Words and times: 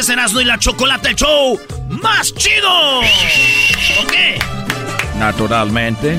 Este 0.00 0.12
es 0.12 0.16
Erasmo 0.16 0.40
y 0.40 0.46
la 0.46 0.58
Chocolate 0.58 1.10
el 1.10 1.14
Show 1.14 1.60
más 1.90 2.32
chido. 2.34 3.00
¿Ok? 3.00 4.14
Naturalmente. 5.18 6.18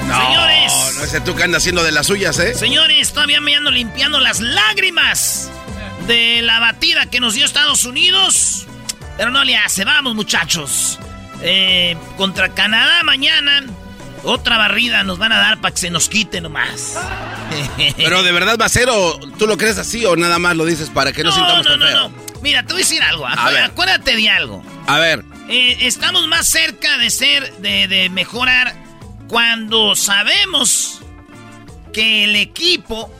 Señores. 0.00 0.72
No, 0.72 0.98
no 0.98 1.04
ese 1.04 1.22
tú 1.22 1.34
que 1.34 1.42
anda 1.42 1.56
haciendo 1.56 1.82
de 1.82 1.92
las 1.92 2.08
suyas, 2.08 2.38
¿eh? 2.40 2.54
Señores, 2.54 3.14
todavía 3.14 3.40
me 3.40 3.56
ando 3.56 3.70
limpiando 3.70 4.20
las 4.20 4.40
lágrimas 4.40 5.50
de 6.06 6.42
la 6.42 6.60
batida 6.60 7.06
que 7.06 7.20
nos 7.20 7.32
dio 7.32 7.46
Estados 7.46 7.86
Unidos. 7.86 8.66
Pero 9.16 9.30
no 9.30 9.44
le 9.44 9.56
hace, 9.56 9.86
vamos 9.86 10.14
muchachos. 10.14 10.98
Eh, 11.40 11.96
contra 12.18 12.50
Canadá 12.50 13.02
mañana. 13.02 13.64
Otra 14.24 14.58
barrida 14.58 15.04
nos 15.04 15.16
van 15.16 15.32
a 15.32 15.38
dar 15.38 15.58
para 15.62 15.72
que 15.72 15.80
se 15.80 15.90
nos 15.90 16.10
quite 16.10 16.42
nomás. 16.42 16.98
Pero 17.96 18.22
de 18.22 18.32
verdad 18.32 18.58
va 18.60 18.66
a 18.66 18.68
ser 18.68 18.90
o 18.90 19.18
tú 19.38 19.46
lo 19.46 19.56
crees 19.56 19.78
así 19.78 20.04
o 20.04 20.16
nada 20.16 20.38
más 20.38 20.54
lo 20.54 20.66
dices 20.66 20.90
para 20.90 21.14
que 21.14 21.24
no, 21.24 21.30
no, 21.30 21.34
sintamos 21.34 21.64
no, 21.64 21.70
tan 21.70 21.80
no, 21.80 21.86
feo. 21.86 22.08
no. 22.10 22.31
Mira, 22.42 22.62
te 22.64 22.72
voy 22.72 22.82
a 22.82 22.84
decir 22.84 23.02
algo. 23.02 23.26
A 23.26 23.50
ver. 23.50 23.62
Acuérdate 23.64 24.16
de 24.16 24.28
algo. 24.28 24.64
A 24.86 24.98
ver, 24.98 25.24
Eh, 25.48 25.78
estamos 25.82 26.26
más 26.28 26.46
cerca 26.46 26.98
de 26.98 27.10
ser, 27.10 27.52
de, 27.58 27.88
de 27.88 28.08
mejorar 28.10 28.74
cuando 29.28 29.94
sabemos 29.96 31.00
que 31.92 32.24
el 32.24 32.36
equipo 32.36 33.12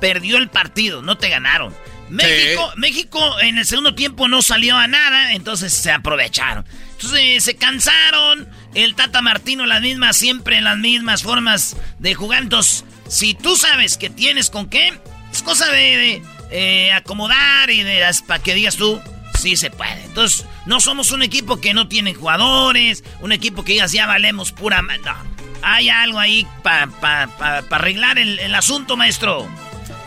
perdió 0.00 0.36
el 0.38 0.48
partido, 0.48 1.02
no 1.02 1.16
te 1.18 1.28
ganaron. 1.28 1.74
México, 2.08 2.72
México 2.76 3.40
en 3.40 3.58
el 3.58 3.66
segundo 3.66 3.94
tiempo 3.94 4.26
no 4.26 4.42
salió 4.42 4.76
a 4.76 4.88
nada, 4.88 5.32
entonces 5.32 5.72
se 5.72 5.92
aprovecharon. 5.92 6.64
Entonces 6.92 7.44
se 7.44 7.54
cansaron, 7.54 8.48
el 8.74 8.94
Tata 8.96 9.22
Martino 9.22 9.64
las 9.64 9.80
mismas, 9.80 10.16
siempre 10.16 10.60
las 10.60 10.76
mismas 10.76 11.22
formas 11.22 11.76
de 11.98 12.14
jugar. 12.14 12.42
Entonces, 12.42 12.84
si 13.08 13.34
tú 13.34 13.56
sabes 13.56 13.96
que 13.96 14.10
tienes 14.10 14.50
con 14.50 14.68
qué, 14.68 14.92
es 15.32 15.42
cosa 15.42 15.70
de, 15.70 15.96
de, 15.96 16.22
eh, 16.50 16.92
acomodar 16.92 17.70
y 17.70 17.82
de 17.82 18.04
para 18.26 18.42
que 18.42 18.54
digas 18.54 18.76
tú, 18.76 19.00
sí 19.38 19.56
se 19.56 19.70
puede. 19.70 20.04
Entonces, 20.04 20.46
no 20.66 20.80
somos 20.80 21.10
un 21.12 21.22
equipo 21.22 21.60
que 21.60 21.74
no 21.74 21.88
tiene 21.88 22.14
jugadores, 22.14 23.04
un 23.20 23.32
equipo 23.32 23.64
que 23.64 23.72
digas 23.74 23.92
ya 23.92 24.06
valemos 24.06 24.52
pura... 24.52 24.82
No, 24.82 24.90
hay 25.62 25.88
algo 25.90 26.18
ahí 26.18 26.46
para 26.62 26.86
pa, 26.86 27.28
pa- 27.38 27.62
pa 27.62 27.76
arreglar 27.76 28.18
el, 28.18 28.38
el 28.38 28.54
asunto, 28.54 28.96
maestro. 28.96 29.46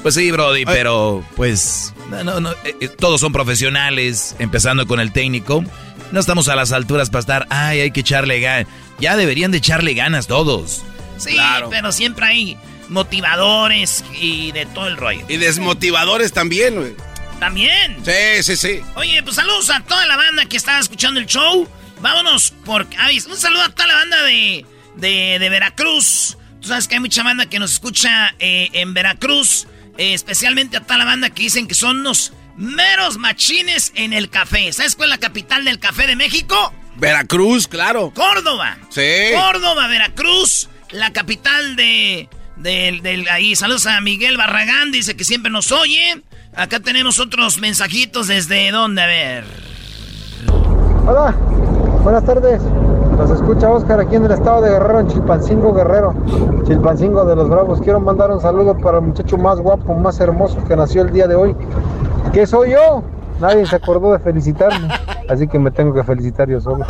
Pues 0.02 0.16
sí, 0.16 0.32
Brody, 0.32 0.66
pero 0.66 1.24
pues 1.36 1.94
no, 2.10 2.24
no, 2.24 2.40
no, 2.40 2.52
eh, 2.64 2.76
eh, 2.82 2.88
todos 2.90 3.22
son 3.22 3.32
profesionales, 3.32 4.36
empezando 4.40 4.86
con 4.88 5.00
el 5.00 5.12
técnico. 5.12 5.64
No 6.12 6.20
estamos 6.20 6.48
a 6.50 6.56
las 6.56 6.72
alturas 6.72 7.10
para 7.10 7.20
estar, 7.22 7.48
ay, 7.50 7.80
hay 7.82 7.92
que 7.92 8.02
echarle 8.02 8.40
ganas. 8.40 8.68
Ya 9.00 9.16
deberían 9.16 9.52
de 9.52 9.58
echarle 9.60 9.94
ganas 9.94 10.28
todos. 10.28 10.82
Sí, 11.18 11.32
Claro. 11.34 11.70
pero 11.70 11.92
siempre 11.92 12.26
hay 12.26 12.58
motivadores 12.94 14.04
y 14.20 14.52
de 14.52 14.66
todo 14.68 14.88
el 14.88 14.98
rollo. 14.98 15.26
y 15.28 15.38
desmotivadores 15.38 16.32
también, 16.34 16.76
güey. 16.76 16.96
También. 17.40 17.98
Sí, 18.06 18.44
sí, 18.44 18.56
sí. 18.56 18.82
Oye, 18.96 19.22
pues 19.24 19.36
saludos 19.36 19.70
a 19.70 19.82
toda 19.82 20.06
la 20.06 20.16
banda 20.16 20.46
que 20.46 20.56
está 20.56 20.80
escuchando 20.80 21.20
el 21.20 21.26
show. 21.26 21.68
Vámonos 22.00 22.52
por... 22.66 22.84
un 22.86 23.38
saludo 23.38 23.64
a 23.64 23.70
toda 23.70 23.88
la 23.88 23.96
banda 23.96 24.24
de, 24.24 24.66
de, 24.96 25.38
de 25.40 25.50
Veracruz. 25.50 26.38
Tú 26.62 26.70
sabes 26.70 26.88
que 26.88 26.96
hay 26.96 27.02
mucha 27.02 27.24
banda 27.24 27.48
que 27.48 27.60
nos 27.60 27.74
escucha 27.74 28.34
eh, 28.40 28.70
en 28.74 28.94
Veracruz. 28.94 29.68
eh, 29.98 30.14
especialmente 30.14 30.78
a 30.78 30.82
toda 30.82 30.98
la 31.00 31.06
banda 31.06 31.30
que 31.32 31.44
dicen 31.44 31.68
que 31.68 31.76
son 31.76 32.00
unos 32.00 32.32
meros 32.56 33.18
machines 33.18 33.92
en 33.96 34.14
el 34.14 34.30
café. 34.30 34.72
¿Sabes 34.72 34.96
cuál 34.96 35.10
es 35.10 35.16
la 35.16 35.20
capital 35.20 35.66
del 35.66 35.80
café 35.80 36.08
de 36.08 36.16
México? 36.16 36.74
Veracruz, 36.96 37.68
claro. 37.68 38.12
Córdoba. 38.14 38.78
Sí. 38.90 39.02
Córdoba, 39.36 39.88
Veracruz, 39.88 40.70
la 40.92 41.12
capital 41.12 41.76
de, 41.76 42.30
del- 42.58 43.02
del- 43.02 43.28
ahí. 43.30 43.56
Saludos 43.56 43.86
a 43.88 44.00
Miguel 44.02 44.38
Barragán, 44.38 44.92
dice 44.92 45.16
que 45.16 45.24
siempre 45.24 45.52
nos 45.52 45.72
oye. 45.72 46.22
Acá 46.56 46.80
tenemos 46.80 47.20
otros 47.20 47.60
mensajitos 47.60 48.28
desde 48.28 48.72
dónde, 48.72 49.02
a 49.02 49.08
ver. 49.08 49.44
Hola, 51.08 51.32
buenas 52.04 52.24
tardes. 52.26 52.62
Nos 53.18 53.30
escucha 53.32 53.70
Oscar 53.70 54.00
aquí 54.00 54.16
en 54.16 54.26
el 54.26 54.32
estado 54.32 54.62
de 54.62 54.72
Guerrero, 54.72 55.00
en 55.02 55.08
Chilpancingo 55.08 55.74
Guerrero. 55.74 56.14
Chilpancingo 56.66 57.26
de 57.26 57.36
los 57.36 57.50
Bravos. 57.50 57.82
Quiero 57.82 58.00
mandar 58.00 58.32
un 58.32 58.42
saludo 58.42 58.78
para 58.78 58.98
el 59.00 59.04
muchacho 59.06 59.38
más 59.38 59.60
guapo, 59.60 59.94
más 59.96 60.20
hermoso 60.20 60.64
que 60.66 60.76
nació 60.76 61.04
el 61.04 61.12
día 61.12 61.28
de 61.28 61.36
hoy. 61.36 61.56
¿Qué 62.34 62.48
soy 62.48 62.72
yo? 62.72 63.04
Nadie 63.40 63.66
se 63.66 63.76
acordó 63.76 64.14
de 64.14 64.20
felicitarme. 64.20 64.88
Así 65.30 65.48
que 65.48 65.60
me 65.60 65.72
tengo 65.72 65.94
que 65.94 66.04
felicitar 66.04 66.50
yo 66.50 66.60
solo. 66.62 66.86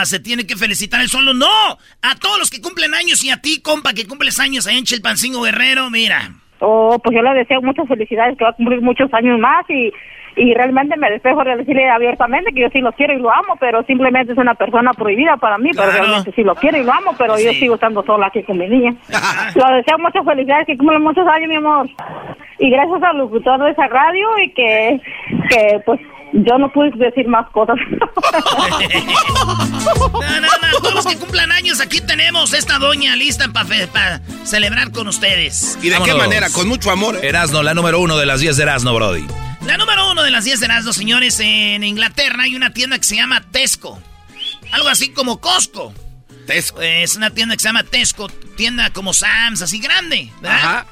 Ah, 0.00 0.06
se 0.06 0.18
tiene 0.18 0.46
que 0.46 0.56
felicitar 0.56 1.02
el 1.02 1.08
solo. 1.08 1.34
¡No! 1.34 1.76
A 2.00 2.14
todos 2.18 2.38
los 2.38 2.50
que 2.50 2.62
cumplen 2.62 2.94
años 2.94 3.22
y 3.22 3.30
a 3.30 3.36
ti, 3.36 3.60
compa, 3.60 3.92
que 3.92 4.06
cumples 4.06 4.40
años 4.40 4.66
ahí 4.66 4.78
en 4.78 4.84
Chilpancingo 4.84 5.42
Guerrero, 5.42 5.90
mira. 5.90 6.30
Oh, 6.60 6.98
pues 7.04 7.14
yo 7.14 7.20
le 7.20 7.34
deseo 7.34 7.60
muchas 7.60 7.86
felicidades, 7.86 8.38
que 8.38 8.44
va 8.44 8.50
a 8.50 8.54
cumplir 8.54 8.80
muchos 8.80 9.12
años 9.12 9.38
más 9.38 9.68
y, 9.68 9.92
y 10.36 10.54
realmente 10.54 10.96
me 10.96 11.10
despejo 11.10 11.44
de 11.44 11.56
decirle 11.56 11.90
abiertamente 11.90 12.50
que 12.54 12.62
yo 12.62 12.68
sí 12.72 12.80
lo 12.80 12.92
quiero 12.92 13.12
y 13.12 13.18
lo 13.18 13.30
amo, 13.30 13.56
pero 13.60 13.82
simplemente 13.84 14.32
es 14.32 14.38
una 14.38 14.54
persona 14.54 14.92
prohibida 14.94 15.36
para 15.36 15.58
mí, 15.58 15.68
pero 15.76 15.90
realmente 15.90 16.32
sí 16.32 16.44
lo 16.44 16.54
quiero 16.54 16.78
y 16.78 16.84
lo 16.84 16.92
amo, 16.92 17.14
pero 17.18 17.38
yo 17.38 17.52
sigo 17.52 17.74
estando 17.74 18.02
sola 18.02 18.28
aquí 18.28 18.42
con 18.42 18.56
mi 18.56 18.68
niña. 18.68 18.94
lo 19.54 19.76
deseo 19.76 19.98
muchas 19.98 20.24
felicidades, 20.24 20.66
que 20.66 20.78
cumpla 20.78 20.98
muchos 20.98 21.26
años, 21.26 21.48
mi 21.48 21.56
amor. 21.56 21.90
Y 22.58 22.70
gracias 22.70 23.02
al 23.02 23.18
locutor 23.18 23.62
de 23.64 23.70
esa 23.70 23.86
radio 23.86 24.28
y 24.44 24.50
que, 24.52 25.00
que 25.50 25.80
pues 25.84 26.00
yo 26.32 26.58
no 26.58 26.72
pude 26.72 26.90
decir 26.96 27.26
más 27.28 27.48
cosas. 27.50 27.76
no, 30.12 30.40
no, 30.40 30.40
no, 30.40 30.78
todos 30.80 30.94
los 30.94 31.06
que 31.06 31.16
cumplan 31.16 31.52
años, 31.52 31.80
aquí 31.80 32.00
tenemos 32.00 32.52
esta 32.52 32.78
doña 32.78 33.16
lista 33.16 33.48
para 33.48 34.20
celebrar 34.44 34.92
con 34.92 35.08
ustedes. 35.08 35.78
¿Y 35.82 35.88
de 35.88 35.98
qué 36.04 36.14
manera? 36.14 36.48
Con 36.50 36.68
mucho 36.68 36.90
amor. 36.90 37.16
¿eh? 37.16 37.28
Erasno, 37.28 37.62
la 37.62 37.74
número 37.74 38.00
uno 38.00 38.16
de 38.16 38.26
las 38.26 38.40
10 38.40 38.56
de 38.56 38.62
Erasno, 38.62 38.94
Brody. 38.94 39.26
La 39.66 39.76
número 39.76 40.10
uno 40.10 40.22
de 40.22 40.30
las 40.30 40.44
10 40.44 40.60
de 40.60 40.66
Erasno, 40.66 40.92
señores, 40.92 41.40
en 41.40 41.84
Inglaterra 41.84 42.44
hay 42.44 42.54
una 42.56 42.72
tienda 42.72 42.98
que 42.98 43.04
se 43.04 43.16
llama 43.16 43.42
Tesco. 43.50 44.00
Algo 44.72 44.88
así 44.88 45.12
como 45.12 45.40
Costco. 45.40 45.92
Tesco. 46.46 46.80
Es 46.80 47.16
una 47.16 47.30
tienda 47.30 47.56
que 47.56 47.62
se 47.62 47.68
llama 47.68 47.84
Tesco, 47.84 48.28
tienda 48.56 48.90
como 48.90 49.12
Sam's, 49.12 49.62
así 49.62 49.78
grande, 49.78 50.32
¿verdad? 50.40 50.56
Ajá. 50.58 50.86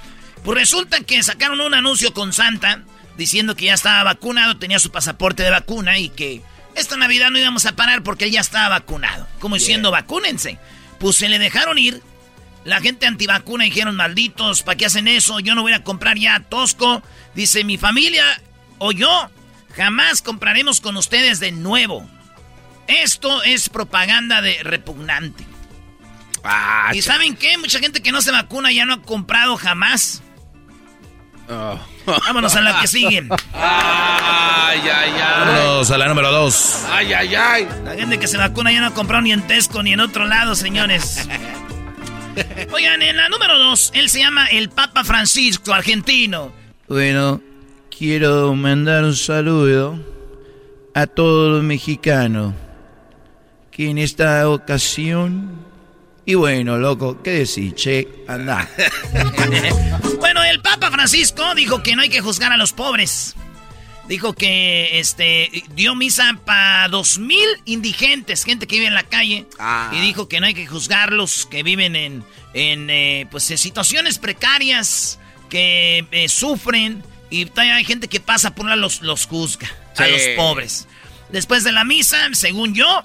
Pues 0.44 0.58
resulta 0.58 1.00
que 1.00 1.22
sacaron 1.22 1.60
un 1.60 1.74
anuncio 1.74 2.12
con 2.12 2.32
Santa 2.32 2.82
diciendo 3.18 3.56
que 3.56 3.66
ya 3.66 3.74
estaba 3.74 4.04
vacunado, 4.04 4.56
tenía 4.56 4.78
su 4.78 4.90
pasaporte 4.90 5.42
de 5.42 5.50
vacuna 5.50 5.98
y 5.98 6.08
que 6.08 6.40
esta 6.74 6.96
Navidad 6.96 7.30
no 7.30 7.38
íbamos 7.38 7.66
a 7.66 7.74
parar 7.74 8.02
porque 8.02 8.26
él 8.26 8.30
ya 8.30 8.40
estaba 8.40 8.68
vacunado. 8.68 9.26
Como 9.40 9.56
diciendo, 9.56 9.90
vacúnense. 9.90 10.58
Pues 11.00 11.16
se 11.16 11.28
le 11.28 11.38
dejaron 11.38 11.78
ir. 11.78 12.00
La 12.64 12.80
gente 12.80 13.06
antivacuna 13.06 13.64
dijeron, 13.64 13.96
malditos, 13.96 14.62
¿para 14.62 14.76
qué 14.76 14.86
hacen 14.86 15.08
eso? 15.08 15.40
Yo 15.40 15.54
no 15.54 15.62
voy 15.62 15.72
a 15.72 15.82
comprar 15.82 16.16
ya 16.16 16.40
Tosco. 16.48 17.02
Dice, 17.34 17.64
mi 17.64 17.76
familia 17.76 18.24
o 18.78 18.92
yo 18.92 19.30
jamás 19.76 20.22
compraremos 20.22 20.80
con 20.80 20.96
ustedes 20.96 21.40
de 21.40 21.50
nuevo. 21.50 22.08
Esto 22.86 23.42
es 23.42 23.68
propaganda 23.68 24.40
de 24.40 24.62
repugnante. 24.62 25.44
Ah, 26.44 26.92
¿Y 26.94 27.02
saben 27.02 27.36
qué? 27.36 27.58
Mucha 27.58 27.80
gente 27.80 28.00
que 28.00 28.12
no 28.12 28.22
se 28.22 28.30
vacuna 28.30 28.70
ya 28.70 28.86
no 28.86 28.94
ha 28.94 29.02
comprado 29.02 29.56
jamás. 29.56 30.22
Oh. 31.48 31.80
Vámonos 32.26 32.54
a 32.56 32.60
la 32.60 32.80
que 32.80 32.88
sigue. 32.88 33.28
Ay, 33.52 34.80
ay, 34.80 35.10
ay. 35.12 35.46
Vámonos 35.46 35.90
a 35.90 35.98
la 35.98 36.08
número 36.08 36.32
dos. 36.32 36.84
Ay, 36.90 37.12
ay, 37.12 37.34
ay. 37.34 37.68
La 37.84 37.94
gente 37.94 38.18
que 38.18 38.26
se 38.26 38.36
vacuna 38.36 38.72
ya 38.72 38.80
no 38.80 38.86
ha 38.86 38.94
comprado 38.94 39.22
ni 39.22 39.32
en 39.32 39.46
Tesco 39.46 39.82
ni 39.82 39.92
en 39.92 40.00
otro 40.00 40.24
lado, 40.26 40.54
señores. 40.54 41.28
Oigan, 42.72 43.02
en 43.02 43.16
la 43.16 43.28
número 43.28 43.58
dos, 43.58 43.90
él 43.94 44.08
se 44.08 44.20
llama 44.20 44.46
el 44.46 44.70
Papa 44.70 45.04
Francisco, 45.04 45.72
argentino. 45.72 46.52
Bueno, 46.88 47.40
quiero 47.96 48.54
mandar 48.54 49.04
un 49.04 49.16
saludo 49.16 49.98
a 50.94 51.06
todos 51.06 51.52
los 51.52 51.62
mexicanos 51.62 52.54
que 53.70 53.90
en 53.90 53.98
esta 53.98 54.48
ocasión 54.48 55.67
y 56.28 56.34
bueno, 56.34 56.76
loco, 56.76 57.22
¿qué 57.22 57.30
decís, 57.30 57.74
che? 57.74 58.06
Anda. 58.28 58.68
bueno, 60.20 60.44
el 60.44 60.60
Papa 60.60 60.90
Francisco 60.90 61.54
dijo 61.54 61.82
que 61.82 61.96
no 61.96 62.02
hay 62.02 62.10
que 62.10 62.20
juzgar 62.20 62.52
a 62.52 62.58
los 62.58 62.74
pobres. 62.74 63.34
Dijo 64.08 64.34
que 64.34 65.00
este 65.00 65.64
dio 65.74 65.94
misa 65.94 66.38
para 66.44 66.86
dos 66.88 67.16
mil 67.16 67.48
indigentes, 67.64 68.44
gente 68.44 68.66
que 68.66 68.74
vive 68.74 68.88
en 68.88 68.94
la 68.94 69.04
calle. 69.04 69.46
Ah. 69.58 69.90
Y 69.94 70.02
dijo 70.02 70.28
que 70.28 70.38
no 70.40 70.46
hay 70.46 70.52
que 70.52 70.66
juzgarlos, 70.66 71.46
que 71.46 71.62
viven 71.62 71.96
en, 71.96 72.22
en 72.52 72.90
eh, 72.90 73.26
pues, 73.30 73.44
situaciones 73.44 74.18
precarias, 74.18 75.18
que 75.48 76.06
eh, 76.10 76.28
sufren. 76.28 77.02
Y 77.30 77.46
todavía 77.46 77.76
hay 77.76 77.86
gente 77.86 78.06
que 78.06 78.20
pasa 78.20 78.54
por 78.54 78.66
una 78.66 78.76
los, 78.76 79.00
los 79.00 79.24
juzga 79.24 79.74
a 79.96 80.06
los 80.06 80.20
pobres. 80.36 80.88
Después 81.30 81.64
de 81.64 81.72
la 81.72 81.84
misa, 81.84 82.18
según 82.32 82.74
yo, 82.74 83.02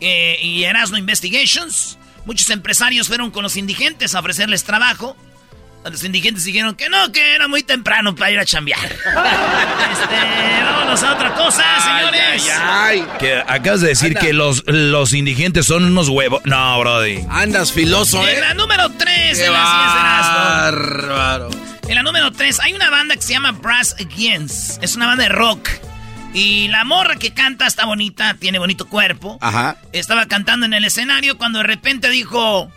eh, 0.00 0.38
y 0.42 0.64
Erasmo 0.64 0.98
Investigations, 0.98 1.96
Muchos 2.26 2.50
empresarios 2.50 3.06
fueron 3.08 3.30
con 3.30 3.42
los 3.44 3.56
indigentes 3.56 4.14
a 4.14 4.20
ofrecerles 4.20 4.64
trabajo. 4.64 5.16
Los 5.84 6.02
indigentes 6.02 6.42
dijeron 6.42 6.74
que 6.74 6.88
no, 6.88 7.12
que 7.12 7.36
era 7.36 7.46
muy 7.46 7.62
temprano 7.62 8.16
para 8.16 8.32
ir 8.32 8.40
a 8.40 8.44
chambear. 8.44 8.84
este, 8.84 9.04
vámonos 10.64 11.00
a 11.04 11.14
otra 11.14 11.32
cosa, 11.34 11.62
señores. 11.80 12.50
Ay, 12.60 13.06
Que 13.20 13.36
acabas 13.46 13.82
de 13.82 13.88
decir 13.88 14.16
que 14.16 14.32
los, 14.32 14.64
los 14.66 15.12
indigentes 15.12 15.66
son 15.66 15.84
unos 15.84 16.08
huevos. 16.08 16.42
No, 16.44 16.80
Brody. 16.80 17.24
Andas 17.30 17.70
filoso, 17.70 18.20
¿eh? 18.26 18.34
En 18.34 18.40
la 18.40 18.54
número 18.54 18.90
3 18.90 19.38
de 19.38 19.48
las 19.48 19.62
Bárbaro. 19.62 21.50
En 21.86 21.94
la 21.94 22.02
número 22.02 22.32
3 22.32 22.58
hay 22.60 22.72
una 22.72 22.90
banda 22.90 23.14
que 23.14 23.22
se 23.22 23.34
llama 23.34 23.52
Brass 23.52 23.94
Against. 24.00 24.82
Es 24.82 24.96
una 24.96 25.06
banda 25.06 25.22
de 25.22 25.28
rock. 25.28 25.68
Y 26.36 26.68
la 26.68 26.84
morra 26.84 27.16
que 27.16 27.32
canta 27.32 27.66
está 27.66 27.86
bonita, 27.86 28.34
tiene 28.34 28.58
bonito 28.58 28.86
cuerpo. 28.86 29.38
Ajá. 29.40 29.78
Estaba 29.92 30.26
cantando 30.26 30.66
en 30.66 30.74
el 30.74 30.84
escenario 30.84 31.38
cuando 31.38 31.60
de 31.60 31.64
repente 31.64 32.10
dijo, 32.10 32.70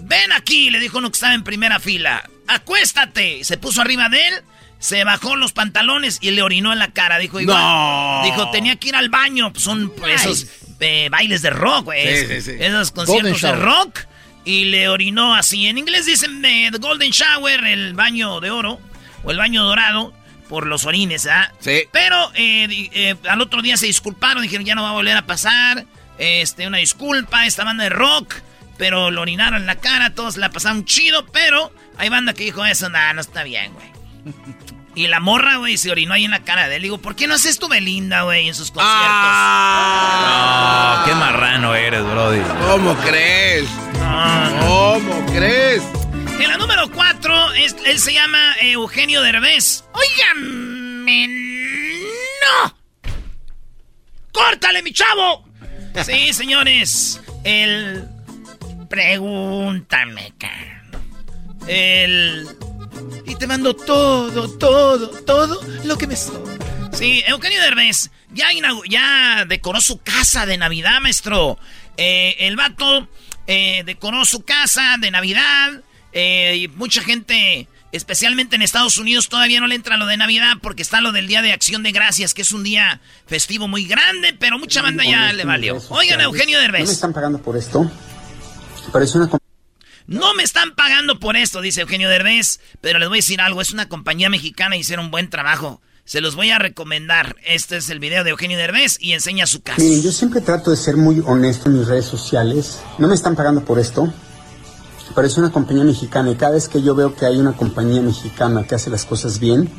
ven 0.00 0.32
aquí, 0.32 0.68
le 0.70 0.80
dijo 0.80 0.98
uno 0.98 1.10
que 1.10 1.14
estaba 1.14 1.32
en 1.32 1.44
primera 1.44 1.78
fila, 1.78 2.28
acuéstate. 2.48 3.44
Se 3.44 3.56
puso 3.56 3.82
arriba 3.82 4.08
de 4.08 4.18
él, 4.26 4.34
se 4.80 5.04
bajó 5.04 5.36
los 5.36 5.52
pantalones 5.52 6.18
y 6.22 6.32
le 6.32 6.42
orinó 6.42 6.72
en 6.72 6.80
la 6.80 6.90
cara. 6.90 7.18
Dijo, 7.18 7.38
igual, 7.38 8.24
dijo, 8.24 8.50
tenía 8.50 8.74
que 8.74 8.88
ir 8.88 8.96
al 8.96 9.10
baño. 9.10 9.52
Pues 9.52 9.62
son 9.62 9.92
esos 10.08 10.48
eh, 10.80 11.08
bailes 11.08 11.40
de 11.40 11.50
rock, 11.50 11.84
güey. 11.84 12.16
Sí, 12.18 12.26
sí, 12.26 12.40
sí. 12.42 12.56
Esos 12.58 12.90
conciertos 12.90 13.40
de 13.40 13.52
rock. 13.52 14.00
Y 14.44 14.64
le 14.64 14.88
orinó 14.88 15.36
así. 15.36 15.68
En 15.68 15.78
inglés 15.78 16.04
dicen 16.04 16.44
eh, 16.44 16.70
The 16.72 16.78
Golden 16.78 17.12
Shower, 17.12 17.64
el 17.64 17.94
baño 17.94 18.40
de 18.40 18.50
oro, 18.50 18.80
o 19.22 19.30
el 19.30 19.38
baño 19.38 19.62
dorado 19.62 20.12
por 20.54 20.68
los 20.68 20.86
orines, 20.86 21.26
¿ah? 21.26 21.52
Sí. 21.58 21.88
Pero 21.90 22.30
eh, 22.36 22.88
eh, 22.92 23.16
al 23.28 23.40
otro 23.40 23.60
día 23.60 23.76
se 23.76 23.86
disculparon, 23.86 24.40
dijeron 24.40 24.64
ya 24.64 24.76
no 24.76 24.84
va 24.84 24.90
a 24.90 24.92
volver 24.92 25.16
a 25.16 25.26
pasar. 25.26 25.84
Este, 26.16 26.68
una 26.68 26.78
disculpa, 26.78 27.44
esta 27.44 27.64
banda 27.64 27.82
de 27.82 27.90
rock. 27.90 28.36
Pero 28.78 29.10
lo 29.10 29.22
orinaron 29.22 29.62
en 29.62 29.66
la 29.66 29.74
cara, 29.74 30.14
todos 30.14 30.36
la 30.36 30.50
pasaron 30.50 30.84
chido, 30.84 31.26
pero 31.26 31.72
hay 31.98 32.08
banda 32.08 32.34
que 32.34 32.44
dijo 32.44 32.64
eso, 32.64 32.88
nada, 32.88 33.14
no 33.14 33.20
está 33.20 33.42
bien, 33.42 33.72
güey. 33.72 33.88
Y 34.96 35.08
la 35.08 35.18
morra, 35.18 35.56
güey, 35.56 35.76
se 35.76 35.90
orinó 35.90 36.14
ahí 36.14 36.24
en 36.24 36.30
la 36.30 36.44
cara 36.44 36.68
de 36.68 36.76
él. 36.76 36.82
Digo, 36.82 36.98
¿por 36.98 37.16
qué 37.16 37.26
no 37.26 37.34
haces 37.34 37.58
tu 37.58 37.66
Belinda, 37.66 38.22
güey, 38.22 38.46
en 38.46 38.54
sus 38.54 38.70
conciertos? 38.70 39.08
Ah, 39.10 40.98
no, 41.00 41.04
qué 41.04 41.14
marrano 41.16 41.74
eres, 41.74 42.04
Brody. 42.04 42.40
¿Cómo 42.64 42.94
crees? 42.98 43.68
¿Cómo 44.60 45.26
crees? 45.34 45.82
En 46.38 46.48
la 46.48 46.56
número 46.56 46.90
4, 46.90 47.52
él 47.54 47.98
se 47.98 48.12
llama 48.12 48.56
Eugenio 48.60 49.22
Derbez. 49.22 49.84
¡Óigame! 49.92 51.28
¡No! 52.42 52.76
¡Córtale, 54.32 54.82
mi 54.82 54.92
chavo! 54.92 55.44
Sí, 56.04 56.32
señores. 56.32 57.20
El. 57.44 58.04
Pregúntame, 58.88 60.32
El. 61.66 62.48
Y 63.26 63.34
te 63.36 63.46
mando 63.46 63.74
todo, 63.74 64.48
todo, 64.58 65.08
todo 65.24 65.60
lo 65.84 65.96
que 65.96 66.06
me. 66.06 66.16
Sí, 66.16 67.22
Eugenio 67.26 67.60
Derbez 67.60 68.10
ya, 68.34 68.48
ya 68.88 69.44
decoró 69.46 69.80
su 69.80 69.98
casa 70.02 70.46
de 70.46 70.58
Navidad, 70.58 71.00
maestro. 71.00 71.58
Eh, 71.96 72.36
el 72.40 72.56
vato 72.56 73.08
eh, 73.46 73.82
decoró 73.86 74.24
su 74.24 74.44
casa 74.44 74.96
de 74.98 75.10
Navidad. 75.10 75.82
Eh, 76.14 76.68
mucha 76.76 77.02
gente, 77.02 77.68
especialmente 77.92 78.56
en 78.56 78.62
Estados 78.62 78.98
Unidos, 78.98 79.28
todavía 79.28 79.60
no 79.60 79.66
le 79.66 79.74
entra 79.74 79.96
lo 79.96 80.06
de 80.06 80.16
Navidad 80.16 80.54
porque 80.62 80.82
está 80.82 81.00
lo 81.00 81.12
del 81.12 81.26
Día 81.26 81.42
de 81.42 81.52
Acción 81.52 81.82
de 81.82 81.92
Gracias, 81.92 82.32
que 82.32 82.42
es 82.42 82.52
un 82.52 82.62
día 82.62 83.00
festivo 83.26 83.68
muy 83.68 83.84
grande, 83.84 84.34
pero 84.38 84.58
mucha 84.58 84.80
banda 84.80 85.04
ya 85.04 85.32
le 85.32 85.44
valió. 85.44 85.82
Oigan, 85.88 86.20
Eugenio 86.20 86.58
Derbez. 86.60 86.82
No 86.82 86.86
me 86.86 86.92
están 86.92 87.12
pagando 87.12 87.38
por 87.42 87.56
esto, 87.56 87.90
pero 88.92 89.04
es 89.04 89.14
una 89.14 89.28
no 90.06 90.34
me 90.34 90.42
están 90.42 90.74
pagando 90.74 91.18
por 91.18 91.34
esto, 91.34 91.62
dice 91.62 91.80
Eugenio 91.80 92.10
Derbez, 92.10 92.60
pero 92.82 92.98
les 92.98 93.08
voy 93.08 93.16
a 93.16 93.20
decir 93.20 93.40
algo, 93.40 93.62
es 93.62 93.72
una 93.72 93.88
compañía 93.88 94.28
mexicana 94.28 94.76
y 94.76 94.80
hicieron 94.80 95.06
un 95.06 95.10
buen 95.10 95.30
trabajo. 95.30 95.80
Se 96.04 96.20
los 96.20 96.36
voy 96.36 96.50
a 96.50 96.58
recomendar. 96.58 97.36
Este 97.46 97.78
es 97.78 97.88
el 97.88 98.00
video 98.00 98.22
de 98.22 98.30
Eugenio 98.30 98.58
Derbez 98.58 98.98
y 99.00 99.12
enseña 99.12 99.46
su 99.46 99.62
casa. 99.62 99.80
Miren, 99.80 100.02
yo 100.02 100.12
siempre 100.12 100.42
trato 100.42 100.70
de 100.70 100.76
ser 100.76 100.98
muy 100.98 101.22
honesto 101.24 101.70
en 101.70 101.78
mis 101.78 101.88
redes 101.88 102.04
sociales. 102.04 102.80
No 102.98 103.08
me 103.08 103.14
están 103.14 103.34
pagando 103.34 103.64
por 103.64 103.78
esto, 103.78 104.12
pero 105.14 105.26
es 105.26 105.36
una 105.38 105.50
compañía 105.50 105.84
mexicana 105.84 106.30
y 106.30 106.34
cada 106.34 106.52
vez 106.52 106.68
que 106.68 106.82
yo 106.82 106.94
veo 106.94 107.14
que 107.14 107.26
hay 107.26 107.38
una 107.38 107.52
compañía 107.52 108.02
mexicana 108.02 108.64
que 108.64 108.74
hace 108.74 108.90
las 108.90 109.04
cosas 109.04 109.38
bien, 109.38 109.70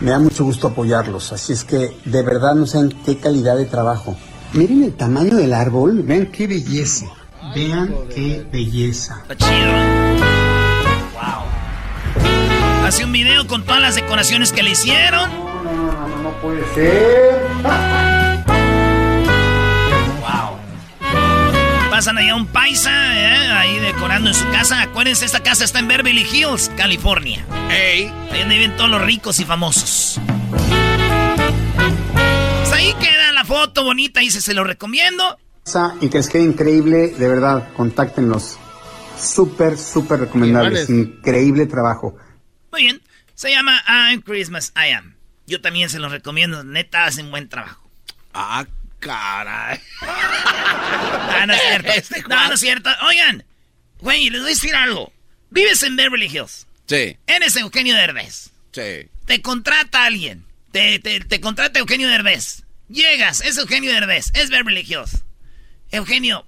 me 0.00 0.10
da 0.10 0.18
mucho 0.18 0.44
gusto 0.44 0.68
apoyarlos. 0.68 1.32
Así 1.32 1.52
es 1.52 1.64
que 1.64 1.96
de 2.04 2.22
verdad 2.22 2.54
no 2.54 2.66
saben 2.66 2.90
qué 3.04 3.18
calidad 3.18 3.56
de 3.56 3.64
trabajo. 3.64 4.16
Miren 4.52 4.84
el 4.84 4.94
tamaño 4.94 5.36
del 5.36 5.52
árbol, 5.52 6.02
vean 6.02 6.26
qué 6.26 6.46
belleza. 6.46 7.06
Vean 7.54 7.94
qué 8.14 8.46
belleza. 8.50 9.22
Está 9.22 9.36
chido. 9.36 9.72
Wow. 11.14 12.86
Hace 12.86 13.04
un 13.04 13.12
video 13.12 13.46
con 13.46 13.64
todas 13.64 13.80
las 13.80 13.94
decoraciones 13.96 14.52
que 14.52 14.62
le 14.62 14.70
hicieron. 14.70 15.28
No, 15.64 15.74
no, 15.74 16.08
no, 16.08 16.22
no 16.22 16.30
puede 16.40 16.62
ser. 16.74 17.87
Pasan 21.98 22.16
allá 22.16 22.36
un 22.36 22.46
paisa, 22.46 22.92
¿eh? 22.92 23.50
ahí 23.50 23.80
decorando 23.80 24.28
en 24.28 24.34
su 24.36 24.48
casa. 24.50 24.82
Acuérdense, 24.82 25.24
esta 25.24 25.42
casa 25.42 25.64
está 25.64 25.80
en 25.80 25.88
Beverly 25.88 26.22
Hills, 26.22 26.70
California. 26.76 27.44
Hey. 27.68 28.08
Ahí 28.30 28.38
donde 28.38 28.54
viven 28.54 28.76
todos 28.76 28.88
los 28.88 29.02
ricos 29.02 29.40
y 29.40 29.44
famosos. 29.44 30.20
foto 33.44 33.82
bonita, 33.82 34.20
dice, 34.20 34.40
se 34.40 34.54
lo 34.54 34.62
recomiendo. 34.62 35.38
Y 36.00 36.08
que 36.08 36.18
les 36.18 36.28
quede 36.28 36.44
increíble, 36.44 37.08
de 37.08 37.26
verdad, 37.26 37.72
contáctenlos. 37.74 38.58
Súper, 39.18 39.76
súper 39.76 40.20
recomendables. 40.20 40.88
Increíble 40.88 41.66
trabajo. 41.66 42.16
Muy 42.70 42.82
bien. 42.82 43.02
Se 43.34 43.50
llama 43.50 43.82
I'm 43.88 44.22
Christmas 44.22 44.72
I 44.76 44.92
Am. 44.92 45.16
Yo 45.48 45.60
también 45.60 45.90
se 45.90 45.98
los 45.98 46.12
recomiendo. 46.12 46.62
Neta, 46.62 47.06
hacen 47.06 47.32
buen 47.32 47.48
trabajo. 47.48 47.90
Ah, 48.34 48.66
caray. 48.98 49.80
ah, 50.02 51.44
no 51.46 51.54
es 51.54 51.60
cierto. 51.60 51.92
Este 51.92 52.22
no, 52.28 52.48
no 52.48 52.54
es 52.54 52.60
cierto. 52.60 52.90
Oigan, 53.06 53.44
güey, 54.00 54.30
les 54.30 54.40
voy 54.40 54.50
a 54.50 54.54
decir 54.54 54.74
algo. 54.74 55.12
Vives 55.50 55.82
en 55.82 55.96
Beverly 55.96 56.26
Hills. 56.26 56.66
Sí. 56.86 57.16
Eres 57.26 57.56
Eugenio 57.56 57.94
Derbez. 57.94 58.50
Sí. 58.72 59.08
Te 59.26 59.42
contrata 59.42 60.04
alguien. 60.04 60.44
Te, 60.72 60.98
te, 60.98 61.20
te 61.20 61.40
contrata 61.40 61.78
Eugenio 61.78 62.08
Derbez. 62.08 62.64
Llegas, 62.88 63.42
es 63.42 63.58
Eugenio 63.58 63.92
Derbez, 63.92 64.30
es 64.34 64.48
Beverly 64.48 64.80
Hills. 64.80 65.24
Eugenio, 65.90 66.46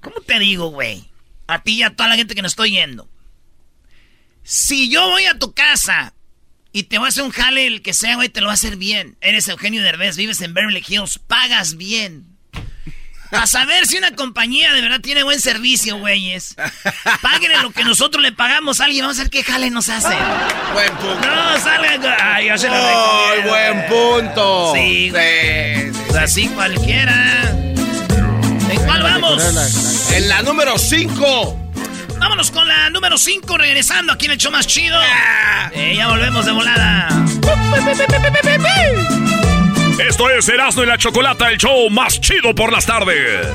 ¿cómo 0.00 0.20
te 0.20 0.38
digo, 0.38 0.68
güey? 0.68 1.10
A 1.46 1.62
ti 1.62 1.74
y 1.74 1.82
a 1.82 1.94
toda 1.94 2.08
la 2.08 2.16
gente 2.16 2.34
que 2.34 2.42
nos 2.42 2.52
estoy 2.52 2.70
yendo. 2.70 3.08
Si 4.44 4.88
yo 4.88 5.08
voy 5.08 5.24
a 5.24 5.38
tu 5.38 5.52
casa 5.52 6.14
y 6.74 6.82
te 6.82 6.98
voy 6.98 7.06
a 7.06 7.08
hacer 7.10 7.22
un 7.22 7.30
jale, 7.30 7.68
el 7.68 7.82
que 7.82 7.94
sea, 7.94 8.16
güey, 8.16 8.28
te 8.28 8.40
lo 8.40 8.48
va 8.48 8.52
a 8.52 8.54
hacer 8.54 8.76
bien. 8.76 9.16
Eres 9.20 9.46
Eugenio 9.48 9.80
Derbez, 9.80 10.16
vives 10.16 10.40
en 10.40 10.54
Beverly 10.54 10.84
Hills, 10.86 11.20
pagas 11.20 11.76
bien. 11.76 12.26
A 13.30 13.46
saber 13.46 13.86
si 13.86 13.96
una 13.96 14.16
compañía 14.16 14.72
de 14.72 14.80
verdad 14.80 15.00
tiene 15.00 15.22
buen 15.22 15.40
servicio, 15.40 15.98
güeyes. 15.98 16.56
Páguenle 17.22 17.62
lo 17.62 17.70
que 17.70 17.84
nosotros 17.84 18.20
le 18.22 18.32
pagamos 18.32 18.80
a 18.80 18.86
alguien. 18.86 19.04
Vamos 19.04 19.20
a 19.20 19.22
ver 19.22 19.30
qué 19.30 19.44
jale 19.44 19.70
nos 19.70 19.88
hace. 19.88 20.16
Buen 20.72 20.90
punto. 20.96 21.28
No, 21.28 21.60
salgan. 21.60 22.02
Ay, 22.20 22.48
yo 22.48 22.58
se 22.58 22.68
lo 22.68 22.74
¡Ay, 22.74 23.42
buen 23.48 23.86
punto! 23.86 24.72
Sí, 24.74 25.10
güey. 25.10 25.92
Pues 26.08 26.16
así 26.16 26.48
cualquiera. 26.48 27.50
¿En 28.68 28.84
cuál 28.84 29.02
vamos? 29.02 30.10
En 30.12 30.28
la 30.28 30.42
número 30.42 30.76
5. 30.76 31.63
Vámonos 32.24 32.50
con 32.50 32.66
la 32.66 32.88
número 32.88 33.18
5, 33.18 33.58
regresando 33.58 34.14
aquí 34.14 34.24
en 34.24 34.32
el 34.32 34.38
show 34.38 34.50
más 34.50 34.66
chido. 34.66 34.98
Eh, 35.72 35.92
ya 35.94 36.08
volvemos 36.08 36.46
de 36.46 36.52
volada. 36.52 37.08
Esto 39.98 40.30
es 40.30 40.48
Erasmo 40.48 40.84
y 40.84 40.86
la 40.86 40.96
Chocolata, 40.96 41.50
el 41.50 41.58
show 41.58 41.90
más 41.90 42.18
chido 42.18 42.54
por 42.54 42.72
las 42.72 42.86
tardes. 42.86 43.46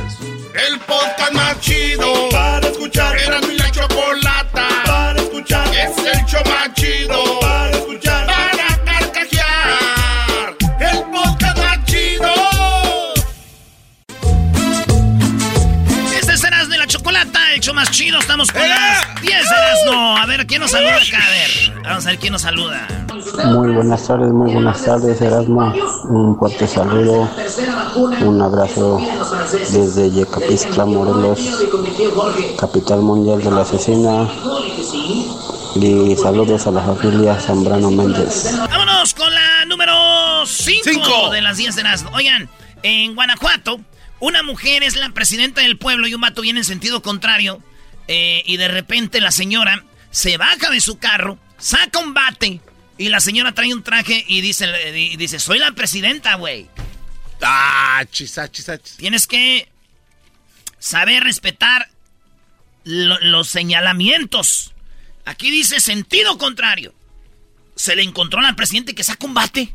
El 0.54 0.78
podcast 0.82 1.32
más 1.32 1.60
chido 1.60 2.30
para 2.30 2.68
escuchar. 2.68 3.18
Erasmo 3.18 3.52
y 3.52 3.58
la 3.58 3.72
Chocolata 3.72 4.68
para 4.86 5.20
escuchar. 5.20 5.68
Es 5.70 5.98
el 5.98 6.26
show 6.28 6.44
más 6.46 6.72
más 17.80 17.92
chido. 17.92 18.20
Estamos 18.20 18.52
con 18.52 18.62
las 18.68 19.22
10 19.22 19.24
de 19.24 19.56
Erasmo. 19.56 20.18
A 20.18 20.26
ver, 20.26 20.46
¿quién 20.46 20.60
nos 20.60 20.72
saluda 20.72 20.98
acá? 20.98 21.26
A 21.26 21.30
ver, 21.30 21.82
vamos 21.82 22.06
a 22.06 22.10
ver 22.10 22.20
quién 22.20 22.34
nos 22.34 22.42
saluda. 22.42 22.88
Muy 23.46 23.70
buenas 23.70 24.06
tardes, 24.06 24.34
muy 24.34 24.52
buenas 24.52 24.84
tardes, 24.84 25.22
Erasmo. 25.22 25.74
Un 26.10 26.38
fuerte 26.38 26.68
saludo, 26.68 27.30
un 28.20 28.42
abrazo 28.42 29.00
desde 29.72 30.12
Yecapixtla, 30.12 30.86
Morelos, 30.86 31.40
capital 32.60 33.00
mundial 33.00 33.42
de 33.42 33.52
la 33.52 33.62
asesina. 33.62 34.28
Y 35.76 36.18
saludos 36.18 36.68
a 36.68 36.72
la 36.72 36.82
familia 36.82 37.40
Zambrano 37.40 37.92
Méndez. 37.92 38.58
Vámonos 38.70 39.14
con 39.14 39.34
la 39.34 39.64
número 39.66 40.46
5 40.46 41.30
de 41.32 41.42
las 41.42 41.56
10 41.56 41.76
de 41.76 41.82
Erasmo. 41.82 42.10
Oigan, 42.14 42.50
en 42.84 43.16
Guanajuato, 43.16 43.80
una 44.20 44.44
mujer 44.44 44.84
es 44.84 44.98
la 44.98 45.12
presidenta 45.12 45.62
del 45.62 45.78
pueblo 45.78 46.08
y 46.08 46.14
un 46.14 46.20
vato 46.20 46.42
viene 46.42 46.60
en 46.60 46.66
sentido 46.66 47.02
contrario. 47.02 47.62
Eh, 48.10 48.44
y 48.46 48.58
de 48.58 48.68
repente 48.68 49.22
la 49.22 49.32
señora 49.32 49.86
se 50.12 50.36
baja 50.38 50.70
de 50.72 50.82
su 50.82 50.98
carro, 50.98 51.38
saca 51.60 52.00
un 52.00 52.14
bate 52.14 52.60
y 52.98 53.10
la 53.10 53.20
señora 53.22 53.54
trae 53.54 53.72
un 53.74 53.84
traje 53.84 54.26
y 54.28 54.42
dice, 54.42 54.68
y 54.98 55.16
dice 55.16 55.40
soy 55.40 55.60
la 55.60 55.72
presidenta, 55.74 56.36
güey. 56.36 56.68
Ah, 57.42 58.04
chisa, 58.12 58.52
chisa, 58.52 58.78
chisa. 58.78 58.98
Tienes 58.98 59.28
que 59.28 59.70
saber 60.80 61.24
respetar 61.24 61.90
lo- 62.84 63.20
los 63.22 63.48
señalamientos. 63.48 64.74
Aquí 65.26 65.52
dice 65.52 65.80
sentido 65.80 66.38
contrario. 66.38 66.94
Se 67.76 67.96
le 67.96 68.04
encontró 68.04 68.40
a 68.40 68.44
la 68.44 68.56
presidenta 68.56 68.94
que 68.94 69.04
saca 69.04 69.26
un 69.26 69.34
bate. 69.34 69.74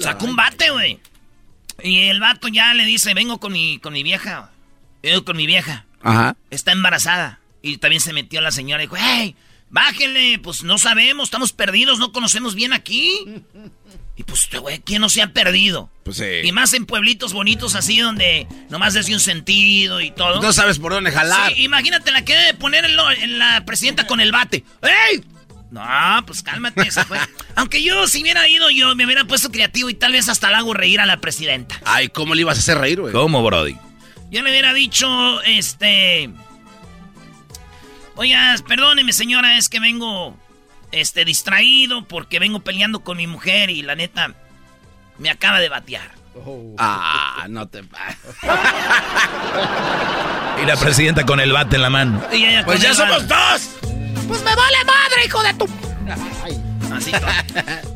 Saca 0.00 0.24
un 0.24 0.36
bate, 0.36 0.70
güey. 0.70 1.00
Y 1.82 2.08
el 2.08 2.20
vato 2.20 2.48
ya 2.48 2.72
le 2.72 2.84
dice, 2.86 3.12
vengo 3.12 3.38
con 3.38 3.52
mi, 3.52 3.78
con 3.78 3.92
mi 3.92 4.02
vieja. 4.02 4.50
Vengo 5.02 5.24
con 5.24 5.36
mi 5.36 5.46
vieja. 5.46 5.84
Ajá. 6.02 6.36
Está 6.50 6.72
embarazada. 6.72 7.40
Y 7.68 7.78
también 7.78 8.00
se 8.00 8.12
metió 8.12 8.40
la 8.40 8.50
señora 8.50 8.82
y 8.82 8.86
dijo, 8.86 8.96
hey, 8.98 9.34
bájenle, 9.70 10.38
pues 10.38 10.62
no 10.62 10.78
sabemos, 10.78 11.24
estamos 11.28 11.52
perdidos, 11.52 11.98
no 11.98 12.12
conocemos 12.12 12.54
bien 12.54 12.72
aquí. 12.72 13.20
Y 14.16 14.22
pues, 14.22 14.44
este 14.44 14.58
güey, 14.58 14.78
¿quién 14.80 15.00
no 15.02 15.08
se 15.08 15.20
ha 15.20 15.32
perdido? 15.32 15.90
Pues 16.04 16.16
sí. 16.18 16.24
Y 16.44 16.52
más 16.52 16.72
en 16.72 16.86
pueblitos 16.86 17.32
bonitos 17.32 17.74
así 17.74 17.98
donde 17.98 18.46
nomás 18.70 18.94
desde 18.94 19.12
un 19.12 19.20
sentido 19.20 20.00
y 20.00 20.10
todo. 20.10 20.40
No 20.40 20.52
sabes 20.52 20.78
por 20.78 20.92
dónde 20.92 21.10
jalar. 21.12 21.52
Sí, 21.52 21.64
imagínate 21.64 22.12
la 22.12 22.24
que 22.24 22.34
debe 22.34 22.54
poner 22.54 22.84
en, 22.86 22.96
lo- 22.96 23.10
en 23.10 23.38
la 23.38 23.64
presidenta 23.66 24.06
con 24.06 24.20
el 24.20 24.32
bate. 24.32 24.64
¡Ey! 24.82 25.22
No, 25.70 25.82
pues 26.26 26.42
cálmate, 26.42 26.90
se 26.90 27.04
fue. 27.04 27.18
Aunque 27.56 27.82
yo, 27.82 28.06
si 28.06 28.22
hubiera 28.22 28.48
ido 28.48 28.70
yo, 28.70 28.94
me 28.94 29.04
hubiera 29.04 29.24
puesto 29.26 29.50
creativo 29.50 29.90
y 29.90 29.94
tal 29.94 30.12
vez 30.12 30.28
hasta 30.28 30.50
la 30.50 30.58
hago 30.58 30.72
reír 30.72 31.00
a 31.00 31.06
la 31.06 31.18
presidenta. 31.20 31.78
Ay, 31.84 32.08
¿cómo 32.08 32.34
le 32.34 32.42
ibas 32.42 32.56
a 32.56 32.60
hacer 32.60 32.78
reír, 32.78 33.00
güey? 33.00 33.12
¿Cómo, 33.12 33.42
Brody? 33.42 33.76
Yo 34.30 34.42
le 34.42 34.50
hubiera 34.50 34.72
dicho, 34.72 35.42
este... 35.42 36.30
Oiga, 38.16 38.54
perdóneme 38.66 39.12
señora, 39.12 39.56
es 39.58 39.68
que 39.68 39.78
vengo, 39.80 40.36
este, 40.90 41.24
distraído 41.24 42.04
porque 42.08 42.38
vengo 42.38 42.60
peleando 42.60 43.00
con 43.00 43.16
mi 43.18 43.26
mujer 43.26 43.70
y 43.70 43.82
la 43.82 43.94
neta 43.94 44.32
me 45.18 45.30
acaba 45.30 45.60
de 45.60 45.68
batear. 45.68 46.10
Ah, 46.78 47.46
no 47.48 47.66
te 47.68 47.80
Y 50.62 50.66
la 50.66 50.76
presidenta 50.78 51.24
con 51.24 51.40
el 51.40 51.52
bate 51.52 51.76
en 51.76 51.82
la 51.82 51.90
mano. 51.90 52.22
Y 52.32 52.44
ella 52.44 52.64
Pues 52.64 52.80
ya 52.80 52.94
somos 52.94 53.26
bate. 53.26 53.34
dos. 53.34 53.70
Pues 54.28 54.42
me 54.42 54.54
vale 54.54 54.76
madre, 54.84 55.24
hijo 55.26 55.42
de 55.42 55.54
tu... 55.54 55.66
Así. 56.94 57.12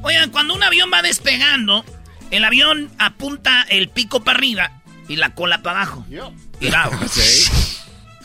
Oigan, 0.02 0.30
cuando 0.30 0.54
un 0.54 0.62
avión 0.62 0.90
va 0.92 1.02
despegando, 1.02 1.84
el 2.30 2.44
avión 2.44 2.90
apunta 2.98 3.62
el 3.68 3.88
pico 3.88 4.22
para 4.22 4.38
arriba 4.38 4.70
y 5.08 5.16
la 5.16 5.34
cola 5.34 5.62
para 5.62 5.82
abajo. 5.82 6.06
Mira, 6.60 6.90
Sí. 7.10 7.50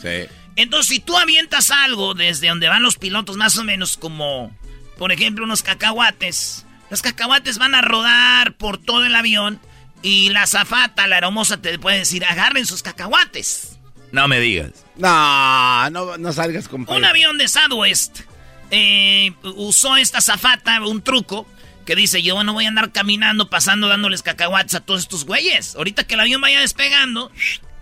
Sí. 0.02 0.26
Entonces, 0.56 0.88
si 0.88 1.00
tú 1.00 1.16
avientas 1.16 1.70
algo 1.70 2.14
desde 2.14 2.48
donde 2.48 2.68
van 2.68 2.82
los 2.82 2.96
pilotos, 2.96 3.36
más 3.36 3.56
o 3.58 3.64
menos 3.64 3.96
como, 3.96 4.56
por 4.98 5.12
ejemplo, 5.12 5.44
unos 5.44 5.62
cacahuates, 5.62 6.64
los 6.90 7.02
cacahuates 7.02 7.58
van 7.58 7.74
a 7.74 7.82
rodar 7.82 8.56
por 8.56 8.78
todo 8.78 9.04
el 9.04 9.14
avión 9.14 9.60
y 10.02 10.30
la 10.30 10.46
zafata, 10.46 11.06
la 11.06 11.18
hermosa, 11.18 11.60
te 11.60 11.78
puede 11.78 11.98
decir, 11.98 12.24
agarren 12.24 12.66
sus 12.66 12.82
cacahuates. 12.82 13.78
No 14.12 14.28
me 14.28 14.40
digas. 14.40 14.84
No, 14.96 15.90
no, 15.90 16.16
no 16.16 16.32
salgas 16.32 16.68
con 16.68 16.86
Un 16.88 17.04
avión 17.04 17.38
de 17.38 17.48
Southwest 17.48 18.20
eh, 18.70 19.32
usó 19.42 19.96
esta 19.96 20.20
zafata, 20.20 20.80
un 20.82 21.02
truco, 21.02 21.46
que 21.84 21.94
dice, 21.94 22.22
yo 22.22 22.42
no 22.42 22.52
voy 22.52 22.64
a 22.64 22.68
andar 22.68 22.90
caminando, 22.92 23.48
pasando, 23.48 23.88
dándoles 23.88 24.22
cacahuates 24.22 24.74
a 24.74 24.80
todos 24.80 25.02
estos 25.02 25.24
güeyes. 25.24 25.76
Ahorita 25.76 26.04
que 26.04 26.14
el 26.14 26.20
avión 26.20 26.40
vaya 26.40 26.60
despegando, 26.60 27.30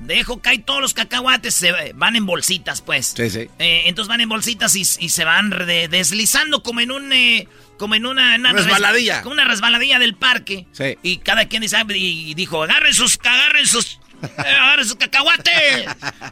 dejo 0.07 0.41
caer 0.41 0.63
todos 0.65 0.81
los 0.81 0.95
cacahuates, 0.95 1.55
se 1.55 1.93
van 1.95 2.17
en 2.17 2.27
bolsitas, 2.27 2.81
pues. 2.83 3.15
Sí, 3.17 3.31
sí. 3.31 3.49
Eh, 3.59 3.83
entonces 3.87 4.09
van 4.09 4.21
en 4.21 4.29
bolsitas 4.29 4.75
y, 4.77 4.81
y 4.81 5.09
se 5.09 5.25
van 5.25 5.51
de- 5.51 5.89
deslizando 5.89 6.63
como 6.63 6.81
en 6.81 6.91
un... 6.91 7.13
eh, 7.13 7.49
como 7.79 7.97
en 7.97 8.07
una, 8.07 8.37
una 8.37 8.53
res- 8.53 8.67
Resbaladilla. 8.67 9.23
como 9.23 9.33
una 9.33 9.45
resbaladilla 9.45 9.99
del 9.99 10.15
parque. 10.15 10.67
Sí. 10.73 10.97
Y 11.03 11.19
cada 11.19 11.49
quien 11.49 11.63
dice, 11.63 11.77
ah, 11.77 11.85
y 11.93 12.35
dijo, 12.35 12.63
agarren 12.63 12.95
sus, 12.95 13.19
agarren 13.25 13.67
sus, 13.67 13.99
eh, 14.23 14.29
agarren 14.61 14.87
sus 14.87 14.95
cacahuates. 14.97 15.87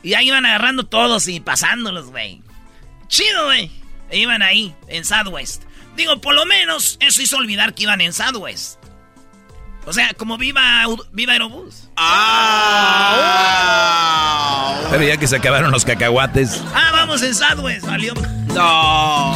y 0.04 0.14
ahí 0.14 0.28
iban 0.28 0.46
agarrando 0.46 0.84
todos 0.86 1.26
y 1.28 1.40
pasándolos, 1.40 2.06
güey. 2.10 2.40
Chido, 3.08 3.46
güey. 3.46 3.70
E 4.10 4.18
Iban 4.18 4.42
ahí, 4.42 4.74
en 4.88 5.04
Southwest. 5.04 5.62
Digo, 5.96 6.20
por 6.20 6.34
lo 6.34 6.46
menos 6.46 6.96
eso 7.00 7.20
hizo 7.22 7.36
olvidar 7.38 7.74
que 7.74 7.82
iban 7.84 8.00
en 8.00 8.12
Southwest. 8.12 8.78
O 9.84 9.92
sea, 9.92 10.12
como 10.14 10.38
viva, 10.38 10.84
viva 11.12 11.32
Aerobús. 11.32 11.88
Pero 14.90 15.04
ya 15.04 15.16
que 15.16 15.26
se 15.26 15.36
acabaron 15.36 15.70
los 15.72 15.84
cacahuates. 15.84 16.62
Ah, 16.74 16.90
vamos 16.92 17.22
en 17.22 17.34
Southwest, 17.34 17.86
valió. 17.86 18.14
No. 18.54 19.32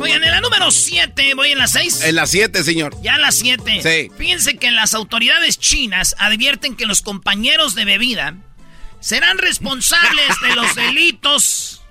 Oigan, 0.00 0.24
en 0.24 0.30
la 0.30 0.40
número 0.40 0.70
7, 0.70 1.34
voy 1.34 1.52
en 1.52 1.58
la 1.58 1.68
6. 1.68 2.04
En 2.04 2.16
la 2.16 2.26
7, 2.26 2.64
señor. 2.64 2.96
Ya 3.02 3.14
a 3.14 3.18
las 3.18 3.36
7. 3.36 3.80
Sí. 3.82 4.10
Fíjense 4.16 4.56
que 4.56 4.70
las 4.70 4.94
autoridades 4.94 5.58
chinas 5.58 6.16
advierten 6.18 6.76
que 6.76 6.86
los 6.86 7.02
compañeros 7.02 7.74
de 7.74 7.84
bebida 7.84 8.34
serán 9.00 9.38
responsables 9.38 10.28
de 10.42 10.56
los 10.56 10.74
delitos. 10.76 11.82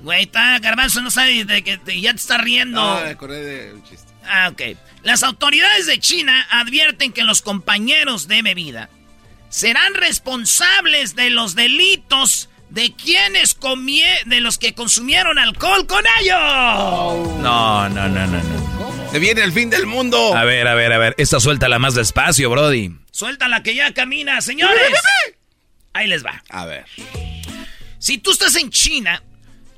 Güey, 0.00 0.24
está 0.24 0.58
garbanzo, 0.58 1.02
no 1.02 1.10
sabe 1.10 1.44
de 1.44 1.64
que 1.64 2.00
ya 2.00 2.12
te 2.12 2.16
está 2.20 2.38
riendo. 2.38 2.80
No, 2.80 3.00
me 3.00 3.10
acordé 3.10 3.44
de 3.44 3.74
un 3.74 3.82
chiste. 3.84 4.12
Ah, 4.26 4.48
ok. 4.52 4.62
Las 5.04 5.22
autoridades 5.22 5.86
de 5.86 6.00
China 6.00 6.46
advierten 6.50 7.12
que 7.12 7.24
los 7.24 7.42
compañeros 7.42 8.26
de 8.26 8.40
bebida 8.40 8.88
serán 9.50 9.92
responsables 9.94 11.14
de 11.14 11.28
los 11.28 11.54
delitos 11.54 12.48
de 12.70 12.94
quienes 12.94 13.52
comie 13.52 14.08
de 14.24 14.40
los 14.40 14.56
que 14.56 14.74
consumieron 14.74 15.38
alcohol 15.38 15.86
con 15.86 16.02
ellos. 16.20 16.38
No, 17.38 17.88
no, 17.90 18.08
no, 18.08 18.08
no, 18.08 18.26
no. 18.26 19.10
Se 19.12 19.18
viene 19.18 19.42
el 19.42 19.52
fin 19.52 19.68
del 19.68 19.86
mundo. 19.86 20.34
A 20.34 20.44
ver, 20.44 20.66
a 20.66 20.74
ver, 20.74 20.92
a 20.94 20.98
ver. 20.98 21.14
Esta 21.18 21.38
suéltala 21.38 21.78
más 21.78 21.94
despacio, 21.94 22.48
Brody. 22.48 22.96
Suéltala 23.10 23.62
que 23.62 23.74
ya 23.74 23.92
camina, 23.92 24.40
señores. 24.40 24.98
Ahí 25.92 26.06
les 26.06 26.24
va. 26.24 26.42
A 26.48 26.64
ver. 26.64 26.86
Si 27.98 28.16
tú 28.16 28.30
estás 28.32 28.56
en 28.56 28.70
China 28.70 29.22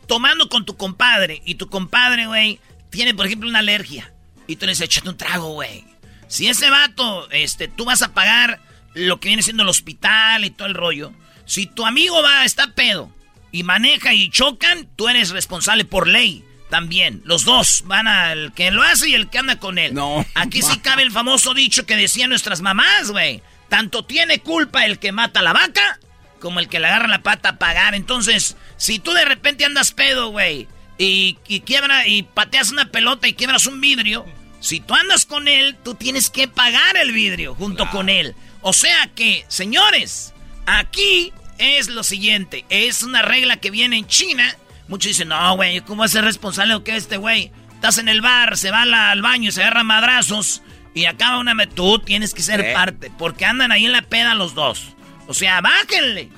tomando 0.07 0.49
con 0.49 0.65
tu 0.65 0.77
compadre 0.77 1.43
y 1.45 1.57
tu 1.57 1.69
compadre, 1.69 2.27
güey, 2.27 2.61
tiene, 2.91 3.13
por 3.13 3.27
ejemplo, 3.27 3.49
una 3.49 3.59
alergia 3.59 4.13
y 4.47 4.57
tú 4.57 4.67
le 4.67 4.73
dices, 4.73 4.87
échate 4.87 5.09
un 5.09 5.17
trago, 5.17 5.53
güey. 5.53 5.85
Si 6.29 6.49
ese 6.49 6.71
vato, 6.71 7.31
este, 7.31 7.69
tú 7.69 7.85
vas 7.85 8.03
a 8.03 8.13
pagar 8.13 8.61
lo 8.95 9.21
que 9.21 9.29
viene 9.29 9.43
siendo 9.43 9.63
el 9.63 9.69
hospital 9.69 10.45
y 10.45 10.51
todo 10.51 10.69
el 10.69 10.75
rollo. 10.75 11.13
Si 11.45 11.67
tu 11.67 11.87
amigo 11.87 12.23
va, 12.23 12.45
está 12.45 12.73
pedo 12.75 13.11
y 13.53 13.63
maneja 13.63 14.13
y 14.15 14.31
chocan, 14.31 14.89
tú 14.97 15.09
eres 15.09 15.31
responsable 15.31 15.85
por 15.85 16.09
ley. 16.09 16.45
También, 16.71 17.23
los 17.25 17.45
dos 17.45 17.85
van 17.87 18.09
al 18.09 18.53
que 18.53 18.73
lo 18.73 18.83
hace 18.83 19.11
y 19.11 19.15
el 19.15 19.31
que 19.31 19.39
anda 19.39 19.61
con 19.61 19.79
él. 19.79 19.95
No. 19.95 20.27
Aquí 20.35 20.63
sí 20.63 20.79
cabe 20.81 21.03
el 21.03 21.13
famoso 21.13 21.55
dicho 21.55 21.87
que 21.87 21.97
decían 21.97 22.31
nuestras 22.31 22.61
mamás, 22.61 23.13
güey. 23.13 23.41
Tanto 23.69 24.05
tiene 24.05 24.41
culpa 24.41 24.85
el 24.85 24.99
que 24.99 25.13
mata 25.13 25.41
a 25.41 25.43
la 25.45 25.53
vaca 25.53 26.01
como 26.41 26.61
el 26.61 26.69
que 26.69 26.81
le 26.81 26.87
agarra 26.87 27.09
la 27.09 27.23
pata 27.23 27.51
a 27.51 27.59
pagar. 27.59 27.95
Entonces, 27.95 28.57
si 28.77 28.99
tú 28.99 29.13
de 29.13 29.25
repente 29.25 29.65
andas 29.65 29.93
pedo, 29.93 30.31
güey, 30.31 30.69
y, 30.99 31.39
y 31.47 31.61
quiebra 31.61 32.07
y 32.07 32.23
pateas 32.23 32.71
una 32.71 32.91
pelota 32.91 33.29
y 33.29 33.35
quiebras 33.35 33.67
un 33.67 33.81
vidrio, 33.81 34.25
si 34.61 34.81
tú 34.81 34.95
andas 34.95 35.27
con 35.27 35.49
él, 35.49 35.77
tú 35.85 35.95
tienes 35.95 36.31
que 36.31 36.49
pagar 36.49 36.97
el 36.97 37.13
vidrio 37.13 37.55
junto 37.55 37.89
con 37.91 38.09
él. 38.09 38.35
O 38.63 38.73
sea 38.73 39.11
que, 39.15 39.45
señores, 39.49 40.33
aquí 40.67 41.33
es 41.59 41.89
lo 41.89 42.03
siguiente. 42.03 42.65
Es 42.69 43.03
una 43.03 43.23
regla 43.23 43.59
que 43.59 43.71
viene 43.71 43.97
en 43.99 44.07
China. 44.07 44.57
Muchos 44.89 45.09
dicen, 45.09 45.29
no, 45.29 45.55
güey, 45.57 45.81
¿cómo 45.83 46.01
va 46.01 46.07
a 46.07 46.09
ser 46.09 46.25
responsable 46.25 46.75
o 46.75 46.83
qué 46.85 46.97
este 46.97 47.17
güey? 47.17 47.53
Estás 47.75 47.99
en 47.99 48.09
el 48.09 48.23
bar, 48.23 48.57
se 48.57 48.71
va 48.71 48.85
la- 48.87 49.11
al 49.13 49.23
baño 49.23 49.51
y 49.51 49.53
se 49.53 49.63
agarra 49.63 49.85
madrazos 49.85 50.63
y 50.95 51.05
acaba 51.05 51.39
una... 51.39 51.55
Tú 51.67 51.99
tienes 51.99 52.33
que 52.35 52.43
ser 52.43 52.61
¿Eh? 52.61 52.73
parte, 52.73 53.13
porque 53.19 53.45
andan 53.45 53.71
ahí 53.71 53.85
en 53.85 53.93
la 53.93 54.03
peda 54.03 54.35
los 54.35 54.55
dos. 54.55 54.95
O 55.29 55.35
sea, 55.35 55.61
bájenle. 55.61 56.31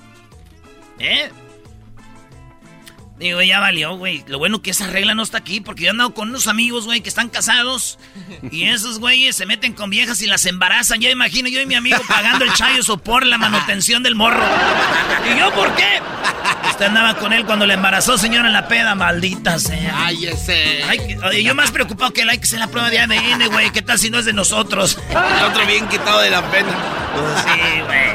¿Eh? 0.99 1.31
Digo, 3.19 3.43
ya 3.43 3.59
valió, 3.59 3.97
güey. 3.97 4.23
Lo 4.29 4.39
bueno 4.39 4.63
que 4.63 4.71
esa 4.71 4.87
regla 4.87 5.15
no 5.15 5.25
está 5.25 5.39
aquí, 5.39 5.61
porque 5.61 5.83
yo 5.83 5.89
he 5.89 5.91
andado 5.91 6.15
con 6.15 6.29
unos 6.29 6.47
amigos, 6.47 6.85
güey, 6.85 7.01
que 7.01 7.09
están 7.09 7.29
casados. 7.29 7.99
Y 8.53 8.65
esos 8.65 9.01
güeyes 9.01 9.35
se 9.35 9.45
meten 9.45 9.73
con 9.73 9.91
viejas 9.91 10.23
y 10.23 10.27
las 10.27 10.47
embarazan. 10.47 11.01
Ya 11.01 11.11
imagino 11.11 11.49
yo 11.49 11.61
y 11.61 11.67
mi 11.67 11.75
amigo 11.75 11.99
pagando 12.07 12.45
el 12.45 12.53
chayo 12.53 12.83
sopor, 12.85 13.27
la 13.27 13.37
manutención 13.37 14.05
del 14.05 14.15
morro. 14.15 14.45
¿Y 15.35 15.39
yo 15.39 15.53
por 15.53 15.75
qué? 15.75 16.01
Usted 16.71 16.87
andaba 16.87 17.17
con 17.17 17.33
él 17.33 17.45
cuando 17.45 17.67
le 17.67 17.75
embarazó, 17.75 18.17
señora, 18.19 18.47
en 18.47 18.53
la 18.53 18.69
peda, 18.69 18.95
maldita 18.95 19.59
sea. 19.59 20.07
Ay, 20.07 20.27
ese. 20.27 20.85
Ay, 20.85 21.43
yo 21.43 21.57
más 21.57 21.73
preocupado 21.73 22.13
que 22.13 22.21
él 22.23 22.29
hay 22.29 22.39
que 22.39 22.45
hacer 22.45 22.61
la 22.61 22.69
prueba 22.69 22.89
de 22.89 23.01
ADN, 23.01 23.49
güey. 23.51 23.73
¿Qué 23.73 23.83
tal 23.83 23.99
si 23.99 24.11
no 24.11 24.21
es 24.21 24.27
de 24.27 24.33
nosotros? 24.33 24.97
El 25.11 25.45
otro 25.45 25.67
bien 25.67 25.89
quitado 25.89 26.21
de 26.21 26.31
la 26.31 26.49
pena. 26.53 26.69
Sí, 27.43 27.81
güey. 27.85 28.09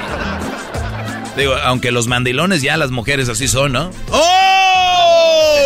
Digo, 1.36 1.55
aunque 1.63 1.91
los 1.91 2.07
mandilones 2.07 2.62
ya 2.62 2.77
las 2.77 2.91
mujeres 2.91 3.27
así 3.27 3.50
son, 3.50 3.74
¿no? 3.74 3.91
¡Oh! 4.12 4.82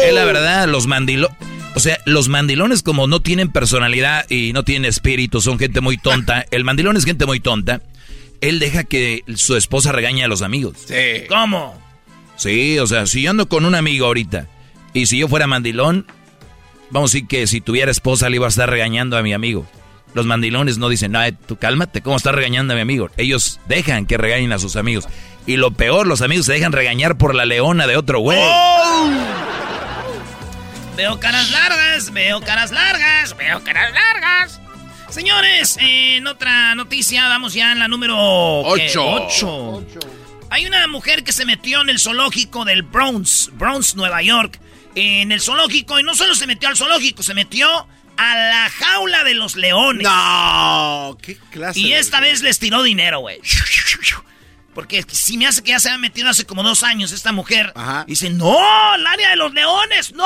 Es 0.07 0.13
la 0.13 0.23
verdad, 0.23 0.67
los 0.69 0.87
mandilones... 0.87 1.35
O 1.75 1.79
sea, 1.79 1.99
los 2.05 2.29
mandilones 2.29 2.81
como 2.81 3.07
no 3.07 3.19
tienen 3.19 3.51
personalidad 3.51 4.25
y 4.29 4.53
no 4.53 4.63
tienen 4.63 4.85
espíritu, 4.85 5.41
son 5.41 5.59
gente 5.59 5.81
muy 5.81 5.97
tonta. 5.97 6.45
El 6.51 6.63
mandilón 6.63 6.95
es 6.95 7.03
gente 7.03 7.25
muy 7.25 7.41
tonta. 7.41 7.81
Él 8.39 8.59
deja 8.59 8.85
que 8.85 9.23
su 9.35 9.57
esposa 9.57 9.91
regañe 9.91 10.23
a 10.23 10.27
los 10.29 10.41
amigos. 10.41 10.77
Sí. 10.87 11.27
¿Cómo? 11.27 11.77
Sí, 12.37 12.79
o 12.79 12.87
sea, 12.87 13.05
si 13.05 13.23
yo 13.23 13.31
ando 13.31 13.49
con 13.49 13.65
un 13.65 13.75
amigo 13.75 14.05
ahorita 14.05 14.47
y 14.93 15.07
si 15.07 15.17
yo 15.17 15.27
fuera 15.27 15.45
mandilón, 15.45 16.07
vamos 16.89 17.11
a 17.11 17.13
decir 17.13 17.27
que 17.27 17.45
si 17.45 17.59
tuviera 17.59 17.91
esposa 17.91 18.29
le 18.29 18.37
iba 18.37 18.45
a 18.45 18.49
estar 18.49 18.69
regañando 18.69 19.17
a 19.17 19.23
mi 19.23 19.33
amigo. 19.33 19.67
Los 20.13 20.25
mandilones 20.25 20.77
no 20.77 20.87
dicen, 20.87 21.11
no, 21.11 21.19
tú 21.47 21.57
cálmate, 21.57 22.01
¿cómo 22.01 22.15
estás 22.15 22.33
regañando 22.33 22.73
a 22.73 22.75
mi 22.75 22.81
amigo? 22.81 23.09
Ellos 23.17 23.59
dejan 23.67 24.05
que 24.05 24.17
regañen 24.17 24.53
a 24.53 24.59
sus 24.59 24.77
amigos. 24.77 25.05
Y 25.45 25.57
lo 25.57 25.71
peor, 25.71 26.07
los 26.07 26.21
amigos 26.21 26.45
se 26.45 26.53
dejan 26.53 26.71
regañar 26.71 27.17
por 27.17 27.35
la 27.35 27.45
leona 27.45 27.87
de 27.87 27.97
otro 27.97 28.19
güey. 28.19 28.39
Veo 30.97 31.19
caras 31.19 31.51
largas, 31.51 32.11
veo 32.11 32.41
caras 32.41 32.71
largas, 32.71 33.37
veo 33.37 33.63
caras 33.63 33.93
largas. 33.93 34.59
Señores, 35.09 35.77
en 35.79 36.25
otra 36.25 36.73
noticia, 36.75 37.27
vamos 37.29 37.53
ya 37.53 37.71
en 37.71 37.77
la 37.79 37.87
número 37.87 38.15
¿qué? 38.75 38.89
Ocho. 38.89 39.07
Ocho. 39.07 39.83
Hay 40.49 40.65
una 40.65 40.87
mujer 40.87 41.23
que 41.23 41.31
se 41.31 41.45
metió 41.45 41.81
en 41.81 41.89
el 41.89 41.99
zoológico 41.99 42.65
del 42.65 42.81
Bronx, 42.81 43.51
Bronx, 43.53 43.95
Nueva 43.95 44.21
York. 44.23 44.59
En 44.95 45.31
el 45.31 45.39
zoológico, 45.39 45.99
y 45.99 46.03
no 46.03 46.15
solo 46.15 46.33
se 46.33 46.47
metió 46.47 46.67
al 46.67 46.75
zoológico, 46.75 47.21
se 47.21 47.35
metió 47.35 47.69
a 48.17 48.35
la 48.35 48.69
jaula 48.71 49.23
de 49.23 49.35
los 49.35 49.55
leones. 49.55 50.01
No, 50.03 51.15
qué 51.21 51.37
clase. 51.51 51.79
Y 51.79 51.91
de- 51.91 51.99
esta 51.99 52.19
vez 52.19 52.41
les 52.41 52.57
tiró 52.57 52.81
dinero, 52.81 53.19
güey. 53.19 53.39
Porque 54.77 55.03
si 55.11 55.39
me 55.39 55.47
hace 55.47 55.63
que 55.63 55.71
ya 55.71 55.79
se 55.79 55.89
había 55.89 55.97
metido 55.97 56.29
hace 56.29 56.45
como 56.45 56.61
dos 56.61 56.83
años 56.83 57.11
esta 57.11 57.31
mujer. 57.31 57.73
Ajá. 57.75 58.05
Dice, 58.07 58.29
no, 58.29 58.93
el 58.93 59.07
área 59.07 59.31
de 59.31 59.35
los 59.35 59.51
leones, 59.51 60.13
no. 60.13 60.23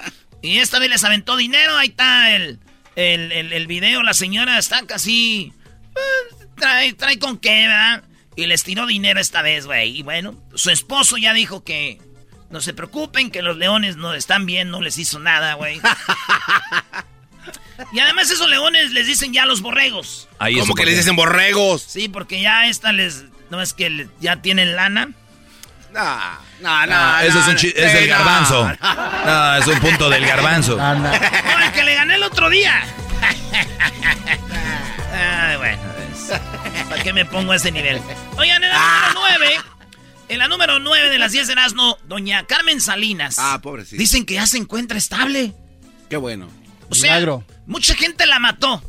y 0.40 0.58
esta 0.58 0.78
vez 0.78 0.88
les 0.88 1.02
aventó 1.02 1.36
dinero, 1.36 1.76
ahí 1.76 1.88
está 1.88 2.30
el, 2.36 2.60
el, 2.94 3.32
el- 3.32 3.52
el 3.52 3.66
video, 3.66 4.04
la 4.04 4.14
señora 4.14 4.56
está 4.56 4.86
casi... 4.86 5.52
eh, 5.96 6.44
trae, 6.56 6.92
trae 6.92 7.18
con 7.18 7.36
qué, 7.38 7.62
¿verdad? 7.66 8.04
Y 8.36 8.46
les 8.46 8.62
tiró 8.62 8.86
dinero 8.86 9.18
esta 9.18 9.42
vez, 9.42 9.66
güey. 9.66 9.98
Y 9.98 10.02
bueno, 10.04 10.40
su 10.54 10.70
esposo 10.70 11.16
ya 11.16 11.32
dijo 11.32 11.64
que 11.64 12.00
no 12.50 12.60
se 12.60 12.72
preocupen, 12.72 13.32
que 13.32 13.42
los 13.42 13.56
leones 13.56 13.96
no 13.96 14.14
están 14.14 14.46
bien, 14.46 14.70
no 14.70 14.80
les 14.80 14.96
hizo 14.96 15.18
nada, 15.18 15.54
güey. 15.54 15.80
y 17.92 17.98
además 18.00 18.30
esos 18.30 18.48
leones 18.48 18.92
les 18.92 19.06
dicen 19.06 19.32
ya 19.32 19.46
los 19.46 19.60
borregos. 19.62 20.28
Ahí 20.38 20.54
¿Cómo 20.54 20.64
eso 20.64 20.74
que 20.74 20.84
les 20.86 20.96
dicen 20.96 21.16
borregos? 21.16 21.82
Sí, 21.82 22.08
porque 22.08 22.40
ya 22.40 22.66
esta 22.66 22.92
les... 22.92 23.24
No 23.50 23.60
es 23.60 23.72
que 23.74 24.08
ya 24.20 24.40
tienen 24.42 24.74
lana. 24.76 25.10
No, 25.92 26.04
no, 26.60 26.86
no. 26.86 26.92
Ah, 26.94 27.20
ese 27.24 27.38
es, 27.38 27.46
un 27.46 27.52
no, 27.52 27.58
chi- 27.58 27.74
no. 27.76 27.84
es 27.84 27.92
del 27.92 28.08
no, 28.10 28.16
garbanzo. 28.16 28.68
no. 28.68 29.24
No, 29.26 29.56
es 29.56 29.66
un 29.68 29.78
punto 29.80 30.10
del 30.10 30.26
garbanzo. 30.26 30.76
No, 30.76 31.12
el 31.64 31.72
que 31.72 31.84
le 31.84 31.94
gané 31.94 32.14
el 32.16 32.22
otro 32.24 32.50
día. 32.50 32.82
Ay, 35.12 35.56
bueno. 35.56 35.82
es- 36.12 36.84
¿Para 36.88 37.02
qué 37.02 37.12
me 37.12 37.24
pongo 37.24 37.52
a 37.52 37.56
ese 37.56 37.70
nivel? 37.70 38.00
Oigan, 38.36 38.62
en 38.64 38.70
la 38.70 38.78
número 39.14 39.38
9... 39.38 39.56
En 40.26 40.38
la 40.38 40.48
número 40.48 40.78
9 40.78 41.10
de 41.10 41.18
las 41.18 41.32
10 41.32 41.46
de 41.48 41.52
Erasmo, 41.52 41.98
doña 42.08 42.46
Carmen 42.46 42.80
Salinas. 42.80 43.36
Ah, 43.38 43.60
pobrecita. 43.62 44.00
Dicen 44.00 44.24
que 44.24 44.34
ya 44.34 44.46
se 44.46 44.56
encuentra 44.56 44.96
estable. 44.96 45.52
Qué 46.08 46.16
bueno. 46.16 46.48
O 46.98 47.00
sea, 47.00 47.16
mucha 47.66 47.94
gente 47.94 48.26
la 48.26 48.38
mató. 48.38 48.82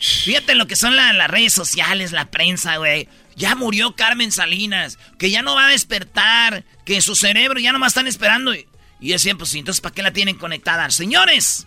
Fíjate 0.00 0.54
lo 0.54 0.66
que 0.66 0.76
son 0.76 0.96
la- 0.96 1.12
las 1.12 1.30
redes 1.30 1.52
sociales, 1.52 2.12
la 2.12 2.30
prensa, 2.30 2.76
güey. 2.76 3.08
Ya 3.36 3.54
murió 3.54 3.94
Carmen 3.94 4.32
Salinas, 4.32 4.98
que 5.18 5.30
ya 5.30 5.42
no 5.42 5.54
va 5.54 5.66
a 5.66 5.70
despertar, 5.70 6.64
que 6.84 7.00
su 7.00 7.14
cerebro 7.14 7.60
ya 7.60 7.72
no 7.72 7.78
más 7.78 7.92
están 7.92 8.06
esperando. 8.08 8.54
Y, 8.54 8.66
y 9.00 9.08
yo 9.08 9.12
decía, 9.14 9.34
pues 9.36 9.54
entonces 9.54 9.80
¿para 9.80 9.94
qué 9.94 10.02
la 10.02 10.12
tienen 10.12 10.36
conectada? 10.36 10.90
Señores, 10.90 11.66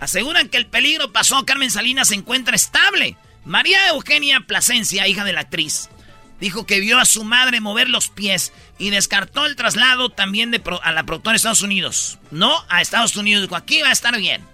aseguran 0.00 0.48
que 0.48 0.58
el 0.58 0.66
peligro 0.66 1.12
pasó, 1.12 1.44
Carmen 1.46 1.70
Salinas 1.70 2.08
se 2.08 2.16
encuentra 2.16 2.56
estable. 2.56 3.16
María 3.44 3.88
Eugenia 3.88 4.40
Plasencia, 4.40 5.06
hija 5.06 5.24
de 5.24 5.32
la 5.32 5.42
actriz, 5.42 5.88
dijo 6.40 6.66
que 6.66 6.80
vio 6.80 6.98
a 6.98 7.04
su 7.06 7.22
madre 7.24 7.60
mover 7.60 7.88
los 7.88 8.08
pies 8.08 8.52
y 8.78 8.90
descartó 8.90 9.46
el 9.46 9.54
traslado 9.56 10.10
también 10.10 10.50
de 10.50 10.58
pro- 10.60 10.82
a 10.82 10.90
la 10.92 11.04
productora 11.04 11.32
de 11.34 11.36
Estados 11.36 11.62
Unidos. 11.62 12.18
No 12.32 12.52
a 12.68 12.82
Estados 12.82 13.16
Unidos, 13.16 13.42
dijo, 13.42 13.54
aquí 13.56 13.80
va 13.82 13.88
a 13.88 13.92
estar 13.92 14.18
bien. 14.18 14.44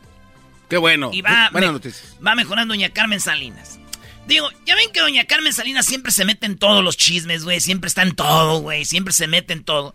Qué 0.73 0.79
bueno. 0.79 1.11
Y 1.13 1.21
va, 1.21 1.51
Buenas 1.53 1.69
me- 1.69 1.75
noticias. 1.75 2.17
va 2.27 2.35
mejorando 2.35 2.73
doña 2.73 2.89
Carmen 2.89 3.21
Salinas. 3.21 3.79
Digo, 4.27 4.49
ya 4.65 4.75
ven 4.75 4.91
que 4.91 5.01
doña 5.01 5.27
Carmen 5.27 5.53
Salinas 5.53 5.85
siempre 5.85 6.11
se 6.13 6.25
mete 6.25 6.47
en 6.47 6.57
todos 6.57 6.83
los 6.83 6.97
chismes, 6.97 7.45
güey. 7.45 7.61
Siempre 7.61 7.89
está 7.89 8.01
en 8.01 8.15
todo, 8.15 8.61
güey. 8.61 8.87
Siempre 8.87 9.13
se 9.13 9.27
mete 9.27 9.53
en 9.53 9.65
todo. 9.65 9.95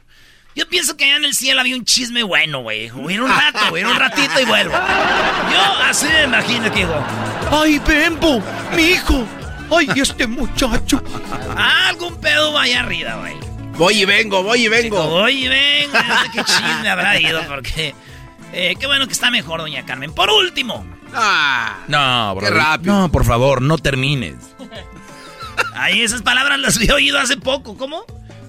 Yo 0.53 0.69
pienso 0.69 0.95
que 0.95 1.05
allá 1.05 1.15
en 1.15 1.25
el 1.25 1.33
cielo 1.33 1.61
había 1.61 1.75
un 1.75 1.83
chisme 1.83 2.21
bueno, 2.21 2.59
güey. 2.61 2.91
Voy 2.91 3.13
a 3.13 3.15
ir 3.15 3.21
un 3.23 3.27
rato, 3.27 3.59
voy 3.71 3.79
ir 3.79 3.87
un 3.87 3.95
ratito 3.95 4.39
y 4.39 4.45
vuelvo. 4.45 4.73
Yo 4.73 5.61
así 5.83 6.05
me 6.05 6.25
imagino 6.25 6.71
que 6.71 6.77
digo, 6.77 7.03
¡Ay, 7.49 7.79
Bembo! 7.79 8.43
¡Mi 8.75 8.83
hijo! 8.83 9.27
¡Ay, 9.75 9.87
este 9.95 10.27
muchacho! 10.27 11.03
algún 11.55 12.21
pedo 12.21 12.53
va 12.53 12.61
allá 12.61 12.81
arriba, 12.81 13.15
güey. 13.15 13.33
Voy 13.79 14.01
y 14.03 14.05
vengo, 14.05 14.43
voy 14.43 14.65
y 14.65 14.67
vengo. 14.67 15.03
Oye, 15.03 15.49
venga, 15.49 16.03
no 16.03 16.21
sé 16.21 16.29
qué 16.33 16.43
chisme 16.43 16.87
habrá 16.87 17.19
ido, 17.19 17.41
porque... 17.47 17.95
eh, 18.57 18.75
qué 18.79 18.87
bueno 18.87 19.07
que 19.07 19.13
está 19.13 19.29
mejor, 19.31 19.59
doña 19.61 19.85
Carmen. 19.85 20.13
Por 20.13 20.29
último, 20.29 20.85
Ah, 21.13 21.83
No, 21.87 22.35
bro. 22.35 22.47
Qué 22.47 22.53
rápido. 22.53 22.93
No, 22.93 23.11
por 23.11 23.23
favor, 23.25 23.61
no 23.61 23.77
termines. 23.77 24.35
ahí 25.75 26.01
esas 26.01 26.21
palabras 26.21 26.59
las 26.59 26.77
había 26.77 26.95
oído 26.95 27.19
hace 27.19 27.37
poco, 27.37 27.77
¿cómo? 27.77 28.03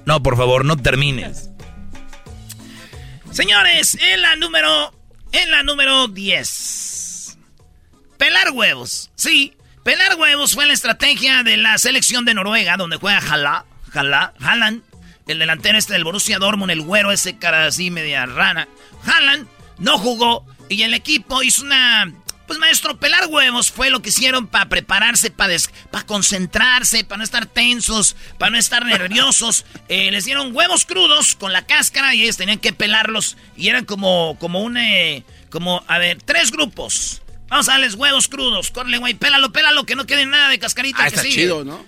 No, 0.06 0.22
por 0.22 0.36
favor, 0.36 0.64
no 0.64 0.76
termines. 0.76 1.50
Señores, 3.30 3.96
en 4.00 4.22
la 4.22 4.36
número. 4.36 4.92
En 5.32 5.50
la 5.50 5.62
número 5.62 6.08
10. 6.08 7.38
Pelar 8.16 8.50
huevos. 8.52 9.10
Sí, 9.14 9.54
pelar 9.84 10.16
huevos 10.16 10.54
fue 10.54 10.66
la 10.66 10.72
estrategia 10.72 11.42
de 11.42 11.58
la 11.58 11.76
selección 11.78 12.24
de 12.24 12.32
Noruega, 12.34 12.76
donde 12.78 12.96
juega 12.96 13.18
Hala, 13.18 13.66
Hala, 13.92 14.32
Haaland, 14.40 14.82
el 15.26 15.38
delantero 15.38 15.76
este 15.78 15.92
del 15.92 16.04
Borussia 16.04 16.38
Dortmund, 16.38 16.70
el 16.70 16.80
güero 16.80 17.12
ese 17.12 17.36
cara 17.38 17.66
así 17.66 17.90
media 17.90 18.24
rana. 18.26 18.66
Haaland 19.04 19.46
no 19.78 19.98
jugó 19.98 20.44
y 20.68 20.82
el 20.82 20.94
equipo 20.94 21.42
hizo 21.42 21.62
una 21.62 22.12
pues 22.48 22.58
maestro, 22.58 22.98
pelar 22.98 23.26
huevos 23.26 23.70
fue 23.70 23.90
lo 23.90 24.00
que 24.00 24.08
hicieron 24.08 24.46
para 24.46 24.70
prepararse, 24.70 25.30
para 25.30 25.60
concentrarse, 26.06 27.04
para 27.04 27.18
no 27.18 27.24
estar 27.24 27.44
tensos, 27.44 28.16
para 28.38 28.50
no 28.50 28.58
estar 28.58 28.84
nerviosos. 28.84 29.64
Eh, 29.90 30.10
les 30.10 30.26
dieron 30.26 30.54
huevos 30.54 30.84
crudos 30.84 31.34
con 31.34 31.50
la 31.50 31.64
cáscara 31.64 32.14
y 32.14 32.22
ellos 32.22 32.36
tenían 32.36 32.58
que 32.58 32.74
pelarlos. 32.74 33.38
Y 33.56 33.68
eran 33.68 33.86
como, 33.86 34.36
como 34.38 34.60
un, 34.60 34.76
eh, 34.76 35.24
como, 35.48 35.82
a 35.88 35.96
ver, 35.96 36.18
tres 36.22 36.50
grupos. 36.50 37.22
Vamos 37.48 37.70
a 37.70 37.72
darles 37.72 37.94
huevos 37.94 38.28
crudos. 38.28 38.70
Corre, 38.70 38.98
güey, 38.98 39.14
pélalo, 39.14 39.50
pélalo, 39.50 39.84
que 39.84 39.96
no 39.96 40.04
quede 40.04 40.26
nada 40.26 40.50
de 40.50 40.58
cascarita. 40.58 41.04
Ah, 41.04 41.06
está 41.06 41.22
chido, 41.22 41.64
¿no? 41.64 41.86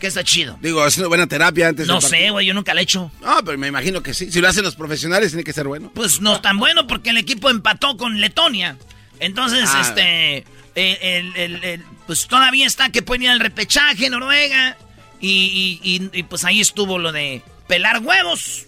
¿Qué 0.00 0.06
está 0.06 0.24
chido? 0.24 0.58
Digo, 0.62 0.82
haciendo 0.82 1.08
buena 1.08 1.26
terapia 1.26 1.68
antes 1.68 1.86
No 1.86 2.00
sé, 2.00 2.30
güey, 2.30 2.46
yo 2.46 2.54
nunca 2.54 2.72
la 2.72 2.80
he 2.80 2.84
hecho. 2.84 3.12
No, 3.20 3.44
pero 3.44 3.58
me 3.58 3.68
imagino 3.68 4.02
que 4.02 4.14
sí. 4.14 4.32
Si 4.32 4.40
lo 4.40 4.48
hacen 4.48 4.64
los 4.64 4.74
profesionales, 4.74 5.30
tiene 5.30 5.44
que 5.44 5.52
ser 5.52 5.68
bueno. 5.68 5.92
Pues 5.94 6.22
no 6.22 6.36
es 6.36 6.42
tan 6.42 6.56
bueno 6.56 6.86
porque 6.86 7.10
el 7.10 7.18
equipo 7.18 7.50
empató 7.50 7.98
con 7.98 8.18
Letonia. 8.18 8.78
Entonces, 9.18 9.68
ah. 9.70 9.82
este, 9.82 10.46
el, 10.74 11.84
pues 12.06 12.26
todavía 12.26 12.66
está 12.66 12.88
que 12.88 13.02
pueden 13.02 13.24
ir 13.24 13.30
al 13.30 13.40
repechaje 13.40 14.08
Noruega. 14.08 14.78
Y, 15.20 16.00
pues 16.30 16.44
ahí 16.46 16.62
estuvo 16.62 16.98
lo 16.98 17.12
de 17.12 17.42
pelar 17.68 17.98
huevos. 17.98 18.64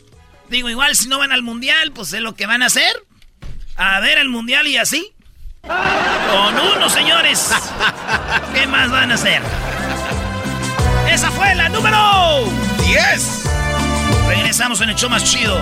Digo, 0.51 0.69
igual 0.69 0.95
si 0.95 1.09
no 1.09 1.19
van 1.19 1.33
al 1.33 1.41
mundial, 1.41 1.93
pues 1.93 2.13
es 2.13 2.21
lo 2.21 2.35
que 2.35 2.45
van 2.45 2.63
a 2.63 2.67
hacer. 2.67 2.93
A 3.77 4.01
ver 4.01 4.19
el 4.19 4.29
mundial 4.29 4.67
y 4.67 4.77
así. 4.77 5.13
Con 5.63 6.61
uno, 6.77 6.91
señores. 6.91 7.53
¿Qué 8.55 8.67
más 8.67 8.91
van 8.91 9.13
a 9.13 9.15
hacer? 9.15 9.41
Esa 11.13 11.31
fue 11.31 11.55
la 11.55 11.69
número 11.69 11.99
10. 12.87 13.45
Regresamos 14.29 14.81
en 14.81 14.89
el 14.89 14.95
show 14.97 15.11
más 15.11 15.23
chido. 15.23 15.59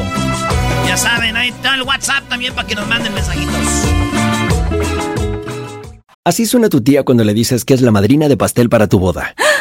Ya 0.87 0.97
saben, 0.97 1.37
ahí 1.37 1.49
está 1.49 1.75
el 1.75 1.83
WhatsApp 1.83 2.29
también 2.29 2.55
para 2.55 2.69
que 2.69 2.77
nos 2.77 2.87
manden 2.87 3.13
mensajitos. 3.13 3.57
Así 6.25 6.47
suena 6.47 6.69
tu 6.69 6.81
tía 6.83 7.03
cuando 7.03 7.25
le 7.25 7.35
dices 7.35 7.65
que 7.65 7.75
es 7.75 7.81
la 7.81 7.91
madrina 7.91 8.29
de 8.29 8.37
pastel 8.37 8.69
para 8.69 8.87
tu 8.87 9.01
boda. 9.01 9.35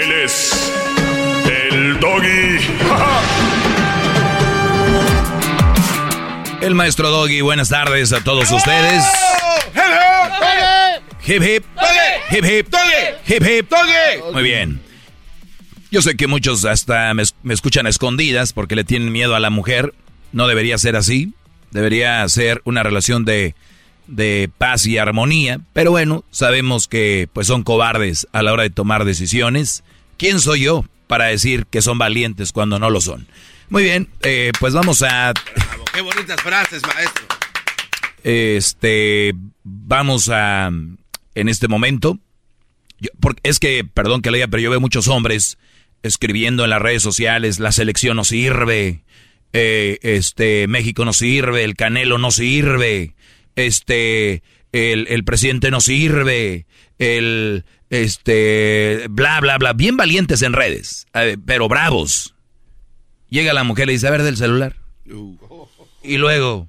Él 0.00 0.12
es 0.12 0.72
el 1.70 2.00
doggy. 2.00 2.58
el 6.62 6.74
maestro 6.74 7.10
doggy, 7.10 7.42
buenas 7.42 7.68
tardes 7.68 8.10
a 8.14 8.24
todos 8.24 8.50
ustedes. 8.50 9.04
Hip 11.26 11.42
hip. 11.42 11.64
Hip 12.30 12.44
hip. 12.44 12.74
Hip 13.26 13.42
hip. 13.46 13.72
Muy 14.32 14.42
bien. 14.42 14.80
Yo 15.90 16.00
sé 16.00 16.16
que 16.16 16.26
muchos 16.26 16.64
hasta 16.64 17.12
me, 17.12 17.24
me, 17.42 17.52
escuchan 17.52 17.86
escondidas 17.86 18.54
porque 18.54 18.76
le 18.76 18.84
tienen 18.84 19.12
miedo 19.12 19.34
a 19.34 19.40
la 19.40 19.50
mujer. 19.50 19.92
No 20.32 20.48
debería 20.48 20.78
ser 20.78 20.96
así. 20.96 21.34
Debería 21.72 22.26
ser 22.30 22.62
una 22.64 22.82
relación 22.82 23.26
de 23.26 23.54
de 24.10 24.50
paz 24.58 24.86
y 24.86 24.98
armonía, 24.98 25.60
pero 25.72 25.92
bueno, 25.92 26.24
sabemos 26.30 26.88
que 26.88 27.28
pues 27.32 27.46
son 27.46 27.62
cobardes 27.62 28.26
a 28.32 28.42
la 28.42 28.52
hora 28.52 28.64
de 28.64 28.70
tomar 28.70 29.04
decisiones. 29.04 29.84
¿Quién 30.16 30.40
soy 30.40 30.62
yo 30.62 30.84
para 31.06 31.26
decir 31.26 31.66
que 31.66 31.80
son 31.80 31.98
valientes 31.98 32.52
cuando 32.52 32.78
no 32.78 32.90
lo 32.90 33.00
son? 33.00 33.26
Muy 33.68 33.84
bien, 33.84 34.08
eh, 34.22 34.50
pues 34.58 34.74
vamos 34.74 35.02
a... 35.02 35.32
qué 35.94 36.00
bonitas 36.00 36.40
frases, 36.42 36.82
maestro. 36.86 37.24
Este, 38.24 39.32
vamos 39.62 40.28
a, 40.28 40.66
en 40.66 41.48
este 41.48 41.68
momento, 41.68 42.18
porque 43.20 43.40
es 43.44 43.60
que, 43.60 43.84
perdón 43.84 44.22
que 44.22 44.30
leía, 44.30 44.48
pero 44.48 44.60
yo 44.60 44.70
veo 44.70 44.80
muchos 44.80 45.08
hombres 45.08 45.56
escribiendo 46.02 46.64
en 46.64 46.70
las 46.70 46.82
redes 46.82 47.02
sociales, 47.02 47.60
la 47.60 47.72
selección 47.72 48.16
no 48.16 48.24
sirve, 48.24 49.04
eh, 49.52 49.98
este, 50.02 50.66
México 50.68 51.04
no 51.04 51.12
sirve, 51.12 51.64
el 51.64 51.76
Canelo 51.76 52.18
no 52.18 52.30
sirve, 52.30 53.14
este, 53.56 54.42
el, 54.72 55.24
presidente 55.24 55.70
no 55.70 55.80
sirve, 55.80 56.66
el, 56.98 57.64
este, 57.90 59.06
bla, 59.10 59.40
bla, 59.40 59.58
bla, 59.58 59.72
bien 59.72 59.96
valientes 59.96 60.42
en 60.42 60.52
redes, 60.52 61.06
eh, 61.14 61.36
pero 61.44 61.68
bravos. 61.68 62.34
Llega 63.28 63.52
la 63.52 63.64
mujer 63.64 63.88
y 63.88 63.92
dice, 63.92 64.08
a 64.08 64.10
ver 64.10 64.22
del 64.22 64.36
celular. 64.36 64.76
Y 66.02 66.16
luego... 66.16 66.68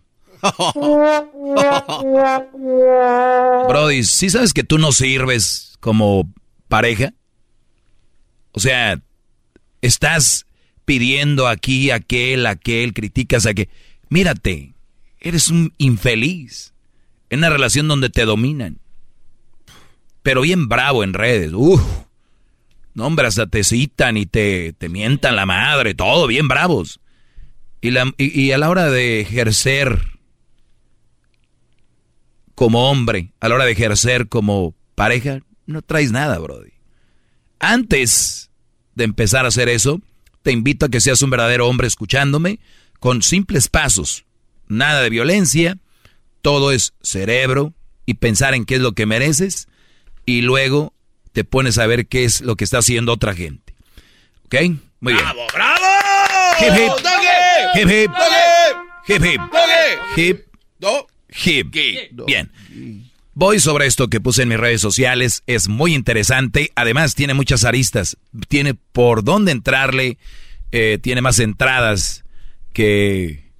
Brody, 3.67 4.03
¿sí 4.03 4.29
sabes 4.29 4.53
que 4.53 4.63
tú 4.63 4.77
no 4.79 4.91
sirves 4.91 5.77
como 5.79 6.31
pareja? 6.67 7.13
O 8.51 8.59
sea, 8.59 8.99
estás 9.81 10.45
pidiendo 10.85 11.47
aquí, 11.47 11.91
aquel, 11.91 12.45
aquel, 12.45 12.93
criticas 12.93 13.45
a 13.45 13.53
que... 13.53 13.69
Mírate, 14.09 14.73
eres 15.19 15.49
un 15.49 15.73
infeliz 15.77 16.70
en 17.31 17.39
una 17.39 17.49
relación 17.49 17.87
donde 17.87 18.09
te 18.09 18.25
dominan. 18.25 18.79
Pero 20.21 20.41
bien 20.41 20.67
bravo 20.67 21.03
en 21.03 21.13
redes. 21.13 21.51
Uf. 21.53 21.81
No, 22.93 23.07
hombre, 23.07 23.25
hasta 23.25 23.47
te 23.47 23.63
citan 23.63 24.17
y 24.17 24.25
te, 24.25 24.73
te 24.73 24.89
mientan 24.89 25.37
la 25.37 25.45
madre, 25.45 25.95
todo 25.95 26.27
bien 26.27 26.49
bravos. 26.49 26.99
Y, 27.79 27.91
la, 27.91 28.13
y, 28.17 28.51
a 28.51 28.57
la 28.57 28.69
hora 28.69 28.91
de 28.91 29.21
ejercer 29.21 30.01
como 32.53 32.91
hombre, 32.91 33.31
a 33.39 33.47
la 33.47 33.55
hora 33.55 33.65
de 33.65 33.71
ejercer 33.71 34.27
como 34.27 34.75
pareja, 34.93 35.39
no 35.65 35.81
traes 35.81 36.11
nada, 36.11 36.37
Brody. 36.37 36.73
Antes 37.59 38.51
de 38.93 39.05
empezar 39.05 39.45
a 39.45 39.47
hacer 39.47 39.69
eso, 39.69 40.01
te 40.43 40.51
invito 40.51 40.85
a 40.85 40.89
que 40.89 40.99
seas 40.99 41.21
un 41.21 41.29
verdadero 41.29 41.67
hombre 41.67 41.87
escuchándome 41.87 42.59
con 42.99 43.21
simples 43.21 43.69
pasos. 43.69 44.25
Nada 44.67 45.01
de 45.01 45.09
violencia, 45.09 45.77
todo 46.41 46.71
es 46.71 46.93
cerebro 47.01 47.73
y 48.05 48.15
pensar 48.15 48.53
en 48.53 48.65
qué 48.65 48.75
es 48.75 48.81
lo 48.81 48.93
que 48.93 49.05
mereces 49.05 49.67
y 50.25 50.41
luego 50.41 50.93
te 51.33 51.43
pones 51.43 51.77
a 51.77 51.87
ver 51.87 52.07
qué 52.07 52.25
es 52.25 52.41
lo 52.41 52.55
que 52.55 52.63
está 52.63 52.79
haciendo 52.79 53.13
otra 53.13 53.33
gente. 53.33 53.73
¿Ok? 54.45 54.55
Muy 54.99 55.13
bien. 55.13 55.25
¡Bravo, 55.25 55.47
bravo! 55.53 55.85
Hip 56.59 56.73
hip. 56.77 56.91
Hip 57.75 57.89
hip. 57.89 58.11
Hip 59.07 59.25
hip. 59.25 59.41
Hip. 60.15 60.45
Hip. 61.43 61.75
Hip. 61.75 62.21
Bien. 62.25 62.51
Voy 63.33 63.59
sobre 63.59 63.85
esto 63.85 64.09
que 64.09 64.19
puse 64.19 64.43
en 64.43 64.49
mis 64.49 64.59
redes 64.59 64.81
sociales, 64.81 65.43
es 65.47 65.69
muy 65.69 65.95
interesante, 65.95 66.71
además 66.75 67.15
tiene 67.15 67.33
muchas 67.33 67.63
aristas, 67.63 68.17
tiene 68.49 68.73
por 68.73 69.23
dónde 69.23 69.53
entrarle, 69.53 70.17
eh, 70.73 70.99
tiene 71.01 71.21
más 71.21 71.39
entradas 71.39 72.25
que, 72.73 73.50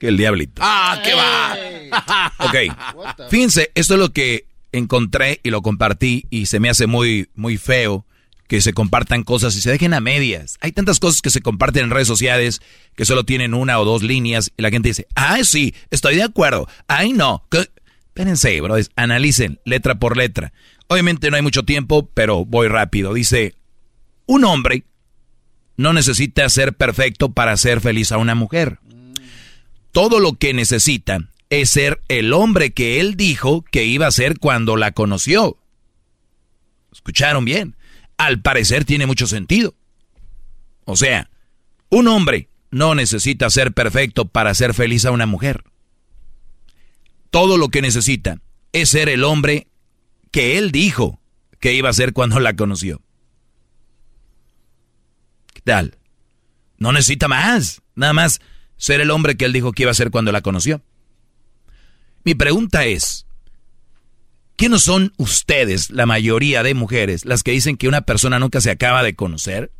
que 0.00 0.08
el 0.08 0.16
diablito. 0.16 0.60
¡Ah, 0.64 1.00
qué 1.04 1.14
va! 1.14 2.32
ok, 2.38 3.28
fíjense, 3.30 3.70
esto 3.74 3.94
es 3.94 4.00
lo 4.00 4.12
que 4.12 4.46
encontré 4.72 5.40
y 5.42 5.50
lo 5.50 5.62
compartí 5.62 6.26
y 6.30 6.46
se 6.46 6.58
me 6.58 6.70
hace 6.70 6.86
muy, 6.86 7.28
muy 7.34 7.58
feo 7.58 8.06
que 8.48 8.60
se 8.60 8.72
compartan 8.72 9.22
cosas 9.22 9.54
y 9.54 9.60
se 9.60 9.70
dejen 9.70 9.94
a 9.94 10.00
medias. 10.00 10.56
Hay 10.60 10.72
tantas 10.72 10.98
cosas 10.98 11.20
que 11.22 11.30
se 11.30 11.42
comparten 11.42 11.84
en 11.84 11.90
redes 11.90 12.08
sociales 12.08 12.60
que 12.96 13.04
solo 13.04 13.24
tienen 13.24 13.54
una 13.54 13.78
o 13.78 13.84
dos 13.84 14.02
líneas 14.02 14.50
y 14.56 14.62
la 14.62 14.70
gente 14.70 14.88
dice, 14.88 15.06
ah, 15.14 15.38
sí, 15.44 15.74
estoy 15.90 16.16
de 16.16 16.24
acuerdo, 16.24 16.66
ay 16.88 17.12
no. 17.12 17.46
Espérense, 17.52 18.60
bro, 18.60 18.74
analicen 18.96 19.60
letra 19.64 20.00
por 20.00 20.16
letra. 20.16 20.52
Obviamente 20.88 21.30
no 21.30 21.36
hay 21.36 21.42
mucho 21.42 21.64
tiempo, 21.64 22.10
pero 22.12 22.44
voy 22.44 22.66
rápido. 22.66 23.14
Dice, 23.14 23.54
un 24.26 24.44
hombre 24.44 24.84
no 25.76 25.92
necesita 25.92 26.48
ser 26.48 26.74
perfecto 26.74 27.32
para 27.32 27.56
ser 27.56 27.80
feliz 27.80 28.10
a 28.10 28.18
una 28.18 28.34
mujer. 28.34 28.80
Todo 29.92 30.20
lo 30.20 30.34
que 30.34 30.54
necesita 30.54 31.28
es 31.48 31.70
ser 31.70 32.00
el 32.08 32.32
hombre 32.32 32.72
que 32.72 33.00
él 33.00 33.16
dijo 33.16 33.64
que 33.70 33.84
iba 33.84 34.06
a 34.06 34.12
ser 34.12 34.38
cuando 34.38 34.76
la 34.76 34.92
conoció. 34.92 35.58
¿Escucharon 36.92 37.44
bien? 37.44 37.76
al 38.20 38.42
parecer 38.42 38.84
tiene 38.84 39.06
mucho 39.06 39.26
sentido. 39.26 39.74
O 40.84 40.94
sea, 40.94 41.30
un 41.88 42.06
hombre 42.06 42.50
no 42.70 42.94
necesita 42.94 43.48
ser 43.48 43.72
perfecto 43.72 44.28
para 44.28 44.54
ser 44.54 44.74
feliz 44.74 45.06
a 45.06 45.10
una 45.10 45.24
mujer. 45.24 45.64
Todo 47.30 47.56
lo 47.56 47.70
que 47.70 47.80
necesita 47.80 48.42
es 48.74 48.90
ser 48.90 49.08
el 49.08 49.24
hombre 49.24 49.68
que 50.30 50.58
él 50.58 50.70
dijo 50.70 51.18
que 51.60 51.72
iba 51.72 51.88
a 51.88 51.94
ser 51.94 52.12
cuando 52.12 52.40
la 52.40 52.54
conoció. 52.56 53.00
¿Qué 55.54 55.62
tal? 55.62 55.96
No 56.76 56.92
necesita 56.92 57.26
más, 57.26 57.80
nada 57.94 58.12
más 58.12 58.42
ser 58.80 59.00
el 59.00 59.12
hombre 59.12 59.36
que 59.36 59.44
él 59.44 59.52
dijo 59.52 59.72
que 59.72 59.82
iba 59.84 59.92
a 59.92 59.94
ser 59.94 60.10
cuando 60.10 60.32
la 60.32 60.40
conoció. 60.40 60.82
Mi 62.24 62.34
pregunta 62.34 62.86
es, 62.86 63.26
¿Qué 64.60 64.68
no 64.68 64.78
son 64.78 65.14
ustedes, 65.16 65.88
la 65.88 66.04
mayoría 66.04 66.62
de 66.62 66.74
mujeres, 66.74 67.24
las 67.24 67.42
que 67.42 67.52
dicen 67.52 67.78
que 67.78 67.88
una 67.88 68.02
persona 68.02 68.38
nunca 68.38 68.60
se 68.60 68.70
acaba 68.70 69.02
de 69.02 69.14
conocer? 69.14 69.72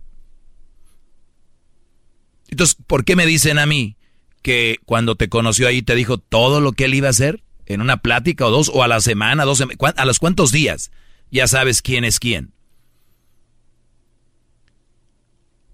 Entonces, 2.49 2.79
¿por 2.87 3.05
qué 3.05 3.15
me 3.15 3.27
dicen 3.27 3.59
a 3.59 3.67
mí 3.67 3.99
que 4.41 4.79
cuando 4.87 5.17
te 5.17 5.29
conoció 5.29 5.69
ahí 5.69 5.83
te 5.83 5.95
dijo 5.95 6.17
todo 6.17 6.63
lo 6.63 6.73
que 6.73 6.87
él 6.87 6.95
iba 6.95 7.09
a 7.09 7.11
hacer? 7.11 7.43
¿En 7.67 7.83
una 7.83 7.99
plática 7.99 8.47
o 8.47 8.51
dos? 8.51 8.71
¿O 8.73 8.83
a 8.83 8.89
la 8.89 9.03
semana? 9.03 9.45
Dos 9.45 9.63
¿A 9.97 10.05
los 10.07 10.19
cuántos 10.19 10.51
días? 10.51 10.91
Ya 11.31 11.47
sabes 11.47 11.83
quién 11.83 12.05
es 12.05 12.19
quién. 12.19 12.55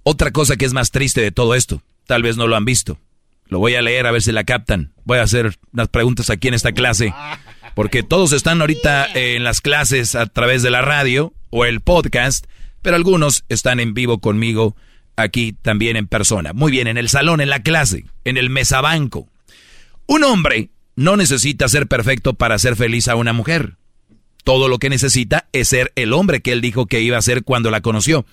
Otra 0.02 0.32
cosa 0.32 0.56
que 0.56 0.64
es 0.64 0.72
más 0.72 0.90
triste 0.90 1.20
de 1.20 1.30
todo 1.30 1.54
esto, 1.54 1.80
tal 2.06 2.24
vez 2.24 2.36
no 2.36 2.48
lo 2.48 2.56
han 2.56 2.64
visto. 2.64 2.98
Lo 3.48 3.58
voy 3.58 3.74
a 3.74 3.82
leer 3.82 4.06
a 4.06 4.10
ver 4.10 4.22
si 4.22 4.32
la 4.32 4.44
captan. 4.44 4.92
Voy 5.04 5.18
a 5.18 5.22
hacer 5.22 5.56
unas 5.72 5.88
preguntas 5.88 6.30
aquí 6.30 6.48
en 6.48 6.54
esta 6.54 6.72
clase 6.72 7.12
porque 7.76 8.02
todos 8.02 8.32
están 8.32 8.62
ahorita 8.62 9.06
en 9.14 9.44
las 9.44 9.60
clases 9.60 10.14
a 10.14 10.24
través 10.24 10.62
de 10.62 10.70
la 10.70 10.80
radio 10.80 11.34
o 11.50 11.66
el 11.66 11.80
podcast, 11.80 12.46
pero 12.80 12.96
algunos 12.96 13.44
están 13.50 13.80
en 13.80 13.92
vivo 13.92 14.18
conmigo 14.18 14.76
aquí 15.14 15.52
también 15.52 15.96
en 15.96 16.06
persona. 16.06 16.54
Muy 16.54 16.72
bien, 16.72 16.86
en 16.86 16.96
el 16.96 17.10
salón, 17.10 17.42
en 17.42 17.50
la 17.50 17.62
clase, 17.62 18.06
en 18.24 18.38
el 18.38 18.48
mesabanco. 18.48 19.28
Un 20.06 20.24
hombre 20.24 20.70
no 20.94 21.18
necesita 21.18 21.68
ser 21.68 21.86
perfecto 21.86 22.32
para 22.32 22.58
ser 22.58 22.76
feliz 22.76 23.08
a 23.08 23.14
una 23.14 23.34
mujer. 23.34 23.76
Todo 24.42 24.68
lo 24.68 24.78
que 24.78 24.88
necesita 24.88 25.48
es 25.52 25.68
ser 25.68 25.92
el 25.96 26.14
hombre 26.14 26.40
que 26.40 26.52
él 26.52 26.62
dijo 26.62 26.86
que 26.86 27.02
iba 27.02 27.18
a 27.18 27.22
ser 27.22 27.44
cuando 27.44 27.70
la 27.70 27.82
conoció. 27.82 28.24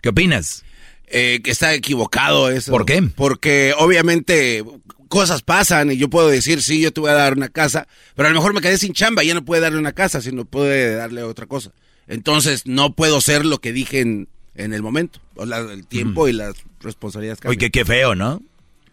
¿Qué 0.00 0.10
opinas? 0.10 0.64
Eh, 1.12 1.40
que 1.42 1.50
está 1.50 1.74
equivocado 1.74 2.50
eso. 2.50 2.70
¿Por 2.70 2.86
qué? 2.86 3.02
Porque 3.02 3.74
obviamente 3.76 4.64
cosas 5.08 5.42
pasan 5.42 5.90
y 5.90 5.96
yo 5.96 6.08
puedo 6.08 6.28
decir, 6.28 6.62
sí, 6.62 6.80
yo 6.80 6.92
te 6.92 7.00
voy 7.00 7.10
a 7.10 7.14
dar 7.14 7.32
una 7.32 7.48
casa, 7.48 7.88
pero 8.14 8.28
a 8.28 8.30
lo 8.30 8.38
mejor 8.38 8.54
me 8.54 8.60
quedé 8.60 8.78
sin 8.78 8.92
chamba 8.92 9.24
y 9.24 9.26
ya 9.26 9.34
no 9.34 9.44
puede 9.44 9.60
darle 9.60 9.80
una 9.80 9.92
casa, 9.92 10.22
sino 10.22 10.44
puede 10.44 10.94
darle 10.94 11.24
otra 11.24 11.46
cosa. 11.46 11.72
Entonces 12.06 12.64
no 12.64 12.94
puedo 12.94 13.20
ser 13.20 13.44
lo 13.44 13.60
que 13.60 13.72
dije 13.72 14.00
en, 14.00 14.28
el 14.54 14.82
momento, 14.82 15.18
o 15.34 15.42
el 15.42 15.84
tiempo 15.84 16.28
y 16.28 16.32
las 16.32 16.54
responsabilidades. 16.80 17.40
Oye, 17.44 17.58
que 17.58 17.70
qué 17.70 17.84
feo, 17.84 18.14
¿no? 18.14 18.40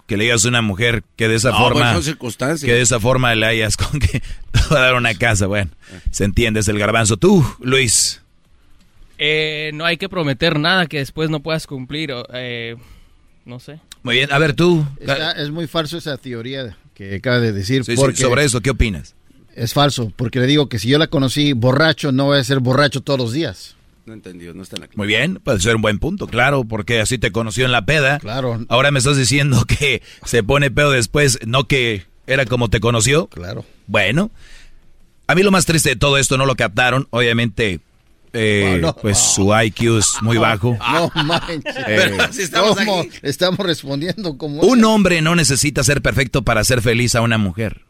Que 0.08 0.18
le 0.18 0.24
digas 0.24 0.44
a 0.44 0.48
una 0.48 0.64
mujer 0.64 1.04
que 1.18 1.28
de 1.28 1.36
esa 1.36 1.54
forma... 1.54 1.94
Que 2.66 2.74
de 2.74 2.82
esa 2.82 3.00
forma 3.00 3.36
le 3.36 3.46
hayas 3.46 3.78
con 3.78 4.00
que 4.00 4.22
te 4.52 4.60
va 4.72 4.80
a 4.80 4.82
dar 4.82 4.96
una 4.96 5.14
casa, 5.14 5.46
bueno, 5.46 5.70
se 6.10 6.24
entiende, 6.24 6.62
es 6.62 6.68
el 6.68 6.80
garbanzo. 6.80 7.18
Tú, 7.18 7.46
Luis. 7.60 8.24
Eh, 9.18 9.72
no 9.74 9.86
hay 9.86 9.98
que 9.98 10.10
prometer 10.10 10.60
nada 10.60 10.86
que 10.88 11.00
después 11.00 11.30
no 11.30 11.42
puedas 11.42 11.68
cumplir, 11.68 12.14
eh, 12.34 12.76
no 13.46 13.60
sé. 13.60 13.80
Muy 14.04 14.16
bien, 14.16 14.32
a 14.32 14.38
ver 14.38 14.54
tú. 14.54 14.86
es 15.38 15.50
muy 15.50 15.68
falso 15.68 15.98
esa 15.98 16.18
teoría 16.18 16.78
que 16.94 17.16
acaba 17.16 17.40
de 17.40 17.52
decir. 17.52 17.84
sobre 17.84 18.44
eso, 18.44 18.62
¿qué 18.62 18.70
opinas? 18.70 19.16
Es 19.56 19.74
falso, 19.74 20.14
porque 20.16 20.40
le 20.40 20.46
digo 20.46 20.70
que 20.70 20.78
si 20.78 20.88
yo 20.88 21.00
la 21.00 21.08
conocí 21.08 21.54
borracho, 21.54 22.12
no 22.12 22.26
voy 22.26 22.38
a 22.38 22.44
ser 22.44 22.60
borracho 22.60 23.02
todos 23.02 23.20
los 23.20 23.34
días. 23.34 23.76
No 24.06 24.14
entendido, 24.14 24.54
no 24.54 24.64
está 24.64 24.78
en 24.78 24.84
la 24.84 24.90
Muy 24.96 25.08
bien, 25.08 25.42
puede 25.44 25.60
ser 25.60 25.76
un 25.76 25.82
buen 25.82 26.00
punto, 26.00 26.28
claro, 26.28 26.64
porque 26.64 27.02
así 27.02 27.18
te 27.18 27.32
conoció 27.32 27.66
en 27.66 27.72
la 27.72 27.86
peda. 27.86 28.20
Claro. 28.20 28.64
Ahora 28.70 28.92
me 28.92 29.00
estás 29.00 29.18
diciendo 29.18 29.66
que 29.66 30.02
se 30.24 30.44
pone 30.44 30.72
pedo 30.72 30.92
después, 30.92 31.40
no 31.46 31.68
que 31.68 32.06
era 32.28 32.46
como 32.46 32.70
te 32.70 32.80
conoció. 32.80 33.28
Claro. 33.28 33.66
Bueno, 33.88 34.32
a 35.26 35.36
mí 35.36 35.44
lo 35.44 35.52
más 35.52 35.66
triste 35.66 35.90
de 35.90 35.96
todo 35.96 36.18
esto 36.18 36.38
no 36.38 36.46
lo 36.46 36.56
captaron, 36.56 37.08
obviamente 37.10 37.82
eh, 38.34 38.82
pues 39.02 39.18
su 39.18 39.54
IQ 39.54 39.98
es 39.98 40.14
muy 40.22 40.38
bajo. 40.38 40.78
No 40.88 41.12
manches. 41.24 41.76
Eh, 41.88 42.18
estamos, 42.40 42.78
estamos, 43.22 43.60
respondiendo 43.60 44.38
como... 44.38 44.62
Un 44.62 44.84
hombre 44.86 45.22
no 45.22 45.36
necesita 45.36 45.84
ser 45.84 46.02
perfecto 46.02 46.44
para 46.44 46.64
ser 46.64 46.82
feliz 46.82 47.16
a 47.16 47.22
una 47.22 47.38
mujer. 47.38 47.82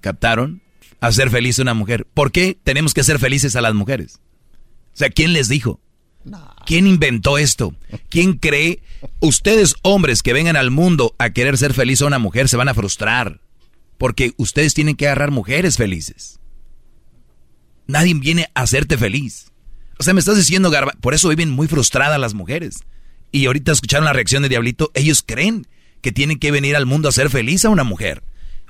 ¿Captaron? 0.00 0.62
Hacer 1.00 1.30
feliz 1.30 1.58
a 1.58 1.62
una 1.62 1.74
mujer. 1.74 2.06
¿Por 2.12 2.30
qué 2.32 2.58
tenemos 2.62 2.94
que 2.94 3.04
ser 3.04 3.18
felices 3.18 3.56
a 3.56 3.60
las 3.60 3.74
mujeres? 3.74 4.20
O 4.94 4.96
sea, 4.96 5.10
¿quién 5.10 5.32
les 5.32 5.48
dijo? 5.48 5.80
¿Quién 6.66 6.86
inventó 6.86 7.38
esto? 7.38 7.74
¿Quién 8.08 8.34
cree? 8.34 8.80
Ustedes 9.20 9.74
hombres 9.82 10.22
que 10.22 10.32
vengan 10.32 10.56
al 10.56 10.70
mundo 10.70 11.14
a 11.18 11.30
querer 11.30 11.58
ser 11.58 11.74
feliz 11.74 12.00
a 12.00 12.06
una 12.06 12.18
mujer 12.18 12.48
se 12.48 12.56
van 12.56 12.68
a 12.68 12.74
frustrar. 12.74 13.40
Porque 13.98 14.32
ustedes 14.36 14.74
tienen 14.74 14.96
que 14.96 15.06
agarrar 15.06 15.30
mujeres 15.30 15.76
felices. 15.76 16.40
Nadie 17.86 18.14
viene 18.14 18.48
a 18.54 18.62
hacerte 18.62 18.98
feliz. 18.98 19.52
O 19.98 20.02
sea, 20.02 20.14
me 20.14 20.20
estás 20.20 20.36
diciendo, 20.36 20.70
Garba, 20.70 20.92
por 21.00 21.14
eso 21.14 21.28
viven 21.28 21.50
muy 21.50 21.68
frustradas 21.68 22.18
las 22.18 22.34
mujeres. 22.34 22.80
Y 23.30 23.46
ahorita 23.46 23.72
escucharon 23.72 24.04
la 24.04 24.12
reacción 24.12 24.42
de 24.42 24.48
Diablito, 24.48 24.90
ellos 24.94 25.22
creen 25.26 25.66
que 26.00 26.12
tienen 26.12 26.38
que 26.38 26.50
venir 26.50 26.76
al 26.76 26.86
mundo 26.86 27.08
a 27.08 27.12
ser 27.12 27.30
feliz 27.30 27.64
a 27.64 27.70
una 27.70 27.84
mujer. 27.84 28.22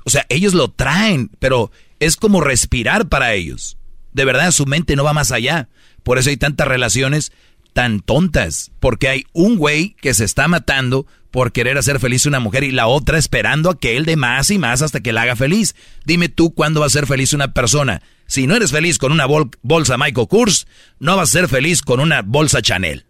O 0.05 0.09
sea, 0.09 0.25
ellos 0.29 0.53
lo 0.53 0.69
traen, 0.69 1.31
pero 1.39 1.71
es 1.99 2.15
como 2.15 2.41
respirar 2.41 3.09
para 3.09 3.33
ellos. 3.33 3.77
De 4.13 4.25
verdad, 4.25 4.51
su 4.51 4.65
mente 4.65 4.95
no 4.95 5.03
va 5.03 5.13
más 5.13 5.31
allá. 5.31 5.67
Por 6.03 6.17
eso 6.17 6.29
hay 6.29 6.37
tantas 6.37 6.67
relaciones 6.67 7.31
tan 7.73 7.99
tontas, 7.99 8.71
porque 8.79 9.09
hay 9.09 9.25
un 9.33 9.57
güey 9.57 9.95
que 9.99 10.13
se 10.13 10.23
está 10.23 10.47
matando 10.47 11.05
por 11.35 11.51
querer 11.51 11.77
hacer 11.77 11.99
feliz 11.99 12.25
a 12.25 12.29
una 12.29 12.39
mujer 12.39 12.63
y 12.63 12.71
la 12.71 12.87
otra 12.87 13.17
esperando 13.17 13.69
a 13.69 13.77
que 13.77 13.97
él 13.97 14.05
dé 14.05 14.15
más 14.15 14.49
y 14.51 14.57
más 14.57 14.81
hasta 14.81 15.01
que 15.01 15.11
la 15.11 15.23
haga 15.23 15.35
feliz. 15.35 15.75
Dime 16.05 16.29
tú 16.29 16.53
cuándo 16.53 16.79
va 16.79 16.85
a 16.85 16.89
ser 16.89 17.07
feliz 17.07 17.33
una 17.33 17.53
persona. 17.53 18.01
Si 18.25 18.47
no 18.47 18.55
eres 18.55 18.71
feliz 18.71 18.97
con 18.97 19.11
una 19.11 19.25
bolsa 19.25 19.97
Michael 19.97 20.29
Kors, 20.29 20.65
no 20.97 21.17
vas 21.17 21.27
a 21.27 21.31
ser 21.33 21.49
feliz 21.49 21.81
con 21.81 21.99
una 21.99 22.21
bolsa 22.21 22.61
Chanel. 22.61 23.05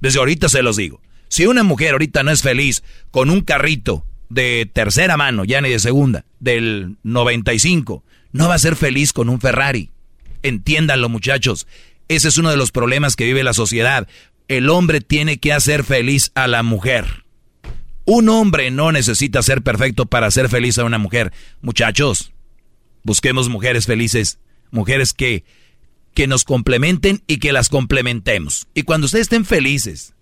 Desde 0.00 0.18
ahorita 0.18 0.48
se 0.48 0.62
los 0.62 0.78
digo. 0.78 1.02
Si 1.28 1.44
una 1.44 1.62
mujer 1.62 1.92
ahorita 1.92 2.22
no 2.22 2.30
es 2.30 2.40
feliz 2.40 2.82
con 3.10 3.28
un 3.28 3.42
carrito 3.42 4.06
de 4.30 4.66
tercera 4.72 5.18
mano, 5.18 5.44
ya 5.44 5.60
ni 5.60 5.68
de 5.68 5.78
segunda, 5.78 6.24
del 6.40 6.96
95, 7.02 8.02
no 8.32 8.48
va 8.48 8.54
a 8.54 8.60
ser 8.60 8.76
feliz 8.76 9.12
con 9.12 9.28
un 9.28 9.42
Ferrari. 9.42 9.90
Entiéndanlo 10.42 11.10
muchachos. 11.10 11.66
Ese 12.08 12.28
es 12.28 12.38
uno 12.38 12.48
de 12.48 12.56
los 12.56 12.70
problemas 12.70 13.14
que 13.14 13.26
vive 13.26 13.44
la 13.44 13.52
sociedad. 13.52 14.08
El 14.48 14.70
hombre 14.70 15.02
tiene 15.02 15.36
que 15.36 15.52
hacer 15.52 15.84
feliz 15.84 16.32
a 16.34 16.46
la 16.46 16.62
mujer. 16.62 17.22
Un 18.04 18.28
hombre 18.28 18.70
no 18.70 18.92
necesita 18.92 19.42
ser 19.42 19.62
perfecto 19.62 20.06
para 20.06 20.26
hacer 20.26 20.48
feliz 20.48 20.78
a 20.78 20.84
una 20.84 20.98
mujer. 20.98 21.32
Muchachos, 21.60 22.32
busquemos 23.04 23.48
mujeres 23.48 23.86
felices, 23.86 24.38
mujeres 24.70 25.12
que, 25.12 25.44
que 26.14 26.26
nos 26.26 26.44
complementen 26.44 27.22
y 27.26 27.38
que 27.38 27.52
las 27.52 27.68
complementemos. 27.68 28.66
Y 28.74 28.82
cuando 28.82 29.06
ustedes 29.06 29.22
estén 29.22 29.44
felices, 29.44 30.14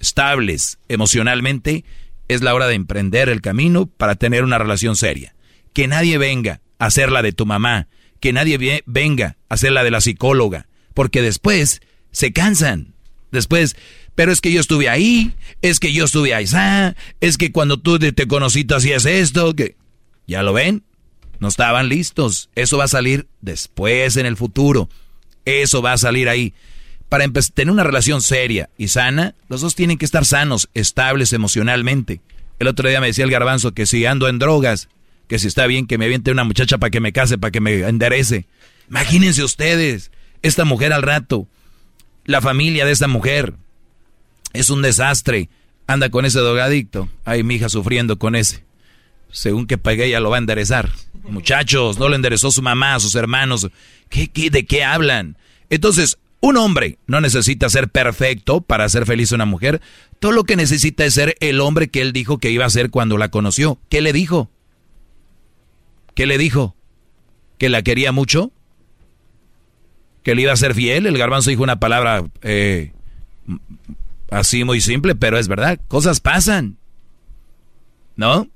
estables 0.00 0.78
emocionalmente, 0.88 1.84
es 2.28 2.42
la 2.42 2.54
hora 2.54 2.66
de 2.66 2.74
emprender 2.74 3.28
el 3.28 3.40
camino 3.40 3.86
para 3.86 4.14
tener 4.14 4.44
una 4.44 4.58
relación 4.58 4.96
seria. 4.96 5.34
Que 5.72 5.86
nadie 5.86 6.18
venga 6.18 6.60
a 6.78 6.86
hacer 6.86 7.12
la 7.12 7.22
de 7.22 7.32
tu 7.32 7.46
mamá, 7.46 7.88
que 8.18 8.32
nadie 8.32 8.82
venga 8.86 9.36
a 9.48 9.54
hacer 9.54 9.72
la 9.72 9.84
de 9.84 9.90
la 9.90 10.00
psicóloga, 10.00 10.66
porque 10.94 11.22
después 11.22 11.80
se 12.10 12.32
cansan. 12.32 12.94
Después, 13.30 13.76
pero 14.14 14.32
es 14.32 14.40
que 14.40 14.52
yo 14.52 14.60
estuve 14.60 14.88
ahí, 14.88 15.34
es 15.62 15.80
que 15.80 15.92
yo 15.92 16.04
estuve 16.04 16.34
ahí, 16.34 16.46
es 17.20 17.38
que 17.38 17.52
cuando 17.52 17.78
tú 17.78 17.98
te 17.98 18.26
conociste 18.26 18.74
hacías 18.74 19.06
esto, 19.06 19.54
que 19.54 19.76
ya 20.26 20.42
lo 20.42 20.52
ven, 20.52 20.84
No 21.40 21.48
estaban 21.48 21.88
listos. 21.88 22.50
Eso 22.54 22.76
va 22.76 22.84
a 22.84 22.88
salir 22.88 23.26
después 23.40 24.18
en 24.18 24.26
el 24.26 24.36
futuro. 24.36 24.90
Eso 25.46 25.80
va 25.80 25.94
a 25.94 25.98
salir 25.98 26.28
ahí. 26.28 26.52
Para 27.08 27.26
tener 27.28 27.72
una 27.72 27.82
relación 27.82 28.20
seria 28.22 28.68
y 28.76 28.88
sana, 28.88 29.34
los 29.48 29.62
dos 29.62 29.74
tienen 29.74 29.96
que 29.96 30.04
estar 30.04 30.24
sanos, 30.26 30.68
estables 30.74 31.32
emocionalmente. 31.32 32.20
El 32.58 32.68
otro 32.68 32.88
día 32.88 33.00
me 33.00 33.06
decía 33.06 33.24
el 33.24 33.30
garbanzo 33.30 33.72
que 33.72 33.86
si 33.86 34.04
ando 34.04 34.28
en 34.28 34.38
drogas, 34.38 34.90
que 35.26 35.38
si 35.38 35.48
está 35.48 35.66
bien 35.66 35.86
que 35.86 35.96
me 35.96 36.04
aviente 36.04 36.30
una 36.30 36.44
muchacha 36.44 36.76
para 36.76 36.90
que 36.90 37.00
me 37.00 37.12
case, 37.12 37.38
para 37.38 37.50
que 37.50 37.60
me 37.60 37.80
enderece. 37.80 38.46
Imagínense 38.88 39.42
ustedes, 39.42 40.12
esta 40.42 40.64
mujer 40.64 40.92
al 40.92 41.02
rato, 41.02 41.48
la 42.26 42.40
familia 42.40 42.84
de 42.84 42.92
esta 42.92 43.08
mujer, 43.08 43.54
es 44.52 44.70
un 44.70 44.82
desastre. 44.82 45.48
Anda 45.86 46.10
con 46.10 46.24
ese 46.24 46.38
drogadicto. 46.38 47.08
Ay, 47.24 47.42
mi 47.42 47.56
hija 47.56 47.68
sufriendo 47.68 48.18
con 48.18 48.36
ese. 48.36 48.64
Según 49.32 49.66
que 49.66 49.78
pague, 49.78 50.06
ella 50.06 50.20
lo 50.20 50.30
va 50.30 50.36
a 50.36 50.40
enderezar. 50.40 50.90
Muchachos, 51.28 51.98
no 51.98 52.08
lo 52.08 52.16
enderezó 52.16 52.50
su 52.50 52.62
mamá, 52.62 52.98
sus 53.00 53.14
hermanos. 53.14 53.68
¿Qué, 54.08 54.50
de 54.50 54.66
qué 54.66 54.84
hablan? 54.84 55.36
Entonces, 55.68 56.18
un 56.40 56.56
hombre 56.56 56.98
no 57.06 57.20
necesita 57.20 57.68
ser 57.68 57.88
perfecto 57.88 58.60
para 58.60 58.84
hacer 58.84 59.06
feliz 59.06 59.30
a 59.32 59.36
una 59.36 59.44
mujer. 59.44 59.80
Todo 60.18 60.32
lo 60.32 60.44
que 60.44 60.56
necesita 60.56 61.04
es 61.04 61.14
ser 61.14 61.36
el 61.40 61.60
hombre 61.60 61.88
que 61.88 62.00
él 62.00 62.12
dijo 62.12 62.38
que 62.38 62.50
iba 62.50 62.64
a 62.64 62.70
ser 62.70 62.90
cuando 62.90 63.18
la 63.18 63.30
conoció. 63.30 63.78
¿Qué 63.88 64.00
le 64.00 64.12
dijo? 64.12 64.50
¿Qué 66.14 66.26
le 66.26 66.38
dijo? 66.38 66.74
¿Que 67.58 67.68
la 67.68 67.82
quería 67.82 68.10
mucho? 68.10 68.52
¿Que 70.22 70.34
le 70.34 70.42
iba 70.42 70.52
a 70.52 70.56
ser 70.56 70.74
fiel? 70.74 71.06
El 71.06 71.18
garbanzo 71.18 71.50
dijo 71.50 71.62
una 71.62 71.80
palabra 71.80 72.24
eh, 72.42 72.92
así 74.30 74.64
muy 74.64 74.80
simple, 74.80 75.14
pero 75.14 75.38
es 75.38 75.48
verdad. 75.48 75.78
Cosas 75.88 76.20
pasan. 76.20 76.76
¿No? 78.16 78.48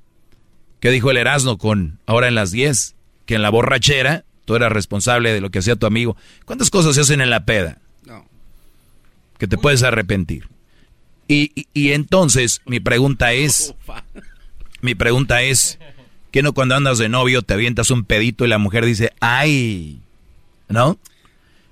¿Qué 0.79 0.91
dijo 0.91 1.09
el 1.11 1.17
Erasmo 1.17 1.57
con 1.57 1.99
ahora 2.05 2.27
en 2.27 2.35
las 2.35 2.51
10? 2.51 2.95
Que 3.25 3.35
en 3.35 3.41
la 3.41 3.49
borrachera 3.49 4.25
tú 4.45 4.55
eras 4.55 4.71
responsable 4.71 5.33
de 5.33 5.41
lo 5.41 5.49
que 5.49 5.59
hacía 5.59 5.75
tu 5.75 5.87
amigo. 5.87 6.15
¿Cuántas 6.45 6.69
cosas 6.69 6.95
se 6.95 7.01
hacen 7.01 7.21
en 7.21 7.29
la 7.29 7.45
peda? 7.45 7.79
No. 8.05 8.25
Que 9.37 9.47
te 9.47 9.57
puedes 9.57 9.83
arrepentir. 9.83 10.47
Y, 11.27 11.65
y, 11.73 11.93
entonces 11.93 12.61
mi 12.67 12.79
pregunta 12.79 13.33
es, 13.33 13.73
mi 14.81 14.93
pregunta 14.93 15.41
es, 15.41 15.79
¿que 16.29 16.43
no 16.43 16.53
cuando 16.53 16.75
andas 16.75 16.99
de 16.99 17.09
novio 17.09 17.41
te 17.41 17.55
avientas 17.55 17.89
un 17.89 18.05
pedito 18.05 18.45
y 18.45 18.49
la 18.49 18.59
mujer 18.59 18.85
dice, 18.85 19.11
ay, 19.21 20.01
¿no? 20.67 20.99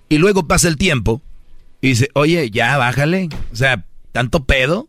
Y 0.09 0.17
luego 0.17 0.47
pasa 0.47 0.67
el 0.67 0.77
tiempo 0.77 1.21
y 1.81 1.89
dice, 1.89 2.09
oye, 2.15 2.49
ya 2.49 2.77
bájale, 2.77 3.29
o 3.51 3.55
sea, 3.55 3.85
tanto 4.13 4.45
pedo, 4.45 4.87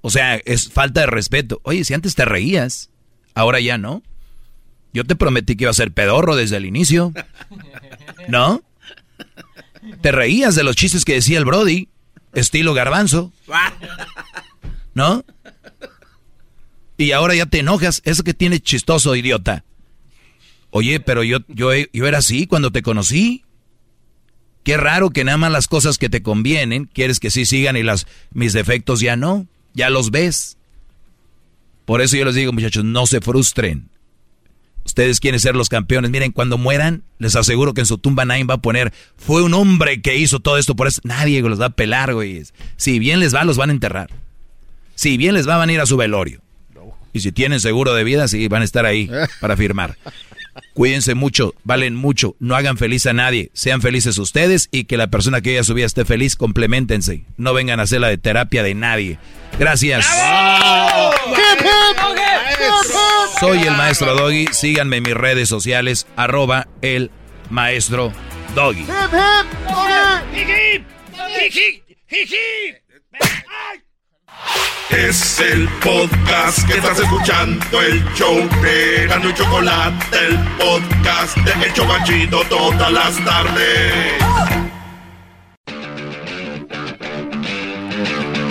o 0.00 0.08
sea, 0.08 0.36
es 0.36 0.70
falta 0.70 1.00
de 1.00 1.08
respeto. 1.08 1.60
Oye, 1.64 1.84
si 1.84 1.92
antes 1.92 2.14
te 2.14 2.24
reías, 2.24 2.90
ahora 3.34 3.60
ya 3.60 3.76
no. 3.76 4.02
Yo 4.94 5.04
te 5.04 5.16
prometí 5.16 5.56
que 5.56 5.64
iba 5.64 5.70
a 5.70 5.74
ser 5.74 5.92
pedorro 5.92 6.36
desde 6.36 6.56
el 6.56 6.64
inicio. 6.64 7.12
¿No? 8.28 8.62
Te 10.00 10.12
reías 10.12 10.54
de 10.54 10.62
los 10.62 10.76
chistes 10.76 11.04
que 11.04 11.14
decía 11.14 11.38
el 11.38 11.44
Brody, 11.44 11.88
estilo 12.32 12.72
garbanzo. 12.72 13.32
¿No? 14.94 15.24
Y 16.96 17.12
ahora 17.12 17.34
ya 17.34 17.46
te 17.46 17.58
enojas. 17.58 18.00
Eso 18.04 18.22
que 18.22 18.32
tiene 18.32 18.60
chistoso, 18.60 19.14
idiota. 19.16 19.64
Oye, 20.70 21.00
pero 21.00 21.22
yo, 21.24 21.38
yo, 21.48 21.70
yo 21.92 22.06
era 22.06 22.18
así 22.18 22.46
cuando 22.46 22.70
te 22.70 22.82
conocí. 22.82 23.44
Qué 24.66 24.76
raro 24.76 25.10
que 25.10 25.22
nada 25.22 25.38
más 25.38 25.52
las 25.52 25.68
cosas 25.68 25.96
que 25.96 26.08
te 26.08 26.24
convienen 26.24 26.90
quieres 26.92 27.20
que 27.20 27.30
sí 27.30 27.46
sigan 27.46 27.76
y 27.76 27.84
las, 27.84 28.08
mis 28.32 28.52
defectos 28.52 28.98
ya 28.98 29.14
no. 29.14 29.46
Ya 29.74 29.90
los 29.90 30.10
ves. 30.10 30.56
Por 31.84 32.00
eso 32.00 32.16
yo 32.16 32.24
les 32.24 32.34
digo, 32.34 32.52
muchachos, 32.52 32.82
no 32.82 33.06
se 33.06 33.20
frustren. 33.20 33.88
Ustedes 34.84 35.20
quieren 35.20 35.38
ser 35.38 35.54
los 35.54 35.68
campeones. 35.68 36.10
Miren, 36.10 36.32
cuando 36.32 36.58
mueran, 36.58 37.04
les 37.20 37.36
aseguro 37.36 37.74
que 37.74 37.82
en 37.82 37.86
su 37.86 37.98
tumba 37.98 38.24
nadie 38.24 38.42
va 38.42 38.54
a 38.54 38.60
poner, 38.60 38.92
fue 39.16 39.44
un 39.44 39.54
hombre 39.54 40.02
que 40.02 40.16
hizo 40.16 40.40
todo 40.40 40.58
esto 40.58 40.74
por 40.74 40.88
eso. 40.88 41.00
Nadie 41.04 41.40
los 41.42 41.60
va 41.60 41.66
a 41.66 41.70
pelar, 41.70 42.12
güey. 42.12 42.42
Si 42.76 42.98
bien 42.98 43.20
les 43.20 43.32
va, 43.32 43.44
los 43.44 43.56
van 43.56 43.70
a 43.70 43.72
enterrar. 43.72 44.10
Si 44.96 45.16
bien 45.16 45.34
les 45.34 45.48
va, 45.48 45.58
van 45.58 45.68
a 45.68 45.74
ir 45.74 45.80
a 45.80 45.86
su 45.86 45.96
velorio. 45.96 46.40
Y 47.12 47.20
si 47.20 47.30
tienen 47.30 47.60
seguro 47.60 47.94
de 47.94 48.02
vida, 48.02 48.26
sí, 48.26 48.48
van 48.48 48.62
a 48.62 48.64
estar 48.64 48.84
ahí 48.84 49.08
para 49.40 49.56
firmar. 49.56 49.96
Cuídense 50.74 51.14
mucho, 51.14 51.54
valen 51.64 51.94
mucho, 51.94 52.36
no 52.38 52.54
hagan 52.54 52.76
feliz 52.76 53.06
a 53.06 53.12
nadie, 53.12 53.50
sean 53.54 53.80
felices 53.80 54.18
ustedes 54.18 54.68
y 54.70 54.84
que 54.84 54.96
la 54.96 55.08
persona 55.08 55.40
que 55.40 55.50
haya 55.50 55.64
su 55.64 55.74
vida 55.74 55.86
esté 55.86 56.04
feliz, 56.04 56.36
complementense. 56.36 57.24
No 57.36 57.54
vengan 57.54 57.80
a 57.80 57.84
hacer 57.84 58.00
la 58.00 58.08
de 58.08 58.18
terapia 58.18 58.62
de 58.62 58.74
nadie. 58.74 59.18
Gracias. 59.58 60.06
Soy 63.40 63.58
el 63.62 63.76
maestro 63.76 64.14
Doggy, 64.14 64.46
síganme 64.52 64.98
en 64.98 65.02
mis 65.04 65.14
redes 65.14 65.48
sociales, 65.48 66.06
arroba 66.16 66.68
el 66.82 67.10
maestro 67.50 68.12
Doggy. 68.54 68.86
Es 74.90 75.40
el 75.40 75.68
podcast 75.82 76.66
que 76.66 76.78
estás 76.78 76.98
escuchando, 77.00 77.82
el 77.82 78.04
show 78.14 78.36
de 78.62 79.06
Gano 79.08 79.30
y 79.30 79.34
Chocolate, 79.34 80.16
el 80.26 80.38
podcast 80.56 81.36
de 81.38 81.66
Hecho 81.66 81.82
Chocachito 81.82 82.42
todas 82.48 82.92
las 82.92 83.24
tardes. 83.24 84.14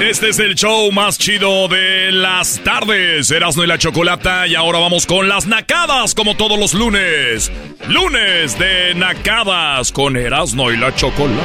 Este 0.02 0.30
es 0.30 0.40
el 0.40 0.56
show 0.56 0.92
más 0.92 1.18
chido 1.18 1.68
de 1.68 2.12
las 2.12 2.62
tardes, 2.64 3.32
Erasmo 3.32 3.64
y 3.64 3.68
la 3.68 3.78
Chocolata, 3.78 4.46
y 4.46 4.54
ahora 4.54 4.80
vamos 4.80 5.06
con 5.06 5.30
las 5.30 5.48
nacadas 5.48 6.14
como 6.14 6.36
todos 6.36 6.60
los 6.60 6.74
lunes. 6.74 7.52
Lunes 7.88 8.60
de 8.60 8.94
nacadas 8.94 9.92
con 9.92 10.18
Erasmo 10.18 10.70
y 10.70 10.78
la 10.78 10.94
Chocolata. 10.94 11.42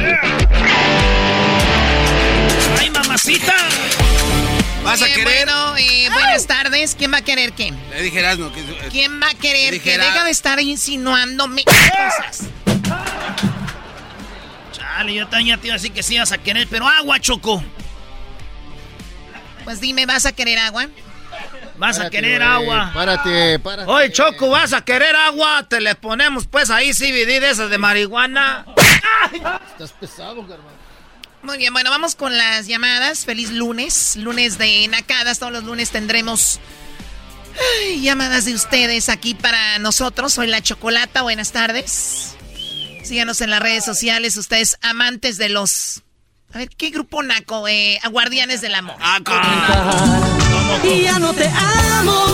¡Ay, 0.00 0.77
mamacita! 3.18 3.54
¿Vas 4.84 5.02
a 5.02 5.06
Eh, 5.08 5.12
querer? 5.12 5.46
Bueno, 5.46 5.76
eh, 5.76 6.08
buenas 6.12 6.46
tardes. 6.46 6.94
¿Quién 6.94 7.12
va 7.12 7.18
a 7.18 7.22
querer 7.22 7.52
qué? 7.52 7.72
Le 7.90 8.02
dije 8.02 8.20
Erasmo 8.20 8.52
que... 8.52 8.62
¿Quién 8.90 9.20
va 9.20 9.28
a 9.30 9.34
querer 9.34 9.80
que 9.82 9.98
deja 9.98 10.24
de 10.24 10.30
estar 10.30 10.58
insinuándome 10.60 11.64
cosas? 11.64 12.48
Chale, 14.72 15.14
yo 15.14 15.26
también 15.28 15.60
te 15.60 15.66
iba 15.66 15.74
a 15.74 15.78
decir 15.78 15.92
que 15.92 16.02
sí 16.02 16.14
ibas 16.14 16.32
a 16.32 16.38
querer, 16.38 16.68
pero 16.70 16.86
agua, 16.88 17.20
Choco. 17.20 17.62
Pues 19.64 19.80
dime, 19.80 20.06
¿vas 20.06 20.24
a 20.24 20.32
querer 20.32 20.58
agua? 20.58 20.86
Vas 21.76 21.98
a 22.00 22.10
querer 22.10 22.38
güey, 22.40 22.50
agua. 22.50 22.90
Párate, 22.94 23.58
párate. 23.58 23.90
Oye, 23.90 24.10
Choco, 24.10 24.48
¿vas 24.48 24.72
a 24.72 24.80
querer 24.84 25.14
agua? 25.14 25.66
Te 25.68 25.80
le 25.80 25.94
ponemos 25.94 26.46
pues 26.46 26.70
ahí 26.70 26.92
CBD 26.92 27.40
de 27.40 27.50
esas 27.50 27.68
de 27.70 27.78
marihuana. 27.78 28.64
Estás 29.72 29.92
pesado, 29.92 30.40
hermano. 30.42 30.77
Muy 31.42 31.56
bien, 31.56 31.72
bueno, 31.72 31.90
vamos 31.90 32.14
con 32.14 32.36
las 32.36 32.66
llamadas. 32.66 33.24
Feliz 33.24 33.50
lunes, 33.50 34.16
lunes 34.16 34.58
de 34.58 34.86
Nacadas. 34.88 35.38
Todos 35.38 35.52
los 35.52 35.64
lunes 35.64 35.90
tendremos 35.90 36.60
ay, 37.84 38.00
llamadas 38.00 38.44
de 38.44 38.54
ustedes 38.54 39.08
aquí 39.08 39.34
para 39.34 39.78
nosotros. 39.78 40.32
Soy 40.32 40.48
la 40.48 40.60
Chocolata, 40.62 41.22
buenas 41.22 41.52
tardes. 41.52 42.34
Síganos 43.04 43.40
en 43.40 43.50
las 43.50 43.60
redes 43.60 43.84
sociales, 43.84 44.36
ustedes 44.36 44.76
amantes 44.82 45.38
de 45.38 45.48
los... 45.48 46.02
A 46.52 46.58
ver, 46.58 46.68
¿qué 46.70 46.90
grupo 46.90 47.22
naco? 47.22 47.68
Eh, 47.68 47.98
Guardianes 48.10 48.60
del 48.60 48.74
Amor. 48.74 48.96
Ah, 49.00 49.20
Y 50.84 51.02
ya 51.02 51.18
no 51.18 51.32
te 51.34 51.46
amo. 51.48 52.26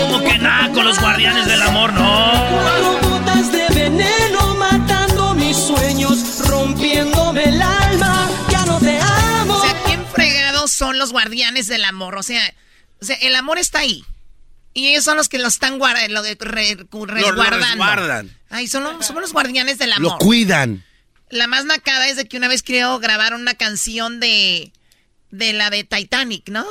¿Cómo 0.00 0.20
que 0.24 0.38
naco 0.38 0.82
los 0.82 0.98
Guardianes 1.00 1.46
del 1.46 1.62
Amor? 1.62 1.92
No. 1.92 2.32
Cuatro 2.62 3.08
gotas 3.10 3.52
de 3.52 3.66
veneno 3.74 4.54
matando 4.54 5.34
mis 5.34 5.56
sueños, 5.56 6.18
rompiéndome 7.02 7.44
el 7.44 7.62
alma. 7.62 8.30
Ya 8.50 8.64
no 8.66 8.78
te 8.78 8.98
amo. 9.00 9.54
O 9.54 9.62
sea, 9.62 9.82
¿quién 9.84 10.04
fregados 10.06 10.70
son 10.70 10.98
los 10.98 11.12
Guardianes 11.12 11.66
del 11.66 11.84
Amor? 11.84 12.16
O 12.16 12.22
sea, 12.22 12.42
o 13.00 13.04
sea, 13.04 13.16
el 13.16 13.34
amor 13.36 13.58
está 13.58 13.80
ahí. 13.80 14.04
Y 14.72 14.88
ellos 14.88 15.04
son 15.04 15.16
los 15.16 15.28
que 15.28 15.38
lo 15.38 15.46
están 15.48 15.78
guarda- 15.78 16.08
lo 16.08 16.22
de- 16.22 16.36
re- 16.40 16.76
resguardando. 16.90 17.58
resguardan. 17.66 18.36
Ay, 18.50 18.66
son 18.66 18.82
los, 18.84 19.06
somos 19.06 19.22
los 19.22 19.32
guardianes 19.32 19.78
del 19.78 19.92
amor. 19.92 20.12
Lo 20.12 20.18
cuidan. 20.18 20.84
La 21.30 21.46
más 21.46 21.64
nacada 21.64 22.08
es 22.08 22.16
de 22.16 22.26
que 22.26 22.36
una 22.36 22.48
vez 22.48 22.62
creo 22.62 22.98
grabar 22.98 23.34
una 23.34 23.54
canción 23.54 24.20
de, 24.20 24.72
de 25.30 25.52
la 25.52 25.70
de 25.70 25.84
Titanic, 25.84 26.48
¿no? 26.48 26.64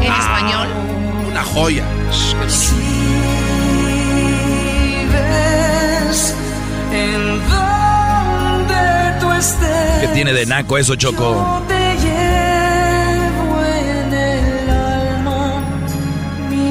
En 0.00 0.12
español. 0.12 0.68
Una 1.26 1.42
joya. 1.44 1.84
ves 2.40 2.72
tiene 10.18 10.32
de 10.32 10.46
naco 10.46 10.76
eso, 10.76 10.96
Choco? 10.96 11.40
A 11.40 11.62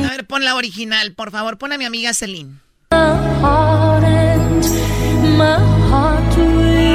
ver, 0.10 0.28
pon 0.28 0.44
la 0.44 0.54
original, 0.54 1.14
por 1.14 1.32
favor. 1.32 1.58
Pon 1.58 1.72
a 1.72 1.78
mi 1.78 1.86
amiga 1.86 2.14
Celine. 2.14 2.60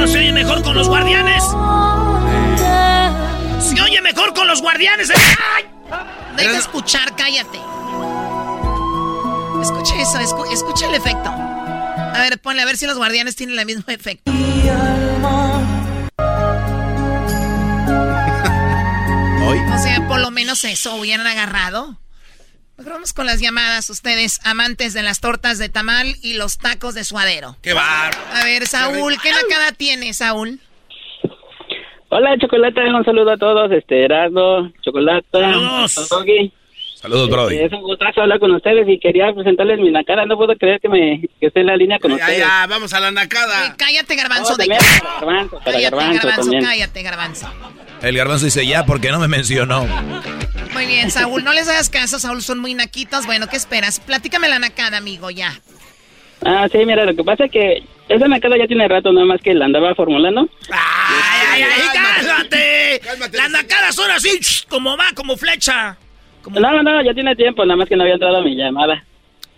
Se 0.05 0.17
oye 0.19 0.31
mejor 0.31 0.61
con 0.61 0.75
los 0.75 0.87
guardianes. 0.87 1.43
Se 3.59 3.81
oye 3.81 3.99
mejor 4.01 4.35
con 4.35 4.47
los 4.47 4.61
guardianes. 4.61 5.09
¡Ay! 5.09 5.65
Deja 6.37 6.59
escuchar, 6.59 7.15
cállate. 7.15 7.57
Escuche 9.59 9.99
eso, 9.99 10.19
escu 10.19 10.45
escucha 10.53 10.87
el 10.87 10.93
efecto. 10.93 11.31
A 11.31 12.19
ver, 12.19 12.39
ponle 12.39 12.61
a 12.61 12.65
ver 12.65 12.77
si 12.77 12.85
los 12.85 12.97
guardianes 12.97 13.35
tienen 13.35 13.57
el 13.57 13.65
mismo 13.65 13.85
efecto. 13.87 14.31
O 19.53 19.77
sea, 19.77 20.07
por 20.07 20.19
lo 20.19 20.31
menos 20.31 20.63
eso 20.63 20.95
hubieran 20.95 21.27
agarrado. 21.27 21.97
Mejor 22.77 22.93
vamos 22.93 23.13
con 23.13 23.27
las 23.27 23.39
llamadas, 23.39 23.87
ustedes, 23.91 24.39
amantes 24.45 24.93
de 24.93 25.03
las 25.03 25.21
tortas 25.21 25.59
de 25.59 25.69
tamal 25.69 26.07
y 26.23 26.33
los 26.33 26.57
tacos 26.57 26.95
de 26.95 27.03
suadero. 27.03 27.55
¡Qué 27.61 27.73
bar! 27.73 28.13
A 28.33 28.43
ver, 28.45 28.65
Saúl, 28.65 29.15
¿qué 29.21 29.31
nacada 29.31 29.71
tiene, 29.71 30.13
Saúl? 30.13 30.59
Hola, 32.09 32.35
Chocolata, 32.39 32.81
un 32.81 33.05
saludo 33.05 33.31
a 33.31 33.37
todos, 33.37 33.71
este, 33.71 34.05
Erasmo, 34.05 34.71
Chocolata, 34.81 35.39
Saludos. 35.39 36.09
Saludos, 37.03 37.29
Brody. 37.29 37.57
Es 37.57 37.71
un 37.73 37.81
gustazo 37.81 38.21
hablar 38.21 38.39
con 38.39 38.49
ustedes 38.55 38.87
y 38.87 38.97
quería 38.97 39.25
presentarles 39.35 39.77
mi 39.77 39.91
nacada, 39.91 40.25
no 40.25 40.37
puedo 40.37 40.55
creer 40.55 40.79
que 40.79 40.87
me 40.87 41.19
que 41.37 41.47
esté 41.47 41.59
en 41.59 41.65
la 41.67 41.75
línea 41.75 41.99
con 41.99 42.11
Ya, 42.11 42.23
ustedes. 42.23 42.39
ya, 42.39 42.65
vamos 42.67 42.93
a 42.93 42.99
la 43.01 43.11
nacada. 43.11 43.75
Cállate, 43.77 44.15
garbanzo. 44.15 44.53
Oh, 44.53 44.55
de... 44.55 44.67
para 44.67 44.79
Garbanzo, 45.19 45.59
para 45.59 45.63
Cállate, 45.73 45.81
Garbanzo 45.95 46.13
garbanzo, 46.13 46.41
también. 46.43 46.63
cállate, 46.63 47.03
garbanzo. 47.03 47.53
El 48.01 48.15
garbanzo 48.17 48.45
dice 48.45 48.65
ya 48.65 48.85
porque 48.85 49.11
no 49.11 49.19
me 49.19 49.27
mencionó. 49.27 49.85
Muy 50.71 50.85
bien, 50.85 51.11
Saúl, 51.11 51.43
no 51.43 51.51
les 51.51 51.67
hagas 51.67 51.89
caso, 51.89 52.19
Saúl, 52.19 52.41
son 52.41 52.59
muy 52.59 52.73
naquitos. 52.73 53.25
Bueno, 53.25 53.47
¿qué 53.47 53.57
esperas? 53.57 53.99
Platícame 53.99 54.47
la 54.47 54.59
nacada, 54.59 54.95
amigo, 54.95 55.29
ya. 55.29 55.59
Ah, 56.45 56.67
sí, 56.71 56.77
mira, 56.85 57.03
lo 57.03 57.13
que 57.15 57.23
pasa 57.25 57.45
es 57.45 57.51
que 57.51 57.83
esa 58.07 58.29
nacada 58.29 58.57
ya 58.57 58.65
tiene 58.67 58.87
rato, 58.87 59.11
nada 59.11 59.25
más 59.25 59.41
que 59.41 59.53
la 59.53 59.65
andaba 59.65 59.93
formulando. 59.93 60.49
¡Ay, 60.71 61.63
ay, 61.63 61.81
cálmate! 61.93 63.01
Las 63.37 63.49
nacadas 63.51 63.93
son 63.93 64.09
así, 64.09 64.39
como 64.69 64.95
va, 64.95 65.07
como 65.13 65.35
flecha. 65.35 65.97
No, 66.49 66.83
no, 66.83 67.01
ya 67.03 67.13
tiene 67.13 67.35
tiempo, 67.35 67.65
nada 67.65 67.77
más 67.77 67.89
que 67.89 67.95
no 67.95 68.03
había 68.03 68.15
entrado 68.15 68.41
mi 68.41 68.55
llamada. 68.55 69.03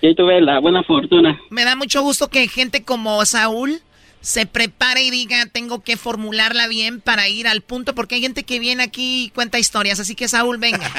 Y 0.01 0.07
ahí 0.07 0.15
tuve 0.15 0.41
la 0.41 0.59
buena 0.59 0.83
fortuna. 0.83 1.39
Me 1.49 1.63
da 1.63 1.75
mucho 1.75 2.01
gusto 2.01 2.29
que 2.29 2.47
gente 2.47 2.83
como 2.83 3.23
Saúl 3.25 3.79
se 4.19 4.45
prepare 4.45 5.03
y 5.03 5.11
diga, 5.11 5.45
tengo 5.51 5.83
que 5.83 5.97
formularla 5.97 6.67
bien 6.67 6.99
para 6.99 7.29
ir 7.29 7.47
al 7.47 7.61
punto, 7.61 7.93
porque 7.93 8.15
hay 8.15 8.21
gente 8.21 8.43
que 8.43 8.59
viene 8.59 8.83
aquí 8.83 9.25
y 9.25 9.29
cuenta 9.29 9.59
historias. 9.59 9.99
Así 9.99 10.15
que, 10.15 10.27
Saúl, 10.27 10.57
venga. 10.57 10.79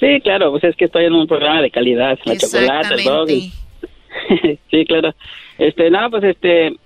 Sí, 0.00 0.20
claro, 0.22 0.52
pues 0.52 0.62
es 0.62 0.76
que 0.76 0.84
estoy 0.84 1.06
en 1.06 1.12
un 1.12 1.26
programa 1.26 1.60
de 1.60 1.72
calidad, 1.72 2.16
la 2.24 2.36
chocolate, 2.36 2.94
el 2.94 3.02
doggy. 3.02 3.52
sí, 4.70 4.84
claro. 4.86 5.12
Este, 5.58 5.90
no, 5.90 6.08
pues 6.08 6.22
este, 6.22 6.76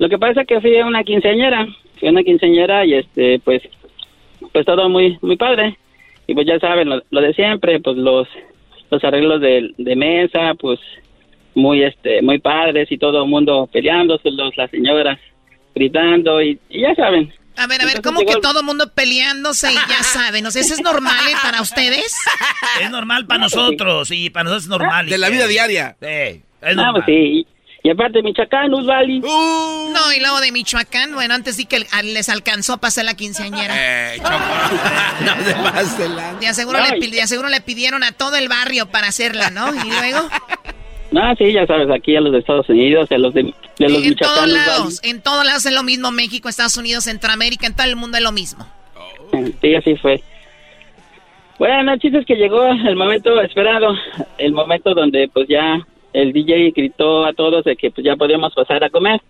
lo 0.00 0.08
que 0.08 0.18
pasa 0.18 0.40
es 0.40 0.48
que 0.48 0.60
fui 0.60 0.76
a 0.76 0.84
una 0.84 1.04
quinceañera, 1.04 1.64
fui 2.00 2.08
a 2.08 2.10
una 2.10 2.24
quinceañera 2.24 2.84
y 2.84 2.94
este, 2.94 3.38
pues, 3.38 3.62
pues 4.52 4.66
todo 4.66 4.88
muy, 4.88 5.16
muy 5.22 5.36
padre. 5.36 5.78
Y 6.26 6.34
pues 6.34 6.46
ya 6.46 6.58
saben, 6.58 6.88
lo, 6.88 7.02
lo 7.10 7.20
de 7.20 7.32
siempre, 7.34 7.80
pues 7.80 7.96
los, 7.96 8.26
los 8.90 9.04
arreglos 9.04 9.40
de, 9.40 9.70
de 9.78 9.96
mesa, 9.96 10.54
pues 10.58 10.78
muy, 11.54 11.82
este, 11.82 12.20
muy 12.22 12.38
padres 12.38 12.90
y 12.90 12.98
todo 12.98 13.22
el 13.24 13.28
mundo 13.30 13.68
peleándose, 13.72 14.30
los, 14.30 14.56
las 14.56 14.70
señoras 14.70 15.18
gritando 15.74 16.42
y, 16.42 16.58
y 16.68 16.80
ya 16.82 16.94
saben. 16.94 17.32
A 17.58 17.66
ver, 17.66 17.80
a 17.80 17.86
ver, 17.86 18.02
¿cómo 18.02 18.20
que 18.20 18.34
todo 18.42 18.60
el 18.60 18.66
mundo 18.66 18.92
peleándose 18.92 19.72
y 19.72 19.76
ya 19.76 20.02
saben? 20.02 20.44
O 20.44 20.50
sea, 20.50 20.60
¿eso 20.60 20.74
es 20.74 20.82
normal 20.82 21.26
eh, 21.28 21.34
para 21.42 21.62
ustedes? 21.62 22.14
Es 22.82 22.90
normal 22.90 23.26
para 23.26 23.40
nosotros 23.40 24.10
y 24.10 24.28
para 24.28 24.44
nosotros 24.44 24.64
es 24.64 24.68
normal. 24.68 25.08
De 25.08 25.16
la 25.16 25.30
vida 25.30 25.46
diaria. 25.46 25.96
Sí, 26.00 26.06
es 26.06 26.42
Ah, 26.62 26.74
normal. 26.74 26.92
pues 26.96 27.06
sí. 27.06 27.46
Y 27.86 27.90
aparte, 27.90 28.20
Michoacán, 28.20 28.74
Usvali. 28.74 29.20
No, 29.20 30.12
y 30.12 30.18
luego 30.18 30.40
de 30.40 30.50
Michoacán, 30.50 31.14
bueno, 31.14 31.34
antes 31.34 31.54
sí 31.54 31.66
que 31.66 31.86
a- 31.92 32.02
les 32.02 32.28
alcanzó 32.28 32.78
para 32.78 32.88
hacer 32.88 33.04
la 33.04 33.14
quinceañera. 33.14 33.72
Eh, 33.78 34.18
no 35.24 35.44
se 35.44 35.54
pase 35.54 36.08
la- 36.08 36.34
De 36.34 36.48
aseguro, 36.48 36.80
le, 36.80 36.98
de 37.10 37.22
aseguro 37.22 37.48
le 37.48 37.60
pidieron 37.60 38.02
a 38.02 38.10
todo 38.10 38.34
el 38.34 38.48
barrio 38.48 38.86
para 38.86 39.06
hacerla, 39.06 39.50
¿no? 39.50 39.72
Y 39.72 39.88
luego, 39.88 40.18
No, 41.12 41.32
sí, 41.38 41.52
ya 41.52 41.64
sabes, 41.68 41.88
aquí 41.96 42.16
a 42.16 42.20
los 42.20 42.32
de 42.32 42.40
Estados 42.40 42.68
Unidos, 42.68 43.08
a 43.12 43.18
los 43.18 43.32
de, 43.34 43.54
de 43.78 43.88
los 43.88 44.02
en 44.02 44.16
todos 44.16 44.48
lados, 44.48 45.00
en 45.04 45.20
todos 45.22 45.44
lados 45.46 45.64
es 45.64 45.72
lo 45.72 45.84
mismo, 45.84 46.10
México, 46.10 46.48
Estados 46.48 46.76
Unidos, 46.76 47.04
Centroamérica, 47.04 47.68
en 47.68 47.76
todo 47.76 47.86
el 47.86 47.94
mundo 47.94 48.16
es 48.16 48.24
lo 48.24 48.32
mismo. 48.32 48.66
Usvali. 49.30 49.54
Sí, 49.60 49.76
así 49.76 49.94
fue. 49.94 50.20
Bueno, 51.60 51.96
es 52.18 52.26
que 52.26 52.34
llegó 52.34 52.64
el 52.66 52.96
momento 52.96 53.40
esperado, 53.40 53.94
el 54.38 54.52
momento 54.52 54.92
donde 54.92 55.30
pues 55.32 55.46
ya 55.48 55.78
el 56.16 56.32
DJ 56.32 56.72
gritó 56.74 57.24
a 57.26 57.32
todos 57.34 57.64
de 57.64 57.76
que 57.76 57.90
pues 57.90 58.04
ya 58.04 58.16
podíamos 58.16 58.54
pasar 58.54 58.82
a 58.84 58.90
comer. 58.90 59.20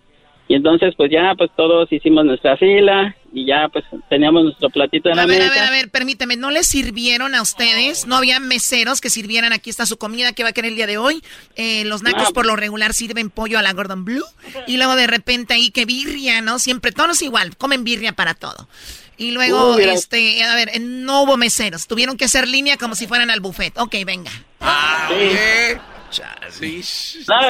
Y 0.49 0.55
entonces 0.55 0.93
pues 0.95 1.11
ya 1.11 1.33
pues 1.37 1.49
todos 1.57 1.91
hicimos 1.91 2.23
nuestra 2.23 2.55
fila 2.55 3.13
y 3.33 3.45
ya 3.45 3.67
pues 3.67 3.83
teníamos 4.09 4.45
nuestro 4.45 4.69
platito 4.69 5.09
en 5.09 5.17
la 5.17 5.23
A 5.23 5.25
ver, 5.25 5.41
a 5.41 5.45
mesa. 5.49 5.55
ver, 5.55 5.63
a 5.67 5.71
ver, 5.71 5.89
permíteme, 5.91 6.37
¿no 6.37 6.51
les 6.51 6.65
sirvieron 6.65 7.35
a 7.35 7.41
ustedes? 7.41 8.07
¿No 8.07 8.15
había 8.15 8.39
meseros 8.39 9.01
que 9.01 9.09
sirvieran 9.09 9.51
aquí 9.51 9.69
está 9.69 9.85
su 9.85 9.97
comida 9.97 10.31
que 10.31 10.43
va 10.43 10.49
a 10.49 10.53
querer 10.53 10.71
el 10.71 10.77
día 10.77 10.87
de 10.87 10.97
hoy? 10.97 11.21
Eh, 11.57 11.83
los 11.83 12.01
nacos 12.01 12.29
No. 12.29 12.31
por 12.31 12.45
lo 12.45 12.55
regular 12.55 12.93
sirven 12.93 13.29
pollo 13.29 13.59
a 13.59 13.61
la 13.61 13.73
Gordon 13.73 14.05
Blue 14.05 14.23
y 14.67 14.77
luego 14.77 14.95
de 14.95 15.07
repente 15.07 15.53
ahí 15.53 15.69
que 15.69 15.83
birria, 15.83 16.39
¿no? 16.39 16.59
Siempre, 16.59 16.93
todos 16.93 17.21
igual, 17.21 17.57
comen 17.57 17.83
birria 17.83 18.13
para 18.13 18.33
todo. 18.33 18.69
Y 19.17 19.31
luego, 19.31 19.75
Uh, 19.75 19.79
este, 19.79 20.41
a 20.43 20.55
ver, 20.55 20.79
no 20.79 21.23
hubo 21.23 21.35
meseros, 21.35 21.87
tuvieron 21.87 22.15
que 22.15 22.23
hacer 22.23 22.47
línea 22.47 22.77
como 22.77 22.95
si 22.95 23.05
fueran 23.05 23.29
al 23.31 23.41
buffet. 23.41 23.77
Ok, 23.79 23.95
venga. 24.05 24.31
Sí. 25.09 25.77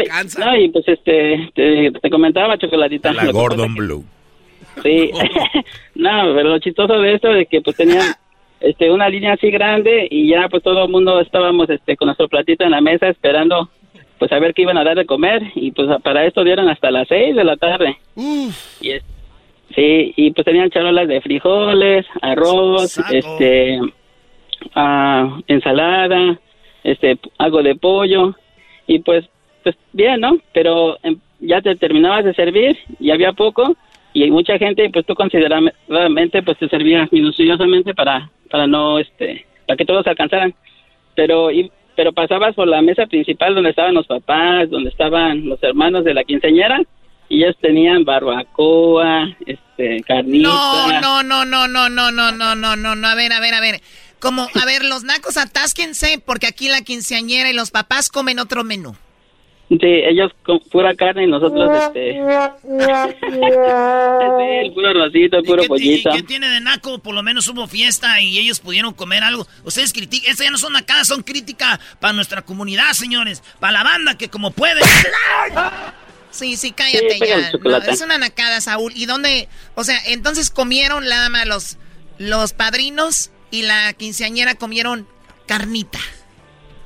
Y- 0.03 0.09
no, 0.39 0.55
y 0.57 0.69
pues 0.69 0.87
este, 0.87 1.51
te, 1.53 1.91
te 1.91 2.09
comentaba, 2.09 2.57
Chocolatita. 2.57 3.13
La 3.13 3.23
que 3.27 3.31
Gordon 3.31 3.75
Blue. 3.75 4.05
Sí, 4.83 5.11
no, 5.95 6.33
pero 6.35 6.49
lo 6.49 6.59
chistoso 6.59 6.99
de 6.99 7.13
esto 7.15 7.33
es 7.33 7.47
que 7.47 7.61
pues 7.61 7.75
tenían 7.75 8.13
este 8.59 8.89
una 8.91 9.07
línea 9.09 9.33
así 9.33 9.49
grande 9.51 10.07
y 10.09 10.29
ya 10.29 10.47
pues 10.49 10.63
todo 10.63 10.83
el 10.85 10.89
mundo 10.91 11.19
estábamos 11.19 11.69
este 11.69 11.95
con 11.95 12.07
nuestro 12.07 12.27
platito 12.27 12.63
en 12.63 12.71
la 12.71 12.81
mesa 12.81 13.07
esperando 13.07 13.69
pues 14.19 14.31
a 14.31 14.39
ver 14.39 14.53
qué 14.55 14.63
iban 14.63 14.77
a 14.79 14.83
dar 14.83 14.95
de 14.97 15.05
comer 15.05 15.43
y 15.55 15.71
pues 15.71 15.87
para 16.01 16.25
esto 16.25 16.43
dieron 16.43 16.67
hasta 16.69 16.89
las 16.91 17.07
seis 17.07 17.35
de 17.35 17.43
la 17.43 17.55
tarde. 17.57 17.97
Y 18.81 18.91
es- 18.91 19.03
sí, 19.75 20.13
y 20.15 20.31
pues 20.31 20.45
tenían 20.45 20.69
charolas 20.71 21.07
de 21.07 21.21
frijoles, 21.21 22.05
arroz, 22.21 22.97
este 23.11 23.79
ah, 24.75 25.39
ensalada, 25.47 26.39
este 26.83 27.17
algo 27.37 27.61
de 27.63 27.75
pollo 27.75 28.35
y 28.87 28.99
pues 28.99 29.25
pues 29.63 29.75
bien, 29.91 30.21
¿no? 30.21 30.37
Pero 30.53 30.97
em, 31.03 31.19
ya 31.39 31.61
te 31.61 31.75
terminabas 31.75 32.25
de 32.25 32.33
servir 32.33 32.77
y 32.99 33.11
había 33.11 33.33
poco 33.33 33.75
y 34.13 34.31
mucha 34.31 34.57
gente 34.57 34.89
pues 34.91 35.05
tú 35.05 35.13
consideradamente 35.13 36.41
pues 36.41 36.57
te 36.57 36.69
servías 36.69 37.11
minuciosamente 37.11 37.93
para 37.93 38.29
para 38.49 38.65
no 38.65 38.97
este 38.97 39.45
para 39.67 39.77
que 39.77 39.85
todos 39.85 40.07
alcanzaran 40.07 40.55
pero 41.15 41.51
y, 41.51 41.71
pero 41.95 42.13
pasabas 42.13 42.55
por 42.55 42.67
la 42.67 42.81
mesa 42.81 43.05
principal 43.05 43.53
donde 43.53 43.71
estaban 43.71 43.93
los 43.93 44.07
papás 44.07 44.69
donde 44.69 44.89
estaban 44.89 45.47
los 45.47 45.61
hermanos 45.61 46.03
de 46.03 46.13
la 46.13 46.23
quinceañera 46.23 46.81
y 47.29 47.43
ellos 47.43 47.57
tenían 47.61 48.05
barbacoa 48.05 49.35
este 49.45 50.01
carnita 50.03 50.49
No, 50.49 51.01
no, 51.01 51.23
no, 51.23 51.45
no, 51.45 51.67
no, 51.67 51.89
no, 51.89 52.11
no, 52.11 52.31
no, 52.31 52.55
no, 52.55 52.75
no, 52.75 52.95
no, 52.95 53.07
a 53.07 53.15
ver, 53.15 53.33
a 53.33 53.39
ver, 53.39 53.53
a 53.53 53.59
ver. 53.59 53.81
Como, 54.19 54.47
a 54.53 54.65
ver, 54.65 54.83
los 54.83 55.03
nacos 55.03 55.37
atásquense 55.37 56.21
porque 56.25 56.47
aquí 56.47 56.69
la 56.69 56.81
quinceañera 56.81 57.49
y 57.49 57.53
los 57.53 57.69
papás 57.71 58.09
comen 58.09 58.39
otro 58.39 58.63
menú. 58.63 58.95
sí 59.69 59.77
ellos 59.81 60.31
con 60.43 60.59
pura 60.71 60.95
carne 60.95 61.25
y 61.25 61.27
nosotros 61.27 61.69
este 61.83 62.13
sí, 62.13 62.19
el 64.63 64.73
puro 64.73 64.93
rosito 64.93 65.37
el 65.37 65.43
puro 65.43 65.63
pollito 65.65 66.09
¿Qué 66.11 66.23
tiene 66.23 66.49
de 66.49 66.61
naco? 66.61 66.97
Por 66.99 67.13
lo 67.13 67.21
menos 67.21 67.47
hubo 67.47 67.67
fiesta 67.67 68.19
y 68.21 68.39
ellos 68.39 68.59
pudieron 68.59 68.93
comer 68.93 69.23
algo. 69.23 69.45
Ustedes 69.63 69.93
critican, 69.93 70.31
estas 70.31 70.45
ya 70.45 70.51
no 70.51 70.57
son 70.57 70.73
nacadas, 70.73 71.07
son 71.07 71.21
crítica 71.21 71.79
para 71.99 72.13
nuestra 72.13 72.41
comunidad, 72.41 72.93
señores. 72.93 73.43
Para 73.59 73.73
la 73.73 73.83
banda 73.83 74.17
que 74.17 74.29
como 74.29 74.51
puede. 74.51 74.81
Sí, 76.29 76.55
sí, 76.55 76.71
cállate 76.71 77.17
Sí, 77.17 77.19
ya. 77.25 77.51
No, 77.63 77.77
es 77.77 78.01
una 78.01 78.17
nacada, 78.17 78.61
Saúl. 78.61 78.91
¿Y 78.95 79.05
dónde? 79.05 79.47
O 79.73 79.83
sea, 79.83 79.97
entonces 80.05 80.51
comieron 80.51 81.05
nada 81.07 81.29
más 81.29 81.47
los, 81.47 81.77
los 82.19 82.53
padrinos 82.53 83.31
y 83.51 83.63
la 83.63 83.93
quinceañera 83.93 84.55
comieron 84.55 85.07
carnita. 85.45 85.99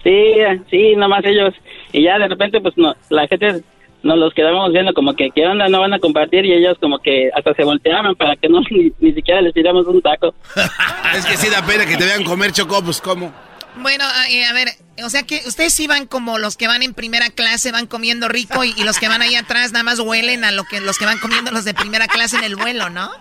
Sí, 0.03 0.33
sí, 0.69 0.95
nomás 0.95 1.23
ellos. 1.25 1.53
Y 1.91 2.03
ya 2.03 2.17
de 2.17 2.27
repente, 2.27 2.59
pues 2.61 2.75
no, 2.77 2.95
la 3.09 3.27
gente 3.27 3.63
nos 4.03 4.17
los 4.17 4.33
quedábamos 4.33 4.71
viendo 4.73 4.93
como 4.93 5.13
que, 5.13 5.29
¿qué 5.29 5.45
onda? 5.45 5.67
No 5.69 5.79
van 5.79 5.93
a 5.93 5.99
compartir. 5.99 6.45
Y 6.45 6.53
ellos 6.53 6.77
como 6.79 6.99
que 6.99 7.29
hasta 7.35 7.53
se 7.53 7.63
volteaban 7.63 8.15
para 8.15 8.35
que 8.35 8.49
no 8.49 8.61
ni, 8.71 8.91
ni 8.99 9.13
siquiera 9.13 9.41
les 9.41 9.53
tiramos 9.53 9.85
un 9.87 10.01
taco. 10.01 10.33
Es 11.15 11.25
que 11.25 11.35
sí 11.35 11.49
da 11.49 11.65
pena 11.65 11.85
que 11.85 11.97
te 11.97 12.05
vean 12.05 12.23
comer 12.23 12.53
Choco, 12.53 12.81
pues 12.81 13.01
¿cómo? 13.01 13.33
Bueno, 13.75 14.05
a, 14.05 14.29
eh, 14.29 14.45
a 14.45 14.53
ver, 14.53 14.69
o 15.03 15.09
sea 15.09 15.23
que 15.23 15.41
ustedes 15.45 15.73
sí 15.73 15.87
van 15.87 16.05
como 16.05 16.37
los 16.39 16.55
que 16.55 16.67
van 16.67 16.83
en 16.83 16.93
primera 16.93 17.29
clase, 17.29 17.71
van 17.71 17.85
comiendo 17.85 18.29
rico 18.29 18.63
y, 18.63 18.73
y 18.77 18.83
los 18.83 18.97
que 18.97 19.09
van 19.09 19.21
ahí 19.21 19.35
atrás 19.35 19.73
nada 19.73 19.83
más 19.83 19.99
huelen 19.99 20.45
a 20.45 20.51
lo 20.51 20.63
que 20.63 20.79
los 20.79 20.97
que 20.97 21.05
van 21.05 21.19
comiendo 21.19 21.51
los 21.51 21.65
de 21.65 21.73
primera 21.73 22.07
clase 22.07 22.37
en 22.37 22.45
el 22.45 22.55
vuelo, 22.55 22.89
¿no? 22.89 23.11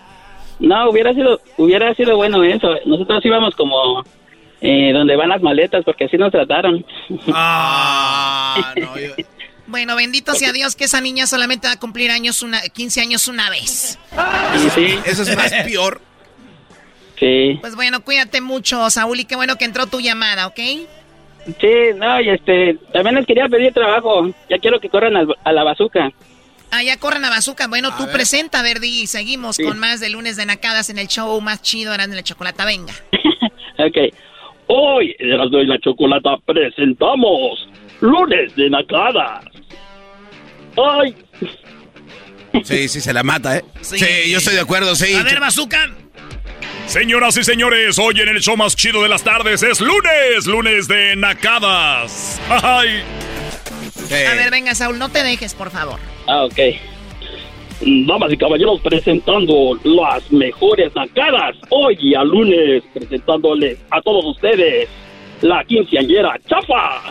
No, 0.61 0.89
hubiera 0.89 1.13
sido, 1.13 1.41
hubiera 1.57 1.93
sido 1.95 2.15
bueno 2.15 2.43
eso. 2.43 2.69
Nosotros 2.85 3.25
íbamos 3.25 3.55
como 3.55 4.03
eh, 4.61 4.91
donde 4.93 5.15
van 5.15 5.29
las 5.29 5.41
maletas, 5.41 5.83
porque 5.83 6.05
así 6.05 6.17
nos 6.17 6.31
trataron. 6.31 6.85
Ah, 7.33 8.73
no, 8.77 8.97
yo- 8.99 9.13
Bueno, 9.67 9.95
bendito 9.95 10.33
sea 10.35 10.51
Dios 10.51 10.75
que 10.75 10.83
esa 10.85 11.01
niña 11.01 11.25
solamente 11.27 11.67
va 11.67 11.73
a 11.73 11.79
cumplir 11.79 12.11
años 12.11 12.41
una, 12.43 12.61
15 12.61 13.01
años 13.01 13.27
una 13.27 13.49
vez. 13.49 13.97
Sí. 14.75 14.99
Eso 15.05 15.23
es 15.23 15.35
más 15.35 15.51
peor. 15.65 16.01
Sí. 17.19 17.57
Pues 17.61 17.75
bueno, 17.75 18.01
cuídate 18.03 18.41
mucho, 18.41 18.89
Saúl, 18.89 19.19
y 19.19 19.25
qué 19.25 19.35
bueno 19.35 19.55
que 19.55 19.65
entró 19.65 19.85
tu 19.87 19.99
llamada, 19.99 20.47
¿ok? 20.47 20.59
Sí, 21.59 21.69
no, 21.95 22.21
y 22.21 22.29
este, 22.29 22.77
también 22.93 23.15
les 23.15 23.25
quería 23.25 23.47
pedir 23.47 23.73
trabajo. 23.73 24.29
Ya 24.49 24.57
quiero 24.59 24.79
que 24.79 24.89
corran 24.89 25.15
al- 25.15 25.35
a 25.43 25.51
la 25.51 25.63
bazuca. 25.63 26.11
Ah, 26.71 26.83
ya 26.83 26.97
corran 26.97 27.23
a 27.25 27.29
Bazooka. 27.29 27.67
Bueno, 27.67 27.95
tú 27.97 28.07
presenta, 28.11 28.61
Verdi, 28.61 29.01
y 29.01 29.07
seguimos 29.07 29.57
Sí. 29.57 29.63
con 29.63 29.77
más 29.77 29.99
de 29.99 30.09
lunes 30.09 30.37
de 30.37 30.45
nacadas 30.45 30.89
en 30.89 30.97
el 30.97 31.07
show 31.07 31.39
más 31.41 31.61
chido, 31.61 31.93
Erasmo 31.93 32.13
y 32.13 32.17
la 32.17 32.23
Chocolata. 32.23 32.65
Venga. 32.65 32.93
Ok. 33.77 33.97
Hoy, 34.67 35.15
en 35.17 35.31
Erasmo 35.31 35.57
y 35.59 35.65
la 35.65 35.79
Chocolata, 35.79 36.37
presentamos 36.45 37.67
Lunes 37.99 38.55
de 38.55 38.69
Nacadas. 38.69 39.43
¡Ay! 40.77 41.15
Sí, 42.63 42.87
sí, 42.87 43.01
se 43.01 43.11
la 43.11 43.23
mata, 43.23 43.57
¿eh? 43.57 43.65
Sí, 43.81 44.29
yo 44.29 44.37
estoy 44.37 44.53
de 44.55 44.59
acuerdo, 44.61 44.95
sí. 44.95 45.13
A 45.15 45.23
ver, 45.23 45.39
Bazooka. 45.39 45.89
Señoras 46.85 47.37
y 47.37 47.43
señores, 47.43 47.97
hoy 47.97 48.19
en 48.19 48.29
el 48.29 48.41
show 48.41 48.55
más 48.55 48.75
chido 48.75 49.01
de 49.01 49.09
las 49.09 49.23
tardes 49.23 49.63
es 49.63 49.79
lunes, 49.81 50.45
lunes 50.45 50.87
de 50.87 51.15
nacadas. 51.15 52.39
Ay. 52.49 53.01
A 54.29 54.33
ver, 54.35 54.51
venga, 54.51 54.75
Saúl, 54.75 54.99
no 54.99 55.09
te 55.09 55.23
dejes, 55.23 55.53
por 55.55 55.71
favor. 55.71 55.99
Ah, 56.27 56.43
ok. 56.45 56.59
Damas 58.07 58.31
y 58.31 58.37
caballeros, 58.37 58.79
presentando 58.81 59.79
las 59.83 60.31
mejores 60.31 60.93
nacadas. 60.95 61.55
Hoy 61.69 62.13
a 62.13 62.23
lunes, 62.23 62.83
presentándoles 62.93 63.79
a 63.89 64.01
todos 64.01 64.23
ustedes 64.25 64.87
la 65.41 65.63
quinceañera 65.65 66.39
Chafa. 66.47 67.01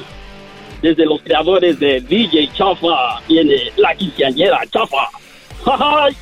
Desde 0.80 1.04
los 1.04 1.20
creadores 1.22 1.78
de 1.80 2.00
DJ 2.00 2.48
Chafa 2.56 3.20
viene 3.28 3.56
la 3.76 3.94
quinceañera 3.96 4.60
Chafa. 4.72 5.08
¡Ay! 5.66 6.16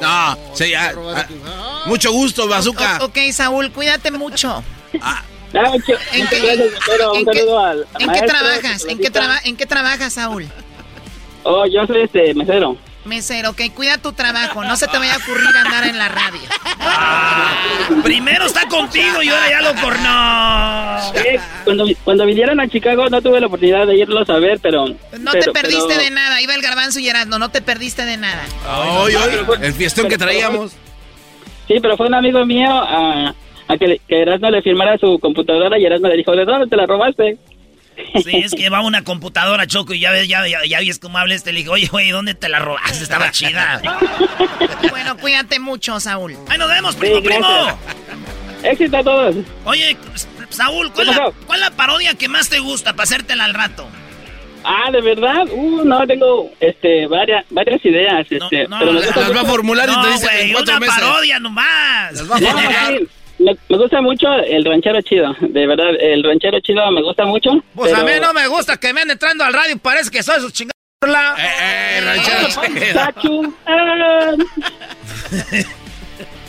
No, 0.00 0.36
sí, 0.54 0.72
ah, 0.74 0.92
ah, 1.16 1.82
mucho 1.86 2.12
gusto, 2.12 2.46
Bazooka. 2.46 2.98
O- 3.00 3.06
ok, 3.06 3.18
Saúl, 3.32 3.70
cuídate 3.72 4.10
mucho. 4.12 4.62
Ah, 5.00 5.22
¿En 5.52 5.82
qué- 5.82 6.38
gracias, 6.40 6.58
Lucero. 6.58 7.12
Un 7.12 7.18
en 7.18 7.26
qué- 7.26 7.38
saludo 7.38 7.58
al 7.64 7.78
¿En 7.80 7.86
qué 7.98 8.06
maestro, 8.06 8.28
trabajas? 8.28 8.64
¿En 8.64 8.70
qué, 8.70 8.84
Florecita. 9.10 9.10
traba- 9.12 9.40
¿En 9.44 9.56
qué 9.56 9.66
trabajas, 9.66 10.12
Saúl? 10.12 10.46
Oh, 11.48 11.64
yo 11.64 11.86
soy 11.86 12.02
este 12.02 12.34
mesero. 12.34 12.76
Mesero, 13.04 13.50
ok, 13.50 13.60
cuida 13.72 13.98
tu 13.98 14.12
trabajo. 14.12 14.64
No 14.64 14.74
se 14.74 14.88
te 14.88 14.98
vaya 14.98 15.14
a 15.14 15.18
ocurrir 15.18 15.56
andar 15.56 15.86
en 15.86 15.96
la 15.96 16.08
radio. 16.08 16.40
Primero 18.02 18.46
está 18.46 18.66
contigo 18.66 19.22
y 19.22 19.28
ahora 19.28 19.48
ya 19.48 19.60
lo 19.60 19.80
cornó. 19.80 21.12
Eh, 21.14 21.38
cuando, 21.62 21.86
cuando 22.02 22.26
vinieron 22.26 22.58
a 22.58 22.66
Chicago 22.66 23.08
no 23.08 23.22
tuve 23.22 23.40
la 23.40 23.46
oportunidad 23.46 23.86
de 23.86 23.96
irlos 23.96 24.28
a 24.28 24.40
ver, 24.40 24.58
pero... 24.60 24.88
No 25.20 25.30
te 25.30 25.52
perdiste 25.52 25.96
de 25.96 26.10
nada. 26.10 26.40
Iba 26.40 26.56
el 26.56 26.62
garbanzo 26.62 26.98
y 26.98 27.08
Erasmo, 27.08 27.38
no 27.38 27.48
te 27.48 27.62
perdiste 27.62 28.04
de 28.04 28.16
nada. 28.16 28.42
Hoy, 28.98 29.14
hoy, 29.14 29.46
el 29.62 29.72
fiestón 29.72 30.08
que 30.08 30.18
traíamos. 30.18 30.72
Sí, 31.68 31.74
pero 31.80 31.96
fue 31.96 32.08
un 32.08 32.14
amigo 32.14 32.44
mío 32.44 32.70
a, 32.72 33.32
a 33.68 33.76
que, 33.78 34.00
que 34.08 34.22
Erasmo 34.22 34.50
le 34.50 34.62
firmara 34.62 34.98
su 34.98 35.20
computadora 35.20 35.78
y 35.78 35.84
Erasmo 35.84 36.08
le 36.08 36.16
dijo, 36.16 36.32
¿de 36.32 36.44
dónde 36.44 36.66
te 36.66 36.76
la 36.76 36.86
robaste? 36.86 37.38
Sí, 38.22 38.36
es 38.44 38.52
que 38.54 38.68
va 38.68 38.80
una 38.80 39.02
computadora, 39.04 39.66
Choco, 39.66 39.94
y 39.94 40.00
ya 40.00 40.10
ves, 40.10 40.28
ya, 40.28 40.46
ya, 40.46 40.64
ya 40.66 40.80
ves 40.80 40.98
cómo 40.98 41.18
habla 41.18 41.34
este. 41.34 41.52
Le 41.52 41.60
dije, 41.60 41.70
oye, 41.70 41.86
güey, 41.88 42.10
¿dónde 42.10 42.34
te 42.34 42.48
la 42.48 42.58
robaste? 42.58 43.02
Estaba 43.02 43.30
chida. 43.30 43.80
Bueno, 44.90 45.16
cuídate 45.18 45.58
mucho, 45.60 46.00
Saúl. 46.00 46.36
¡Ahí 46.48 46.58
nos 46.58 46.68
vemos, 46.68 46.96
primo, 46.96 47.22
primo! 47.22 47.78
Éxito 48.62 48.96
a 48.96 49.02
todos. 49.04 49.36
Oye, 49.64 49.96
Saúl, 50.48 50.90
¿cuál, 50.92 51.08
¿Qué 51.08 51.14
la, 51.14 51.32
cuál 51.46 51.60
la 51.60 51.70
parodia 51.70 52.14
que 52.14 52.28
más 52.28 52.48
te 52.48 52.58
gusta 52.60 52.92
para 52.94 53.04
hacértela 53.04 53.44
al 53.44 53.54
rato? 53.54 53.86
Ah, 54.64 54.90
¿de 54.90 55.00
verdad? 55.00 55.44
Uh, 55.52 55.84
no, 55.84 56.06
tengo 56.06 56.50
este, 56.60 57.06
varias, 57.06 57.44
varias 57.50 57.84
ideas. 57.84 58.26
Este, 58.28 58.38
pero 58.50 58.92
me 58.92 59.00
gusta 59.06 59.20
mucho- 59.28 59.44
no, 59.86 60.02
güey, 60.20 60.54
una 60.54 60.80
parodia 60.96 61.38
nomás. 61.40 62.12
No, 62.24 62.36
sí, 62.38 62.44
me, 63.38 63.56
me 63.68 63.76
gusta 63.78 64.00
mucho 64.00 64.28
el 64.34 64.64
ranchero 64.64 65.00
chido, 65.02 65.34
de 65.40 65.66
verdad, 65.66 65.90
el 66.00 66.22
ranchero 66.24 66.60
chido 66.60 66.90
me 66.90 67.02
gusta 67.02 67.24
mucho. 67.24 67.50
Pues 67.74 67.92
a 67.92 68.02
mí 68.02 68.12
no 68.20 68.32
me 68.32 68.46
gusta 68.48 68.76
que 68.76 68.92
me 68.92 69.00
anden 69.02 69.14
entrando 69.14 69.44
al 69.44 69.52
radio. 69.52 69.76
Parece 69.78 70.10
que 70.10 70.22
soy 70.22 70.40
su 70.40 70.50
chingada. 70.50 70.72
Eh, 71.38 72.20
Chachu, 72.94 73.54
ah. 73.66 74.32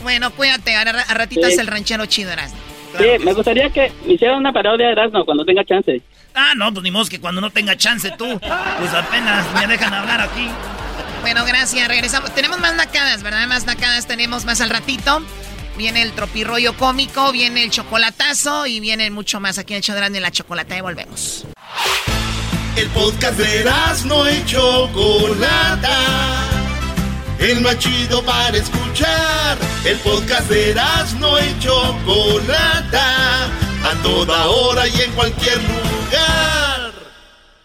Bueno, 0.02 0.30
cuídate. 0.32 0.74
A, 0.74 0.82
a 0.82 1.26
Sí. 1.28 1.40
es 1.40 1.58
el 1.58 1.66
ranchero 1.66 2.06
chido, 2.06 2.32
Erasmo. 2.32 2.58
Sí, 2.96 3.04
me 3.22 3.34
gustaría 3.34 3.68
que 3.70 3.92
me 4.06 4.14
hicieran 4.14 4.38
una 4.38 4.52
parodia 4.52 4.86
de 4.86 4.92
Erasmo 4.92 5.24
cuando 5.24 5.44
tenga 5.44 5.64
chance. 5.64 6.00
Ah, 6.34 6.52
no, 6.56 6.72
pues 6.72 6.82
ni 6.82 6.90
modo 6.90 7.06
que 7.06 7.20
cuando 7.20 7.40
no 7.40 7.50
tenga 7.50 7.76
chance 7.76 8.10
tú, 8.16 8.38
pues 8.40 8.94
apenas 8.94 9.46
me 9.54 9.66
dejan 9.66 9.92
hablar 9.92 10.20
aquí. 10.22 10.48
Bueno, 11.20 11.44
gracias. 11.44 11.86
Regresamos. 11.88 12.34
Tenemos 12.34 12.58
más 12.60 12.74
nacadas, 12.74 13.22
¿verdad? 13.22 13.46
Más 13.48 13.66
nacadas 13.66 14.06
tenemos 14.06 14.44
más 14.44 14.60
al 14.60 14.70
ratito. 14.70 15.20
Viene 15.78 16.02
el 16.02 16.10
tropirroyo 16.10 16.76
cómico, 16.76 17.30
viene 17.30 17.62
el 17.62 17.70
chocolatazo 17.70 18.66
y 18.66 18.80
viene 18.80 19.12
mucho 19.12 19.38
más 19.38 19.58
aquí 19.58 19.74
en 19.74 19.76
el 19.76 19.82
show 19.84 19.94
de 19.94 20.18
la 20.18 20.32
chocolata 20.32 20.76
y 20.76 20.80
volvemos. 20.80 21.46
El 22.74 22.88
podcast 22.88 23.38
de 23.38 23.64
no 24.06 24.28
y 24.28 24.44
Chocolata. 24.44 25.96
El 27.38 27.60
más 27.60 27.78
chido 27.78 28.24
para 28.24 28.56
escuchar. 28.56 29.56
El 29.84 29.96
podcast 29.98 30.50
de 30.50 30.74
no 31.20 31.38
y 31.38 31.58
Chocolata. 31.60 33.44
A 33.44 34.02
toda 34.02 34.48
hora 34.48 34.88
y 34.88 35.00
en 35.00 35.12
cualquier 35.12 35.58
lugar. 35.58 36.92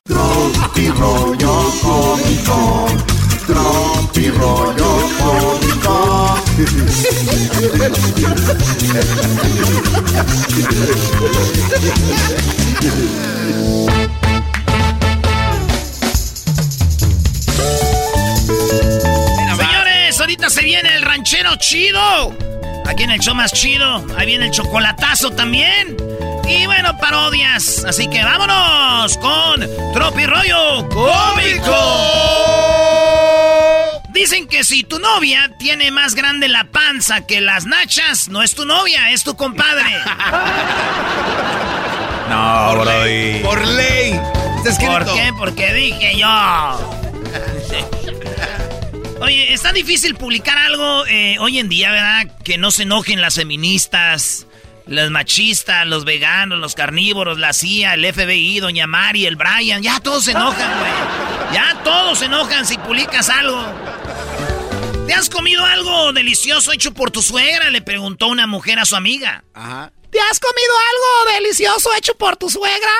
Tropi 0.04 0.90
rollo 0.90 1.72
cómico. 1.82 3.13
Tropi 3.46 4.30
rollo 4.30 5.10
cómico. 5.20 6.40
Señores, 19.58 20.20
ahorita 20.22 20.50
se 20.50 20.62
viene 20.64 20.96
el 20.96 21.02
ranchero 21.02 21.58
chido. 21.58 22.34
Aquí 22.86 23.04
en 23.04 23.12
el 23.12 23.20
show 23.20 23.36
más 23.36 23.52
chido. 23.52 24.06
Ahí 24.18 24.26
viene 24.26 24.46
el 24.46 24.52
chocolatazo 24.52 25.32
también. 25.32 25.98
Y 26.48 26.66
bueno, 26.66 26.98
parodias. 26.98 27.84
Así 27.86 28.08
que 28.08 28.24
vámonos 28.24 29.18
con 29.18 29.68
Tropi 29.94 30.26
Rollo 30.26 30.88
Cómico. 30.88 31.74
Dicen 34.14 34.48
que 34.48 34.64
si 34.64 34.84
tu 34.84 35.00
novia 35.00 35.52
tiene 35.58 35.90
más 35.92 36.14
grande 36.16 36.48
la 36.48 36.66
panza 36.66 37.26
que 37.26 37.42
las 37.42 37.66
nachas, 37.66 38.30
no 38.30 38.44
es 38.44 38.54
tu 38.54 38.66
novia, 38.66 39.12
es 39.12 39.24
tu 39.24 39.36
compadre. 39.36 39.86
No, 42.30 42.76
Brody. 42.78 43.40
Por 43.44 43.68
ley. 43.68 44.20
Está 44.58 44.70
escrito. 44.70 44.94
¿Por 44.94 45.06
qué? 45.14 45.32
Porque 45.38 45.74
dije 45.74 46.18
yo. 46.18 46.28
Oye, 49.22 49.54
está 49.54 49.72
difícil 49.72 50.16
publicar 50.16 50.58
algo 50.58 51.06
eh, 51.06 51.38
hoy 51.40 51.60
en 51.60 51.70
día, 51.70 51.92
¿verdad? 51.92 52.28
Que 52.44 52.58
no 52.58 52.72
se 52.72 52.84
enojen 52.84 53.22
las 53.22 53.36
feministas, 53.36 54.48
las 54.88 55.12
machistas, 55.12 55.86
los 55.86 56.06
veganos, 56.06 56.60
los 56.60 56.76
carnívoros, 56.76 57.38
la 57.38 57.54
CIA, 57.54 57.94
el 57.94 58.12
FBI, 58.12 58.60
Doña 58.60 58.88
Mari, 58.88 59.26
el 59.26 59.36
Brian. 59.36 59.84
Ya 59.84 60.00
todos 60.00 60.26
se 60.26 60.32
enojan, 60.32 60.80
güey. 60.80 60.92
Ya 61.54 61.78
todos 61.84 62.20
se 62.20 62.26
enojan 62.26 62.66
si 62.66 62.78
publicas 62.78 63.30
algo. 63.30 63.64
¿Te 65.08 65.14
has 65.14 65.30
comido 65.30 65.66
algo 65.66 66.14
delicioso 66.14 66.72
hecho 66.72 66.94
por 66.94 67.12
tu 67.12 67.22
suegra? 67.22 67.70
Le 67.70 67.82
preguntó 67.82 68.28
una 68.28 68.48
mujer 68.48 68.80
a 68.80 68.86
su 68.86 68.96
amiga. 68.96 69.44
Ajá. 69.54 69.92
¿Te 70.12 70.20
has 70.20 70.40
comido 70.40 70.72
algo 70.92 71.34
delicioso 71.34 71.94
hecho 71.96 72.16
por 72.16 72.38
tu 72.38 72.50
suegra? 72.50 72.92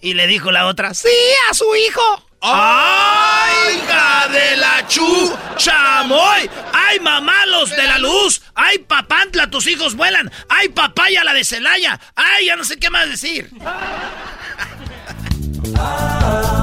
Y 0.00 0.14
le 0.14 0.26
dijo 0.26 0.50
la 0.50 0.66
otra, 0.66 0.94
Sí, 0.94 1.08
a 1.50 1.54
su 1.54 1.74
hijo. 1.76 2.28
¡Ay, 2.40 3.76
hija 3.76 4.28
de 4.28 4.56
la 4.56 4.88
chu! 4.88 5.32
¡Chamoy! 5.56 6.50
¡Ay, 6.72 6.98
mamá, 6.98 7.46
los 7.46 7.70
de 7.70 7.86
la 7.86 7.98
luz! 7.98 8.42
¡Ay, 8.56 8.78
papantla, 8.78 9.48
tus 9.48 9.68
hijos 9.68 9.94
vuelan! 9.94 10.28
¡Ay, 10.48 10.70
papaya, 10.70 11.22
la 11.22 11.34
de 11.34 11.44
Celaya! 11.44 12.00
¡Ay, 12.16 12.46
ya 12.46 12.56
no 12.56 12.64
sé 12.64 12.78
qué 12.78 12.90
más 12.90 13.08
decir! 13.08 13.48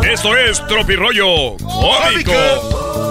Esto 0.04 0.36
es 0.36 0.66
Tropirollo 0.68 1.56
Cómico. 1.58 3.09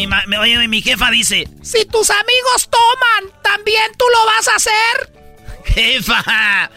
Mi, 0.00 0.06
ma- 0.06 0.22
me- 0.26 0.38
oye, 0.38 0.66
mi 0.66 0.80
jefa 0.80 1.10
dice, 1.10 1.46
Si 1.62 1.84
tus 1.84 2.08
amigos 2.10 2.70
toman, 2.70 3.30
¿también 3.42 3.82
tú 3.98 4.04
lo 4.10 4.24
vas 4.26 4.48
a 4.48 4.54
hacer? 4.56 5.12
jefa, 5.66 6.70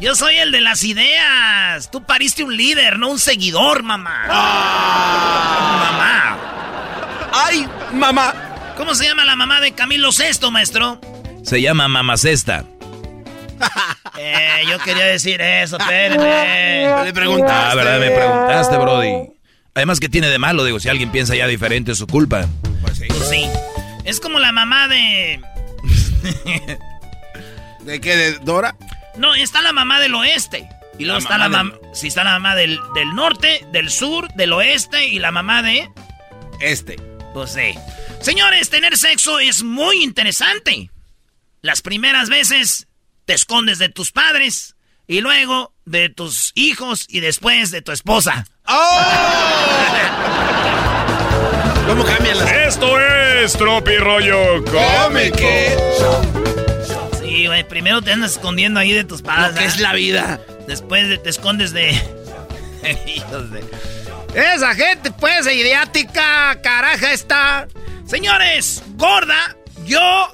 yo 0.00 0.14
soy 0.14 0.36
el 0.36 0.52
de 0.52 0.60
las 0.60 0.84
ideas. 0.84 1.90
Tú 1.90 2.04
pariste 2.06 2.44
un 2.44 2.56
líder, 2.56 2.98
no 3.00 3.08
un 3.10 3.18
seguidor, 3.18 3.82
mamá. 3.82 4.26
Mamá. 5.80 6.38
¡Ay, 7.32 7.68
mamá! 7.92 8.34
¿Cómo 8.76 8.94
se 8.94 9.04
llama 9.06 9.24
la 9.24 9.34
mamá 9.34 9.60
de 9.60 9.72
Camilo 9.72 10.12
Sesto, 10.12 10.50
maestro? 10.52 11.00
Se 11.42 11.60
llama 11.60 11.88
Mamacesta. 11.88 12.64
Eh, 14.20 14.64
yo 14.68 14.80
quería 14.80 15.04
decir 15.04 15.40
eso, 15.40 15.78
espérenme. 15.78 17.04
Le 17.04 17.12
preguntaste. 17.12 17.70
Ah, 17.70 17.74
¿verdad? 17.76 18.00
Me 18.00 18.10
preguntaste, 18.10 18.76
Brody. 18.76 19.30
Además, 19.78 20.00
¿qué 20.00 20.08
tiene 20.08 20.26
de 20.26 20.40
malo? 20.40 20.64
Digo, 20.64 20.80
si 20.80 20.88
alguien 20.88 21.12
piensa 21.12 21.36
ya 21.36 21.46
diferente, 21.46 21.92
es 21.92 21.98
su 21.98 22.08
culpa. 22.08 22.48
Pues 22.82 22.98
sí. 22.98 23.06
Sí. 23.30 23.48
Es 24.04 24.18
como 24.18 24.40
la 24.40 24.50
mamá 24.50 24.88
de. 24.88 25.40
¿De 27.84 28.00
qué? 28.00 28.16
¿De 28.16 28.38
Dora? 28.40 28.74
No, 29.18 29.36
está 29.36 29.62
la 29.62 29.72
mamá 29.72 30.00
del 30.00 30.16
oeste. 30.16 30.68
Y 30.98 31.04
luego 31.04 31.20
La 31.20 31.22
está 31.22 31.38
la 31.38 31.48
mamá 31.48 31.76
mamá. 31.76 31.94
Si 31.94 32.08
está 32.08 32.24
la 32.24 32.32
mamá 32.32 32.56
del, 32.56 32.80
del 32.96 33.14
norte, 33.14 33.64
del 33.70 33.88
sur, 33.88 34.26
del 34.34 34.52
oeste 34.52 35.06
y 35.06 35.20
la 35.20 35.30
mamá 35.30 35.62
de. 35.62 35.88
Este. 36.58 36.96
Pues 37.32 37.52
sí. 37.52 37.72
Señores, 38.20 38.70
tener 38.70 38.96
sexo 38.98 39.38
es 39.38 39.62
muy 39.62 40.02
interesante. 40.02 40.90
Las 41.62 41.82
primeras 41.82 42.28
veces 42.28 42.88
te 43.26 43.34
escondes 43.34 43.78
de 43.78 43.88
tus 43.88 44.10
padres 44.10 44.74
y 45.06 45.20
luego 45.20 45.72
de 45.84 46.08
tus 46.08 46.50
hijos 46.56 47.06
y 47.08 47.20
después 47.20 47.70
de 47.70 47.80
tu 47.80 47.92
esposa. 47.92 48.44
¿Cómo 51.86 52.04
cambian 52.04 52.38
las 52.38 52.52
Esto 52.52 53.00
es 53.00 53.52
Tropi 53.54 53.96
Rollo 53.96 54.62
Cómico. 54.64 55.38
Sí, 57.18 57.46
güey, 57.46 57.66
primero 57.66 58.02
te 58.02 58.12
andas 58.12 58.32
escondiendo 58.32 58.78
ahí 58.78 58.92
de 58.92 59.04
tus 59.04 59.22
padres. 59.22 59.58
Que 59.58 59.64
es 59.64 59.80
la 59.80 59.94
vida. 59.94 60.38
Después 60.66 61.08
de- 61.08 61.16
te 61.18 61.30
escondes 61.30 61.72
de... 61.72 61.92
Hijos 63.06 63.50
de... 63.50 63.64
Esa 64.34 64.74
gente, 64.74 65.10
pues, 65.12 65.46
idiática, 65.50 66.60
caraja 66.62 67.12
está. 67.12 67.66
Señores, 68.06 68.82
gorda, 68.96 69.56
yo... 69.86 70.30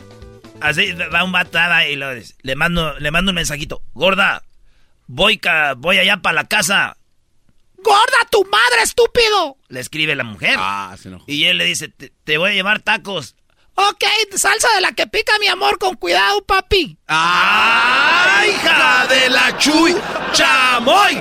Así 0.61 0.93
va 0.93 1.22
un 1.22 1.30
vato 1.30 1.57
va, 1.59 1.87
y 1.87 1.95
lo- 1.95 2.11
le, 2.43 2.57
mando, 2.57 2.99
le 2.99 3.11
mando 3.12 3.30
un 3.30 3.37
mensajito. 3.37 3.80
Gorda, 3.93 4.43
voy, 5.07 5.39
ca- 5.39 5.74
voy 5.74 5.99
allá 5.99 6.16
para 6.16 6.35
la 6.35 6.45
casa. 6.49 6.97
¡Gorda, 7.85 8.26
tu 8.30 8.43
madre, 8.45 8.82
estúpido! 8.82 9.59
Le 9.68 9.78
escribe 9.80 10.14
la 10.16 10.24
mujer. 10.24 10.57
Ah, 10.59 10.97
se 11.01 11.09
enojó. 11.09 11.24
Y 11.28 11.45
él 11.45 11.59
le 11.59 11.66
dice, 11.66 11.89
te, 11.89 12.11
te 12.24 12.39
voy 12.39 12.53
a 12.53 12.55
llevar 12.55 12.80
tacos. 12.80 13.37
Ok, 13.74 14.05
salsa 14.37 14.68
de 14.74 14.80
la 14.80 14.93
que 14.93 15.07
pica, 15.07 15.39
mi 15.39 15.49
amor, 15.49 15.78
con 15.78 15.97
cuidado, 15.97 16.43
papi. 16.45 16.97
¡Ay, 17.09 18.51
hija 18.51 19.07
de 19.09 19.28
la 19.28 19.59
chuy! 19.59 19.95
¡Chamoy! 20.32 21.20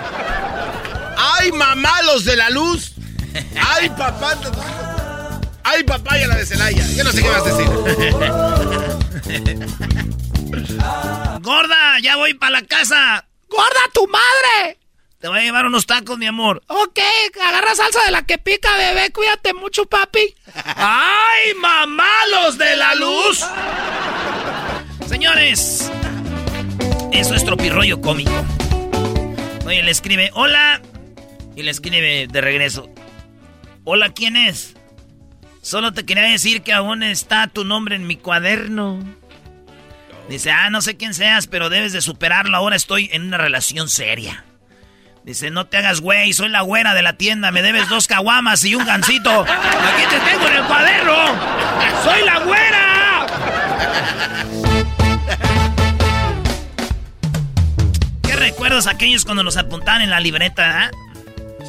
¡Ay, 1.18 1.52
mamá, 1.52 2.02
los 2.04 2.24
de 2.24 2.38
la 2.38 2.50
luz! 2.50 2.94
¡Ay, 3.60 3.90
papá! 3.90 4.38
¡Ay, 5.64 5.84
papaya 5.84 6.28
la 6.28 6.36
de 6.36 6.46
Celaya! 6.46 6.86
Yo 6.96 7.04
no 7.04 7.12
sé 7.12 7.24
qué 7.24 7.30
vas 7.30 7.42
a 7.42 7.46
decir. 7.46 7.68
Gorda, 11.42 12.00
ya 12.02 12.16
voy 12.18 12.36
para 12.36 12.52
la 12.52 12.62
casa. 12.62 13.28
¡Gorda, 13.50 13.82
tu 13.94 14.08
madre! 14.08 14.78
Te 15.24 15.30
voy 15.30 15.40
a 15.40 15.44
llevar 15.44 15.66
unos 15.66 15.86
tacos, 15.86 16.18
mi 16.18 16.26
amor. 16.26 16.62
Ok, 16.68 17.00
agarra 17.42 17.74
salsa 17.76 18.04
de 18.04 18.12
la 18.12 18.26
que 18.26 18.38
pica, 18.38 18.76
bebé. 18.76 19.10
Cuídate 19.14 19.54
mucho, 19.54 19.86
papi. 19.86 20.36
¡Ay, 20.76 21.54
mamá, 21.62 22.12
los 22.30 22.58
de 22.58 22.76
la 22.76 22.94
luz! 22.96 23.42
Señores, 25.08 25.90
eso 27.14 27.36
es 27.36 27.46
tropirroyo 27.46 28.02
cómico. 28.02 28.34
Oye, 29.66 29.82
le 29.82 29.92
escribe, 29.92 30.30
hola. 30.34 30.82
Y 31.56 31.64
le 31.64 31.72
escribe 31.72 32.28
de 32.30 32.42
regreso, 32.42 32.90
hola, 33.86 34.10
¿quién 34.12 34.36
es? 34.36 34.76
Solo 35.62 35.94
te 35.94 36.06
quería 36.06 36.24
decir 36.24 36.64
que 36.64 36.74
aún 36.74 37.02
está 37.02 37.48
tu 37.48 37.64
nombre 37.64 37.96
en 37.96 38.08
mi 38.08 38.18
cuaderno. 38.18 39.00
Dice, 40.28 40.52
ah, 40.52 40.70
no 40.70 40.82
sé 40.82 40.98
quién 40.98 41.14
seas, 41.14 41.48
pero 41.48 41.70
debes 41.70 41.94
de 41.94 42.02
superarlo. 42.02 42.58
Ahora 42.58 42.76
estoy 42.76 43.10
en 43.14 43.24
una 43.24 43.38
relación 43.38 43.88
seria. 43.88 44.44
Dice, 45.24 45.52
no 45.52 45.66
te 45.68 45.78
hagas 45.78 46.02
güey, 46.02 46.34
soy 46.34 46.50
la 46.50 46.62
güera 46.62 46.94
de 46.94 47.02
la 47.02 47.14
tienda, 47.14 47.50
me 47.52 47.62
debes 47.62 47.88
dos 47.88 48.08
caguamas 48.08 48.64
y 48.66 48.76
un 48.76 48.86
gancito. 48.86 49.42
Aquí 49.42 50.04
te 50.10 50.20
tengo 50.20 50.48
en 50.48 50.56
el 50.56 50.64
cuaderno. 50.66 51.16
¡Soy 52.04 52.26
la 52.26 52.40
güera! 52.40 53.26
¿Qué 58.24 58.36
recuerdos 58.36 58.88
aquellos 58.88 59.24
cuando 59.24 59.44
nos 59.44 59.56
apuntaban 59.56 60.02
en 60.02 60.10
la 60.10 60.20
libreta, 60.20 60.86
ah? 60.86 60.92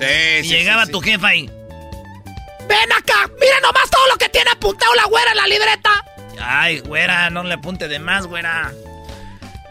Sí, 0.00 0.40
Y 0.42 0.48
llegaba 0.48 0.86
tu 0.86 1.00
jefa 1.00 1.32
y... 1.36 1.46
¡Ven 1.46 2.92
acá! 2.92 3.30
¡Mira 3.40 3.60
nomás 3.62 3.88
todo 3.88 4.06
lo 4.10 4.16
que 4.16 4.28
tiene 4.30 4.50
apuntado 4.50 4.92
la 4.96 5.04
güera 5.04 5.30
en 5.30 5.36
la 5.36 5.46
libreta! 5.46 5.90
Ay, 6.40 6.80
güera, 6.80 7.30
no 7.30 7.44
le 7.44 7.54
apunte 7.54 7.86
de 7.86 8.00
más, 8.00 8.26
güera. 8.26 8.72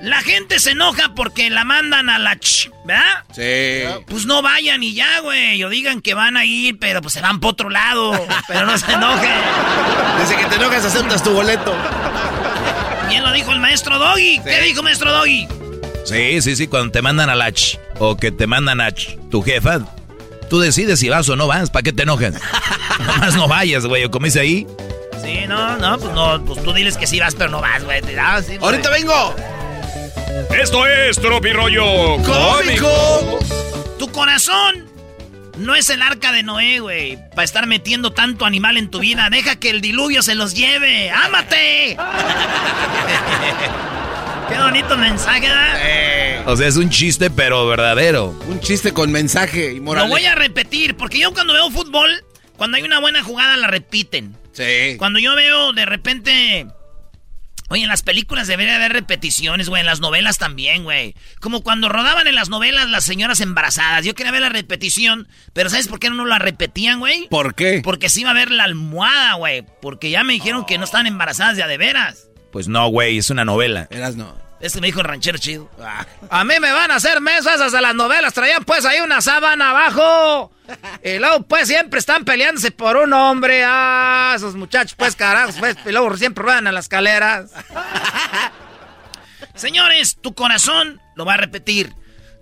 La 0.03 0.21
gente 0.21 0.59
se 0.59 0.71
enoja 0.71 1.13
porque 1.15 1.49
la 1.49 1.63
mandan 1.63 2.09
a 2.09 2.19
la 2.19 2.35
ch, 2.37 2.69
¿verdad? 2.83 3.23
Sí. 3.33 4.03
Pues 4.05 4.25
no 4.25 4.41
vayan 4.41 4.83
y 4.83 4.93
ya, 4.93 5.21
güey. 5.21 5.63
O 5.63 5.69
digan 5.69 6.01
que 6.01 6.13
van 6.13 6.35
a 6.35 6.43
ir, 6.43 6.77
pero 6.77 7.01
pues 7.01 7.13
se 7.13 7.21
van 7.21 7.39
por 7.39 7.51
otro 7.51 7.69
lado. 7.69 8.11
Pero 8.49 8.65
no 8.65 8.77
se 8.77 8.91
enojen. 8.91 9.31
Desde 10.19 10.35
que 10.35 10.45
te 10.47 10.55
enojas 10.55 10.83
aceptas 10.83 11.23
tu 11.23 11.31
boleto. 11.31 11.73
Bien 13.07 13.23
lo 13.23 13.31
dijo 13.31 13.53
el 13.53 13.59
maestro 13.59 13.97
Doggy. 13.97 14.41
¿Qué 14.43 14.61
dijo 14.63 14.83
maestro 14.83 15.09
Doggy? 15.09 15.47
Sí, 16.03 16.41
sí, 16.41 16.57
sí, 16.57 16.67
cuando 16.67 16.91
te 16.91 17.01
mandan 17.01 17.29
a 17.29 17.35
la 17.35 17.53
ch, 17.53 17.79
o 17.97 18.17
que 18.17 18.33
te 18.33 18.45
mandan 18.45 18.81
a 18.81 18.91
ch, 18.91 19.17
tu 19.31 19.41
jefa, 19.41 19.79
tú 20.49 20.59
decides 20.59 20.99
si 20.99 21.07
vas 21.07 21.29
o 21.29 21.37
no 21.37 21.47
vas, 21.47 21.69
¿para 21.69 21.83
qué 21.83 21.93
te 21.93 22.03
enojas? 22.03 22.33
Nomás 22.99 23.35
no 23.35 23.47
vayas, 23.47 23.85
güey, 23.85 24.03
o 24.03 24.11
como 24.11 24.25
dice 24.25 24.41
ahí. 24.41 24.67
Sí, 25.23 25.47
no, 25.47 25.77
no, 25.77 25.97
pues 25.97 26.13
no, 26.13 26.43
pues 26.43 26.61
tú 26.61 26.73
diles 26.73 26.97
que 26.97 27.07
sí 27.07 27.21
vas, 27.21 27.35
pero 27.35 27.49
no 27.49 27.61
vas, 27.61 27.85
güey. 27.85 28.01
Ah, 28.19 28.41
sí. 28.45 28.57
¡Ahorita 28.59 28.89
vengo! 28.89 29.33
Esto 30.59 30.85
es 30.87 31.17
Tropi 31.19 31.51
Rollo 31.51 32.17
¡Cómico! 32.23 33.39
Tu 33.99 34.09
corazón 34.11 34.87
no 35.57 35.75
es 35.75 35.89
el 35.89 36.01
arca 36.01 36.31
de 36.31 36.41
Noé, 36.43 36.79
güey. 36.79 37.17
Para 37.31 37.43
estar 37.43 37.67
metiendo 37.67 38.11
tanto 38.11 38.45
animal 38.45 38.77
en 38.77 38.89
tu 38.89 38.99
vida. 38.99 39.29
Deja 39.29 39.57
que 39.57 39.69
el 39.69 39.81
diluvio 39.81 40.23
se 40.23 40.33
los 40.35 40.53
lleve. 40.55 41.11
¡Ámate! 41.11 41.97
Qué 44.49 44.57
bonito 44.57 44.97
mensaje, 44.97 45.41
¿verdad? 45.41 45.79
Eh, 45.83 46.41
O 46.45 46.55
sea, 46.57 46.67
es 46.67 46.75
un 46.77 46.89
chiste, 46.89 47.29
pero 47.29 47.67
verdadero. 47.67 48.35
un 48.47 48.59
chiste 48.59 48.93
con 48.93 49.11
mensaje 49.11 49.73
y 49.73 49.79
moral. 49.79 50.05
Lo 50.05 50.09
voy 50.09 50.25
a 50.25 50.33
repetir, 50.35 50.95
porque 50.97 51.19
yo 51.19 51.33
cuando 51.33 51.53
veo 51.53 51.69
fútbol, 51.69 52.09
cuando 52.57 52.77
hay 52.77 52.83
una 52.83 52.99
buena 52.99 53.23
jugada 53.23 53.55
la 53.57 53.67
repiten. 53.67 54.35
Sí. 54.53 54.95
Cuando 54.97 55.19
yo 55.19 55.35
veo 55.35 55.73
de 55.73 55.85
repente... 55.85 56.65
Oye, 57.69 57.83
en 57.83 57.89
las 57.89 58.03
películas 58.03 58.47
debería 58.47 58.75
haber 58.75 58.93
repeticiones, 58.93 59.69
güey. 59.69 59.79
En 59.79 59.85
las 59.85 59.99
novelas 59.99 60.37
también, 60.37 60.83
güey. 60.83 61.15
Como 61.39 61.61
cuando 61.61 61.89
rodaban 61.89 62.27
en 62.27 62.35
las 62.35 62.49
novelas 62.49 62.89
las 62.89 63.03
señoras 63.03 63.41
embarazadas. 63.41 64.05
Yo 64.05 64.15
quería 64.15 64.31
ver 64.31 64.41
la 64.41 64.49
repetición, 64.49 65.27
pero 65.53 65.69
¿sabes 65.69 65.87
por 65.87 65.99
qué 65.99 66.09
no 66.09 66.25
la 66.25 66.39
repetían, 66.39 66.99
güey? 66.99 67.27
¿Por 67.29 67.55
qué? 67.55 67.81
Porque 67.83 68.09
sí 68.09 68.21
iba 68.21 68.31
a 68.31 68.35
ver 68.35 68.51
la 68.51 68.65
almohada, 68.65 69.33
güey. 69.35 69.65
Porque 69.81 70.09
ya 70.09 70.23
me 70.23 70.33
dijeron 70.33 70.65
que 70.65 70.77
no 70.77 70.83
estaban 70.83 71.07
embarazadas 71.07 71.57
de 71.57 71.63
a 71.63 71.67
de 71.67 71.77
veras. 71.77 72.27
Pues 72.51 72.67
no, 72.67 72.87
güey, 72.89 73.17
es 73.17 73.29
una 73.29 73.45
novela. 73.45 73.87
Eras 73.89 74.15
no. 74.15 74.37
Este 74.63 74.79
me 74.79 74.87
dijo 74.87 75.01
el 75.01 75.05
ranchero 75.05 75.37
chido. 75.37 75.69
A 76.29 76.43
mí 76.45 76.53
me 76.61 76.71
van 76.71 76.89
a 76.89 76.95
hacer 76.95 77.19
mesas 77.19 77.55
esas 77.55 77.73
de 77.73 77.81
las 77.81 77.93
novelas. 77.93 78.33
Traían 78.33 78.63
pues 78.63 78.85
ahí 78.85 79.01
una 79.01 79.19
sábana 79.19 79.71
abajo. 79.71 80.53
Y 81.03 81.19
luego 81.19 81.43
pues 81.43 81.67
siempre 81.67 81.99
están 81.99 82.23
peleándose 82.23 82.71
por 82.71 82.95
un 82.95 83.11
hombre. 83.11 83.65
Ah, 83.67 84.31
esos 84.37 84.55
muchachos 84.55 84.95
pues 84.97 85.17
carajos. 85.17 85.57
Pues, 85.59 85.75
y 85.85 85.91
luego 85.91 86.15
siempre 86.15 86.45
ruedan 86.45 86.67
a 86.67 86.71
las 86.71 86.85
escaleras. 86.85 87.51
Señores, 89.53 90.15
tu 90.21 90.33
corazón, 90.33 91.01
lo 91.15 91.25
voy 91.25 91.33
a 91.33 91.37
repetir. 91.37 91.93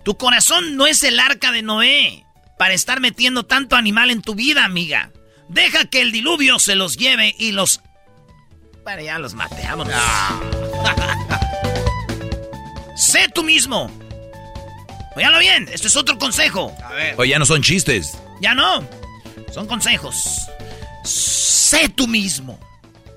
Tu 0.04 0.16
corazón 0.16 0.76
no 0.76 0.86
es 0.86 1.02
el 1.02 1.18
arca 1.18 1.50
de 1.50 1.62
Noé 1.62 2.24
para 2.56 2.72
estar 2.72 3.00
metiendo 3.00 3.46
tanto 3.46 3.74
animal 3.74 4.12
en 4.12 4.22
tu 4.22 4.36
vida, 4.36 4.64
amiga. 4.64 5.10
Deja 5.48 5.86
que 5.86 6.00
el 6.00 6.12
diluvio 6.12 6.60
se 6.60 6.76
los 6.76 6.96
lleve 6.96 7.34
y 7.36 7.50
los... 7.50 7.80
Bueno, 8.84 9.02
ya 9.02 9.18
los 9.18 9.34
mate, 9.34 9.60
vámonos. 9.64 9.92
sé 12.96 13.28
tú 13.34 13.42
mismo. 13.42 13.90
Óyalo 15.14 15.38
bien, 15.40 15.68
esto 15.72 15.88
es 15.88 15.96
otro 15.96 16.18
consejo. 16.18 16.74
A 16.84 16.92
ver. 16.92 17.14
Oye, 17.18 17.30
ya 17.32 17.38
no 17.38 17.46
son 17.46 17.62
chistes. 17.62 18.16
Ya 18.40 18.54
no, 18.54 18.86
son 19.52 19.66
consejos. 19.66 20.16
Sé 21.04 21.88
tú 21.90 22.06
mismo. 22.06 22.58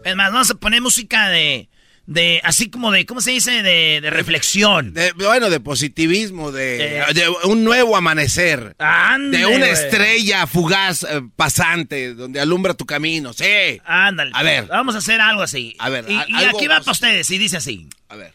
Es 0.03 0.15
más, 0.15 0.31
vamos 0.31 0.49
a 0.51 0.55
poner 0.55 0.81
música 0.81 1.29
de... 1.29 1.69
De, 2.07 2.39
así 2.43 2.69
como 2.69 2.91
de, 2.91 3.03
¿cómo 3.07 3.19
se 3.19 3.31
dice? 3.31 3.63
De, 3.63 3.99
de 3.99 4.09
reflexión. 4.11 4.93
De- 4.93 5.11
bueno, 5.13 5.49
de 5.49 5.59
positivismo, 5.59 6.51
de, 6.51 6.99
Eh. 6.99 7.03
de 7.15 7.27
un 7.45 7.63
nuevo 7.63 7.97
amanecer. 7.97 8.75
Ande, 8.77 9.39
de 9.39 9.45
una 9.47 9.65
estrella 9.65 10.45
fugaz 10.45 11.01
eh, 11.01 11.21
pasante 11.35 12.13
donde 12.13 12.39
alumbra 12.39 12.75
tu 12.75 12.85
camino. 12.85 13.33
Sí. 13.33 13.81
Ándale. 13.85 14.29
A 14.35 14.43
ver. 14.43 14.67
Vamos 14.67 14.93
a 14.93 14.99
hacer 14.99 15.19
algo 15.19 15.41
así. 15.41 15.75
A 15.79 15.89
ver, 15.89 16.05
Y, 16.07 16.13
a- 16.15 16.25
y 16.29 16.35
algo 16.45 16.57
aquí 16.59 16.67
va 16.67 16.75
más- 16.75 16.83
para 16.85 16.91
ustedes 16.91 17.27
y 17.31 17.39
dice 17.39 17.57
así. 17.57 17.89
A 18.09 18.15
ver. 18.15 18.33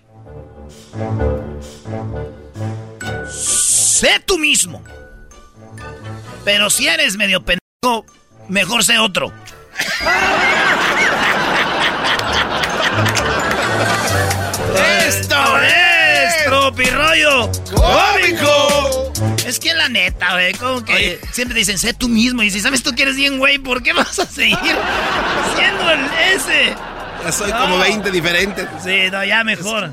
Sé 3.31 4.23
tú 4.27 4.39
mismo. 4.39 4.83
Pero 6.45 6.71
si 6.71 6.89
eres 6.89 7.17
medio 7.17 7.45
pendejo, 7.45 8.07
mejor 8.49 8.85
sé 8.85 8.99
otro. 8.99 9.33
¡Esto 15.07 15.59
es 15.63 16.45
Tropirollo 16.45 17.51
Cómico! 17.75 19.13
Es 19.47 19.59
que 19.59 19.75
la 19.75 19.89
neta, 19.89 20.33
güey, 20.33 20.55
como 20.55 20.85
que 20.85 21.21
siempre 21.33 21.59
dicen, 21.59 21.79
sé 21.79 21.93
tú 21.93 22.09
mismo. 22.09 22.43
Y 22.43 22.51
si 22.51 22.61
sabes 22.61 22.83
tú 22.83 22.95
que 22.95 23.03
eres 23.03 23.17
bien, 23.17 23.39
güey, 23.39 23.59
¿por 23.59 23.83
qué 23.83 23.93
vas 23.93 24.19
a 24.19 24.27
seguir 24.27 24.77
siendo 25.57 25.91
el 25.91 26.01
ese? 26.35 26.75
Ya 27.25 27.33
soy 27.33 27.53
como 27.53 27.79
20 27.79 28.11
diferentes. 28.11 28.67
Sí, 28.83 29.09
no, 29.13 29.25
ya 29.25 29.45
mejor. 29.45 29.91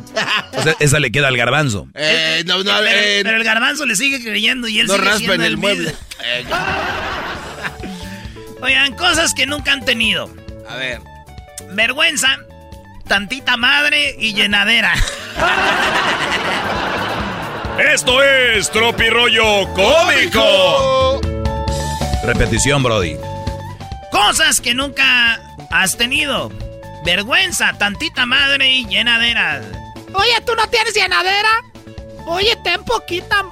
O 0.57 0.63
sea, 0.63 0.75
esa 0.79 0.99
le 0.99 1.11
queda 1.11 1.27
al 1.27 1.37
garbanzo. 1.37 1.87
Eh, 1.93 2.43
no, 2.45 2.63
no, 2.63 2.71
pero, 2.79 2.87
eh, 2.89 3.19
pero 3.23 3.37
el 3.37 3.43
garbanzo 3.43 3.85
le 3.85 3.95
sigue 3.95 4.21
creyendo 4.23 4.67
y 4.67 4.79
él 4.79 4.87
no 4.87 4.93
sigue 4.93 5.05
raspa 5.05 5.17
siendo 5.19 5.33
en 5.35 5.41
el 5.43 5.57
mismo. 5.57 5.67
mueble. 5.67 5.95
Eh, 6.23 6.45
Oigan, 8.61 8.95
cosas 8.95 9.33
que 9.33 9.45
nunca 9.45 9.73
han 9.73 9.83
tenido. 9.85 10.29
a 10.69 10.75
ver. 10.77 11.01
Vergüenza, 11.73 12.37
tantita 13.07 13.57
madre 13.57 14.15
y 14.17 14.33
llenadera. 14.33 14.93
Esto 17.93 18.23
es 18.23 18.71
Tropirollo 18.71 19.71
Cómico. 19.73 21.21
Repetición, 22.23 22.81
Brody. 22.81 23.15
Cosas 24.11 24.61
que 24.61 24.73
nunca 24.73 25.39
has 25.69 25.97
tenido. 25.97 26.51
Vergüenza, 27.07 27.71
tantita 27.77 28.25
madre 28.25 28.69
y 28.69 28.85
llenadera. 28.85 29.61
Oye, 30.13 30.41
¿tú 30.45 30.53
no 30.57 30.67
tienes 30.67 30.93
llenadera? 30.93 31.63
Oye, 32.25 32.53
ten 32.65 32.83
poquita. 32.83 33.45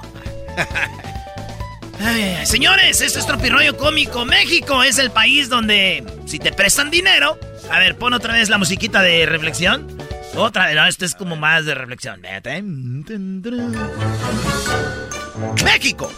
Ay, 1.98 2.44
señores, 2.44 3.00
este 3.00 3.18
es 3.18 3.26
Tropirollo 3.26 3.78
Cómico. 3.78 4.26
México 4.26 4.82
es 4.82 4.98
el 4.98 5.10
país 5.10 5.48
donde 5.48 6.04
si 6.26 6.38
te 6.38 6.52
prestan 6.52 6.90
dinero... 6.90 7.40
A 7.70 7.78
ver, 7.78 7.96
pon 7.96 8.12
otra 8.12 8.34
vez 8.34 8.50
la 8.50 8.58
musiquita 8.58 9.00
de 9.00 9.24
reflexión. 9.24 9.96
Otra 10.34 10.66
vez, 10.66 10.76
no, 10.76 10.86
esto 10.86 11.06
es 11.06 11.14
como 11.14 11.36
más 11.36 11.64
de 11.64 11.74
reflexión. 11.74 12.20
México. 15.64 16.12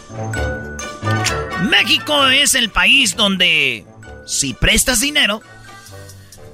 México 1.69 2.27
es 2.27 2.53
el 2.53 2.69
país 2.69 3.15
donde 3.15 3.85
si 4.27 4.53
prestas 4.53 4.99
dinero, 4.99 5.41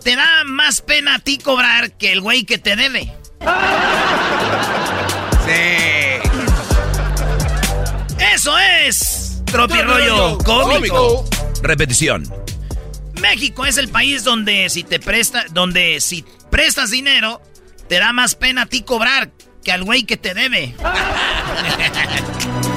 te 0.06 0.16
da 0.16 0.43
más 0.45 0.82
pena 0.82 1.16
a 1.16 1.20
ti 1.20 1.39
cobrar 1.39 1.97
que 1.97 2.12
el 2.12 2.22
güey 2.22 2.43
que 2.43 2.60
te 2.60 2.76
debe. 2.76 3.12
Sí. 5.47 6.30
Eso 8.36 8.56
es 8.60 9.41
Tropirollo 9.45 10.38
Cómico. 10.38 11.28
Repetición. 11.64 12.32
México 13.20 13.66
es 13.66 13.78
el 13.78 13.89
país 13.89 14.24
donde 14.24 14.70
si 14.70 14.84
te 14.84 14.99
presta, 14.99 15.45
donde 15.49 15.99
si 15.99 16.24
prestas 16.51 16.91
dinero, 16.91 17.41
te 17.89 17.97
da 17.97 18.14
más 18.14 18.36
pena 18.36 18.62
a 18.62 18.66
ti 18.68 18.84
cobrar 18.84 19.32
que 19.64 19.72
al 19.72 19.84
güey 19.84 20.03
que 20.03 20.18
te 20.18 20.36
debe. 20.36 20.76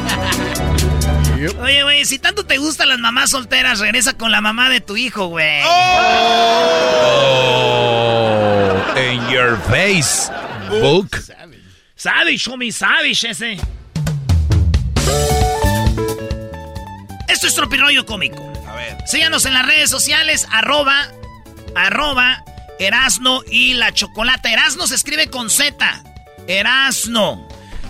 Oye, 1.46 1.82
güey, 1.84 2.04
si 2.04 2.18
tanto 2.18 2.44
te 2.44 2.58
gustan 2.58 2.88
las 2.88 2.98
mamás 2.98 3.30
solteras, 3.30 3.78
regresa 3.78 4.14
con 4.14 4.32
la 4.32 4.40
mamá 4.40 4.68
de 4.70 4.80
tu 4.80 4.96
hijo, 4.96 5.26
güey. 5.28 5.62
Oh, 5.64 5.94
in 8.96 9.28
your 9.28 9.56
face, 9.70 10.32
book. 10.68 11.16
Savage, 11.94 12.50
homie, 12.50 12.72
savage 12.72 13.28
ese. 13.28 13.58
Esto 17.28 17.46
es 17.46 17.54
Tropirollo 17.54 18.04
Cómico. 18.04 18.52
A 18.66 18.74
ver. 18.74 18.96
Síganos 19.06 19.44
en 19.46 19.54
las 19.54 19.64
redes 19.66 19.90
sociales, 19.90 20.46
arroba, 20.50 21.08
arroba, 21.76 22.44
Erasno 22.78 23.42
y 23.48 23.74
la 23.74 23.92
Chocolata. 23.92 24.50
Erasno 24.52 24.86
se 24.86 24.94
escribe 24.96 25.28
con 25.28 25.50
Z. 25.50 26.02
Erasno. 26.46 27.48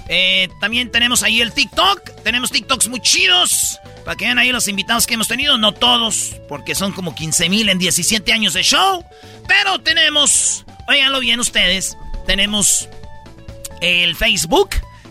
Eh, 0.08 0.48
también 0.60 0.90
tenemos 0.90 1.22
ahí 1.22 1.40
el 1.40 1.52
TikTok. 1.52 2.22
Tenemos 2.22 2.50
TikToks 2.50 2.88
muy 2.88 3.00
chidos. 3.00 3.78
Para 4.04 4.16
que 4.16 4.24
vean 4.24 4.38
ahí 4.38 4.50
los 4.52 4.68
invitados 4.68 5.06
que 5.06 5.14
hemos 5.14 5.28
tenido. 5.28 5.58
No 5.58 5.72
todos, 5.72 6.36
porque 6.48 6.74
son 6.74 6.92
como 6.92 7.14
15 7.14 7.48
mil 7.48 7.68
en 7.68 7.78
17 7.78 8.32
años 8.32 8.54
de 8.54 8.62
show. 8.62 9.04
Pero 9.46 9.78
tenemos, 9.80 10.64
óiganlo 10.88 11.20
bien 11.20 11.40
ustedes, 11.40 11.96
tenemos 12.26 12.88
el 13.80 14.16
Facebook, 14.16 14.70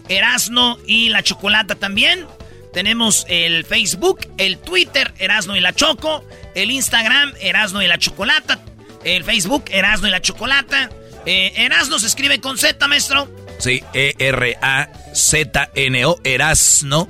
Erasno 0.10 0.78
y 0.86 1.10
la 1.10 1.24
Chocolata 1.24 1.76
también. 1.76 2.26
Tenemos 2.74 3.26
el 3.28 3.66
Facebook, 3.66 4.28
el 4.38 4.60
Twitter, 4.60 5.14
Erasno 5.18 5.56
y 5.56 5.60
la 5.60 5.74
Choco, 5.74 6.24
el 6.54 6.70
Instagram, 6.70 7.34
Erasno 7.40 7.82
y 7.82 7.88
la 7.88 7.98
Chocolata, 7.98 8.60
el 9.04 9.24
Facebook, 9.24 9.66
Erasno 9.72 10.08
y 10.08 10.12
la 10.12 10.22
Chocolata. 10.22 10.90
Eh, 11.26 11.54
Erasno 11.56 11.98
se 11.98 12.08
escribe 12.08 12.40
con 12.40 12.58
Z, 12.58 12.88
maestro. 12.88 13.28
Sí, 13.58 13.84
E 13.94 14.14
E-R-A-Z-N-O, 14.20 16.20
Erasno. 16.24 17.10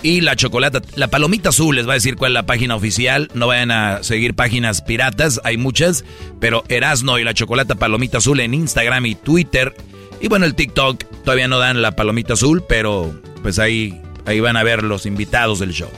Y 0.00 0.20
la 0.20 0.36
chocolata, 0.36 0.80
la 0.94 1.08
palomita 1.08 1.48
azul 1.48 1.74
les 1.74 1.88
va 1.88 1.92
a 1.92 1.94
decir 1.94 2.14
cuál 2.14 2.30
es 2.32 2.34
la 2.34 2.46
página 2.46 2.76
oficial. 2.76 3.28
No 3.34 3.48
vayan 3.48 3.72
a 3.72 4.04
seguir 4.04 4.34
páginas 4.34 4.80
piratas, 4.80 5.40
hay 5.42 5.56
muchas. 5.56 6.04
Pero 6.40 6.62
Erasno 6.68 7.18
y 7.18 7.24
la 7.24 7.34
chocolata 7.34 7.74
palomita 7.74 8.18
azul 8.18 8.38
en 8.40 8.54
Instagram 8.54 9.06
y 9.06 9.16
Twitter. 9.16 9.74
Y 10.20 10.28
bueno, 10.28 10.46
el 10.46 10.54
TikTok 10.54 11.04
todavía 11.24 11.48
no 11.48 11.58
dan 11.58 11.82
la 11.82 11.96
palomita 11.96 12.34
azul, 12.34 12.64
pero 12.68 13.12
pues 13.42 13.58
ahí, 13.58 14.00
ahí 14.26 14.38
van 14.40 14.56
a 14.56 14.62
ver 14.62 14.84
los 14.84 15.04
invitados 15.06 15.58
del 15.58 15.72
show. 15.72 15.90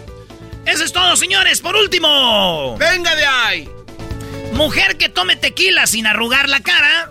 Eso 0.64 0.84
es 0.84 0.92
todo, 0.92 1.14
señores. 1.16 1.60
Por 1.60 1.76
último, 1.76 2.78
¡Venga 2.78 3.14
de 3.16 3.26
ahí! 3.26 3.68
mujer 4.52 4.96
que 4.98 5.08
tome 5.08 5.36
tequila 5.36 5.86
sin 5.86 6.06
arrugar 6.06 6.48
la 6.48 6.60
cara, 6.60 7.10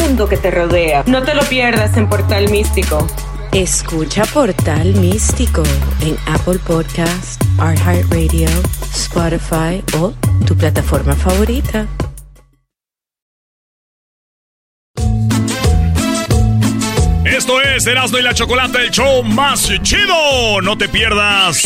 mundo 0.00 0.28
que 0.28 0.36
te 0.36 0.50
rodea. 0.50 1.04
No 1.06 1.22
te 1.22 1.34
lo 1.34 1.42
pierdas 1.42 1.96
en 1.96 2.08
Portal 2.08 2.50
Místico. 2.50 3.06
Escucha 3.52 4.24
Portal 4.26 4.94
Místico 4.94 5.62
en 6.02 6.16
Apple 6.26 6.58
Podcast, 6.66 7.42
iHeartRadio, 7.58 8.48
Spotify 8.94 9.82
o 9.98 10.12
tu 10.46 10.56
plataforma 10.56 11.14
favorita. 11.14 11.86
Esto 17.24 17.60
es 17.60 17.86
Erasmo 17.86 18.18
y 18.18 18.22
la 18.22 18.34
Chocolate, 18.34 18.82
el 18.84 18.90
show 18.90 19.22
más 19.22 19.70
chido. 19.82 20.60
No 20.62 20.76
te 20.78 20.88
pierdas 20.88 21.64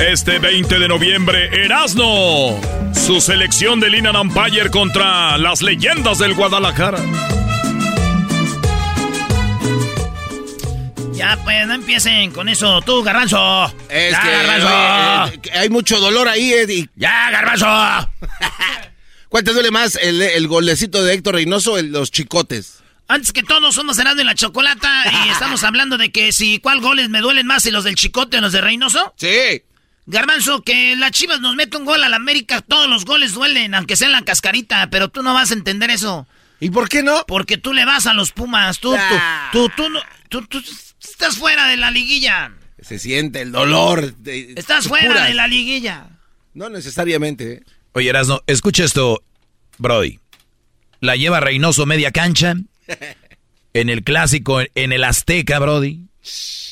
este 0.00 0.38
20 0.38 0.78
de 0.78 0.88
noviembre, 0.88 1.64
Erasmo. 1.64 2.60
Su 2.92 3.20
selección 3.20 3.80
de 3.80 3.88
Lina 3.88 4.10
Empire 4.10 4.70
contra 4.70 5.38
las 5.38 5.62
leyendas 5.62 6.18
del 6.18 6.34
Guadalajara. 6.34 6.98
Ya, 11.16 11.38
pues, 11.44 11.66
no 11.66 11.74
empiecen 11.74 12.30
con 12.30 12.48
eso. 12.48 12.80
Tú, 12.82 13.02
Garbanzo. 13.02 13.72
Es 13.88 14.12
ya, 14.12 14.22
que, 14.22 14.30
Garbanzo. 14.30 15.32
eh, 15.34 15.40
eh, 15.44 15.58
hay 15.58 15.68
mucho 15.70 15.98
dolor 15.98 16.28
ahí, 16.28 16.52
Eddie. 16.52 16.88
Ya, 16.96 17.30
Garbanzo. 17.30 17.66
¿Cuál 19.28 19.44
te 19.44 19.52
duele 19.52 19.70
más, 19.70 19.96
el, 19.96 20.20
el 20.22 20.46
golecito 20.46 21.02
de 21.02 21.14
Héctor 21.14 21.34
Reynoso 21.34 21.72
o 21.74 21.82
los 21.82 22.10
chicotes? 22.10 22.80
Antes 23.08 23.32
que 23.32 23.42
todo, 23.42 23.72
somos 23.72 23.98
Erasmo 23.98 24.20
y 24.20 24.24
la 24.24 24.34
Chocolata 24.34 25.04
y 25.26 25.28
estamos 25.30 25.64
hablando 25.64 25.96
de 25.96 26.10
que 26.10 26.32
si 26.32 26.58
cuál 26.58 26.80
goles 26.80 27.08
me 27.08 27.20
duelen 27.20 27.46
más, 27.46 27.62
si 27.62 27.70
los 27.70 27.84
del 27.84 27.94
Chicote 27.94 28.38
o 28.38 28.40
los 28.40 28.52
de 28.52 28.60
Reynoso. 28.60 29.14
Sí. 29.16 29.62
Garbanzo, 30.06 30.62
que 30.62 30.94
la 30.96 31.10
Chivas 31.10 31.40
nos 31.40 31.56
mete 31.56 31.76
un 31.76 31.84
gol 31.84 32.02
a 32.04 32.08
la 32.08 32.16
América, 32.16 32.60
todos 32.60 32.88
los 32.88 33.04
goles 33.04 33.32
duelen, 33.32 33.74
aunque 33.74 33.96
sea 33.96 34.06
en 34.06 34.12
la 34.12 34.22
cascarita, 34.22 34.88
pero 34.90 35.08
tú 35.08 35.22
no 35.22 35.34
vas 35.34 35.50
a 35.50 35.54
entender 35.54 35.90
eso. 35.90 36.26
¿Y 36.60 36.70
por 36.70 36.88
qué 36.88 37.02
no? 37.02 37.24
Porque 37.26 37.56
tú 37.58 37.72
le 37.72 37.84
vas 37.84 38.06
a 38.06 38.14
los 38.14 38.32
Pumas, 38.32 38.78
tú, 38.78 38.94
Ah. 38.96 39.48
tú, 39.52 39.68
tú, 39.76 39.88
tú, 40.28 40.42
tú, 40.46 40.62
tú 40.62 40.72
estás 41.10 41.36
fuera 41.36 41.66
de 41.68 41.76
la 41.76 41.90
liguilla. 41.90 42.52
Se 42.80 42.98
siente 42.98 43.40
el 43.42 43.52
dolor. 43.52 44.14
de- 44.16 44.54
Estás 44.56 44.86
fuera 44.88 45.08
puras. 45.08 45.28
de 45.28 45.34
la 45.34 45.46
liguilla. 45.48 46.08
No 46.54 46.68
necesariamente. 46.68 47.52
¿eh? 47.52 47.62
Oye, 47.92 48.08
Erasno, 48.10 48.42
escucha 48.46 48.84
esto, 48.84 49.22
Brody. 49.78 50.18
La 51.00 51.16
lleva 51.16 51.40
Reynoso 51.40 51.86
media 51.86 52.10
cancha. 52.10 52.54
En 53.74 53.90
el 53.90 54.04
clásico, 54.04 54.60
en 54.74 54.92
el 54.92 55.04
Azteca, 55.04 55.58
Brody. 55.58 56.00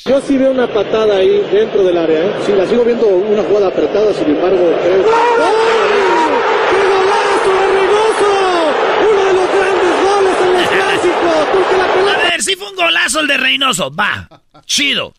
Yo 0.07 0.22
sí 0.26 0.39
veo 0.39 0.53
una 0.53 0.66
patada 0.72 1.16
ahí 1.18 1.43
dentro 1.53 1.82
del 1.85 1.99
área, 1.99 2.18
¿eh? 2.24 2.32
Sí, 2.47 2.53
la 2.53 2.66
sigo 2.66 2.82
viendo 2.82 3.07
una 3.07 3.43
jugada 3.43 3.68
apretada, 3.68 4.14
sin 4.14 4.28
embargo, 4.35 4.57
creo... 4.82 5.05
¡Qué 5.05 6.80
golazo 6.89 7.51
de 7.61 7.66
Reynoso! 7.76 8.32
¡Uno 9.11 9.20
de 9.26 9.32
los 9.35 9.49
grandes 9.53 9.95
goles 10.03 10.37
en 10.47 10.53
los 10.55 10.66
clásicos! 10.70 11.37
Porque 11.37 11.37
la 11.37 11.53
pelota... 11.53 11.54
A 11.71 12.17
ver, 12.31 12.43
sí 12.43 12.57
fue 12.57 12.71
un 12.71 12.77
golazo 12.77 13.21
el 13.21 13.27
de 13.27 13.37
Reynoso, 13.37 13.91
va, 13.95 14.29
chido. 14.67 15.15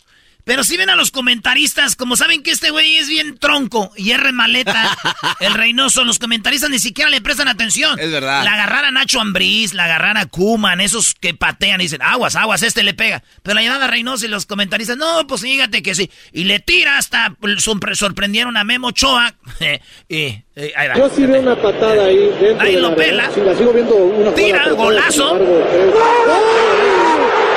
Pero 0.46 0.64
si 0.64 0.78
ven 0.78 0.90
a 0.90 0.96
los 0.96 1.12
comentaristas, 1.12 1.96
como 1.96 2.16
saben 2.16 2.44
que 2.44 2.52
este 2.52 2.70
güey 2.70 2.96
es 2.98 3.08
bien 3.10 3.38
tronco 3.38 3.92
y 3.98 4.12
es 4.12 4.20
remaleta, 4.20 4.96
el 5.40 5.54
Reynoso, 5.54 6.04
los 6.04 6.20
comentaristas 6.20 6.70
ni 6.70 6.80
siquiera 6.80 7.10
le 7.10 7.20
prestan 7.20 7.48
atención. 7.48 8.00
Es 8.00 8.12
verdad. 8.12 8.44
La 8.44 8.54
agarrar 8.54 8.86
a 8.86 8.92
Nacho 8.92 9.20
Ambriz, 9.20 9.74
la 9.74 9.86
agarrar 9.86 10.18
a 10.18 10.28
Kuman, 10.28 10.82
esos 10.82 11.16
que 11.16 11.34
patean 11.34 11.82
y 11.82 11.86
dicen, 11.86 12.02
aguas, 12.04 12.36
aguas, 12.36 12.62
este 12.62 12.84
le 12.84 12.94
pega. 12.94 13.24
Pero 13.44 13.56
la 13.56 13.62
llevada 13.64 13.86
a 13.86 13.88
Reynoso 13.90 14.26
y 14.26 14.30
los 14.30 14.46
comentaristas, 14.46 14.98
no, 14.98 15.26
pues 15.28 15.42
fíjate 15.42 15.82
que 15.82 15.96
sí. 15.96 16.10
Y 16.32 16.44
le 16.46 16.60
tira 16.60 16.98
hasta, 17.00 17.32
sorpre- 17.58 17.96
sorprendieron 17.96 18.56
a 18.56 18.64
Memo 18.64 18.88
Ochoa. 18.90 19.34
y, 20.08 20.16
y 20.18 20.44
ahí 20.76 20.88
va. 20.90 20.96
Yo 20.96 21.10
sí 21.10 21.26
veo 21.26 21.42
una 21.42 21.56
patada 21.60 22.06
ahí 22.06 22.18
dentro 22.40 22.66
Ahí 22.66 22.76
lo 22.76 22.96
pela. 22.96 23.26
¿eh? 23.26 23.30
Sí, 23.34 23.42
la 23.42 23.56
sigo 23.58 23.74
viendo 23.74 23.96
una 23.96 24.32
Tira, 24.36 24.70
golazo. 24.70 25.30
sin 25.30 25.42
embargo, 25.42 25.66
creo... 25.72 25.92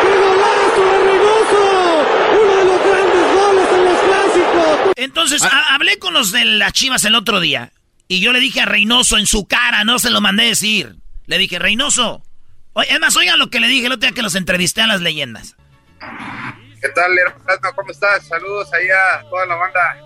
¡Qué 0.00 0.18
golazo 0.18 0.82
de 0.92 0.98
Reynoso! 1.04 1.62
¡Uno 2.40 2.56
de 2.56 2.64
los 2.64 2.80
grandes 2.86 3.26
goles 3.34 3.68
en 3.74 3.84
los 3.84 3.98
clásicos! 4.00 4.77
Entonces, 4.96 5.42
ha- 5.42 5.74
hablé 5.74 5.98
con 5.98 6.14
los 6.14 6.32
de 6.32 6.44
las 6.44 6.72
Chivas 6.72 7.04
el 7.04 7.14
otro 7.14 7.40
día. 7.40 7.72
Y 8.08 8.20
yo 8.20 8.32
le 8.32 8.40
dije 8.40 8.60
a 8.62 8.64
Reynoso 8.66 9.18
en 9.18 9.26
su 9.26 9.46
cara, 9.46 9.84
no 9.84 9.98
se 9.98 10.10
lo 10.10 10.20
mandé 10.20 10.44
decir. 10.44 10.96
Le 11.26 11.38
dije, 11.38 11.58
Reynoso. 11.58 12.22
Oye, 12.72 12.92
es 12.92 13.00
más, 13.00 13.16
oigan 13.16 13.38
lo 13.38 13.50
que 13.50 13.60
le 13.60 13.68
dije 13.68 13.86
el 13.86 13.92
otro 13.92 14.08
día 14.08 14.14
que 14.14 14.22
los 14.22 14.34
entrevisté 14.34 14.80
a 14.82 14.86
las 14.86 15.00
leyendas. 15.00 15.56
¿Qué 16.80 16.88
tal, 16.94 17.18
hermano? 17.18 17.72
¿Cómo 17.74 17.90
estás? 17.90 18.26
Saludos 18.26 18.72
ahí 18.72 18.86
a 18.88 19.20
toda 19.28 19.46
la 19.46 19.54
banda. 19.56 19.96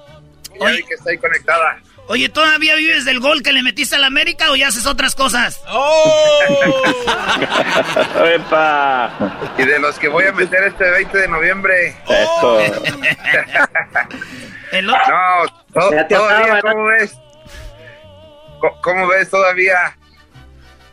Ya 0.60 0.70
vi 0.70 0.82
que 0.84 0.94
está 0.94 1.10
ahí 1.10 1.18
conectada. 1.18 1.80
Oye, 2.08 2.28
¿todavía 2.28 2.74
vives 2.74 3.04
del 3.04 3.20
gol 3.20 3.42
que 3.44 3.52
le 3.52 3.62
metiste 3.62 3.94
a 3.94 3.98
la 3.98 4.08
América 4.08 4.50
o 4.50 4.56
ya 4.56 4.68
haces 4.68 4.86
otras 4.86 5.14
cosas? 5.14 5.60
¡Epa! 8.34 9.54
Y 9.58 9.64
de 9.64 9.78
los 9.78 9.98
que 9.98 10.08
voy 10.08 10.24
a 10.24 10.32
meter 10.32 10.64
este 10.64 10.90
20 10.90 11.16
de 11.18 11.28
noviembre. 11.28 11.96
Oh. 12.06 12.60
El 14.72 14.88
otro- 14.90 15.00
No, 15.08 15.80
to- 15.80 15.92
Ya 15.94 16.08
te 16.08 16.14
todavía, 16.14 16.54
¿no? 16.54 16.60
¿cómo 16.62 16.84
ves? 16.86 17.12
Co- 18.60 18.80
¿Cómo 18.82 19.06
ves 19.08 19.28
todavía? 19.30 19.96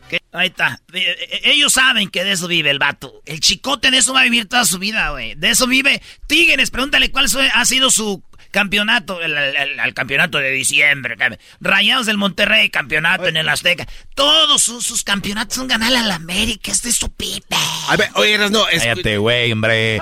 ¿Qué? 0.09 0.19
Ahí 0.31 0.47
está. 0.47 0.79
Eh, 0.93 0.99
eh, 1.31 1.41
Ellos 1.45 1.73
saben 1.73 2.09
que 2.09 2.23
de 2.23 2.31
eso 2.31 2.47
vive 2.47 2.69
el 2.71 2.79
vato. 2.79 3.21
El 3.25 3.39
chicote 3.39 3.91
de 3.91 3.97
eso 3.99 4.13
va 4.13 4.21
a 4.21 4.23
vivir 4.23 4.47
toda 4.47 4.65
su 4.65 4.79
vida, 4.79 5.11
güey. 5.11 5.35
De 5.35 5.51
eso 5.51 5.67
vive. 5.67 6.01
Tigres, 6.27 6.71
pregúntale 6.71 7.11
cuál 7.11 7.27
ha 7.53 7.65
sido 7.65 7.91
su 7.91 8.23
campeonato, 8.51 9.21
el, 9.21 9.37
el- 9.37 9.55
el- 9.55 9.79
el 9.79 9.93
campeonato 9.93 10.39
de 10.39 10.49
diciembre. 10.49 11.15
Rayados 11.61 12.07
del 12.07 12.17
Monterrey, 12.17 12.71
campeonato 12.71 13.27
en 13.27 13.37
el 13.37 13.47
Azteca. 13.47 13.85
Todos 14.15 14.63
sus, 14.63 14.83
sus 14.83 15.03
campeonatos 15.03 15.53
son 15.55 15.67
ganarle 15.67 15.99
a 15.99 16.03
la 16.03 16.15
América. 16.15 16.71
Este 16.71 16.89
es 16.89 16.95
su 16.95 17.13
pipe. 17.13 17.55
A 17.87 17.95
ver, 17.95 18.09
oye, 18.15 18.33
Erasno, 18.33 18.67
es- 18.67 18.79
Cállate, 18.83 19.17
güey, 19.19 19.51
hombre. 19.51 20.01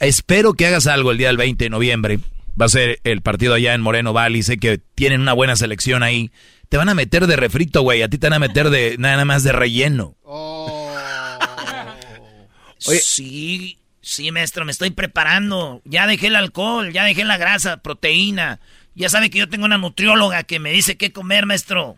Espero 0.00 0.54
que 0.54 0.66
hagas 0.66 0.88
algo 0.88 1.12
el 1.12 1.18
día 1.18 1.28
del 1.28 1.36
20 1.36 1.64
de 1.64 1.70
noviembre. 1.70 2.18
Va 2.60 2.66
a 2.66 2.68
ser 2.68 3.00
el 3.04 3.22
partido 3.22 3.54
allá 3.54 3.74
en 3.74 3.80
Moreno 3.80 4.12
Valley. 4.12 4.42
Sé 4.42 4.58
que 4.58 4.78
tienen 4.94 5.20
una 5.20 5.32
buena 5.32 5.54
selección 5.56 6.02
ahí. 6.02 6.30
Te 6.68 6.76
van 6.76 6.88
a 6.88 6.94
meter 6.94 7.26
de 7.26 7.36
refrito, 7.36 7.82
güey. 7.82 8.02
A 8.02 8.08
ti 8.08 8.18
te 8.18 8.26
van 8.26 8.34
a 8.34 8.38
meter 8.38 8.70
de 8.70 8.96
nada 8.98 9.24
más 9.24 9.44
de 9.44 9.52
relleno. 9.52 10.16
Sí, 12.78 13.78
sí, 14.00 14.32
maestro, 14.32 14.64
me 14.64 14.72
estoy 14.72 14.90
preparando. 14.90 15.82
Ya 15.84 16.06
dejé 16.06 16.28
el 16.28 16.36
alcohol, 16.36 16.92
ya 16.92 17.04
dejé 17.04 17.24
la 17.24 17.36
grasa, 17.36 17.78
proteína. 17.78 18.60
Ya 18.94 19.08
sabe 19.08 19.30
que 19.30 19.38
yo 19.38 19.48
tengo 19.48 19.64
una 19.64 19.78
nutrióloga 19.78 20.42
que 20.42 20.58
me 20.58 20.72
dice 20.72 20.96
qué 20.96 21.12
comer, 21.12 21.46
maestro. 21.46 21.96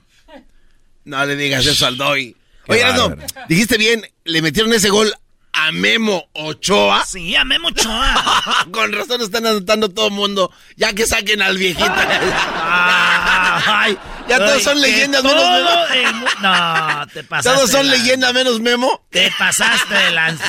No 1.05 1.25
le 1.25 1.37
digas 1.37 1.67
eso 1.67 1.87
al 1.87 1.97
Doy. 1.97 2.37
Oye, 2.69 2.81
Erasno, 2.81 3.17
dijiste 3.49 3.79
bien, 3.79 4.03
le 4.25 4.43
metieron 4.43 4.73
ese 4.73 4.91
gol 4.91 5.13
a 5.53 5.73
Memo 5.73 6.29
Ochoa. 6.33 7.05
Sí, 7.05 7.35
a 7.37 7.45
Memo 7.45 7.69
Ochoa. 7.69 8.67
Con 8.73 8.93
razón 8.93 9.21
están 9.21 9.47
anotando 9.47 9.89
todo 9.91 10.07
el 10.09 10.13
mundo. 10.13 10.53
Ya 10.77 10.93
que 10.93 11.07
saquen 11.07 11.43
al 11.43 11.57
viejito. 11.59 11.93
Ay, 12.63 13.97
ya 14.29 14.39
todos 14.39 14.53
ay, 14.57 14.61
son 14.63 14.81
leyendas 14.81 15.23
menos 15.25 15.43
Memo. 15.45 15.87
el 15.93 16.15
No, 16.43 17.07
te 17.13 17.25
pasaste. 17.29 17.57
Todos 17.59 17.71
son 17.71 17.87
lanza. 17.87 18.03
leyendas 18.03 18.33
menos 18.35 18.61
Memo. 18.61 19.05
Te 19.11 19.31
pasaste 19.39 19.95
de 19.95 20.11
lanza. 20.13 20.45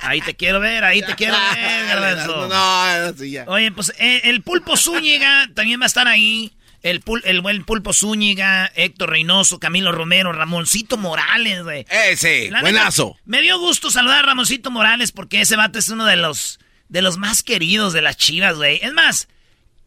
Ahí 0.00 0.20
te 0.20 0.34
quiero 0.34 0.60
ver, 0.60 0.84
ahí 0.84 1.00
te 1.02 1.14
quiero 1.14 1.34
ver, 1.54 1.86
garbanzo. 1.88 2.46
No, 2.48 2.54
ahora 2.54 3.12
sí 3.18 3.30
ya. 3.30 3.44
Oye, 3.48 3.72
pues 3.72 3.92
eh, 3.98 4.20
el 4.24 4.42
Pulpo 4.42 4.76
Zúñiga 4.76 5.48
también 5.54 5.80
va 5.80 5.84
a 5.84 5.86
estar 5.86 6.06
ahí. 6.08 6.52
El, 6.84 7.02
pul- 7.02 7.22
el 7.24 7.40
buen 7.40 7.64
Pulpo 7.64 7.92
Zúñiga, 7.94 8.70
Héctor 8.76 9.08
Reynoso, 9.10 9.58
Camilo 9.58 9.90
Romero, 9.90 10.32
Ramoncito 10.32 10.98
Morales, 10.98 11.62
güey. 11.62 11.86
Ese, 11.88 12.50
La 12.50 12.58
neta, 12.60 12.60
buenazo. 12.60 13.16
me 13.24 13.40
dio 13.40 13.58
gusto 13.58 13.90
saludar 13.90 14.18
a 14.18 14.26
Ramoncito 14.28 14.70
Morales 14.70 15.10
porque 15.10 15.40
ese 15.40 15.56
vato 15.56 15.78
es 15.78 15.88
uno 15.88 16.04
de 16.04 16.16
los, 16.16 16.60
de 16.88 17.00
los 17.00 17.16
más 17.16 17.42
queridos 17.42 17.92
de 17.94 18.02
las 18.02 18.16
chivas, 18.18 18.56
güey. 18.56 18.80
Es 18.82 18.92
más, 18.92 19.28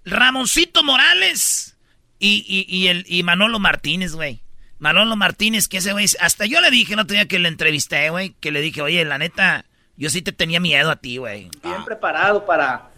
Ramoncito 0.06 0.84
Morales 0.84 1.78
y, 2.20 2.44
y, 2.48 2.66
y 2.76 2.88
el, 2.88 3.06
y 3.08 3.24
Manolo 3.24 3.60
Martínez, 3.60 4.14
güey. 4.14 4.42
Manolo 4.80 5.16
Martínez, 5.16 5.68
que 5.68 5.78
ese 5.78 5.92
güey, 5.92 6.06
hasta 6.20 6.46
yo 6.46 6.62
le 6.62 6.70
dije 6.72 6.94
el 6.94 7.00
otro 7.00 7.14
día 7.16 7.28
que 7.28 7.40
le 7.40 7.48
entrevisté, 7.48 8.10
güey, 8.10 8.36
que 8.40 8.52
le 8.52 8.62
dije, 8.62 8.82
oye, 8.82 9.04
la 9.06 9.18
neta, 9.18 9.66
yo 9.98 10.10
sí 10.10 10.22
te 10.22 10.32
tenía 10.32 10.60
miedo 10.60 10.92
a 10.92 10.96
ti, 10.98 11.18
güey. 11.18 11.50
bien 11.64 11.84
preparado 11.84 12.46
para, 12.46 12.90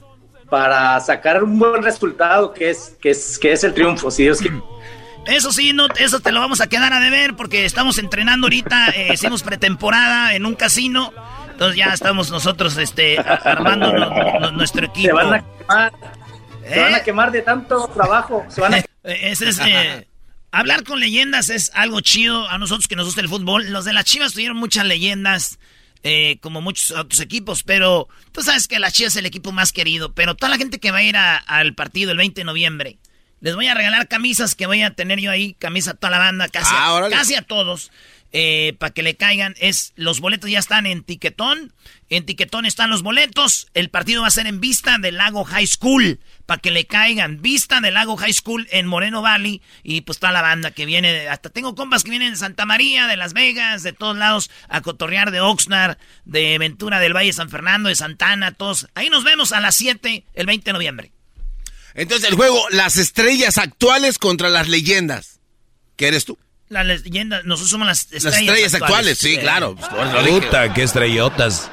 para 0.49 0.99
sacar 0.99 1.43
un 1.43 1.57
buen 1.59 1.83
resultado 1.83 2.53
que 2.53 2.69
es, 2.71 2.95
que 3.01 3.11
es, 3.11 3.37
que 3.39 3.51
es 3.51 3.63
el 3.63 3.73
triunfo, 3.73 4.09
si 4.11 4.23
Dios 4.23 4.39
quiere. 4.39 4.61
Eso 5.27 5.51
sí, 5.51 5.73
no, 5.73 5.87
eso 5.97 6.19
te 6.21 6.31
lo 6.31 6.39
vamos 6.39 6.59
a 6.61 6.67
quedar 6.67 6.91
a 6.93 6.99
deber 6.99 7.35
porque 7.35 7.65
estamos 7.65 7.97
entrenando 7.99 8.47
ahorita, 8.47 8.89
eh, 8.95 9.09
hicimos 9.13 9.43
pretemporada 9.43 10.33
en 10.33 10.45
un 10.45 10.55
casino, 10.55 11.13
entonces 11.51 11.77
ya 11.77 11.93
estamos 11.93 12.31
nosotros 12.31 12.77
este, 12.77 13.19
armando 13.19 13.91
no- 13.93 14.39
no- 14.39 14.51
nuestro 14.51 14.85
equipo. 14.85 15.09
Se 15.19 15.23
van 15.23 15.33
a 15.33 15.41
quemar, 15.41 15.93
se 16.67 16.79
¿Eh? 16.79 16.83
van 16.83 16.95
a 16.95 17.03
quemar 17.03 17.31
de 17.31 17.41
tanto 17.41 17.87
trabajo, 17.89 18.45
se 18.49 18.61
van 18.61 18.73
a... 18.75 18.77
Eh, 19.03 19.31
Ese 19.31 19.47
es, 19.47 19.59
eh, 19.59 20.07
hablar 20.51 20.83
con 20.83 20.99
leyendas 20.99 21.49
es 21.49 21.71
algo 21.73 22.01
chido 22.01 22.49
a 22.49 22.57
nosotros 22.57 22.87
que 22.89 22.97
nos 22.97 23.05
gusta 23.05 23.21
el 23.21 23.29
fútbol. 23.29 23.69
Los 23.71 23.85
de 23.85 23.93
las 23.93 24.03
Chivas 24.03 24.33
tuvieron 24.33 24.57
muchas 24.57 24.85
leyendas, 24.85 25.57
eh, 26.03 26.37
como 26.41 26.61
muchos 26.61 26.91
otros 26.91 27.19
equipos, 27.19 27.63
pero 27.63 28.07
tú 28.31 28.41
sabes 28.41 28.67
que 28.67 28.79
las 28.79 28.93
Chivas 28.93 29.13
es 29.13 29.17
el 29.17 29.25
equipo 29.25 29.51
más 29.51 29.73
querido. 29.73 30.13
Pero 30.13 30.35
toda 30.35 30.49
la 30.49 30.57
gente 30.57 30.79
que 30.79 30.91
va 30.91 30.97
a 30.99 31.03
ir 31.03 31.17
a- 31.17 31.37
al 31.37 31.73
partido 31.75 32.11
el 32.11 32.17
20 32.17 32.41
de 32.41 32.45
noviembre, 32.45 32.99
les 33.41 33.55
voy 33.55 33.67
a 33.67 33.73
regalar 33.73 34.07
camisas 34.07 34.55
que 34.55 34.65
voy 34.65 34.81
a 34.81 34.93
tener 34.95 35.19
yo 35.19 35.31
ahí, 35.31 35.53
camisa 35.55 35.91
a 35.91 35.93
toda 35.95 36.11
la 36.11 36.19
banda, 36.19 36.47
casi, 36.49 36.71
Ah, 36.75 37.07
casi 37.09 37.35
a 37.35 37.41
todos. 37.41 37.91
Eh, 38.31 38.75
para 38.77 38.93
que 38.93 39.03
le 39.03 39.15
caigan. 39.15 39.55
Es 39.59 39.93
Los 39.95 40.19
boletos 40.19 40.49
ya 40.49 40.59
están 40.59 40.85
en 40.85 41.03
Tiquetón. 41.03 41.73
En 42.09 42.25
Tiquetón 42.25 42.65
están 42.65 42.89
los 42.89 43.01
boletos. 43.01 43.67
El 43.73 43.89
partido 43.89 44.21
va 44.21 44.27
a 44.27 44.31
ser 44.31 44.47
en 44.47 44.59
Vista 44.59 44.97
del 44.97 45.17
Lago 45.17 45.43
High 45.43 45.67
School. 45.67 46.19
Para 46.45 46.61
que 46.61 46.71
le 46.71 46.85
caigan. 46.85 47.41
Vista 47.41 47.81
del 47.81 47.95
Lago 47.95 48.17
High 48.17 48.33
School 48.33 48.67
en 48.71 48.87
Moreno 48.87 49.21
Valley. 49.21 49.61
Y 49.83 50.01
pues 50.01 50.17
está 50.17 50.31
la 50.31 50.41
banda 50.41 50.71
que 50.71 50.85
viene. 50.85 51.27
Hasta 51.27 51.49
tengo 51.49 51.75
compas 51.75 52.03
que 52.03 52.11
vienen 52.11 52.31
de 52.31 52.37
Santa 52.37 52.65
María, 52.65 53.07
de 53.07 53.17
Las 53.17 53.33
Vegas, 53.33 53.83
de 53.83 53.93
todos 53.93 54.17
lados. 54.17 54.51
A 54.67 54.81
cotorrear 54.81 55.31
de 55.31 55.41
Oxnard, 55.41 55.97
de 56.25 56.57
Ventura 56.57 56.99
del 56.99 57.15
Valle 57.15 57.33
San 57.33 57.49
Fernando, 57.49 57.89
de 57.89 57.95
Santana, 57.95 58.53
todos. 58.53 58.87
Ahí 58.95 59.09
nos 59.09 59.23
vemos 59.23 59.51
a 59.51 59.59
las 59.59 59.75
7 59.75 60.25
el 60.33 60.45
20 60.45 60.65
de 60.65 60.73
noviembre. 60.73 61.11
Entonces 61.95 62.29
el 62.29 62.35
juego, 62.35 62.63
las 62.69 62.97
estrellas 62.97 63.57
actuales 63.57 64.19
contra 64.19 64.49
las 64.49 64.67
leyendas. 64.67 65.39
¿Qué 65.95 66.07
eres 66.07 66.25
tú? 66.25 66.37
Las 66.69 66.85
leyendas, 66.85 67.45
nosotros 67.45 67.69
somos 67.71 67.87
las 67.87 68.01
estrellas, 68.11 68.23
Las 68.25 68.39
estrellas 68.41 68.73
actuales, 68.75 69.17
sí, 69.17 69.37
claro. 69.37 69.75
pues. 69.75 69.89
Puta, 70.27 70.73
qué 70.73 70.83
estrellotas. 70.83 71.69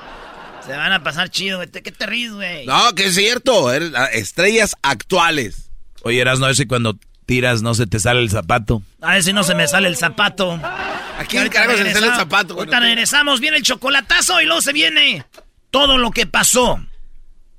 Se 0.65 0.73
van 0.73 0.93
a 0.93 1.03
pasar 1.03 1.29
chido, 1.29 1.59
güey. 1.59 1.69
¿Qué 1.71 1.93
te 1.93 2.07
ríes, 2.07 2.33
güey? 2.33 2.67
No, 2.67 2.95
que 2.95 3.07
es 3.07 3.15
cierto. 3.15 3.79
las 3.79 4.13
estrellas 4.15 4.75
actuales. 4.83 5.71
Oye, 6.03 6.21
eras 6.21 6.39
no 6.41 6.49
ese 6.49 6.67
cuando 6.67 6.99
tiras 7.27 7.61
no 7.63 7.75
se 7.75 7.87
te 7.87 8.01
sale 8.01 8.21
el 8.21 8.31
zapato. 8.31 8.83
A 9.01 9.15
ver 9.15 9.23
si 9.23 9.33
no 9.33 9.45
se 9.45 9.55
me 9.55 9.69
sale 9.69 9.89
el 9.89 9.97
zapato. 9.97 10.53
¿A 10.53 11.25
quién 11.29 11.49
carajo 11.49 11.77
se 11.77 11.85
le 11.85 11.93
sale 11.93 12.07
el 12.07 12.15
zapato? 12.15 12.55
güey? 12.55 12.61
Ahorita 12.67 12.81
regresamos, 12.81 13.41
viene 13.41 13.59
el 13.59 13.63
chocolatazo 13.63 14.41
y 14.41 14.47
luego 14.47 14.63
se 14.63 14.73
viene 14.73 15.25
todo 15.71 15.99
lo 15.99 16.11
que 16.11 16.27
pasó 16.27 16.81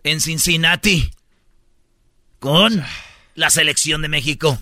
en 0.03 0.21
Cincinnati 0.21 1.11
con 2.39 2.83
la 3.35 3.49
selección 3.49 4.01
de 4.01 4.07
México. 4.09 4.59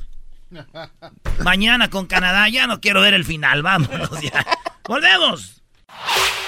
Mañana 1.43 1.89
con 1.89 2.06
Canadá, 2.06 2.47
ya 2.49 2.68
no 2.68 2.80
quiero 2.80 3.01
ver 3.01 3.14
el 3.14 3.26
final, 3.26 3.64
vámonos 3.64 4.22
ya. 4.22 4.45
Volvemos. 4.88 5.62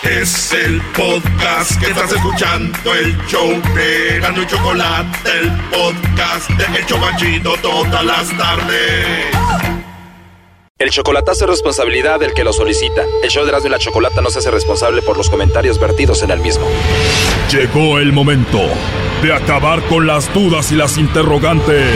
Es 0.04 0.54
el 0.54 0.82
podcast 0.96 1.80
que 1.80 1.88
estás 1.88 2.12
escuchando, 2.12 2.94
el 2.94 3.18
show 3.28 3.50
de 3.74 4.20
Gano 4.20 4.44
y 4.44 4.48
Chocolate, 4.48 5.40
el 5.40 5.52
podcast 5.72 6.50
de 6.52 6.80
Hecho 6.80 6.98
Machito 6.98 7.56
todas 7.62 8.06
las 8.06 8.38
tardes. 8.38 9.26
El 10.80 10.92
chocolatazo 10.92 11.46
es 11.46 11.50
responsabilidad 11.50 12.20
del 12.20 12.36
que 12.36 12.44
lo 12.44 12.54
solicita. 12.54 13.02
El 13.24 13.32
show 13.32 13.44
de 13.44 13.50
Erasmo 13.50 13.68
y 13.68 13.72
la 13.72 13.80
Chocolata 13.80 14.22
no 14.22 14.30
se 14.30 14.38
hace 14.40 14.52
responsable 14.52 15.02
por 15.02 15.18
los 15.18 15.28
comentarios 15.28 15.80
vertidos 15.80 16.22
en 16.22 16.30
el 16.30 16.40
mismo. 16.40 16.68
Llegó 17.52 17.98
el 17.98 18.14
momento 18.14 18.62
de 19.24 19.34
acabar 19.34 19.82
con 19.88 20.06
las 20.06 20.32
dudas 20.36 20.72
y 20.72 20.76
las 20.76 21.00
interrogantes. 21.00 21.96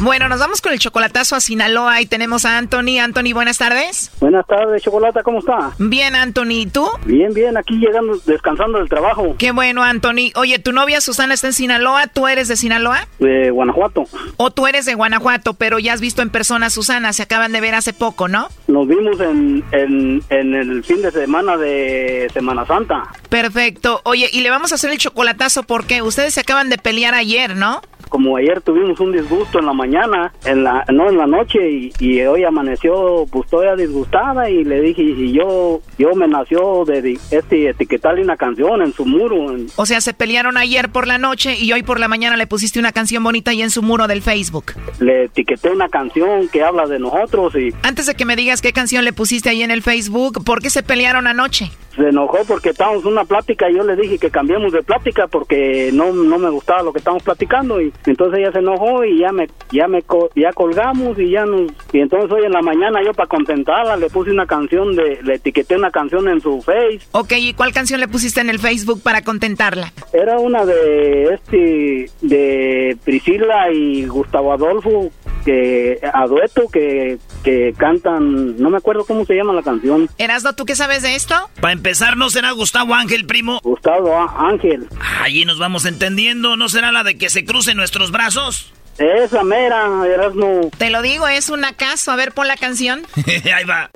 Bueno, 0.00 0.28
nos 0.28 0.38
vamos 0.38 0.60
con 0.60 0.72
el 0.72 0.78
chocolatazo 0.78 1.36
a 1.36 1.40
Sinaloa 1.40 2.00
y 2.00 2.06
tenemos 2.06 2.44
a 2.44 2.58
Anthony. 2.58 2.98
Anthony, 3.00 3.32
buenas 3.32 3.58
tardes. 3.58 4.10
Buenas 4.20 4.46
tardes, 4.46 4.82
Chocolata, 4.82 5.22
¿cómo 5.22 5.38
está? 5.38 5.70
Bien, 5.78 6.14
Anthony, 6.14 6.50
¿y 6.50 6.66
tú? 6.66 6.86
Bien, 7.06 7.32
bien, 7.32 7.56
aquí 7.56 7.76
llegando, 7.76 8.18
descansando 8.26 8.78
del 8.78 8.88
trabajo. 8.88 9.34
Qué 9.38 9.52
bueno, 9.52 9.82
Anthony. 9.82 10.32
Oye, 10.34 10.58
tu 10.58 10.72
novia 10.72 11.00
Susana 11.00 11.32
está 11.34 11.46
en 11.46 11.52
Sinaloa, 11.54 12.08
¿tú 12.08 12.28
eres 12.28 12.48
de 12.48 12.56
Sinaloa? 12.56 13.06
De 13.18 13.50
Guanajuato. 13.50 14.04
O 14.36 14.50
tú 14.50 14.66
eres 14.66 14.84
de 14.84 14.94
Guanajuato, 14.94 15.54
pero 15.54 15.78
ya 15.78 15.94
has 15.94 16.00
visto 16.00 16.20
en 16.22 16.30
persona 16.30 16.66
a 16.66 16.70
Susana, 16.70 17.12
se 17.12 17.22
acaban 17.22 17.52
de 17.52 17.60
ver 17.60 17.74
hace 17.74 17.92
poco, 17.92 18.28
¿no? 18.28 18.48
Nos 18.66 18.86
vimos 18.86 19.18
en, 19.20 19.64
en, 19.72 20.22
en 20.28 20.54
el 20.54 20.84
fin 20.84 21.00
de 21.00 21.12
semana 21.12 21.56
de 21.56 22.28
Semana 22.34 22.66
Santa. 22.66 23.04
Perfecto. 23.34 24.00
Oye, 24.04 24.28
y 24.32 24.42
le 24.42 24.50
vamos 24.50 24.70
a 24.70 24.76
hacer 24.76 24.90
el 24.92 24.98
chocolatazo 24.98 25.64
porque 25.64 26.02
ustedes 26.02 26.34
se 26.34 26.40
acaban 26.42 26.68
de 26.70 26.78
pelear 26.78 27.14
ayer, 27.14 27.56
¿no? 27.56 27.82
Como 28.08 28.36
ayer 28.36 28.60
tuvimos 28.60 29.00
un 29.00 29.10
disgusto 29.10 29.58
en 29.58 29.66
la 29.66 29.72
mañana, 29.72 30.32
en 30.44 30.62
la 30.62 30.84
no 30.92 31.08
en 31.10 31.16
la 31.16 31.26
noche 31.26 31.68
y, 31.68 31.92
y 31.98 32.20
hoy 32.22 32.44
amaneció 32.44 33.26
pues 33.32 33.50
todavía 33.50 33.74
disgustada 33.74 34.48
y 34.48 34.62
le 34.62 34.80
dije 34.82 35.02
y 35.02 35.32
yo 35.32 35.80
yo 35.98 36.14
me 36.14 36.28
nació 36.28 36.84
de 36.84 37.18
este 37.32 37.68
etiquetarle 37.70 38.22
una 38.22 38.36
canción 38.36 38.82
en 38.82 38.92
su 38.92 39.04
muro. 39.04 39.50
en- 39.52 39.66
O 39.74 39.84
sea, 39.84 40.00
se 40.00 40.14
pelearon 40.14 40.56
ayer 40.56 40.90
por 40.90 41.08
la 41.08 41.18
noche 41.18 41.56
y 41.58 41.72
hoy 41.72 41.82
por 41.82 41.98
la 41.98 42.06
mañana 42.06 42.36
le 42.36 42.46
pusiste 42.46 42.78
una 42.78 42.92
canción 42.92 43.24
bonita 43.24 43.50
ahí 43.50 43.62
en 43.62 43.70
su 43.70 43.82
muro 43.82 44.06
del 44.06 44.22
Facebook. 44.22 44.74
le 45.00 45.24
etiqueté 45.24 45.70
una 45.70 45.88
canción 45.88 46.46
que 46.48 46.62
habla 46.62 46.86
de 46.86 47.00
nosotros 47.00 47.52
y 47.56 47.74
Antes 47.82 48.06
de 48.06 48.14
que 48.14 48.24
me 48.26 48.36
digas 48.36 48.62
qué 48.62 48.72
canción 48.72 49.04
le 49.04 49.12
pusiste 49.12 49.48
ahí 49.48 49.64
en 49.64 49.72
el 49.72 49.82
Facebook, 49.82 50.44
¿por 50.44 50.62
qué 50.62 50.70
se 50.70 50.84
pelearon 50.84 51.26
anoche? 51.26 51.72
Se 51.96 52.08
enojó 52.08 52.38
porque 52.46 52.70
estábamos 52.70 53.02
en 53.04 53.12
una 53.12 53.24
plática 53.24 53.70
y 53.70 53.76
yo 53.76 53.84
le 53.84 53.96
dije 53.96 54.18
que 54.18 54.30
cambiemos 54.30 54.72
de 54.72 54.82
plática 54.82 55.26
porque 55.28 55.90
no, 55.92 56.12
no 56.12 56.38
me 56.38 56.50
gustaba 56.50 56.82
lo 56.82 56.92
que 56.92 56.98
estábamos 56.98 57.22
platicando 57.22 57.80
y 57.80 57.92
entonces 58.06 58.40
ella 58.40 58.52
se 58.52 58.58
enojó 58.58 59.04
y 59.04 59.18
ya 59.20 59.32
me 59.32 59.46
ya 59.70 59.86
me 59.88 60.02
co- 60.02 60.30
ya 60.34 60.52
colgamos 60.52 61.18
y 61.18 61.30
ya 61.30 61.44
nos 61.46 61.70
y 61.92 62.00
entonces 62.00 62.30
hoy 62.32 62.44
en 62.44 62.52
la 62.52 62.62
mañana 62.62 63.00
yo 63.04 63.12
para 63.12 63.28
contentarla 63.28 63.96
le 63.96 64.10
puse 64.10 64.30
una 64.30 64.46
canción 64.46 64.94
de 64.96 65.20
le 65.22 65.34
etiqueté 65.34 65.76
una 65.76 65.90
canción 65.90 66.28
en 66.28 66.40
su 66.40 66.60
face 66.62 67.00
Ok, 67.12 67.32
¿y 67.38 67.54
cuál 67.54 67.72
canción 67.72 68.00
le 68.00 68.08
pusiste 68.08 68.40
en 68.40 68.50
el 68.50 68.58
Facebook 68.58 69.00
para 69.02 69.22
contentarla? 69.22 69.92
era 70.12 70.38
una 70.38 70.64
de 70.64 71.34
este 71.34 72.10
de 72.22 72.96
Priscila 73.04 73.70
y 73.72 74.06
Gustavo 74.06 74.52
Adolfo 74.52 75.10
que 75.44 75.98
a 76.12 76.26
dueto 76.26 76.62
que 76.72 77.18
que 77.42 77.74
cantan 77.76 78.56
no 78.56 78.70
me 78.70 78.78
acuerdo 78.78 79.04
cómo 79.04 79.24
se 79.26 79.34
llama 79.34 79.52
la 79.52 79.62
canción 79.62 80.08
Erasno, 80.18 80.54
¿tú 80.54 80.64
qué 80.64 80.74
sabes 80.74 81.02
de 81.02 81.14
esto? 81.14 81.34
Para 81.60 81.72
empezar, 81.84 82.16
¿no 82.16 82.30
será 82.30 82.50
Gustavo 82.52 82.94
Ángel, 82.94 83.26
primo? 83.26 83.60
Gustavo 83.62 84.18
Ángel. 84.38 84.88
Allí 85.20 85.44
nos 85.44 85.58
vamos 85.58 85.84
entendiendo. 85.84 86.56
¿No 86.56 86.70
será 86.70 86.90
la 86.92 87.04
de 87.04 87.18
que 87.18 87.28
se 87.28 87.44
crucen 87.44 87.76
nuestros 87.76 88.10
brazos? 88.10 88.72
esa 88.96 89.42
mera 89.42 89.90
Erasmo 90.06 90.70
Te 90.78 90.88
lo 90.88 91.02
digo, 91.02 91.28
es 91.28 91.50
un 91.50 91.62
acaso. 91.62 92.10
A 92.10 92.16
ver, 92.16 92.32
pon 92.32 92.48
la 92.48 92.56
canción. 92.56 93.02
Ahí 93.54 93.64
va. 93.64 93.90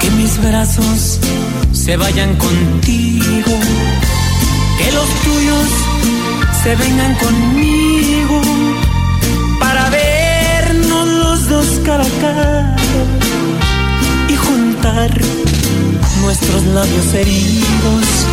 Que 0.00 0.10
mis 0.12 0.42
brazos 0.42 1.20
se 1.72 1.98
vayan 1.98 2.34
contigo. 2.36 3.52
Que 4.78 4.92
los 4.92 5.08
tuyos 5.24 5.68
se 6.62 6.74
vengan 6.74 7.14
conmigo. 7.16 8.40
Para 9.60 9.90
vernos 9.90 11.06
los 11.06 11.48
dos 11.50 11.80
cara 11.84 12.04
a 12.04 12.20
cara. 12.22 12.76
Y 14.30 14.36
juntar 14.36 15.10
nuestros 16.20 16.64
labios 16.66 17.14
heridos. 17.14 18.26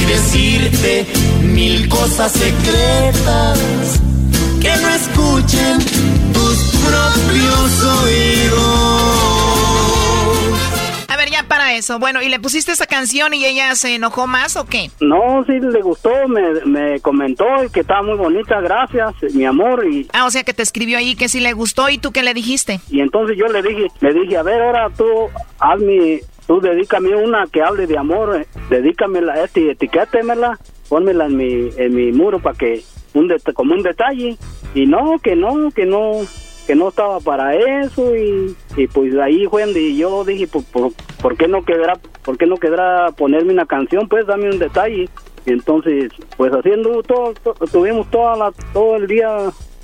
Y 0.00 0.04
decirte 0.06 1.06
mil 1.42 1.88
cosas 1.88 2.32
secretas. 2.32 4.00
Que 4.60 4.76
no 4.76 4.88
escuchen 4.90 5.78
tus 6.32 6.56
propios 6.84 7.82
oídos. 8.04 9.00
A 11.08 11.16
ver, 11.16 11.30
ya 11.30 11.42
para 11.48 11.74
eso. 11.74 11.98
Bueno, 11.98 12.22
¿y 12.22 12.28
le 12.28 12.38
pusiste 12.38 12.72
esa 12.72 12.86
canción 12.86 13.34
y 13.34 13.44
ella 13.44 13.74
se 13.74 13.94
enojó 13.94 14.26
más 14.26 14.56
o 14.56 14.64
qué? 14.66 14.90
No, 15.00 15.44
sí 15.46 15.52
le 15.60 15.80
gustó, 15.82 16.10
me, 16.28 16.42
me 16.66 17.00
comentó 17.00 17.44
que 17.72 17.80
estaba 17.80 18.02
muy 18.02 18.16
bonita, 18.16 18.60
gracias, 18.60 19.14
mi 19.34 19.44
amor, 19.44 19.84
y, 19.90 20.06
Ah, 20.12 20.26
o 20.26 20.30
sea 20.30 20.44
que 20.44 20.52
te 20.54 20.62
escribió 20.62 20.98
ahí 20.98 21.14
que 21.16 21.28
sí 21.28 21.40
le 21.40 21.52
gustó 21.52 21.88
y 21.88 21.98
tú 21.98 22.12
qué 22.12 22.22
le 22.22 22.34
dijiste. 22.34 22.80
y 22.90 23.00
entonces 23.00 23.36
yo 23.38 23.46
le 23.48 23.62
dije, 23.62 23.86
le 24.00 24.14
dije, 24.14 24.36
a 24.36 24.42
ver, 24.42 24.60
ahora 24.62 24.88
tú 24.96 25.04
hazme, 25.58 26.20
tú 26.50 26.60
dedícame 26.60 27.14
una 27.14 27.46
que 27.46 27.62
hable 27.62 27.86
de 27.86 27.96
amor, 27.96 28.36
eh, 28.36 28.44
dedícamela, 28.68 29.44
este, 29.44 29.70
etiquétemela, 29.70 30.58
pónmela 30.88 31.26
en 31.26 31.36
mi, 31.36 31.70
en 31.76 31.94
mi 31.94 32.10
muro 32.10 32.40
para 32.40 32.58
que, 32.58 32.82
un 33.14 33.32
como 33.54 33.72
un 33.74 33.84
detalle, 33.84 34.36
y 34.74 34.84
no, 34.84 35.20
que 35.22 35.36
no, 35.36 35.70
que 35.70 35.86
no, 35.86 36.10
que 36.66 36.74
no 36.74 36.88
estaba 36.88 37.20
para 37.20 37.54
eso, 37.54 38.16
y, 38.16 38.56
y 38.76 38.88
pues 38.88 39.16
ahí 39.18 39.46
fue 39.46 39.64
donde 39.64 39.94
yo 39.94 40.24
dije, 40.24 40.48
pues, 40.48 40.64
por, 40.64 40.90
¿por 41.22 41.36
qué 41.36 41.46
no 41.46 41.64
quedará, 41.64 41.92
por 42.24 42.36
qué 42.36 42.46
no 42.46 42.56
quedará 42.56 43.12
ponerme 43.12 43.52
una 43.52 43.66
canción, 43.66 44.08
pues 44.08 44.26
dame 44.26 44.50
un 44.50 44.58
detalle, 44.58 45.08
y 45.46 45.52
entonces, 45.52 46.10
pues 46.36 46.50
haciendo 46.52 47.00
todo, 47.04 47.32
to- 47.44 47.54
tuvimos 47.70 48.10
toda 48.10 48.36
la, 48.36 48.52
todo 48.72 48.96
el 48.96 49.06
día, 49.06 49.36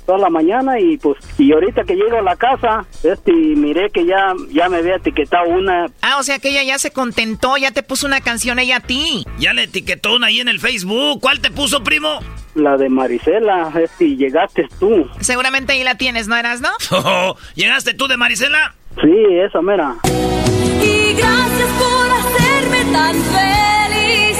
toda 0.07 0.17
la 0.17 0.29
mañana 0.29 0.79
y 0.79 0.97
pues, 0.97 1.17
y 1.37 1.51
ahorita 1.53 1.83
que 1.83 1.93
llego 1.95 2.17
a 2.17 2.21
la 2.23 2.35
casa, 2.35 2.85
este, 3.03 3.31
miré 3.31 3.89
que 3.93 4.05
ya, 4.05 4.33
ya 4.49 4.69
me 4.69 4.77
había 4.77 4.95
etiquetado 4.95 5.49
una, 5.49 5.85
Ah, 6.01 6.17
o 6.19 6.23
sea 6.23 6.39
que 6.39 6.49
ella 6.49 6.63
ya 6.63 6.79
se 6.79 6.89
contentó, 6.91 7.57
ya 7.57 7.69
te 7.71 7.83
puso 7.83 8.07
una 8.07 8.21
canción 8.21 8.57
ella 8.57 8.77
a 8.77 8.79
ti. 8.79 9.25
Ya 9.37 9.53
le 9.53 9.63
etiquetó 9.63 10.15
una 10.15 10.27
ahí 10.27 10.39
en 10.39 10.47
el 10.47 10.59
Facebook. 10.59 11.19
¿Cuál 11.21 11.41
te 11.41 11.51
puso, 11.51 11.83
primo? 11.83 12.19
la 12.55 12.75
de 12.75 12.89
Marisela, 12.89 13.71
este, 13.79 14.15
llegaste 14.15 14.67
tú. 14.79 15.07
Seguramente 15.19 15.73
ahí 15.73 15.83
la 15.83 15.95
tienes, 15.95 16.27
¿no 16.27 16.35
eras, 16.35 16.59
no? 16.59 16.69
¿Llegaste 17.55 17.93
tú 17.93 18.07
de 18.07 18.17
Marisela? 18.17 18.73
Sí, 18.99 19.11
esa 19.45 19.61
mera. 19.61 19.93
Y 20.81 21.13
gracias 21.13 21.69
por 21.77 22.09
hacerme 22.11 22.91
tan 22.91 23.13
feliz. 23.13 24.37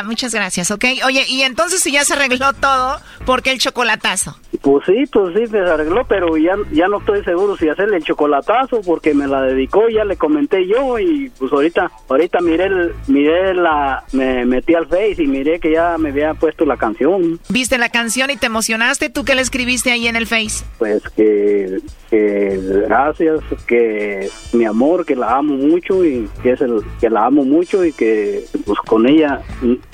Ya, 0.00 0.06
muchas 0.06 0.34
gracias, 0.34 0.70
¿ok? 0.70 0.84
Oye, 1.06 1.24
y 1.28 1.42
entonces 1.42 1.80
si 1.80 1.92
ya 1.92 2.04
se 2.04 2.14
arregló 2.14 2.52
todo, 2.54 3.00
¿por 3.26 3.42
qué 3.42 3.52
el 3.52 3.58
chocolatazo? 3.58 4.36
Pues 4.62 4.84
sí, 4.86 5.04
pues 5.10 5.34
sí, 5.36 5.46
se 5.46 5.58
arregló, 5.58 6.04
pero 6.06 6.36
ya, 6.36 6.54
ya 6.72 6.88
no 6.88 6.98
estoy 6.98 7.24
seguro 7.24 7.56
si 7.56 7.68
hacerle 7.68 7.96
el 7.96 8.04
chocolatazo 8.04 8.82
porque 8.82 9.14
me 9.14 9.26
la 9.26 9.42
dedicó, 9.42 9.88
ya 9.88 10.04
le 10.04 10.16
comenté 10.16 10.66
yo 10.66 10.98
y 10.98 11.30
pues 11.38 11.52
ahorita, 11.52 11.90
ahorita 12.08 12.40
miré, 12.40 12.64
el, 12.64 12.92
miré 13.06 13.54
la, 13.54 14.04
me 14.12 14.44
metí 14.44 14.74
al 14.74 14.86
Face 14.86 15.16
y 15.18 15.26
miré 15.26 15.60
que 15.60 15.72
ya 15.72 15.96
me 15.98 16.10
había 16.10 16.34
puesto 16.34 16.64
la 16.64 16.76
canción. 16.76 17.40
¿Viste 17.48 17.78
la 17.78 17.88
canción 17.88 18.30
y 18.30 18.36
te 18.36 18.46
emocionaste? 18.46 19.08
¿Tú 19.08 19.24
qué 19.24 19.34
le 19.34 19.42
escribiste 19.42 19.92
ahí 19.92 20.08
en 20.08 20.16
el 20.16 20.26
Face? 20.26 20.64
Pues 20.78 21.02
que, 21.16 21.78
que 22.10 22.60
gracias, 22.86 23.40
que 23.66 24.28
mi 24.52 24.64
amor, 24.64 25.06
que 25.06 25.16
la 25.16 25.36
amo 25.36 25.54
mucho 25.54 26.04
y 26.04 26.28
que 26.42 26.52
es 26.52 26.60
el, 26.60 26.82
que 27.00 27.08
la 27.08 27.26
amo 27.26 27.44
mucho 27.44 27.84
y 27.84 27.92
que 27.92 28.44
pues 28.66 28.78
con 28.80 29.06
ella 29.06 29.40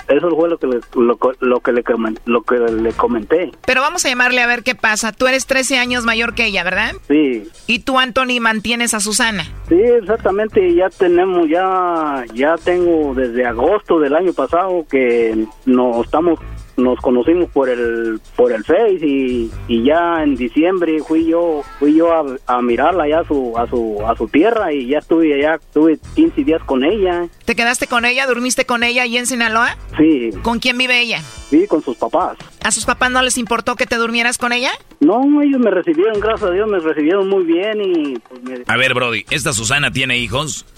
eso 0.07 0.29
fue 0.35 0.49
lo 0.49 0.57
que 0.57 0.67
le, 0.67 0.79
lo, 0.95 1.17
que 1.17 1.71
le 1.71 1.83
lo 2.25 2.41
que 2.41 2.55
le 2.57 2.93
comenté. 2.93 3.51
Pero 3.65 3.81
vamos 3.81 4.05
a 4.05 4.09
llamarle 4.09 4.41
a 4.41 4.47
ver 4.47 4.63
qué 4.63 4.75
pasa. 4.75 5.11
Tú 5.11 5.27
eres 5.27 5.45
13 5.47 5.77
años 5.77 6.05
mayor 6.05 6.33
que 6.33 6.45
ella, 6.45 6.63
¿verdad? 6.63 6.93
Sí. 7.07 7.49
¿Y 7.67 7.79
tú, 7.79 7.99
Anthony, 7.99 8.39
mantienes 8.39 8.93
a 8.93 8.99
Susana? 8.99 9.43
Sí, 9.67 9.75
exactamente. 9.75 10.73
Ya 10.73 10.89
tenemos, 10.89 11.49
ya, 11.49 12.23
ya 12.33 12.55
tengo 12.63 13.13
desde 13.13 13.45
agosto 13.45 13.99
del 13.99 14.15
año 14.15 14.33
pasado 14.33 14.85
que 14.89 15.45
nos 15.65 16.05
estamos 16.05 16.39
nos 16.77 16.99
conocimos 16.99 17.49
por 17.49 17.69
el 17.69 18.19
por 18.35 18.51
el 18.51 18.63
Face 18.63 18.99
y, 19.05 19.51
y 19.67 19.83
ya 19.83 20.23
en 20.23 20.35
diciembre 20.35 20.99
fui 21.05 21.25
yo 21.25 21.63
fui 21.79 21.95
yo 21.95 22.13
a, 22.13 22.23
a 22.45 22.61
mirarla 22.61 23.03
allá 23.05 23.21
a 23.21 23.27
su 23.27 23.57
a 23.57 23.67
su 23.67 23.97
a 24.05 24.15
su 24.15 24.27
tierra 24.27 24.71
y 24.71 24.87
ya 24.87 24.99
estuve 24.99 25.33
allá 25.33 25.55
estuve 25.55 25.99
15 26.15 26.43
días 26.43 26.61
con 26.63 26.83
ella. 26.83 27.27
¿Te 27.45 27.55
quedaste 27.55 27.87
con 27.87 28.05
ella? 28.05 28.27
¿Durmiste 28.27 28.65
con 28.65 28.83
ella 28.83 29.03
ahí 29.03 29.17
en 29.17 29.25
Sinaloa? 29.25 29.77
Sí. 29.97 30.29
¿Con 30.43 30.59
quién 30.59 30.77
vive 30.77 31.01
ella? 31.01 31.21
Sí, 31.49 31.65
con 31.67 31.81
sus 31.81 31.97
papás. 31.97 32.37
¿A 32.63 32.71
sus 32.71 32.85
papás 32.85 33.09
no 33.09 33.21
les 33.21 33.37
importó 33.37 33.75
que 33.75 33.85
te 33.85 33.95
durmieras 33.95 34.37
con 34.37 34.51
ella? 34.51 34.71
No, 34.99 35.41
ellos 35.41 35.59
me 35.59 35.71
recibieron, 35.71 36.19
gracias 36.19 36.49
a 36.49 36.53
Dios, 36.53 36.67
me 36.69 36.79
recibieron 36.79 37.29
muy 37.29 37.45
bien 37.45 37.81
y... 37.81 38.19
Pues, 38.19 38.63
a 38.67 38.75
ver, 38.77 38.93
Brody, 38.93 39.25
¿esta 39.29 39.53
Susana 39.53 39.91
tiene 39.91 40.17
hijos? 40.17 40.65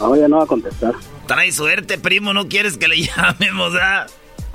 No, 0.00 0.16
ya 0.16 0.28
no 0.28 0.38
va 0.38 0.44
a 0.44 0.46
contestar. 0.46 0.94
Trae 1.26 1.52
suerte, 1.52 1.98
primo, 1.98 2.32
no 2.34 2.48
quieres 2.48 2.76
que 2.76 2.88
le 2.88 2.96
llamemos, 3.16 3.72
¿ah? 3.80 4.06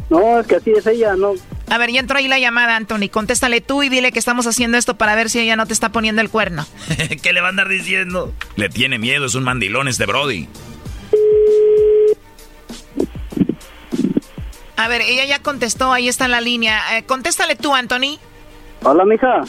No, 0.10 0.40
es 0.40 0.48
que 0.48 0.56
así 0.56 0.72
es 0.72 0.86
ella, 0.88 1.16
no. 1.16 1.34
A 1.70 1.78
ver, 1.78 1.92
ya 1.92 2.00
entró 2.00 2.18
ahí 2.18 2.28
la 2.28 2.40
llamada, 2.40 2.76
Anthony. 2.76 3.10
Contéstale 3.12 3.62
tú 3.62 3.84
y 3.84 3.90
dile 3.90 4.12
que 4.12 4.18
estamos 4.18 4.48
haciendo 4.48 4.78
esto 4.78 4.98
para 4.98 5.16
ver 5.16 5.30
si 5.30 5.40
ella 5.40 5.56
no 5.56 5.68
te 5.68 5.74
está 5.74 5.90
poniendo 5.92 6.22
el 6.22 6.30
cuerno. 6.30 6.66
¿Qué 7.22 7.32
le 7.32 7.42
va 7.42 7.48
a 7.48 7.50
andar 7.52 7.68
diciendo? 7.70 8.34
Le 8.56 8.70
tiene 8.70 8.98
miedo, 8.98 9.26
es 9.28 9.36
un 9.36 9.44
mandilón 9.44 9.88
este 9.88 10.08
Brody. 10.08 10.48
A 14.78 14.88
ver, 14.88 15.02
ella 15.02 15.26
ya 15.26 15.40
contestó, 15.44 15.92
ahí 15.92 16.08
está 16.08 16.26
en 16.26 16.32
la 16.32 16.42
línea. 16.42 16.98
Eh, 16.98 17.04
contéstale 17.04 17.56
tú, 17.56 17.76
Anthony. 17.76 18.18
Hola, 18.84 19.06
mija. 19.06 19.44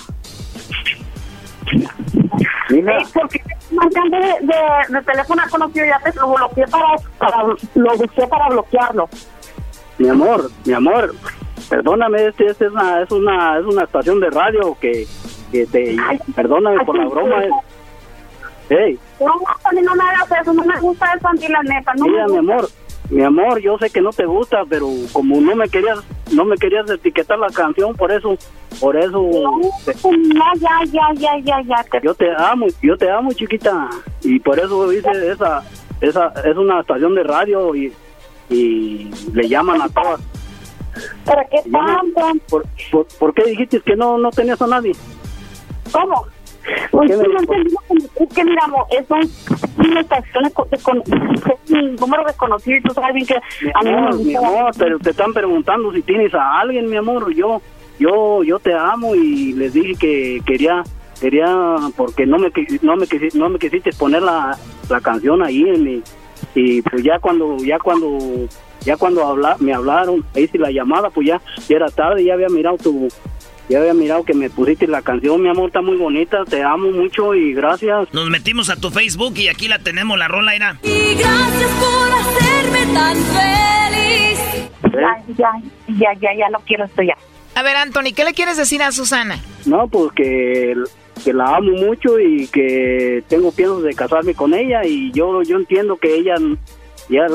Mija. 2.71 3.05
Sí, 3.05 3.12
porque 3.14 3.43
marcando 3.73 4.16
de, 4.16 4.27
de, 4.27 4.95
de, 4.95 5.03
teléfono 5.03 5.43
conocido 5.51 5.87
ya 5.87 5.99
te 5.99 6.18
lo 6.18 6.35
bloqueé 6.35 6.66
para, 6.66 6.97
para, 7.18 7.43
lo 7.75 7.97
busqué 7.97 8.27
para 8.27 8.49
bloquearlo. 8.49 9.09
Mi 9.99 10.09
amor, 10.09 10.51
mi 10.64 10.73
amor, 10.73 11.14
perdóname, 11.68 12.27
este, 12.27 12.47
este 12.47 12.66
es 12.66 12.73
una, 12.73 13.03
es 13.03 13.11
una, 13.11 13.59
es 13.59 13.64
una 13.66 13.85
estación 13.85 14.21
de 14.21 14.31
radio 14.31 14.77
que, 14.81 15.07
que 15.53 15.66
te, 15.66 15.97
ay, 16.03 16.18
perdóname 16.35 16.79
ay, 16.81 16.87
por 16.87 16.97
la 16.97 17.07
broma. 17.07 17.45
Es, 17.45 17.53
hey. 18.71 18.99
No, 19.21 19.27
no, 19.27 19.83
no 19.83 19.95
me 19.95 20.05
hagas 20.05 20.41
eso, 20.41 20.53
no 20.55 20.64
me 20.64 20.81
gusta 20.81 21.12
eso, 21.12 21.29
Andy, 21.29 21.49
la 21.49 21.62
neta, 21.62 21.93
no 21.95 22.07
Mira, 22.07 22.27
mi 22.29 22.39
amor, 22.39 22.68
mi 23.11 23.25
amor, 23.25 23.61
yo 23.61 23.77
sé 23.79 23.91
que 23.91 24.01
no 24.01 24.11
te 24.11 24.25
gusta, 24.25 24.63
pero 24.69 24.89
como 25.13 25.41
no 25.41 25.57
me 25.57 25.69
querías, 25.69 25.99
no 26.33 26.45
me 26.45 26.57
querías 26.57 26.89
etiquetar 26.89 27.39
la 27.39 27.49
canción, 27.49 27.95
por 27.95 28.13
eso, 28.13 28.37
por 28.81 28.97
eso. 28.97 29.21
No, 29.21 30.55
ya, 30.61 30.85
ya, 30.93 31.09
ya, 31.15 31.39
ya, 31.43 31.61
ya. 31.63 31.85
Te... 31.91 32.01
Yo 32.05 32.15
te 32.15 32.31
amo, 32.37 32.67
yo 32.81 32.97
te 32.97 33.11
amo, 33.11 33.33
chiquita, 33.33 33.91
y 34.23 34.39
por 34.39 34.61
eso 34.61 34.93
hice 34.93 35.11
esa, 35.29 35.65
esa, 36.01 36.33
es 36.45 36.57
una 36.57 36.81
estación 36.81 37.15
de 37.17 37.25
radio 37.25 37.75
y, 37.75 37.93
y 38.49 39.11
le 39.33 39.49
llaman 39.49 39.83
a 39.83 39.89
todas. 39.89 40.21
¿Para 41.25 41.45
qué 41.47 41.63
tanto? 41.71 42.45
¿Por, 42.49 42.65
por, 42.93 43.07
por 43.19 43.35
qué 43.35 43.51
dijiste 43.51 43.81
que 43.81 43.97
no, 43.97 44.19
no 44.19 44.31
tenías 44.31 44.63
a 44.63 44.67
nadie? 44.69 44.93
¿Cómo? 45.91 46.27
Pues 46.91 47.11
no 47.11 47.23
es 47.23 48.35
que 48.35 48.45
miramos, 48.45 48.87
es 48.91 49.11
un, 49.11 49.87
una 49.87 50.01
estación 50.01 50.45
de, 50.45 50.79
con, 50.83 51.03
un 51.71 51.97
número 51.97 52.25
desconocido 52.25 52.77
y 52.77 52.83
tú 52.83 52.95
sabes 52.95 53.14
bien 53.14 53.27
que 53.27 53.35
a 53.35 53.83
mí 53.83 54.25
me 54.25 54.37
amor, 54.37 54.71
pero 54.79 54.99
te 54.99 55.11
están 55.11 55.33
preguntando 55.33 55.93
si 55.93 56.03
tienes 56.03 56.35
a 56.35 56.61
alguien, 56.61 56.89
mi 56.89 56.97
amor, 56.97 57.33
yo 57.35 57.61
yo 57.99 58.43
yo 58.43 58.59
te 58.59 58.73
amo 58.73 59.14
y 59.14 59.53
les 59.53 59.75
dije 59.75 59.95
que 59.95 60.43
quería 60.47 60.83
quería 61.21 61.77
porque 61.97 62.27
no 62.27 62.39
me 62.39 62.51
no 62.83 62.97
me 62.97 63.07
no 63.35 63.49
me 63.49 63.59
quisiste 63.59 63.91
poner 63.93 64.23
la, 64.23 64.57
la 64.89 65.01
canción 65.01 65.43
ahí 65.43 65.62
en 65.62 65.85
mi 65.85 66.03
y 66.55 66.83
pues 66.83 67.03
ya 67.03 67.18
cuando 67.18 67.59
ya 67.59 67.79
cuando 67.79 68.18
ya 68.85 68.97
cuando 68.97 69.27
habla, 69.27 69.57
me 69.61 69.75
hablaron 69.75 70.25
hice 70.35 70.59
la 70.59 70.71
llamada 70.71 71.11
pues 71.11 71.27
ya, 71.27 71.41
ya 71.68 71.77
era 71.77 71.91
tarde 71.91 72.25
ya 72.25 72.35
había 72.35 72.49
mirado 72.49 72.79
tu 72.79 73.09
ya 73.71 73.79
había 73.79 73.95
mirado 73.95 74.25
que 74.25 74.35
me 74.35 74.51
pusiste 74.51 74.89
la 74.89 75.01
canción, 75.01 75.41
mi 75.41 75.49
amor, 75.49 75.68
está 75.68 75.81
muy 75.81 75.97
bonita, 75.97 76.45
te 76.45 76.61
amo 76.61 76.91
mucho 76.91 77.35
y 77.37 77.55
gracias. 77.55 78.12
Nos 78.12 78.29
metimos 78.29 78.68
a 78.68 78.75
tu 78.75 78.91
Facebook 78.91 79.35
y 79.37 79.47
aquí 79.47 79.68
la 79.68 79.79
tenemos, 79.79 80.18
la 80.18 80.27
rola 80.27 80.57
era. 80.57 80.77
Y 80.83 81.14
gracias 81.14 81.71
por 81.79 82.11
hacerme 82.12 82.93
tan 82.93 83.16
feliz. 83.16 84.39
Ya, 84.83 85.35
ya, 85.39 85.51
ya, 85.87 86.12
ya, 86.21 86.29
ya 86.37 86.49
no 86.51 86.59
quiero 86.66 86.85
esto 86.85 87.03
ya. 87.03 87.16
A 87.55 87.63
ver, 87.63 87.76
Anthony, 87.76 88.13
¿qué 88.14 88.25
le 88.25 88.34
quieres 88.34 88.57
decir 88.57 88.83
a 88.83 88.91
Susana? 88.91 89.38
No, 89.67 89.87
pues 89.87 90.11
que, 90.17 90.75
que 91.25 91.33
la 91.33 91.57
amo 91.57 91.71
mucho 91.71 92.18
y 92.18 92.49
que 92.49 93.22
tengo 93.29 93.53
piensos 93.53 93.84
de 93.84 93.95
casarme 93.95 94.34
con 94.34 94.53
ella 94.53 94.84
y 94.84 95.13
yo 95.13 95.42
yo 95.42 95.57
entiendo 95.57 95.97
que 95.97 96.17
ella 96.17 96.34
ya 97.09 97.26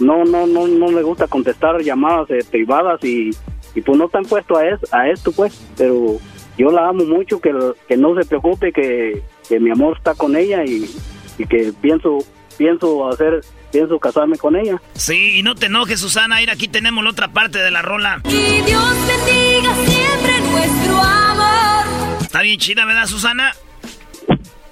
no 0.00 0.24
no 0.24 0.46
no 0.46 0.66
no 0.66 0.88
me 0.88 1.02
gusta 1.02 1.26
contestar 1.26 1.82
llamadas 1.82 2.30
eh, 2.30 2.44
privadas 2.50 3.02
y 3.04 3.30
y 3.76 3.82
pues 3.82 3.96
no 3.98 4.06
están 4.06 4.24
puestos 4.24 4.58
a, 4.58 4.66
es, 4.66 4.92
a 4.92 5.08
esto 5.08 5.30
pues 5.30 5.54
pero 5.76 6.18
yo 6.58 6.70
la 6.70 6.88
amo 6.88 7.04
mucho 7.04 7.38
que, 7.40 7.52
que 7.86 7.96
no 7.96 8.14
se 8.16 8.26
preocupe 8.26 8.72
que, 8.72 9.22
que 9.48 9.60
mi 9.60 9.70
amor 9.70 9.96
está 9.96 10.14
con 10.14 10.34
ella 10.34 10.64
y, 10.64 10.90
y, 11.38 11.46
que 11.46 11.72
pienso 11.80 12.18
pienso 12.56 13.06
hacer 13.08 13.42
pienso 13.70 13.98
casarme 13.98 14.38
con 14.38 14.56
ella. 14.56 14.80
Sí 14.94 15.38
y 15.38 15.42
no 15.42 15.54
te 15.54 15.66
enojes 15.66 16.00
Susana 16.00 16.40
ir 16.40 16.50
aquí 16.50 16.66
tenemos 16.66 17.04
la 17.04 17.10
otra 17.10 17.28
parte 17.28 17.58
de 17.58 17.70
la 17.70 17.82
rola. 17.82 18.22
Y 18.24 18.62
Dios 18.62 18.94
bendiga 19.06 19.74
siempre 19.84 20.40
nuestro 20.50 20.96
amor. 20.96 21.84
Está 22.22 22.40
bien 22.40 22.58
chida 22.58 22.86
verdad 22.86 23.06
Susana 23.06 23.52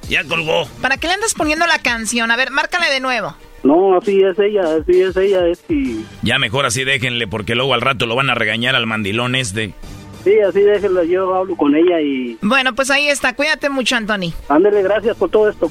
ya 0.09 0.25
colgó. 0.25 0.67
¿para 0.81 0.97
qué 0.97 1.09
le 1.09 1.15
andas 1.15 1.35
poniendo 1.35 1.67
la 1.67 1.79
canción? 1.79 2.31
a 2.31 2.37
ver 2.37 2.51
márcale 2.51 2.91
de 2.91 3.01
nuevo 3.01 3.37
no, 3.65 3.97
así 3.97 4.23
es 4.23 4.39
ella, 4.39 4.63
así 4.77 5.01
es 5.01 5.17
ella, 5.17 5.47
es 5.47 5.65
y... 5.69 6.05
Ya 6.23 6.39
mejor 6.39 6.67
así 6.67 6.85
déjenle, 6.85 7.27
porque 7.27 7.55
luego 7.55 7.75
al 7.75 7.81
rato 7.81 8.07
lo 8.07 8.15
van 8.15 8.31
a 8.31 8.35
regañar 8.35 8.77
al 8.77 8.87
mandilón 8.87 9.35
este. 9.35 9.73
Sí, 10.23 10.39
así 10.41 10.61
déjenlo, 10.61 11.03
yo 11.05 11.35
hablo 11.35 11.57
con 11.57 11.75
ella 11.75 12.01
y... 12.01 12.39
Bueno, 12.43 12.75
pues 12.75 12.91
ahí 12.91 13.09
está, 13.09 13.35
cuídate 13.35 13.71
mucho, 13.71 13.97
Anthony. 13.97 14.33
Ándele, 14.49 14.83
gracias 14.83 15.17
por 15.17 15.31
todo 15.31 15.49
esto. 15.49 15.71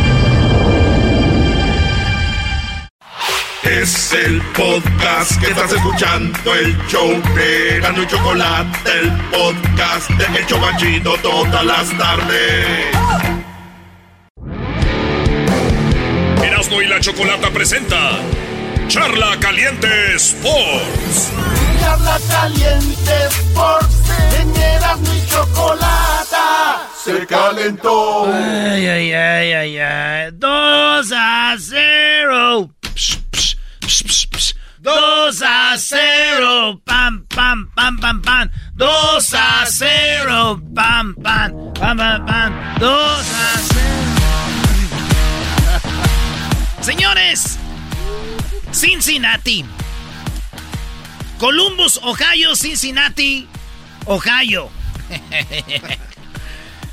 Es 3.63 4.11
el 4.13 4.41
podcast 4.53 5.39
que 5.39 5.51
estás 5.51 5.71
escuchando, 5.71 6.55
el 6.55 6.75
show 6.87 7.09
de 7.35 7.79
Gano 7.79 8.01
y 8.01 8.07
Chocolate, 8.07 8.89
el 8.99 9.11
podcast 9.29 10.09
de 10.09 10.39
El 10.39 10.45
Chocachito 10.47 11.13
todas 11.21 11.63
las 11.63 11.89
tardes. 11.95 12.95
Erasno 16.43 16.81
y 16.81 16.87
la 16.87 16.99
chocolata 16.99 17.51
presenta 17.51 18.17
Charla 18.87 19.37
Caliente 19.39 20.15
Sports. 20.15 21.31
Charla 21.79 22.17
Caliente 22.29 23.13
Sports. 23.29 23.95
En 24.39 24.55
Erasmo 24.55 25.13
y 25.13 25.27
Chocolata 25.27 26.87
se 27.03 27.25
calentó. 27.27 28.25
Ay, 28.33 28.87
ay, 28.87 29.13
ay, 29.13 29.53
ay, 29.53 29.77
ay. 29.77 30.29
2 30.33 31.11
a 31.15 31.55
0. 31.59 32.69
2 34.79 35.41
a 35.43 35.77
0. 35.77 36.81
Pam, 36.83 37.25
pam, 37.27 37.71
pam, 37.75 37.97
pam, 37.97 38.21
pam. 38.21 38.51
2 38.75 39.33
a 39.33 39.65
0. 39.65 40.61
Pam, 40.75 41.15
pam, 41.15 41.73
pam, 41.73 41.97
pam, 41.97 42.25
pam. 42.25 42.53
2 42.79 42.89
a 42.89 43.57
0. 43.57 44.11
Señores, 46.81 47.59
Cincinnati. 48.71 49.65
Columbus, 51.37 51.99
Ohio, 52.03 52.55
Cincinnati, 52.55 53.47
Ohio. 54.05 54.69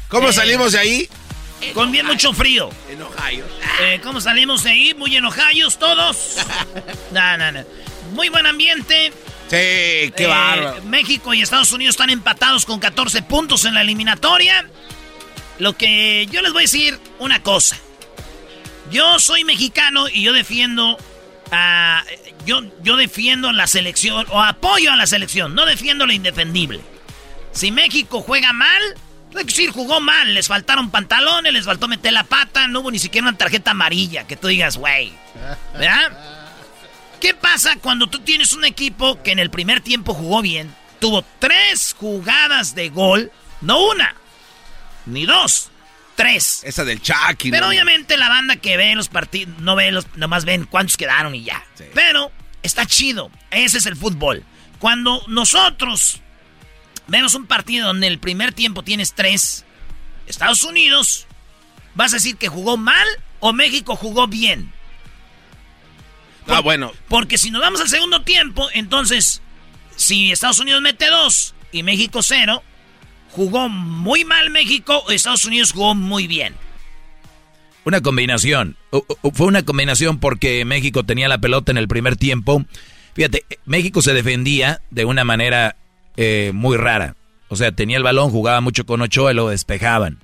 ¿Cómo 0.09 0.33
salimos 0.33 0.73
de 0.73 0.79
ahí? 0.79 1.09
Con 1.75 1.91
bien 1.93 2.07
mucho 2.07 2.33
frío. 2.33 2.71
En 2.89 3.03
Ohio. 3.03 3.45
Eh, 3.81 4.01
¿Cómo 4.03 4.21
salimos 4.21 4.63
de 4.65 4.71
ahí? 4.71 4.95
Muy 4.95 5.17
enojados 5.17 5.79
todos. 5.79 6.37
No, 7.13 7.37
no, 7.37 7.53
no. 7.53 7.65
Muy 8.13 8.29
buen 8.29 8.47
ambiente. 8.47 9.13
Sí, 9.49 9.51
qué 9.51 10.13
Eh, 10.19 10.27
bárbaro. 10.27 10.83
México 10.85 11.33
y 11.35 11.43
Estados 11.43 11.73
Unidos 11.73 11.95
están 11.95 12.11
empatados 12.11 12.65
con 12.67 12.79
14 12.81 13.23
puntos 13.23 13.65
en 13.65 13.75
la 13.75 13.81
eliminatoria. 13.83 14.69
Lo 15.59 15.77
que 15.77 16.27
yo 16.31 16.43
les 16.43 16.53
voy 16.53 16.63
a 16.63 16.65
decir 16.65 16.99
una 17.19 17.43
cosa. 17.43 17.77
Yo 18.91 19.19
soy 19.19 19.45
mexicano 19.45 20.09
y 20.09 20.23
yo 20.23 20.33
defiendo 20.33 20.97
a 21.51 22.05
yo 22.47 22.63
yo 22.83 22.97
defiendo 22.97 23.53
la 23.53 23.67
selección 23.67 24.27
o 24.31 24.43
apoyo 24.43 24.93
a 24.93 24.97
la 24.97 25.07
selección, 25.07 25.55
no 25.55 25.67
defiendo 25.67 26.07
lo 26.07 26.13
indefendible. 26.13 26.81
Si 27.53 27.71
México 27.73 28.21
juega 28.23 28.53
mal, 28.53 28.83
decir, 29.47 29.71
jugó 29.71 30.01
mal, 30.01 30.35
les 30.35 30.49
faltaron 30.49 30.91
pantalones, 30.91 31.53
les 31.53 31.65
faltó 31.65 31.89
meter 31.89 32.13
la 32.13 32.25
pata, 32.25 32.67
no 32.69 32.81
hubo 32.81 32.91
ni 32.91 32.99
siquiera 32.99 33.29
una 33.29 33.37
tarjeta 33.37 33.73
amarilla 33.73 34.27
que 34.27 34.37
tú 34.37 34.49
digas, 34.49 34.77
güey. 34.77 35.13
¿Verdad? 35.75 36.13
¿Qué 37.21 37.35
pasa 37.35 37.77
cuando 37.77 38.09
tú 38.09 38.21
tienes 38.21 38.53
un 38.53 38.65
equipo 38.65 39.23
que 39.23 39.33
en 39.33 39.39
el 39.39 39.51
primer 39.51 39.81
tiempo 39.81 40.15
jugó 40.15 40.43
bien? 40.43 40.75
Tuvo 41.01 41.25
tres 41.39 41.95
jugadas 41.99 42.75
de 42.75 42.89
gol, 42.91 43.33
no 43.61 43.89
una, 43.89 44.15
ni 45.07 45.27
dos, 45.27 45.71
tres. 46.15 46.63
Esa 46.65 46.85
del 46.85 47.01
Chucky. 47.01 47.51
Pero 47.51 47.67
¿no? 47.67 47.71
obviamente 47.71 48.17
la 48.17 48.29
banda 48.29 48.57
que 48.57 48.77
ve 48.77 48.95
los 48.95 49.09
partidos, 49.09 49.59
no 49.59 49.77
ve 49.77 49.91
los, 49.91 50.07
nomás 50.17 50.45
ven 50.45 50.65
cuántos 50.65 50.97
quedaron 50.97 51.35
y 51.35 51.45
ya. 51.45 51.65
Pero 51.95 52.31
está 52.63 52.87
chido, 52.87 53.31
ese 53.51 53.79
es 53.79 53.87
el 53.87 53.97
fútbol. 53.97 54.45
Cuando 54.79 55.23
nosotros 55.27 56.21
vemos 57.09 57.35
un 57.35 57.47
partido 57.47 57.89
donde 57.89 58.07
en 58.07 58.13
el 58.13 58.19
primer 58.19 58.53
tiempo 58.53 58.83
tienes 58.85 59.15
tres, 59.15 59.65
Estados 60.27 60.63
Unidos, 60.63 61.27
¿vas 61.95 62.13
a 62.13 62.17
decir 62.17 62.37
que 62.37 62.49
jugó 62.49 62.77
mal 62.77 63.07
o 63.41 63.53
México 63.53 63.97
jugó 63.97 64.29
bien? 64.29 64.73
Ah, 66.47 66.61
bueno. 66.61 66.93
Porque 67.09 67.37
si 67.39 67.51
nos 67.51 67.61
vamos 67.61 67.81
al 67.81 67.89
segundo 67.89 68.23
tiempo, 68.23 68.69
entonces, 68.73 69.43
si 69.97 70.31
Estados 70.31 70.61
Unidos 70.61 70.81
mete 70.81 71.09
dos 71.09 71.55
y 71.73 71.83
México 71.83 72.23
cero, 72.23 72.63
jugó 73.31 73.69
muy 73.69 74.25
mal 74.25 74.51
México 74.51 75.03
o 75.07 75.11
Estados 75.11 75.45
Unidos 75.45 75.73
jugó 75.73 75.95
muy 75.95 76.27
bien. 76.27 76.55
Una 77.85 78.01
combinación. 78.01 78.77
Fue 79.35 79.47
una 79.47 79.63
combinación 79.63 80.21
porque 80.21 80.65
México 80.65 81.05
tenía 81.05 81.29
la 81.29 81.39
pelota 81.39 81.73
en 81.73 81.79
el 81.79 81.89
primer 81.89 82.17
tiempo. 82.17 82.65
Fíjate, 83.15 83.45
México 83.65 84.03
se 84.03 84.13
defendía 84.13 84.83
de 84.91 85.05
una 85.05 85.25
manera 85.25 85.77
eh, 86.19 86.51
muy 86.53 86.77
rara. 86.77 87.15
O 87.49 87.55
sea, 87.55 87.71
tenía 87.71 87.97
el 87.97 88.03
balón, 88.03 88.31
jugaba 88.31 88.61
mucho 88.61 88.85
con 88.85 89.01
Ochoa 89.01 89.31
y 89.31 89.37
lo 89.37 89.49
despejaban. 89.49 90.19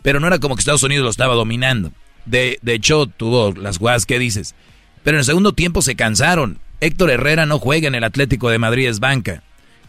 Pero 0.00 0.20
no 0.20 0.28
era 0.28 0.38
como 0.38 0.54
que 0.54 0.60
Estados 0.60 0.84
Unidos 0.84 1.02
lo 1.02 1.10
estaba 1.10 1.34
dominando. 1.34 1.92
De, 2.24 2.58
de 2.62 2.74
hecho, 2.74 3.06
tuvo 3.06 3.52
las 3.52 3.80
guas 3.80 4.06
que 4.06 4.20
dices. 4.20 4.54
Pero 5.02 5.16
en 5.16 5.20
el 5.20 5.24
segundo 5.24 5.52
tiempo 5.52 5.82
se 5.82 5.96
cansaron. 5.96 6.60
Héctor 6.80 7.10
Herrera 7.10 7.46
no 7.46 7.58
juega 7.58 7.88
en 7.88 7.96
el 7.96 8.04
Atlético 8.04 8.48
de 8.48 8.60
Madrid, 8.60 8.88
es 8.88 9.00
banca. 9.00 9.42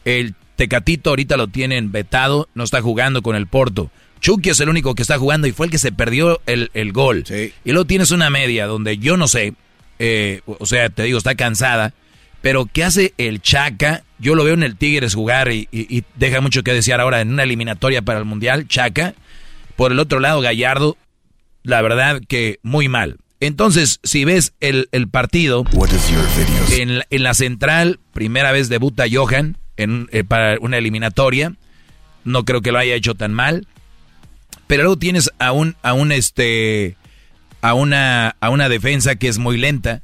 El 0.04 0.34
Tecatito 0.56 1.12
ahorita 1.12 1.38
lo 1.38 1.48
tienen 1.48 1.92
vetado, 1.92 2.50
no 2.56 2.64
está 2.64 2.82
jugando 2.82 3.22
con 3.22 3.36
el 3.36 3.46
Porto. 3.46 3.92
Chucky 4.22 4.50
es 4.50 4.60
el 4.60 4.70
único 4.70 4.96
que 4.96 5.04
está 5.04 5.20
jugando 5.20 5.46
y 5.46 5.52
fue 5.52 5.68
el 5.68 5.72
que 5.72 5.78
se 5.78 5.92
perdió 5.92 6.42
el, 6.48 6.72
el 6.74 6.92
gol. 6.92 7.24
Y 7.30 7.72
luego 7.72 7.86
tienes 7.86 8.10
una 8.10 8.32
media 8.32 8.66
donde 8.66 8.98
yo 8.98 9.16
no 9.16 9.28
sé, 9.28 9.54
eh, 10.00 10.42
o 10.46 10.66
sea, 10.66 10.90
te 10.90 11.04
digo, 11.04 11.20
está 11.20 11.36
cansada. 11.36 11.94
Pero 12.46 12.68
¿qué 12.72 12.84
hace 12.84 13.16
el 13.18 13.42
Chaca? 13.42 14.04
Yo 14.20 14.36
lo 14.36 14.44
veo 14.44 14.54
en 14.54 14.62
el 14.62 14.76
Tigres 14.76 15.16
jugar 15.16 15.52
y, 15.52 15.68
y- 15.72 15.98
y 15.98 16.04
deja 16.16 16.42
mucho 16.42 16.62
que 16.62 16.74
desear 16.74 17.02
ahora 17.02 17.20
en 17.22 17.32
una 17.34 17.42
eliminatoria 17.42 18.04
para 18.04 18.20
el 18.20 18.26
Mundial, 18.26 18.68
Chaca. 18.68 19.16
Por 19.76 19.92
el 19.92 19.98
otro 19.98 20.20
lado, 20.20 20.42
Gallardo, 20.42 20.96
la 21.64 21.82
verdad 21.82 22.22
que 22.28 22.60
muy 22.62 22.88
mal. 22.88 23.18
Entonces, 23.40 24.00
si 24.04 24.26
ves 24.26 24.54
el, 24.60 24.90
el 24.92 25.08
partido, 25.08 25.64
en, 26.80 27.00
la- 27.00 27.08
en 27.10 27.24
la 27.24 27.34
central, 27.34 28.00
primera 28.14 28.52
vez 28.52 28.70
debuta 28.70 29.06
Johan 29.12 29.58
en, 29.76 30.08
eh, 30.12 30.24
para 30.24 30.60
una 30.62 30.78
eliminatoria. 30.78 31.54
No 32.26 32.46
creo 32.46 32.62
que 32.62 32.72
lo 32.72 32.78
haya 32.78 32.94
hecho 32.94 33.16
tan 33.16 33.34
mal. 33.34 33.66
Pero 34.68 34.84
luego 34.84 35.00
tienes 35.00 35.32
a 35.40 35.52
un, 35.52 35.76
a 35.82 35.94
un 35.94 36.12
este, 36.12 36.96
a 37.62 37.74
una, 37.74 38.36
a 38.40 38.52
una 38.52 38.70
defensa 38.70 39.16
que 39.16 39.30
es 39.30 39.40
muy 39.40 39.58
lenta. 39.58 40.04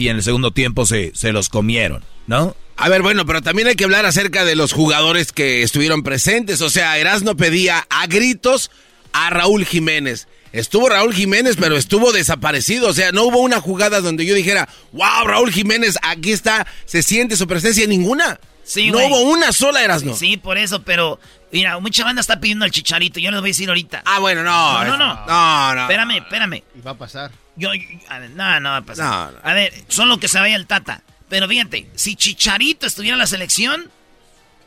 Y 0.00 0.08
en 0.08 0.16
el 0.16 0.22
segundo 0.22 0.50
tiempo 0.50 0.86
se, 0.86 1.12
se 1.14 1.30
los 1.30 1.50
comieron, 1.50 2.02
¿no? 2.26 2.56
A 2.78 2.88
ver, 2.88 3.02
bueno, 3.02 3.26
pero 3.26 3.42
también 3.42 3.68
hay 3.68 3.74
que 3.74 3.84
hablar 3.84 4.06
acerca 4.06 4.46
de 4.46 4.56
los 4.56 4.72
jugadores 4.72 5.30
que 5.30 5.62
estuvieron 5.62 6.02
presentes. 6.02 6.62
O 6.62 6.70
sea, 6.70 6.96
Erasmo 6.96 7.36
pedía 7.36 7.86
a 7.90 8.06
gritos 8.06 8.70
a 9.12 9.28
Raúl 9.28 9.66
Jiménez. 9.66 10.26
Estuvo 10.54 10.88
Raúl 10.88 11.12
Jiménez, 11.12 11.56
pero 11.60 11.76
estuvo 11.76 12.12
desaparecido. 12.12 12.88
O 12.88 12.94
sea, 12.94 13.12
no 13.12 13.24
hubo 13.24 13.40
una 13.40 13.60
jugada 13.60 14.00
donde 14.00 14.24
yo 14.24 14.34
dijera, 14.34 14.70
wow, 14.92 15.26
Raúl 15.26 15.52
Jiménez, 15.52 15.98
aquí 16.00 16.32
está, 16.32 16.66
se 16.86 17.02
siente 17.02 17.36
su 17.36 17.46
presencia. 17.46 17.86
Ninguna. 17.86 18.40
Sí, 18.64 18.90
no 18.90 19.06
hubo 19.06 19.20
una 19.20 19.52
sola, 19.52 19.84
Erasmo. 19.84 20.16
Sí, 20.16 20.38
por 20.38 20.56
eso, 20.56 20.82
pero 20.82 21.20
mira, 21.52 21.78
mucha 21.78 22.04
banda 22.04 22.22
está 22.22 22.40
pidiendo 22.40 22.64
al 22.64 22.70
chicharito. 22.70 23.20
Yo 23.20 23.30
les 23.30 23.40
voy 23.40 23.50
a 23.50 23.52
decir 23.52 23.68
ahorita. 23.68 24.00
Ah, 24.06 24.18
bueno, 24.18 24.42
no. 24.44 24.82
No, 24.82 24.96
no, 24.96 24.96
no. 24.96 25.26
No, 25.26 25.74
no. 25.74 25.82
Espérame, 25.82 26.16
espérame. 26.22 26.62
Y 26.74 26.80
va 26.80 26.92
a 26.92 26.96
pasar. 26.96 27.30
Yo, 27.56 27.74
yo- 27.74 27.82
a 28.08 28.18
ver, 28.18 28.30
no, 28.30 28.60
no 28.60 28.70
va 28.70 28.76
a 28.78 28.82
pasar. 28.82 29.32
No, 29.32 29.38
no. 29.38 29.38
A 29.42 29.54
ver, 29.54 29.72
solo 29.88 30.18
que 30.18 30.28
se 30.28 30.38
vaya 30.38 30.56
el 30.56 30.66
Tata. 30.66 31.02
Pero 31.28 31.46
fíjate, 31.48 31.88
si 31.94 32.16
Chicharito 32.16 32.86
estuviera 32.86 33.14
en 33.14 33.20
la 33.20 33.26
selección, 33.26 33.90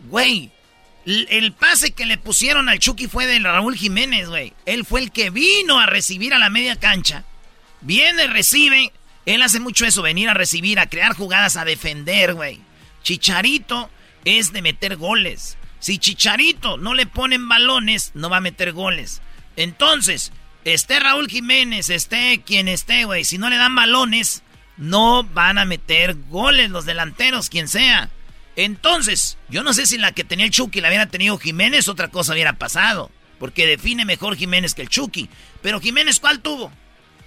güey, 0.01 0.51
el 1.05 1.51
pase 1.53 1.91
que 1.91 2.05
le 2.05 2.17
pusieron 2.17 2.69
al 2.69 2.79
Chucky 2.79 3.07
fue 3.07 3.25
de 3.25 3.39
Raúl 3.39 3.75
Jiménez, 3.75 4.29
güey. 4.29 4.53
Él 4.65 4.85
fue 4.85 5.01
el 5.01 5.11
que 5.11 5.29
vino 5.29 5.79
a 5.79 5.85
recibir 5.85 6.33
a 6.33 6.39
la 6.39 6.49
media 6.49 6.77
cancha. 6.77 7.23
Viene, 7.81 8.27
recibe. 8.27 8.93
Él 9.25 9.41
hace 9.41 9.59
mucho 9.59 9.85
eso, 9.85 10.01
venir 10.01 10.29
a 10.29 10.33
recibir, 10.33 10.79
a 10.79 10.87
crear 10.87 11.13
jugadas, 11.15 11.57
a 11.57 11.65
defender, 11.65 12.33
güey. 12.33 12.61
Chicharito 13.03 13.89
es 14.23 14.53
de 14.53 14.61
meter 14.61 14.95
goles. 14.95 15.57
Si 15.79 15.97
Chicharito 15.97 16.77
no 16.77 16.93
le 16.93 17.05
ponen 17.05 17.49
balones, 17.49 18.11
no 18.13 18.29
va 18.29 18.37
a 18.37 18.41
meter 18.41 18.71
goles. 18.71 19.21
Entonces, 19.57 20.31
esté 20.65 20.99
Raúl 20.99 21.27
Jiménez, 21.29 21.89
esté 21.89 22.41
quien 22.45 22.67
esté, 22.67 23.05
güey, 23.05 23.23
si 23.23 23.37
no 23.37 23.49
le 23.49 23.57
dan 23.57 23.75
balones, 23.75 24.43
no 24.77 25.23
van 25.23 25.57
a 25.57 25.65
meter 25.65 26.15
goles 26.29 26.69
los 26.69 26.85
delanteros, 26.85 27.49
quien 27.49 27.67
sea. 27.67 28.09
Entonces, 28.55 29.37
yo 29.49 29.63
no 29.63 29.73
sé 29.73 29.85
si 29.85 29.97
la 29.97 30.11
que 30.11 30.23
tenía 30.23 30.45
el 30.45 30.51
Chucky 30.51 30.79
la 30.81 30.89
hubiera 30.89 31.07
tenido 31.07 31.37
Jiménez, 31.37 31.87
otra 31.87 32.09
cosa 32.09 32.33
hubiera 32.33 32.53
pasado. 32.53 33.11
Porque 33.39 33.65
define 33.65 34.05
mejor 34.05 34.35
Jiménez 34.37 34.73
que 34.73 34.83
el 34.83 34.89
Chucky. 34.89 35.27
Pero 35.61 35.81
Jiménez, 35.81 36.19
¿cuál 36.19 36.39
tuvo? 36.39 36.71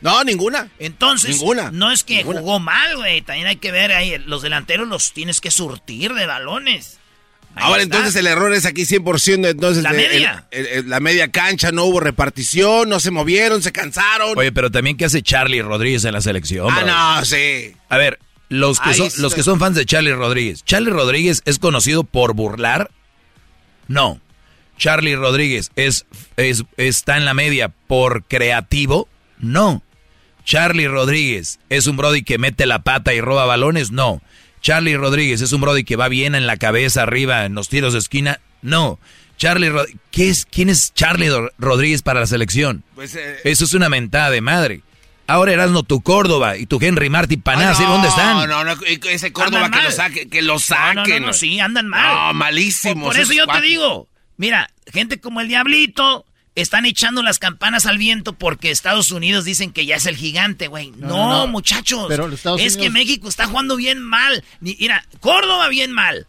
No, 0.00 0.22
ninguna. 0.24 0.68
Entonces, 0.78 1.38
Ninguna. 1.38 1.70
no 1.72 1.90
es 1.90 2.04
que 2.04 2.18
Ninguna. 2.18 2.40
jugó 2.40 2.60
mal, 2.60 2.96
güey. 2.96 3.22
También 3.22 3.48
hay 3.48 3.56
que 3.56 3.72
ver 3.72 3.92
ahí, 3.92 4.16
los 4.18 4.42
delanteros 4.42 4.86
los 4.88 5.12
tienes 5.12 5.40
que 5.40 5.50
surtir 5.50 6.14
de 6.14 6.26
balones. 6.26 6.98
Ahora 7.56 7.82
está. 7.82 7.96
entonces 7.96 8.20
el 8.20 8.26
error 8.26 8.52
es 8.52 8.64
aquí 8.66 8.84
100%, 8.84 9.48
entonces 9.48 9.82
La 9.82 9.90
el- 9.90 9.96
media. 9.96 10.46
el- 10.50 10.66
el- 10.66 10.88
la 10.90 11.00
media 11.00 11.28
cancha, 11.30 11.72
no 11.72 11.84
hubo 11.84 12.00
repartición, 12.00 12.88
no 12.88 13.00
se 13.00 13.10
movieron, 13.10 13.62
se 13.62 13.72
cansaron. 13.72 14.36
Oye, 14.36 14.52
pero 14.52 14.70
también 14.70 14.96
¿qué 14.96 15.06
hace 15.06 15.22
Charlie 15.22 15.62
Rodríguez 15.62 16.04
en 16.04 16.12
la 16.12 16.20
selección? 16.20 16.68
ah, 16.70 16.76
bro? 16.82 16.86
no, 16.86 17.24
sí. 17.24 17.72
A 17.88 17.96
ver, 17.96 18.18
los 18.48 18.78
que, 18.78 18.90
Ahí 18.90 18.94
son, 18.96 19.06
está. 19.06 19.22
los 19.22 19.34
que 19.34 19.42
son 19.42 19.58
fans 19.58 19.74
de 19.76 19.86
Charlie 19.86 20.12
Rodríguez. 20.14 20.64
¿Charlie 20.64 20.90
Rodríguez 20.90 21.42
es 21.46 21.58
conocido 21.58 22.04
por 22.04 22.34
burlar? 22.34 22.90
No. 23.88 24.20
¿Charlie 24.78 25.16
Rodríguez 25.16 25.70
es, 25.76 26.04
es, 26.36 26.64
está 26.76 27.16
en 27.16 27.24
la 27.24 27.32
media 27.34 27.70
por 27.86 28.24
creativo? 28.24 29.08
No. 29.38 29.82
¿Charlie 30.44 30.86
Rodríguez 30.86 31.58
es 31.70 31.86
un 31.86 31.96
Brody 31.96 32.22
que 32.22 32.38
mete 32.38 32.66
la 32.66 32.80
pata 32.82 33.14
y 33.14 33.20
roba 33.20 33.46
balones? 33.46 33.90
No. 33.90 34.20
¿Charlie 34.66 34.96
Rodríguez 34.96 35.42
es 35.42 35.52
un 35.52 35.60
Brody 35.60 35.84
que 35.84 35.94
va 35.94 36.08
bien 36.08 36.34
en 36.34 36.44
la 36.48 36.56
cabeza 36.56 37.02
arriba 37.04 37.44
en 37.44 37.54
los 37.54 37.68
tiros 37.68 37.92
de 37.92 38.00
esquina? 38.00 38.40
No. 38.62 38.98
Charlie 39.36 39.68
Rod- 39.70 39.86
¿Qué 40.10 40.28
es, 40.28 40.44
¿Quién 40.44 40.68
es 40.70 40.92
Charlie 40.92 41.30
Ro- 41.30 41.52
Rodríguez 41.56 42.02
para 42.02 42.18
la 42.18 42.26
selección? 42.26 42.82
Pues, 42.96 43.14
eh, 43.14 43.36
Eso 43.44 43.64
es 43.64 43.74
una 43.74 43.88
mentada 43.88 44.28
de 44.30 44.40
madre. 44.40 44.80
Ahora 45.28 45.52
Erasmo 45.52 45.84
tu 45.84 46.00
Córdoba 46.00 46.56
y 46.56 46.66
tu 46.66 46.78
Henry 46.82 47.08
Martí 47.10 47.36
Panás, 47.36 47.78
no, 47.78 47.90
¿dónde 47.92 48.08
están? 48.08 48.48
No, 48.48 48.64
no, 48.64 48.74
ese 49.08 49.32
Córdoba 49.32 49.70
que 49.70 49.82
lo 49.82 49.90
saque, 49.92 50.28
que 50.28 50.42
lo 50.42 50.58
saquen. 50.58 50.96
no, 50.96 51.20
no, 51.20 51.26
no, 51.28 51.32
sí, 51.32 51.60
andan 51.60 51.86
mal. 51.86 52.12
No, 52.12 52.34
malísimos. 52.34 53.04
Por, 53.04 53.12
por 53.14 53.20
eso 53.22 53.34
yo 53.34 53.46
te 53.46 53.60
digo, 53.60 54.08
mira, 54.36 54.68
gente 54.92 55.20
como 55.20 55.40
el 55.42 55.46
Diablito 55.46 56.25
están 56.56 56.84
echando 56.86 57.22
las 57.22 57.38
campanas 57.38 57.86
al 57.86 57.98
viento 57.98 58.32
porque 58.32 58.70
Estados 58.70 59.12
Unidos 59.12 59.44
dicen 59.44 59.72
que 59.72 59.86
ya 59.86 59.96
es 59.96 60.06
el 60.06 60.16
gigante, 60.16 60.66
güey. 60.66 60.90
No, 60.96 61.06
No, 61.08 61.30
no, 61.30 61.46
muchachos. 61.46 62.06
pero 62.08 62.28
es 62.58 62.76
que 62.76 62.90
México 62.90 63.28
está 63.28 63.46
jugando 63.46 63.76
bien 63.76 64.02
mal. 64.02 64.42
Mira, 64.60 65.06
Córdoba 65.20 65.68
bien 65.68 65.92
mal. 65.92 66.26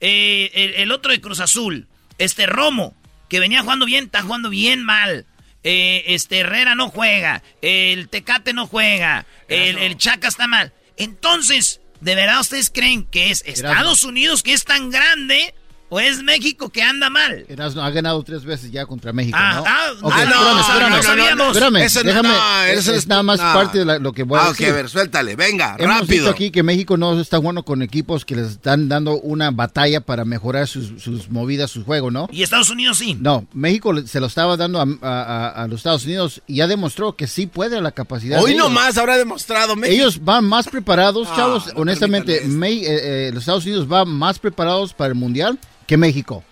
Eh, 0.00 0.50
el, 0.54 0.74
el 0.74 0.92
otro 0.92 1.12
de 1.12 1.20
Cruz 1.20 1.40
Azul, 1.40 1.86
este 2.18 2.46
Romo, 2.46 2.94
que 3.28 3.38
venía 3.40 3.62
jugando 3.62 3.86
bien, 3.86 4.04
está 4.06 4.22
jugando 4.22 4.50
bien 4.50 4.82
mal. 4.84 5.24
Eh, 5.62 6.04
este 6.14 6.38
Herrera 6.40 6.74
no 6.74 6.90
juega, 6.90 7.42
el 7.60 8.08
Tecate 8.08 8.52
no 8.52 8.66
juega, 8.68 9.26
el, 9.48 9.78
el 9.78 9.96
Chaca 9.96 10.28
está 10.28 10.46
mal. 10.46 10.72
Entonces, 10.96 11.80
¿de 12.00 12.14
verdad 12.14 12.40
ustedes 12.40 12.70
creen 12.70 13.04
que 13.04 13.30
es 13.30 13.42
Estados 13.46 14.04
Unidos 14.04 14.42
que 14.42 14.52
es 14.52 14.64
tan 14.64 14.90
grande 14.90 15.54
o 15.96 16.00
es 16.00 16.22
México 16.22 16.68
que 16.68 16.82
anda 16.82 17.08
mal? 17.08 17.46
Erasmo 17.48 17.80
ha 17.82 17.90
ganado 17.90 18.22
tres 18.22 18.44
veces 18.44 18.70
ya 18.70 18.84
contra 18.84 19.12
México, 19.14 19.38
Ah, 19.40 19.54
¿no? 19.56 19.64
ah, 19.66 19.86
Ok, 20.02 20.12
ah, 20.14 20.24
no, 20.24 20.60
espérame, 20.60 20.90
no 20.90 20.96
espérame. 20.98 21.02
sabíamos. 21.02 21.46
Espérame, 21.48 21.76
Eso 21.76 22.00
no- 22.00 22.06
déjame, 22.10 22.28
no, 22.28 22.62
es, 22.64 22.78
eso 22.80 22.92
es 22.92 22.98
es- 22.98 23.06
nada 23.06 23.22
más 23.22 23.40
no. 23.40 23.52
parte 23.54 23.78
de 23.78 23.84
la- 23.86 23.98
lo 23.98 24.12
que 24.12 24.22
voy 24.24 24.38
a 24.38 24.42
Ah, 24.42 24.48
ok, 24.50 24.58
decir. 24.58 24.68
a 24.68 24.72
ver, 24.72 24.88
suéltale, 24.90 25.36
venga, 25.36 25.76
Hemos 25.78 25.94
rápido. 26.00 26.08
visto 26.08 26.30
aquí 26.30 26.50
que 26.50 26.62
México 26.62 26.96
no 26.96 27.18
está 27.20 27.38
jugando 27.38 27.62
con 27.62 27.80
equipos 27.82 28.24
que 28.24 28.36
les 28.36 28.50
están 28.52 28.88
dando 28.88 29.18
una 29.20 29.50
batalla 29.50 30.00
para 30.02 30.24
mejorar 30.26 30.68
sus, 30.68 31.02
sus 31.02 31.30
movidas, 31.30 31.70
su 31.70 31.84
juego, 31.84 32.10
¿no? 32.10 32.28
Y 32.30 32.42
Estados 32.42 32.68
Unidos 32.70 32.98
sí. 32.98 33.16
No, 33.18 33.46
México 33.54 33.94
se 34.06 34.20
lo 34.20 34.26
estaba 34.26 34.56
dando 34.56 34.80
a, 34.80 34.86
a- 35.02 35.62
a- 35.62 35.66
los 35.68 35.78
Estados 35.80 36.04
Unidos 36.04 36.42
y 36.46 36.56
ya 36.56 36.66
demostró 36.66 37.16
que 37.16 37.26
sí 37.26 37.46
puede 37.46 37.80
la 37.80 37.92
capacidad. 37.92 38.42
Hoy 38.42 38.54
nomás 38.54 38.98
habrá 38.98 39.16
demostrado 39.16 39.76
México. 39.76 39.94
Ellos 39.94 40.22
van 40.24 40.44
más 40.44 40.68
preparados, 40.68 41.28
Ah, 41.30 41.36
chavos. 41.36 41.66
no 41.74 41.80
honestamente, 41.80 42.42
Me- 42.46 42.66
eh, 42.72 43.28
eh, 43.28 43.30
los 43.32 43.42
Estados 43.44 43.64
Unidos 43.64 43.88
van 43.88 44.08
más 44.08 44.38
preparados 44.38 44.92
para 44.92 45.08
el 45.08 45.14
Mundial 45.14 45.58
que 45.86 45.96
México. 45.96 46.44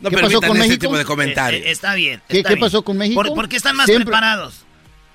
No 0.00 0.10
¿Qué 0.10 0.18
pasó 0.18 0.40
con 0.40 0.58
México? 0.58 0.78
tipo 0.80 0.98
de 0.98 1.04
comentarios. 1.04 1.62
Eh, 1.62 1.68
eh, 1.68 1.72
está 1.72 1.94
bien. 1.94 2.20
¿Qué- 2.28 2.38
está 2.38 2.48
qué 2.48 2.54
bien. 2.56 2.66
pasó 2.66 2.82
con 2.82 2.96
México? 2.98 3.22
¿Por, 3.22 3.34
por 3.34 3.48
qué 3.48 3.56
están 3.56 3.76
más 3.76 3.86
Siempre- 3.86 4.06
preparados? 4.06 4.64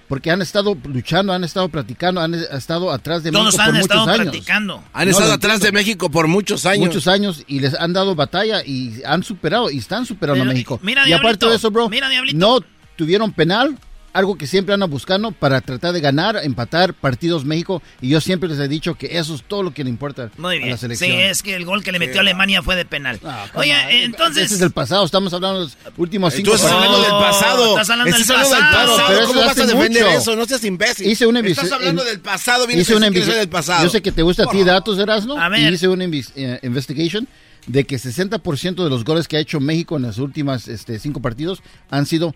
Porque 0.07 0.31
han 0.31 0.41
estado 0.41 0.77
luchando, 0.85 1.33
han 1.33 1.43
estado 1.43 1.67
platicando, 1.67 2.21
han 2.21 2.33
estado 2.33 2.93
atrás 2.93 3.23
de 3.23 3.31
Todos 3.33 3.47
México 3.47 3.61
han 3.61 3.71
por 3.71 3.79
estado 3.81 3.99
muchos 4.05 4.13
años. 4.19 4.31
platicando. 4.31 4.83
Han 4.93 5.05
No, 5.05 5.11
estado 5.11 5.27
lo 5.29 5.33
atrás 5.35 5.59
de. 5.59 5.71
México 5.73 6.09
por 6.09 6.27
muchos 6.29 6.65
años. 6.65 6.85
Muchos 6.87 7.07
años 7.09 7.43
y 7.45 7.59
les 7.59 7.73
han 7.73 7.91
dado 7.91 8.15
batalla 8.15 8.63
y 8.65 9.01
han 9.05 9.23
superado 9.23 9.69
y 9.69 9.77
están 9.79 10.05
superando 10.05 10.39
Pero, 10.43 10.49
a 10.49 10.53
México. 10.53 10.79
mira, 10.81 11.07
y 11.09 11.11
aparte 11.11 11.45
de 11.47 11.55
eso, 11.57 11.69
bro, 11.71 11.89
mira, 11.89 12.07
Diablito. 12.07 12.37
no 12.37 12.59
tuvieron 12.95 13.33
penal, 13.33 13.77
algo 14.17 14.35
que 14.37 14.47
siempre 14.47 14.73
andan 14.73 14.89
buscando 14.89 15.31
para 15.31 15.61
tratar 15.61 15.93
de 15.93 16.01
ganar, 16.01 16.39
empatar 16.43 16.93
partidos 16.93 17.45
México. 17.45 17.81
Y 18.01 18.09
yo 18.09 18.19
siempre 18.19 18.49
les 18.49 18.57
he 18.59 18.67
dicho 18.67 18.95
que 18.95 19.17
eso 19.17 19.35
es 19.35 19.43
todo 19.43 19.61
lo 19.63 19.73
que 19.73 19.83
le 19.83 19.89
importa 19.89 20.31
Muy 20.37 20.55
a 20.57 20.59
la 20.59 20.65
bien. 20.65 20.77
selección. 20.77 21.11
Sí, 21.11 21.15
es 21.17 21.43
que 21.43 21.55
el 21.55 21.65
gol 21.65 21.83
que 21.83 21.91
le 21.91 21.99
metió 21.99 22.17
a 22.17 22.21
Alemania 22.21 22.61
fue 22.63 22.75
de 22.75 22.85
penal. 22.85 23.19
come 23.19 23.37
Oye, 23.55 23.73
on. 23.73 23.89
eh, 23.91 24.03
entonces... 24.05 24.45
Ese 24.45 24.55
es 24.55 24.61
el 24.61 24.71
pasado, 24.71 25.05
estamos 25.05 25.31
hablando 25.33 25.59
de 25.59 25.65
los 25.65 25.77
últimos 25.97 26.33
cinco 26.33 26.49
Tú 26.51 26.55
estás 26.55 26.71
hablando 26.71 27.01
del 27.01 27.11
pasado. 27.11 27.69
estás 27.79 27.89
hablando 27.91 28.17
Estás 28.17 28.27
del 28.27 28.35
hablando 28.37 28.55
del 28.55 28.63
pasado. 28.63 28.97
pasado. 28.97 29.07
Pero 29.07 29.19
eso 29.19 29.27
¿Cómo 29.27 29.39
vas 29.45 29.57
a 29.59 29.65
defender 29.65 30.03
mucho. 30.05 30.17
eso? 30.17 30.35
No 30.35 30.45
seas 30.45 30.63
imbécil. 30.63 31.07
Hice 31.07 31.25
una 31.27 31.39
Estás 31.41 31.71
hablando 31.71 32.01
en- 32.01 32.07
del 32.07 32.19
pasado. 32.19 32.65
vienes 32.67 32.83
Hice 32.87 32.93
a 32.93 32.97
una 32.97 33.09
del 33.09 33.49
pasado. 33.49 33.83
Yo 33.83 33.89
sé 33.89 34.01
que 34.01 34.11
te 34.11 34.23
gusta 34.23 34.43
a 34.45 34.47
ti 34.47 34.63
datos, 34.63 34.97
Erasmo. 34.99 35.37
A 35.39 35.47
ver. 35.49 35.59
Y 35.59 35.73
hice 35.75 35.87
una 35.87 36.05
invis- 36.05 36.31
eh, 36.35 36.59
investigation 36.63 37.27
de 37.67 37.83
que 37.83 37.97
60% 37.97 38.83
de 38.83 38.89
los 38.89 39.03
goles 39.03 39.27
que 39.27 39.37
ha 39.37 39.39
hecho 39.41 39.59
México 39.59 39.97
en 39.97 40.03
las 40.03 40.17
últimas 40.19 40.67
este, 40.69 40.99
cinco 40.99 41.21
partidos 41.21 41.61
han 41.89 42.05
sido 42.05 42.33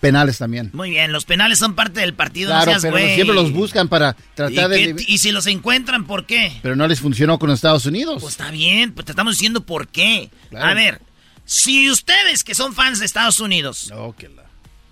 penales 0.00 0.38
también. 0.38 0.70
Muy 0.72 0.90
bien, 0.90 1.12
los 1.12 1.24
penales 1.24 1.58
son 1.58 1.74
parte 1.74 2.00
del 2.00 2.14
partido, 2.14 2.48
Claro, 2.50 2.72
no 2.72 2.80
seas 2.80 2.92
pero 2.94 3.06
siempre 3.14 3.34
los 3.34 3.52
buscan 3.52 3.88
para 3.88 4.16
¿Y, 4.18 4.34
tratar 4.34 4.70
qué- 4.70 4.94
de... 4.94 5.04
y 5.06 5.18
si 5.18 5.30
los 5.32 5.46
encuentran, 5.46 6.06
¿por 6.06 6.26
qué? 6.26 6.52
Pero 6.62 6.74
no 6.76 6.86
les 6.88 7.00
funcionó 7.00 7.38
con 7.38 7.50
Estados 7.50 7.86
Unidos. 7.86 8.20
Pues 8.22 8.32
está 8.34 8.50
bien, 8.50 8.92
pues 8.92 9.04
te 9.06 9.12
estamos 9.12 9.34
diciendo 9.34 9.60
por 9.64 9.88
qué. 9.88 10.30
Claro. 10.48 10.66
A 10.66 10.74
ver, 10.74 11.00
si 11.44 11.90
ustedes 11.90 12.44
que 12.44 12.54
son 12.54 12.74
fans 12.74 12.98
de 13.00 13.06
Estados 13.06 13.40
Unidos, 13.40 13.88
No, 13.90 14.14
que 14.16 14.28
la- 14.28 14.44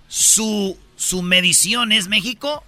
su, 0.09 0.77
su 0.97 1.23
medición 1.23 1.93
es 1.93 2.09
México, 2.09 2.65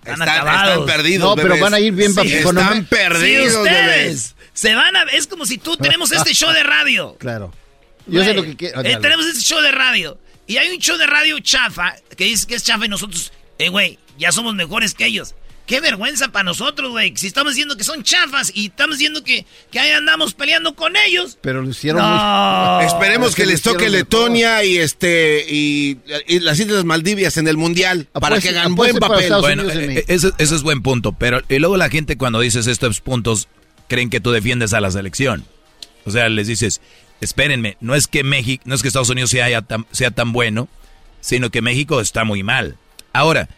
están, 0.00 0.14
Están, 0.22 0.28
acabados. 0.28 0.80
están 0.80 0.86
perdidos. 0.96 1.36
No, 1.36 1.42
pero 1.42 1.58
van 1.58 1.74
a 1.74 1.80
ir 1.80 1.92
bien 1.92 2.14
Sí, 2.14 2.20
Están 2.32 2.74
Si 2.76 2.82
perdidos, 2.82 3.54
ustedes 3.56 3.86
bebés. 4.04 4.34
se 4.52 4.74
van 4.74 4.94
a... 4.96 5.02
Es 5.04 5.26
como 5.26 5.44
si 5.46 5.58
tú 5.58 5.76
tenemos 5.76 6.12
este 6.12 6.32
show 6.34 6.52
de 6.52 6.62
radio. 6.62 7.16
Claro. 7.18 7.52
Yo 8.08 8.22
sé 8.22 8.34
lo 8.34 8.44
que 8.44 8.54
quiero. 8.54 8.82
eh, 8.84 8.98
tenemos 9.02 9.26
este 9.26 9.40
show 9.40 9.60
de 9.60 9.72
radio. 9.72 10.16
Y 10.46 10.58
hay 10.58 10.68
un 10.70 10.78
show 10.78 10.96
de 10.96 11.06
radio 11.06 11.38
chafa 11.40 11.94
que 12.16 12.24
dice 12.24 12.46
que 12.46 12.54
es 12.54 12.62
chafa 12.64 12.86
y 12.86 12.88
nosotros, 12.88 13.32
eh, 13.58 13.68
güey, 13.68 13.98
ya 14.18 14.30
somos 14.32 14.54
mejores 14.54 14.94
que 14.94 15.06
ellos. 15.06 15.34
Qué 15.66 15.80
vergüenza 15.80 16.28
para 16.28 16.44
nosotros, 16.44 16.90
güey. 16.92 17.12
Si 17.16 17.26
estamos 17.26 17.54
diciendo 17.54 17.76
que 17.76 17.82
son 17.82 18.04
chafas 18.04 18.52
y 18.54 18.66
estamos 18.66 18.98
diciendo 18.98 19.24
que, 19.24 19.44
que 19.72 19.80
ahí 19.80 19.90
andamos 19.90 20.32
peleando 20.34 20.76
con 20.76 20.94
ellos. 20.96 21.36
Pero 21.40 21.60
lo 21.62 21.70
hicieron 21.70 22.00
No. 22.02 22.76
muy- 22.76 22.84
Esperemos 22.86 23.30
Es 23.30 23.34
que 23.34 23.44
lo 23.46 23.50
les 23.50 23.62
toque. 23.62 23.90
Letonia 23.90 24.62
y 24.62 24.76
este 24.78 25.44
y, 25.48 25.98
y 26.28 26.38
las 26.38 26.60
Islas 26.60 26.84
Maldivias 26.84 27.36
en 27.36 27.48
el 27.48 27.56
mundial 27.56 28.06
para 28.12 28.36
Apueste- 28.36 28.42
que 28.42 28.48
hagan 28.50 28.76
buen 28.76 28.96
para 28.98 29.14
papel. 29.14 29.32
Bueno, 29.40 29.64
eh, 29.68 30.04
eso, 30.06 30.30
eso 30.38 30.54
es 30.54 30.62
buen 30.62 30.82
punto, 30.82 31.10
pero 31.14 31.40
y 31.48 31.58
luego 31.58 31.76
la 31.76 31.90
gente 31.90 32.16
cuando 32.16 32.38
dices 32.38 32.68
estos 32.68 33.00
puntos 33.00 33.48
creen 33.88 34.08
que 34.08 34.20
tú 34.20 34.30
defiendes 34.30 34.72
a 34.72 34.80
la 34.80 34.92
selección. 34.92 35.44
O 36.04 36.12
sea, 36.12 36.28
les 36.28 36.46
dices, 36.46 36.80
espérenme, 37.20 37.76
no 37.80 37.94
es 37.94 38.06
que 38.06 38.24
México, 38.24 38.62
no 38.66 38.74
es 38.74 38.82
que 38.82 38.88
Estados 38.88 39.10
Unidos 39.10 39.30
sea, 39.30 39.62
tan, 39.62 39.86
sea 39.90 40.10
tan 40.10 40.32
bueno, 40.32 40.68
sino 41.20 41.50
que 41.50 41.62
México 41.62 42.00
está 42.00 42.24
muy 42.24 42.42
mal. 42.42 42.76
Ahora, 43.12 43.48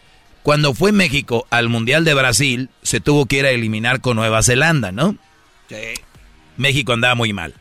cuando 0.43 0.73
fue 0.73 0.91
México 0.91 1.45
al 1.49 1.69
Mundial 1.69 2.05
de 2.05 2.13
Brasil, 2.13 2.69
se 2.81 2.99
tuvo 2.99 3.25
que 3.25 3.37
ir 3.39 3.45
a 3.45 3.51
eliminar 3.51 4.01
con 4.01 4.15
Nueva 4.15 4.41
Zelanda, 4.41 4.91
¿no? 4.91 5.17
México 6.57 6.93
andaba 6.93 7.15
muy 7.15 7.33
mal. 7.33 7.53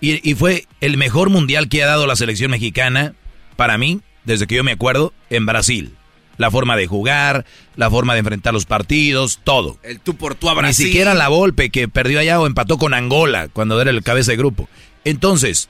Y, 0.00 0.28
y 0.28 0.34
fue 0.34 0.66
el 0.80 0.96
mejor 0.96 1.30
mundial 1.30 1.68
que 1.68 1.82
ha 1.82 1.86
dado 1.86 2.06
la 2.06 2.16
selección 2.16 2.50
mexicana, 2.50 3.14
para 3.56 3.78
mí, 3.78 4.00
desde 4.24 4.46
que 4.46 4.56
yo 4.56 4.64
me 4.64 4.72
acuerdo, 4.72 5.12
en 5.30 5.46
Brasil. 5.46 5.94
La 6.36 6.50
forma 6.50 6.76
de 6.76 6.86
jugar, 6.86 7.44
la 7.76 7.90
forma 7.90 8.14
de 8.14 8.20
enfrentar 8.20 8.52
los 8.52 8.66
partidos, 8.66 9.40
todo. 9.44 9.78
El 9.82 10.00
tú 10.00 10.16
por 10.16 10.34
tú 10.34 10.50
a 10.50 10.54
Brasil. 10.54 10.84
Ni 10.84 10.90
siquiera 10.90 11.14
la 11.14 11.28
Volpe 11.28 11.70
que 11.70 11.86
perdió 11.88 12.18
allá 12.18 12.40
o 12.40 12.46
empató 12.46 12.76
con 12.76 12.92
Angola 12.92 13.48
cuando 13.52 13.80
era 13.80 13.90
el 13.90 14.02
cabeza 14.02 14.32
de 14.32 14.36
grupo. 14.36 14.68
Entonces, 15.04 15.68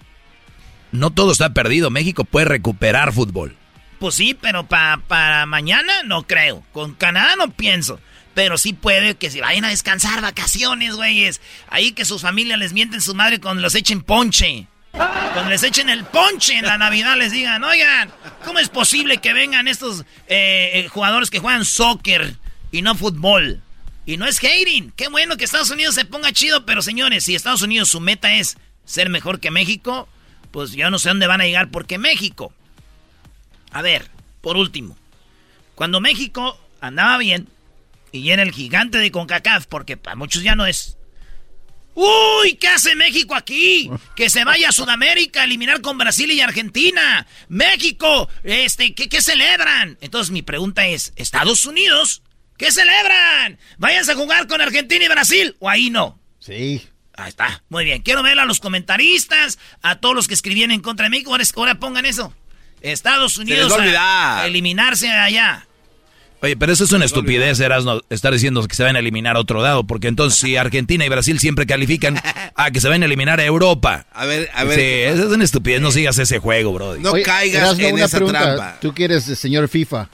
no 0.93 1.11
todo 1.11 1.33
está 1.33 1.53
perdido. 1.55 1.91
México 1.91 2.25
puede 2.25 2.47
recuperar 2.47 3.13
fútbol. 3.13 3.57
Pues 3.99 4.15
sí, 4.15 4.35
pero 4.41 4.67
pa- 4.67 5.01
para 5.09 5.47
mañana 5.47 6.03
no 6.05 6.25
creo. 6.27 6.63
Con 6.73 6.95
Canadá 6.95 7.37
no 7.37 7.51
pienso. 7.51 8.01
Pero 8.35 8.59
sí 8.59 8.73
puede 8.73 9.15
que 9.15 9.31
se 9.31 9.41
vayan 9.41 9.65
a 9.65 9.69
descansar, 9.71 10.21
vacaciones, 10.21 10.95
güeyes. 10.97 11.41
Ahí 11.69 11.93
que 11.93 12.05
sus 12.05 12.23
familias 12.23 12.59
les 12.59 12.73
mienten 12.73 13.01
su 13.01 13.15
madre 13.15 13.41
cuando 13.41 13.63
los 13.63 13.75
echen 13.77 14.03
ponche. 14.03 14.67
Cuando 14.93 15.51
les 15.51 15.63
echen 15.65 15.89
el 15.89 16.05
ponche 16.05 16.55
en 16.55 16.67
la 16.67 16.79
Navidad 16.79 17.17
les 17.17 17.33
digan, 17.33 17.63
oigan, 17.65 18.13
¿cómo 18.45 18.61
es 18.61 18.69
posible 18.69 19.19
que 19.19 19.33
vengan 19.33 19.67
estos 19.67 20.03
eh, 20.29 20.71
eh, 20.75 20.89
jugadores 20.89 21.31
que 21.31 21.41
juegan 21.41 21.65
soccer 21.65 22.37
y 22.71 22.83
no 22.83 22.95
fútbol? 22.95 23.61
Y 24.07 24.17
no 24.17 24.27
es 24.27 24.39
hating. 24.39 24.93
Qué 24.97 25.09
bueno 25.09 25.37
que 25.37 25.45
Estados 25.45 25.71
Unidos 25.71 25.95
se 25.97 26.05
ponga 26.05 26.31
chido, 26.33 26.65
pero 26.67 26.83
señores, 26.83 27.25
si 27.25 27.35
Estados 27.35 27.63
Unidos 27.63 27.89
su 27.89 28.01
meta 28.01 28.35
es 28.35 28.57
ser 28.85 29.09
mejor 29.09 29.41
que 29.41 29.51
México, 29.51 30.09
pues 30.51 30.73
yo 30.73 30.91
no 30.91 30.99
sé 30.99 31.09
dónde 31.09 31.27
van 31.27 31.41
a 31.41 31.45
llegar 31.45 31.71
porque 31.71 31.99
México. 31.99 32.53
A 33.71 33.83
ver, 33.83 34.09
por 34.41 34.57
último, 34.57 34.97
cuando 35.75 36.01
México 36.01 36.59
andaba 36.81 37.19
bien 37.19 37.49
y 38.13 38.31
era 38.31 38.43
el 38.43 38.53
gigante 38.53 38.99
de 38.99 39.11
CONCACAF, 39.11 39.67
porque 39.67 39.97
para 39.97 40.17
muchos 40.17 40.43
ya 40.43 40.55
no 40.55 40.67
es. 40.67 40.97
¡Uy! 41.95 42.55
¿Qué 42.55 42.69
hace 42.69 42.97
México 42.97 43.35
aquí? 43.35 43.91
Que 44.17 44.29
se 44.29 44.45
vaya 44.45 44.69
a 44.69 44.73
Sudamérica 44.73 45.43
a 45.43 45.45
eliminar 45.45 45.81
con 45.81 45.97
Brasil 45.97 46.31
y 46.31 46.41
Argentina. 46.41 47.27
México, 47.49 48.29
este, 48.43 48.95
¿qué, 48.95 49.09
qué 49.09 49.23
celebran? 49.23 49.97
Entonces 50.01 50.33
mi 50.33 50.43
pregunta 50.43 50.87
es, 50.87 51.13
¿Estados 51.17 51.67
Unidos? 51.67 52.23
¿Qué 52.57 52.71
celebran? 52.71 53.59
¿Váyanse 53.79 54.13
a 54.13 54.17
jugar 54.17 54.47
con 54.47 54.61
Argentina 54.61 55.05
y 55.05 55.09
Brasil? 55.09 55.57
¿O 55.59 55.69
ahí 55.69 55.91
no? 55.91 56.21
Sí. 56.39 56.87
Ahí 57.17 57.29
está. 57.29 57.63
Muy 57.69 57.85
bien. 57.85 58.03
Quiero 58.03 58.23
ver 58.23 58.39
a 58.39 58.45
los 58.45 58.61
comentaristas, 58.61 59.59
a 59.83 59.97
todos 59.97 60.15
los 60.15 60.29
que 60.29 60.35
escribían 60.35 60.71
en 60.71 60.81
contra 60.81 61.05
de 61.05 61.11
México. 61.11 61.31
Ahora, 61.31 61.45
ahora 61.57 61.75
pongan 61.77 62.07
eso. 62.07 62.35
Estados 62.81 63.39
Unidos 63.39 63.73
a, 63.99 64.41
a 64.41 64.47
eliminarse 64.47 65.11
allá. 65.11 65.67
Oye, 66.43 66.59
pero 66.59 66.75
eso 66.75 66.85
es 66.85 66.93
una 66.93 67.07
estupidez, 67.07 67.59
Erasno, 67.61 68.03
estar 68.11 68.31
diciendo 68.31 68.63
que 68.67 68.75
se 68.75 68.83
van 68.83 68.97
a 68.97 68.99
eliminar 68.99 69.37
a 69.37 69.41
otro 69.41 69.63
lado, 69.63 69.85
porque 69.85 70.09
entonces 70.09 70.39
si 70.39 70.57
Argentina 70.57 71.03
y 71.03 71.09
Brasil 71.09 71.39
siempre 71.39 71.65
califican 71.65 72.21
a 72.55 72.71
que 72.71 72.83
se 72.83 72.89
van 72.91 73.03
a 73.03 73.07
eliminar 73.07 73.41
a 73.41 73.45
Europa. 73.47 74.05
A 74.13 74.27
ver, 74.27 74.51
a 74.53 74.65
ver. 74.65 74.79
Sí, 74.79 74.85
eso 74.85 75.29
es 75.29 75.33
una 75.35 75.45
estupidez, 75.45 75.81
no 75.81 75.91
sigas 75.91 76.19
ese 76.19 76.41
juego, 76.41 76.75
bro. 76.75 76.97
No 76.97 77.15
caigas 77.25 77.79
en 77.79 77.95
una 77.95 78.05
esa 78.05 78.19
pregunta. 78.19 78.43
trampa. 78.43 78.79
Tú 78.81 78.93
que 78.93 79.05
eres 79.05 79.27
el 79.29 79.37
señor 79.37 79.69
FIFA. 79.71 80.11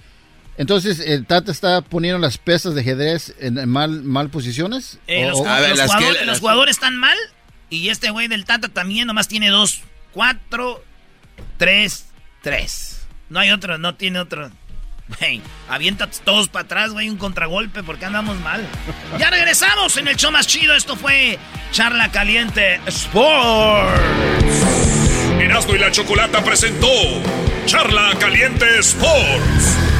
Entonces, 0.61 1.01
¿el 1.01 1.25
Tata 1.25 1.51
está 1.51 1.81
poniendo 1.81 2.19
las 2.19 2.37
piezas 2.37 2.75
de 2.75 2.83
ajedrez 2.83 3.35
en, 3.41 3.57
en 3.57 3.67
mal, 3.67 4.03
mal 4.03 4.29
posiciones? 4.29 4.99
Eh, 5.07 5.31
jugadores, 5.33 6.27
los 6.27 6.41
jugadores 6.41 6.77
están 6.77 6.99
mal. 6.99 7.17
Y 7.71 7.89
este 7.89 8.11
güey 8.11 8.29
del 8.29 8.45
Tata 8.45 8.69
también 8.69 9.07
nomás 9.07 9.27
tiene 9.27 9.49
dos. 9.49 9.81
Cuatro, 10.13 10.85
tres, 11.57 12.05
tres. 12.43 13.07
No 13.31 13.41
hay 13.41 13.53
otro, 13.53 13.79
no 13.79 13.95
tiene 13.95 14.19
otro. 14.19 14.51
Güey, 15.19 15.41
avienta 15.71 16.11
todos 16.27 16.49
para 16.49 16.67
atrás, 16.67 16.93
güey, 16.93 17.09
un 17.09 17.17
contragolpe 17.17 17.83
porque 17.83 18.05
andamos 18.05 18.39
mal. 18.41 18.63
Ya 19.19 19.31
regresamos 19.31 19.97
en 19.97 20.09
el 20.09 20.17
show 20.17 20.31
más 20.31 20.47
chido. 20.47 20.75
Esto 20.75 20.95
fue 20.95 21.39
Charla 21.73 22.13
Caliente 22.13 22.83
Sports. 22.87 23.97
Erasmo 25.41 25.75
y 25.75 25.79
la 25.79 25.91
Chocolata 25.91 26.45
presentó 26.45 26.87
Charla 27.65 28.11
Caliente 28.21 28.67
Sports. 28.81 30.00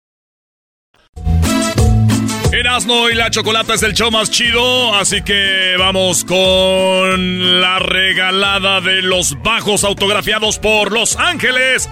Erasmo 2.51 3.09
y 3.09 3.15
la 3.15 3.31
Chocolata 3.31 3.75
es 3.75 3.83
el 3.83 3.93
show 3.93 4.11
más 4.11 4.29
chido, 4.29 4.93
así 4.95 5.21
que 5.21 5.75
vamos 5.79 6.25
con 6.25 7.61
la 7.61 7.79
regalada 7.79 8.81
de 8.81 9.01
los 9.01 9.41
bajos 9.41 9.85
autografiados 9.85 10.59
por 10.59 10.91
Los 10.91 11.15
Ángeles 11.15 11.89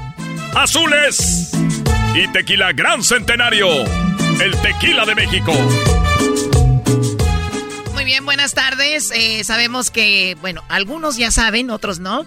Azules 0.55 1.51
y 2.13 2.27
Tequila 2.33 2.73
Gran 2.73 3.03
Centenario, 3.03 3.67
el 4.41 4.55
tequila 4.61 5.05
de 5.05 5.15
México. 5.15 5.53
Muy 7.93 8.03
bien, 8.03 8.25
buenas 8.25 8.53
tardes. 8.53 9.11
Eh, 9.11 9.43
sabemos 9.45 9.91
que, 9.91 10.35
bueno, 10.41 10.63
algunos 10.67 11.15
ya 11.15 11.31
saben, 11.31 11.69
otros 11.69 11.99
no. 11.99 12.25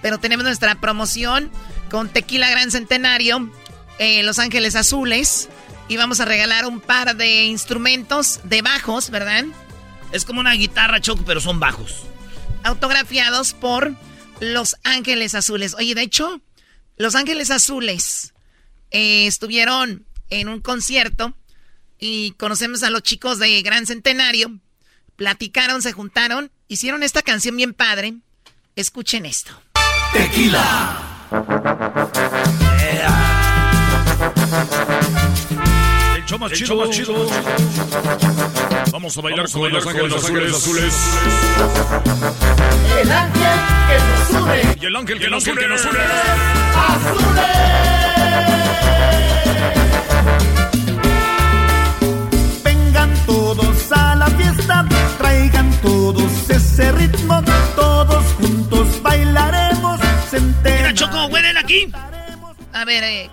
Pero 0.00 0.18
tenemos 0.18 0.44
nuestra 0.44 0.76
promoción 0.76 1.50
con 1.90 2.08
Tequila 2.08 2.48
Gran 2.48 2.70
Centenario, 2.70 3.50
eh, 3.98 4.22
Los 4.22 4.38
Ángeles 4.38 4.76
Azules. 4.76 5.48
Y 5.88 5.96
vamos 5.96 6.20
a 6.20 6.24
regalar 6.24 6.66
un 6.66 6.80
par 6.80 7.16
de 7.16 7.44
instrumentos 7.44 8.40
de 8.44 8.62
bajos, 8.62 9.10
¿verdad? 9.10 9.44
Es 10.12 10.24
como 10.24 10.40
una 10.40 10.54
guitarra 10.54 11.00
choco, 11.00 11.22
pero 11.24 11.40
son 11.40 11.60
bajos. 11.60 12.02
Autografiados 12.64 13.54
por 13.54 13.94
Los 14.40 14.76
Ángeles 14.82 15.34
Azules. 15.34 15.74
Oye, 15.74 15.94
de 15.94 16.02
hecho, 16.02 16.40
Los 16.96 17.14
Ángeles 17.14 17.50
Azules 17.50 18.34
eh, 18.90 19.26
estuvieron 19.26 20.06
en 20.30 20.48
un 20.48 20.60
concierto 20.60 21.36
y 21.98 22.32
conocemos 22.32 22.82
a 22.82 22.90
los 22.90 23.02
chicos 23.02 23.38
de 23.38 23.62
Gran 23.62 23.86
Centenario. 23.86 24.58
Platicaron, 25.16 25.82
se 25.82 25.92
juntaron, 25.92 26.50
hicieron 26.68 27.02
esta 27.02 27.22
canción 27.22 27.56
bien 27.56 27.74
padre. 27.74 28.14
Escuchen 28.74 29.24
esto. 29.24 29.52
Tequila. 30.12 31.02
El 32.80 32.96
show 36.36 36.38
más 36.38 36.52
chido, 36.52 36.76
más 36.76 36.90
chido. 36.90 37.14
Vamos 38.92 39.16
a 39.16 39.20
bailar 39.20 39.50
con 39.50 39.72
Los 39.72 39.86
Ángeles 39.86 40.54
Azules. 40.54 40.94
El 43.00 43.12
ángel 43.12 43.58
que 43.88 43.98
nos 43.98 44.42
une. 44.42 44.76
Y 44.80 44.86
el 44.86 44.96
ángel 44.96 45.18
que 45.18 45.30
nos 45.30 45.46
une, 45.46 45.60
que 45.60 45.68
nos 45.68 45.84
une. 45.84 45.98
Vengan 52.64 53.14
todos 53.26 53.92
a 53.92 54.14
la 54.16 54.26
fiesta, 54.26 54.86
traigan 55.18 55.70
todos 55.80 56.50
ese 56.50 56.92
ritmo, 56.92 57.42
todos 57.74 58.24
juntos 58.34 59.02
bailaremos. 59.02 60.00
Mira, 60.64 60.92
Choco, 60.94 61.26
huelen 61.26 61.56
aquí. 61.56 61.90
A 62.72 62.84
ver, 62.84 63.04
eh, 63.04 63.30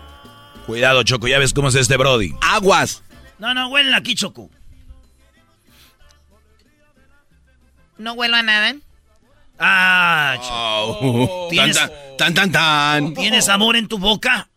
Cuidado, 0.65 1.03
Choco, 1.03 1.27
ya 1.27 1.39
ves 1.39 1.53
cómo 1.53 1.69
es 1.69 1.75
este 1.75 1.97
Brody. 1.97 2.33
Aguas. 2.41 3.03
No, 3.39 3.53
no, 3.53 3.69
huelen 3.69 3.93
aquí, 3.93 4.15
Choco. 4.15 4.49
no 7.97 8.13
huelo 8.13 8.35
a 8.35 8.43
nada. 8.43 8.75
Ah, 9.59 10.35
Choco. 10.37 10.99
Oh, 11.01 11.47
¿Tienes, 11.49 11.77
tan, 11.77 11.91
tan, 12.17 12.33
tan, 12.33 12.51
tan. 12.51 13.13
¿Tienes 13.13 13.49
amor 13.49 13.75
en 13.75 13.87
tu 13.87 13.97
boca? 13.97 14.49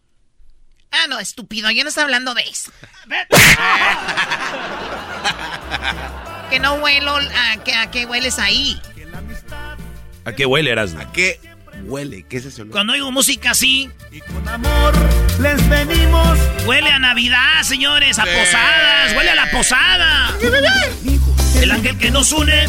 Ah, 0.90 1.06
no, 1.08 1.18
estúpido, 1.18 1.70
yo 1.70 1.82
no 1.82 1.88
estoy 1.88 2.04
hablando 2.04 2.34
de 2.34 2.42
eso. 2.42 2.70
que 6.50 6.60
no 6.60 6.74
huelo 6.74 7.16
a, 7.16 7.64
que, 7.64 7.74
a 7.74 7.90
qué 7.90 8.06
hueles 8.06 8.38
ahí. 8.38 8.80
¿A 10.24 10.32
qué 10.32 10.46
huele, 10.46 10.70
Erasmo? 10.70 11.00
¿A 11.00 11.12
qué 11.12 11.40
huele? 11.84 12.24
¿Qué 12.28 12.36
es 12.38 12.44
ese 12.46 12.62
olor? 12.62 12.72
Cuando 12.72 12.92
oigo 12.92 13.10
música 13.12 13.50
así, 13.52 13.90
Amor, 14.46 14.94
les 15.40 15.68
venimos. 15.68 16.38
huele 16.66 16.90
a 16.90 16.98
Navidad, 16.98 17.62
señores, 17.62 18.18
a 18.18 18.24
posadas, 18.24 19.14
huele 19.16 19.30
a 19.30 19.34
la 19.34 19.50
posada. 19.50 20.34
El 21.60 21.70
ángel 21.70 21.96
que 21.98 22.10
nos 22.10 22.32
une. 22.32 22.66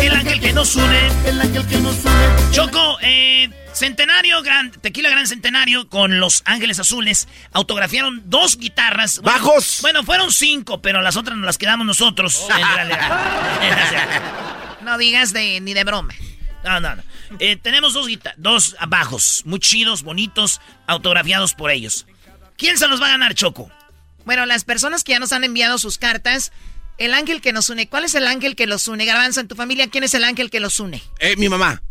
El 0.00 0.14
ángel 0.14 0.40
que 0.40 0.52
nos 0.52 0.76
une. 0.76 1.08
El 1.26 1.40
ángel 1.40 1.66
que 1.66 1.78
nos 1.78 1.96
une. 2.04 2.52
Choco, 2.52 2.98
eh, 3.02 3.50
Centenario, 3.72 4.42
gran, 4.42 4.70
Tequila 4.70 5.08
Gran 5.10 5.26
Centenario 5.26 5.88
con 5.88 6.20
Los 6.20 6.42
Ángeles 6.44 6.78
Azules 6.78 7.26
autografiaron 7.52 8.22
dos 8.26 8.58
guitarras. 8.58 9.20
Bueno, 9.20 9.38
¡Bajos! 9.38 9.78
Bueno, 9.80 10.04
fueron 10.04 10.30
cinco, 10.30 10.82
pero 10.82 11.00
las 11.02 11.16
otras 11.16 11.36
nos 11.36 11.46
las 11.46 11.58
quedamos 11.58 11.86
nosotros. 11.86 12.46
en 12.58 12.66
realidad. 12.74 14.22
No 14.82 14.98
digas 14.98 15.32
de 15.32 15.60
ni 15.60 15.74
de 15.74 15.84
broma. 15.84 16.14
No, 16.64 16.80
no, 16.80 16.96
no. 16.96 17.02
Eh, 17.38 17.56
tenemos 17.56 17.92
dos, 17.92 18.06
dos 18.36 18.76
bajos, 18.88 19.42
muy 19.44 19.58
chidos, 19.58 20.02
bonitos, 20.02 20.60
autografiados 20.86 21.54
por 21.54 21.70
ellos. 21.70 22.06
¿Quién 22.56 22.78
se 22.78 22.86
los 22.88 23.00
va 23.00 23.06
a 23.06 23.10
ganar, 23.10 23.34
Choco? 23.34 23.70
Bueno, 24.24 24.46
las 24.46 24.64
personas 24.64 25.02
que 25.02 25.12
ya 25.12 25.18
nos 25.18 25.32
han 25.32 25.42
enviado 25.44 25.78
sus 25.78 25.98
cartas, 25.98 26.52
el 26.98 27.14
ángel 27.14 27.40
que 27.40 27.52
nos 27.52 27.68
une, 27.70 27.88
¿cuál 27.88 28.04
es 28.04 28.14
el 28.14 28.26
ángel 28.26 28.54
que 28.54 28.66
los 28.66 28.86
une? 28.86 29.04
Garbanzo, 29.04 29.40
en 29.40 29.48
tu 29.48 29.56
familia, 29.56 29.88
¿quién 29.88 30.04
es 30.04 30.14
el 30.14 30.24
ángel 30.24 30.50
que 30.50 30.60
los 30.60 30.78
une? 30.78 31.02
Eh, 31.18 31.36
mi 31.36 31.48
mamá. 31.48 31.82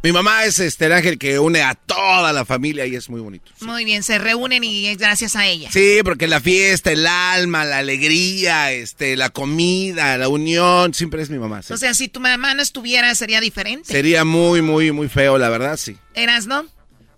Mi 0.00 0.12
mamá 0.12 0.44
es 0.44 0.60
este 0.60 0.86
el 0.86 0.92
ángel 0.92 1.18
que 1.18 1.40
une 1.40 1.60
a 1.62 1.74
toda 1.74 2.32
la 2.32 2.44
familia 2.44 2.86
y 2.86 2.94
es 2.94 3.10
muy 3.10 3.20
bonito. 3.20 3.50
Muy 3.60 3.84
bien, 3.84 4.04
se 4.04 4.18
reúnen 4.18 4.62
y 4.62 4.86
es 4.86 4.96
gracias 4.96 5.34
a 5.34 5.44
ella. 5.46 5.70
Sí, 5.72 6.00
porque 6.04 6.28
la 6.28 6.40
fiesta, 6.40 6.92
el 6.92 7.04
alma, 7.06 7.64
la 7.64 7.78
alegría, 7.78 8.70
este, 8.70 9.16
la 9.16 9.30
comida, 9.30 10.16
la 10.16 10.28
unión, 10.28 10.94
siempre 10.94 11.20
es 11.20 11.30
mi 11.30 11.38
mamá. 11.38 11.62
sí. 11.62 11.72
O 11.72 11.76
sea, 11.76 11.94
si 11.94 12.08
tu 12.08 12.20
mamá 12.20 12.54
no 12.54 12.62
estuviera, 12.62 13.12
sería 13.16 13.40
diferente. 13.40 13.92
Sería 13.92 14.24
muy, 14.24 14.62
muy, 14.62 14.92
muy 14.92 15.08
feo, 15.08 15.36
la 15.36 15.48
verdad, 15.48 15.76
sí. 15.76 15.98
¿Eras, 16.14 16.46
no? 16.46 16.64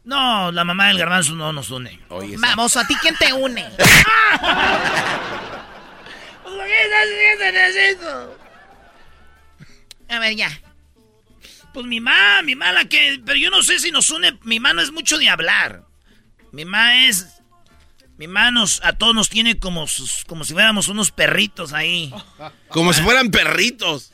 No, 0.04 0.50
la 0.50 0.64
mamá 0.64 0.88
del 0.88 0.98
garbanzo 0.98 1.34
no 1.34 1.52
nos 1.52 1.70
une. 1.70 2.00
Oye, 2.08 2.36
Vamos, 2.38 2.76
¿a 2.78 2.86
ti 2.86 2.94
quién 3.02 3.14
te 3.16 3.32
une? 3.34 3.64
A 10.08 10.18
ver, 10.18 10.34
ya. 10.34 10.50
Pues 11.72 11.86
mi 11.86 12.00
mamá, 12.00 12.42
mi 12.42 12.54
mamá 12.56 12.72
la 12.72 12.84
que... 12.86 13.20
Pero 13.24 13.38
yo 13.38 13.50
no 13.50 13.62
sé 13.62 13.78
si 13.78 13.90
nos 13.90 14.10
une... 14.10 14.38
Mi 14.42 14.58
mamá 14.60 14.74
no 14.74 14.82
es 14.82 14.92
mucho 14.92 15.18
de 15.18 15.28
hablar. 15.28 15.84
Mi 16.52 16.64
mamá 16.64 17.06
es... 17.06 17.36
Mi 18.18 18.26
manos 18.28 18.80
a 18.84 18.92
todos 18.92 19.14
nos 19.14 19.30
tiene 19.30 19.58
como, 19.58 19.86
sus- 19.86 20.24
como 20.26 20.44
si 20.44 20.52
fuéramos 20.52 20.88
unos 20.88 21.10
perritos 21.10 21.72
ahí. 21.72 22.12
Como 22.68 22.92
si 22.92 23.00
fueran 23.00 23.30
perritos. 23.30 24.12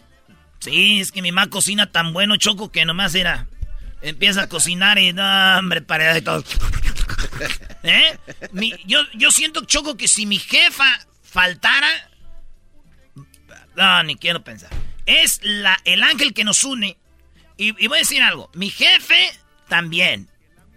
Sí, 0.60 1.00
es 1.00 1.10
que 1.10 1.22
mi 1.22 1.32
mamá 1.32 1.50
cocina 1.50 1.90
tan 1.90 2.12
bueno, 2.12 2.36
Choco, 2.36 2.70
que 2.70 2.84
nomás 2.84 3.16
era. 3.16 3.48
Empieza 4.02 4.42
a 4.42 4.48
cocinar 4.48 4.98
y 4.98 5.12
no, 5.12 5.58
hombre, 5.58 5.82
para 5.82 6.14
de 6.14 6.22
todo. 6.22 6.44
¿Eh? 7.82 8.16
Mi- 8.52 8.74
yo, 8.84 9.00
yo 9.14 9.32
siento, 9.32 9.64
Choco, 9.64 9.96
que 9.96 10.06
si 10.06 10.24
mi 10.24 10.38
jefa 10.38 10.86
faltara. 11.22 11.88
No, 13.74 14.02
ni 14.04 14.14
quiero 14.16 14.44
pensar. 14.44 14.70
Es 15.04 15.40
la, 15.42 15.78
el 15.84 16.02
ángel 16.04 16.32
que 16.32 16.44
nos 16.44 16.62
une. 16.64 16.96
Y, 17.56 17.82
y 17.82 17.86
voy 17.88 17.98
a 17.98 18.00
decir 18.00 18.22
algo. 18.22 18.50
Mi 18.54 18.70
jefe 18.70 19.32
también. 19.68 20.28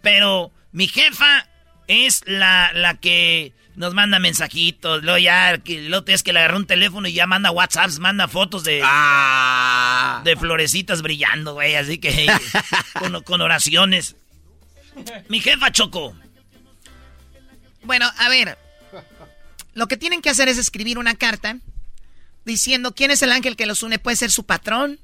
Pero 0.02 0.52
mi 0.72 0.88
jefa 0.88 1.48
es 1.88 2.24
la, 2.26 2.72
la 2.74 3.00
que 3.00 3.54
nos 3.76 3.94
manda 3.94 4.20
mensajitos. 4.20 5.04
Luego 5.04 5.18
ya, 5.18 5.58
que, 5.60 5.82
luego 5.82 6.06
es 6.08 6.22
que 6.22 6.34
le 6.34 6.40
agarró 6.40 6.58
un 6.58 6.68
teléfono 6.68 7.08
y 7.08 7.14
ya 7.14 7.28
manda 7.28 7.52
WhatsApps, 7.52 8.00
manda 8.00 8.28
fotos 8.28 8.64
de. 8.64 8.84
De 10.24 10.36
florecitas 10.36 11.02
brillando, 11.02 11.54
güey. 11.54 11.76
Así 11.76 11.98
que. 11.98 12.28
con, 13.00 13.24
con 13.24 13.42
oraciones. 13.42 14.16
Mi 15.30 15.40
jefa 15.40 15.72
Choco. 15.72 16.16
Bueno, 17.84 18.10
a 18.18 18.30
ver. 18.30 18.58
Lo 19.74 19.88
que 19.88 19.98
tienen 19.98 20.22
que 20.22 20.30
hacer 20.30 20.50
es 20.50 20.58
escribir 20.58 20.98
una 20.98 21.16
carta 21.16 21.58
diciendo 22.44 22.94
quién 22.94 23.12
es 23.12 23.22
el 23.22 23.32
ángel 23.32 23.56
que 23.56 23.66
los 23.66 23.82
une. 23.82 23.98
Puede 23.98 24.18
ser 24.18 24.30
su 24.32 24.46
patrón, 24.46 25.00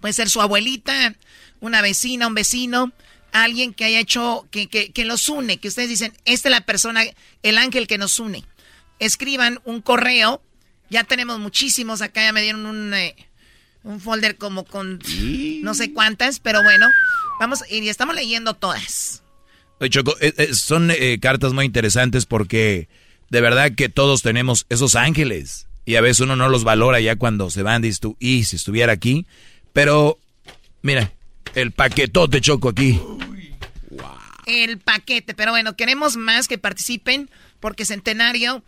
puede 0.00 0.14
ser 0.14 0.28
su 0.30 0.40
abuelita, 0.40 1.14
una 1.60 1.82
vecina, 1.82 2.26
un 2.26 2.34
vecino, 2.34 2.92
alguien 3.32 3.74
que 3.74 3.84
haya 3.84 4.00
hecho, 4.00 4.46
que, 4.50 4.68
que, 4.68 4.92
que 4.92 5.04
los 5.04 5.28
une, 5.28 5.58
que 5.58 5.68
ustedes 5.68 5.88
dicen, 5.88 6.12
esta 6.24 6.48
es 6.48 6.52
la 6.52 6.60
persona, 6.62 7.02
el 7.42 7.58
ángel 7.58 7.86
que 7.86 7.98
nos 7.98 8.18
une. 8.18 8.44
Escriban 8.98 9.60
un 9.64 9.82
correo, 9.82 10.42
ya 10.90 11.04
tenemos 11.04 11.38
muchísimos, 11.38 12.00
acá 12.02 12.22
ya 12.22 12.32
me 12.32 12.42
dieron 12.42 12.66
un, 12.66 12.94
eh, 12.94 13.14
un 13.86 14.00
folder 14.00 14.36
como 14.36 14.64
con 14.64 14.98
no 15.62 15.74
sé 15.74 15.92
cuántas, 15.92 16.40
pero 16.40 16.62
bueno, 16.62 16.88
vamos, 17.38 17.62
y 17.70 17.88
estamos 17.88 18.14
leyendo 18.14 18.54
todas. 18.54 19.22
Choco, 19.88 20.16
eh, 20.20 20.34
eh, 20.38 20.54
son 20.54 20.90
eh, 20.90 21.18
cartas 21.20 21.52
muy 21.52 21.64
interesantes 21.66 22.26
porque 22.26 22.88
de 23.30 23.40
verdad 23.40 23.72
que 23.76 23.88
todos 23.88 24.22
tenemos 24.22 24.66
esos 24.70 24.96
ángeles 24.96 25.66
y 25.84 25.96
a 25.96 26.00
veces 26.00 26.20
uno 26.20 26.34
no 26.34 26.48
los 26.48 26.64
valora 26.64 26.98
ya 27.00 27.16
cuando 27.16 27.50
se 27.50 27.62
van, 27.62 27.82
dices 27.82 28.00
tú, 28.00 28.16
y 28.18 28.44
si 28.44 28.56
estuviera 28.56 28.92
aquí, 28.92 29.26
pero 29.76 30.18
mira, 30.80 31.12
el 31.54 31.70
paquetote 31.70 32.40
Choco 32.40 32.70
aquí. 32.70 32.98
el 34.46 34.78
paquete. 34.78 35.34
Pero 35.34 35.50
bueno, 35.50 35.76
queremos 35.76 36.16
más 36.16 36.48
que 36.48 36.56
participen 36.56 37.28
porque 37.60 37.84
Centenario, 37.84 38.64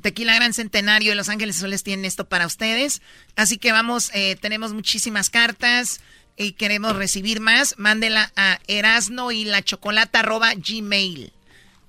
Tequila 0.00 0.36
Gran 0.36 0.54
Centenario 0.54 1.10
y 1.10 1.16
Los 1.16 1.28
Ángeles 1.28 1.56
Azules 1.56 1.82
tienen 1.82 2.04
esto 2.04 2.28
para 2.28 2.46
ustedes. 2.46 3.02
Así 3.34 3.58
que 3.58 3.72
vamos, 3.72 4.12
eh, 4.14 4.36
tenemos 4.40 4.72
muchísimas 4.72 5.30
cartas 5.30 6.00
y 6.36 6.52
queremos 6.52 6.94
recibir 6.94 7.40
más. 7.40 7.74
Mándela 7.76 8.30
a 8.36 8.60
erasno 8.68 9.32
y 9.32 9.46
la 9.46 9.62
chocolata 9.62 10.22
gmail. 10.22 11.32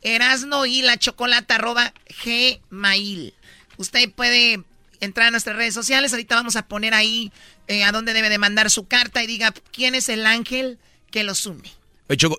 Erasno 0.01 0.65
y 0.65 0.81
la 0.81 0.97
chocolata 0.97 1.59
gmail. 1.59 3.35
Usted 3.77 4.11
puede 4.11 4.63
entrar 4.99 5.27
a 5.27 5.31
nuestras 5.31 5.55
redes 5.55 5.75
sociales. 5.75 6.11
Ahorita 6.11 6.33
vamos 6.33 6.55
a 6.55 6.67
poner 6.67 6.95
ahí 6.95 7.31
eh, 7.69 7.83
a 7.83 7.91
dónde 7.91 8.13
debe 8.13 8.29
de 8.29 8.39
mandar 8.39 8.69
su 8.69 8.87
carta 8.87 9.23
y 9.23 9.27
diga 9.27 9.53
quién 9.71 9.95
es 9.95 10.09
el 10.09 10.25
ángel 10.25 10.79
que 11.11 11.23
los 11.23 11.45
une. 11.45 11.71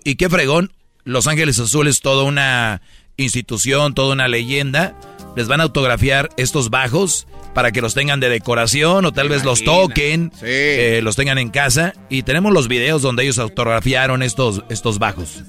Y 0.03 0.15
qué 0.15 0.29
fregón, 0.29 0.73
Los 1.05 1.27
Ángeles 1.27 1.57
Azules, 1.57 2.01
toda 2.01 2.23
una 2.23 2.81
institución, 3.15 3.95
toda 3.95 4.13
una 4.13 4.27
leyenda. 4.27 4.93
Les 5.37 5.47
van 5.47 5.61
a 5.61 5.63
autografiar 5.63 6.29
estos 6.35 6.69
bajos 6.69 7.27
para 7.53 7.71
que 7.71 7.81
los 7.81 7.93
tengan 7.93 8.19
de 8.19 8.27
decoración 8.27 9.05
o 9.05 9.13
tal 9.13 9.29
vez 9.29 9.45
los 9.45 9.63
toquen, 9.63 10.33
eh, 10.41 10.99
los 11.01 11.15
tengan 11.15 11.37
en 11.37 11.49
casa. 11.49 11.93
Y 12.09 12.23
tenemos 12.23 12.51
los 12.51 12.67
videos 12.67 13.01
donde 13.01 13.23
ellos 13.23 13.39
autografiaron 13.39 14.23
estos, 14.23 14.63
estos 14.69 14.99
bajos. 14.99 15.43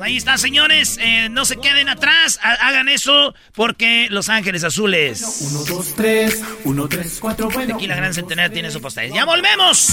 Pues 0.00 0.08
ahí 0.12 0.16
está, 0.16 0.38
señores. 0.38 0.96
Eh, 0.98 1.28
no 1.30 1.44
se 1.44 1.58
queden 1.58 1.90
atrás. 1.90 2.40
ha- 2.42 2.54
Hagan 2.68 2.88
eso 2.88 3.34
porque 3.52 4.06
Los 4.08 4.30
Ángeles 4.30 4.64
Azules. 4.64 5.20
Uno, 5.50 5.62
dos, 5.64 5.94
tres, 5.94 6.42
uno, 6.64 6.88
tres, 6.88 7.18
cuatro, 7.20 7.50
bueno. 7.50 7.74
Aquí 7.76 7.86
la 7.86 7.96
Gran 7.96 8.14
Centenario 8.14 8.50
tiene 8.50 8.70
su 8.70 8.80
postal. 8.80 9.12
¡Ya 9.12 9.26
volvemos! 9.26 9.90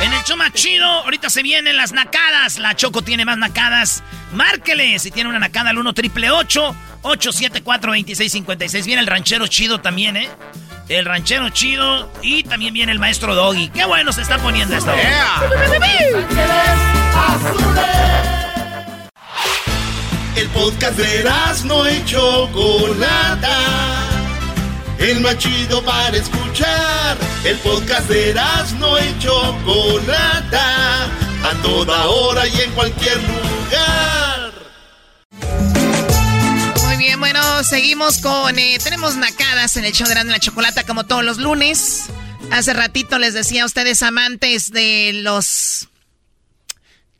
En 0.00 0.12
el 0.12 0.22
show 0.22 0.36
más 0.36 0.52
chido, 0.52 0.86
ahorita 0.86 1.28
se 1.28 1.42
vienen 1.42 1.76
las 1.76 1.90
nacadas. 1.90 2.60
La 2.60 2.76
Choco 2.76 3.02
tiene 3.02 3.24
más 3.24 3.36
nacadas. 3.36 4.04
Márquele 4.32 4.96
si 5.00 5.10
tiene 5.10 5.28
una 5.28 5.40
nacada 5.40 5.70
al 5.70 5.78
1 5.78 5.92
triple 5.92 6.30
874 6.30 7.90
2656 7.90 8.86
Viene 8.86 9.00
el 9.00 9.08
ranchero 9.08 9.48
chido 9.48 9.80
también, 9.80 10.16
¿eh? 10.18 10.28
El 10.88 11.04
ranchero 11.04 11.48
chido 11.50 12.08
y 12.22 12.44
también 12.44 12.72
viene 12.74 12.92
el 12.92 13.00
maestro 13.00 13.34
Doggy. 13.34 13.70
¡Qué 13.70 13.84
bueno 13.86 14.12
se 14.12 14.22
está 14.22 14.38
poniendo 14.38 14.76
esto! 14.76 14.92
El 20.38 20.46
podcast 20.50 20.96
de 20.96 21.24
no 21.64 21.90
y 21.90 22.04
Chocolata. 22.04 23.58
El 25.00 25.20
más 25.20 25.36
chido 25.38 25.84
para 25.84 26.16
escuchar. 26.16 27.18
El 27.42 27.58
podcast 27.58 28.08
de 28.08 28.34
no 28.78 28.96
y 29.00 29.18
Chocolata. 29.18 31.06
A 31.42 31.54
toda 31.60 32.06
hora 32.06 32.46
y 32.46 32.60
en 32.60 32.70
cualquier 32.70 33.16
lugar. 33.16 34.52
Muy 36.86 36.96
bien, 36.98 37.18
bueno, 37.18 37.64
seguimos 37.64 38.18
con... 38.18 38.56
eh, 38.60 38.78
tenemos 38.80 39.16
nacadas 39.16 39.76
en 39.76 39.86
el 39.86 39.92
show 39.92 40.06
de 40.06 40.12
Erasmo 40.12 40.30
y 40.30 40.34
la 40.34 40.38
Chocolata 40.38 40.84
como 40.84 41.04
todos 41.04 41.24
los 41.24 41.38
lunes. 41.38 42.04
Hace 42.52 42.74
ratito 42.74 43.18
les 43.18 43.34
decía 43.34 43.64
a 43.64 43.66
ustedes 43.66 44.04
amantes 44.04 44.70
de 44.70 45.14
los... 45.14 45.88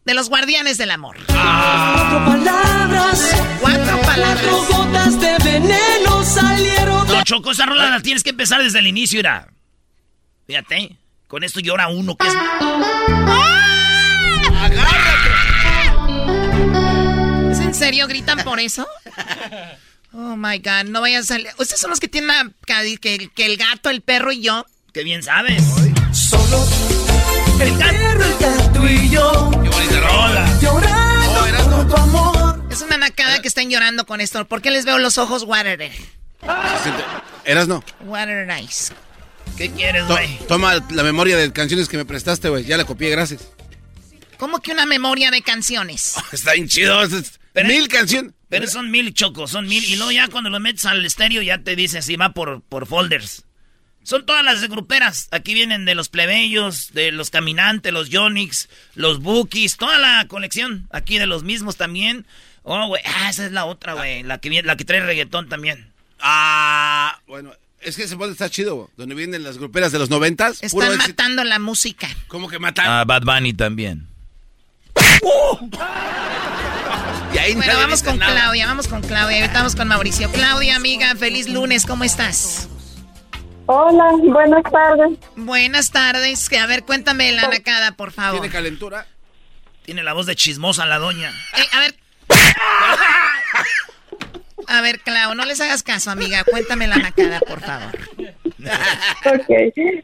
De 0.08 0.14
los 0.14 0.30
guardianes 0.30 0.78
del 0.78 0.90
amor. 0.90 1.18
Cuatro 1.26 2.24
palabras. 2.24 3.36
Cuatro 3.60 4.00
palabras. 4.00 4.42
Cuatro 4.42 4.78
gotas 4.78 5.20
de 5.20 5.36
veneno 5.44 6.24
salieron 6.24 7.06
de... 7.06 7.12
No, 7.12 7.24
Choco, 7.24 7.50
esa 7.50 7.66
rola 7.66 7.90
la 7.90 8.00
tienes 8.00 8.22
que 8.22 8.30
empezar 8.30 8.62
desde 8.62 8.78
el 8.78 8.86
inicio, 8.86 9.20
era. 9.20 9.48
Fíjate, 10.46 10.96
con 11.26 11.44
esto 11.44 11.60
llora 11.60 11.88
uno 11.88 12.16
que 12.16 12.26
es... 12.26 12.34
¿Es 17.52 17.58
en 17.60 17.74
serio? 17.74 18.06
¿Gritan 18.06 18.38
por 18.44 18.60
eso? 18.60 18.86
Oh 20.12 20.36
my 20.36 20.58
god, 20.58 20.84
no 20.88 21.00
vayan 21.00 21.22
a 21.22 21.26
salir. 21.26 21.48
Ustedes 21.58 21.80
son 21.80 21.90
los 21.90 22.00
que 22.00 22.08
tienen 22.08 22.28
la- 22.28 22.50
que, 22.66 22.96
que- 22.98 23.28
que 23.28 23.46
el 23.46 23.56
gato, 23.56 23.90
el 23.90 24.00
perro 24.02 24.32
y 24.32 24.40
yo. 24.42 24.64
¡Qué 24.92 25.04
bien 25.04 25.22
sabes! 25.22 25.62
Solo 26.12 26.64
el 27.60 27.72
perro, 27.74 28.24
el 28.24 28.38
gato 28.38 28.88
y 28.88 29.10
yo. 29.10 29.50
¡Qué 30.60 30.66
bonita 30.66 30.88
rola! 30.88 31.34
Llorando 31.34 31.76
por 31.76 31.88
tu 31.88 31.96
amor. 31.96 32.64
Es 32.70 32.82
una 32.82 32.96
nacada 32.98 33.40
que 33.42 33.48
están 33.48 33.68
llorando 33.70 34.06
con 34.06 34.20
esto. 34.20 34.46
¿Por 34.46 34.62
qué 34.62 34.70
les 34.70 34.84
veo 34.84 34.98
los 34.98 35.18
ojos 35.18 35.42
water? 35.44 35.90
Eras 37.44 37.68
no. 37.68 37.82
Water 38.04 38.48
eyes. 38.50 38.92
¿Qué 39.56 39.70
quieres, 39.70 40.06
To- 40.06 40.14
güey? 40.14 40.38
toma 40.46 40.74
la 40.90 41.02
memoria 41.02 41.36
de 41.36 41.52
canciones 41.52 41.88
que 41.88 41.96
me 41.96 42.04
prestaste, 42.04 42.48
güey. 42.48 42.64
Ya 42.64 42.76
la 42.76 42.84
copié, 42.84 43.10
gracias. 43.10 43.48
¿Cómo 44.36 44.60
que 44.60 44.70
una 44.72 44.86
memoria 44.86 45.30
de 45.30 45.42
canciones? 45.42 46.14
Está 46.32 46.52
bien 46.52 46.68
chido. 46.68 47.00
mil 47.64 47.88
canciones. 47.88 48.32
Pero 48.48 48.66
son 48.66 48.90
mil 48.90 49.12
chocos, 49.12 49.50
son 49.50 49.66
mil. 49.66 49.84
Y 49.84 49.96
luego 49.96 50.12
ya 50.12 50.28
cuando 50.28 50.48
lo 50.48 50.60
metes 50.60 50.84
al 50.86 51.04
estéreo 51.04 51.42
ya 51.42 51.58
te 51.58 51.74
dice 51.76 52.00
si 52.02 52.16
va 52.16 52.32
por, 52.32 52.62
por 52.62 52.86
folders. 52.86 53.44
Son 54.08 54.24
todas 54.24 54.42
las 54.42 54.66
gruperas. 54.70 55.28
Aquí 55.32 55.52
vienen 55.52 55.84
de 55.84 55.94
los 55.94 56.08
plebeyos, 56.08 56.94
de 56.94 57.12
los 57.12 57.28
caminantes, 57.28 57.92
los 57.92 58.08
Yonix, 58.08 58.70
los 58.94 59.20
Bookies, 59.20 59.76
toda 59.76 59.98
la 59.98 60.24
colección. 60.28 60.88
Aquí 60.90 61.18
de 61.18 61.26
los 61.26 61.42
mismos 61.42 61.76
también. 61.76 62.24
Oh, 62.62 62.86
güey. 62.86 63.02
Ah, 63.04 63.28
esa 63.28 63.44
es 63.44 63.52
la 63.52 63.66
otra, 63.66 63.92
güey. 63.92 64.22
La 64.22 64.38
que, 64.38 64.48
viene, 64.48 64.66
la 64.66 64.78
que 64.78 64.86
trae 64.86 65.00
reggaetón 65.00 65.50
también. 65.50 65.92
Ah, 66.20 67.20
bueno. 67.26 67.52
Es 67.82 67.96
que 67.96 68.04
ese 68.04 68.16
podcast 68.16 68.40
está 68.40 68.48
chido, 68.48 68.76
güey. 68.76 68.88
Donde 68.96 69.14
vienen 69.14 69.42
las 69.42 69.58
gruperas 69.58 69.92
de 69.92 69.98
los 69.98 70.08
noventas. 70.08 70.62
Están 70.62 70.96
matando 70.96 71.44
la 71.44 71.58
música. 71.58 72.08
¿Cómo 72.28 72.48
que 72.48 72.58
matan? 72.58 72.86
Ah, 72.88 73.04
Bad 73.04 73.24
Bunny 73.24 73.52
también. 73.52 74.08
Y 77.30 77.36
ahí 77.36 77.54
Bueno, 77.54 77.74
vamos 77.76 78.02
con 78.02 78.18
nada. 78.18 78.32
Claudia, 78.32 78.66
vamos 78.68 78.88
con 78.88 79.02
Claudia. 79.02 79.40
Ahorita 79.42 79.58
vamos 79.58 79.76
con 79.76 79.86
Mauricio. 79.86 80.32
Claudia, 80.32 80.76
amiga, 80.76 81.14
feliz 81.14 81.46
lunes, 81.46 81.84
¿cómo 81.84 82.04
estás? 82.04 82.70
Hola, 83.70 84.12
buenas 84.22 84.62
tardes. 84.62 85.18
Buenas 85.36 85.90
tardes. 85.90 86.48
Que, 86.48 86.58
A 86.58 86.66
ver, 86.66 86.84
cuéntame 86.84 87.32
la 87.32 87.48
nacada, 87.48 87.92
por 87.92 88.12
favor. 88.12 88.40
¿Tiene 88.40 88.50
calentura? 88.52 89.06
Tiene 89.84 90.02
la 90.02 90.14
voz 90.14 90.24
de 90.24 90.34
chismosa 90.36 90.86
la 90.86 90.96
doña. 90.98 91.30
Eh, 91.54 91.66
a 91.76 91.80
ver. 91.80 91.94
A 94.68 94.80
ver, 94.80 95.00
Clau, 95.00 95.34
no 95.34 95.44
les 95.44 95.60
hagas 95.60 95.82
caso, 95.82 96.10
amiga. 96.10 96.44
Cuéntame 96.44 96.86
la 96.86 96.96
nacada, 96.96 97.40
por 97.40 97.60
favor. 97.60 97.98
Ok, 99.26 99.46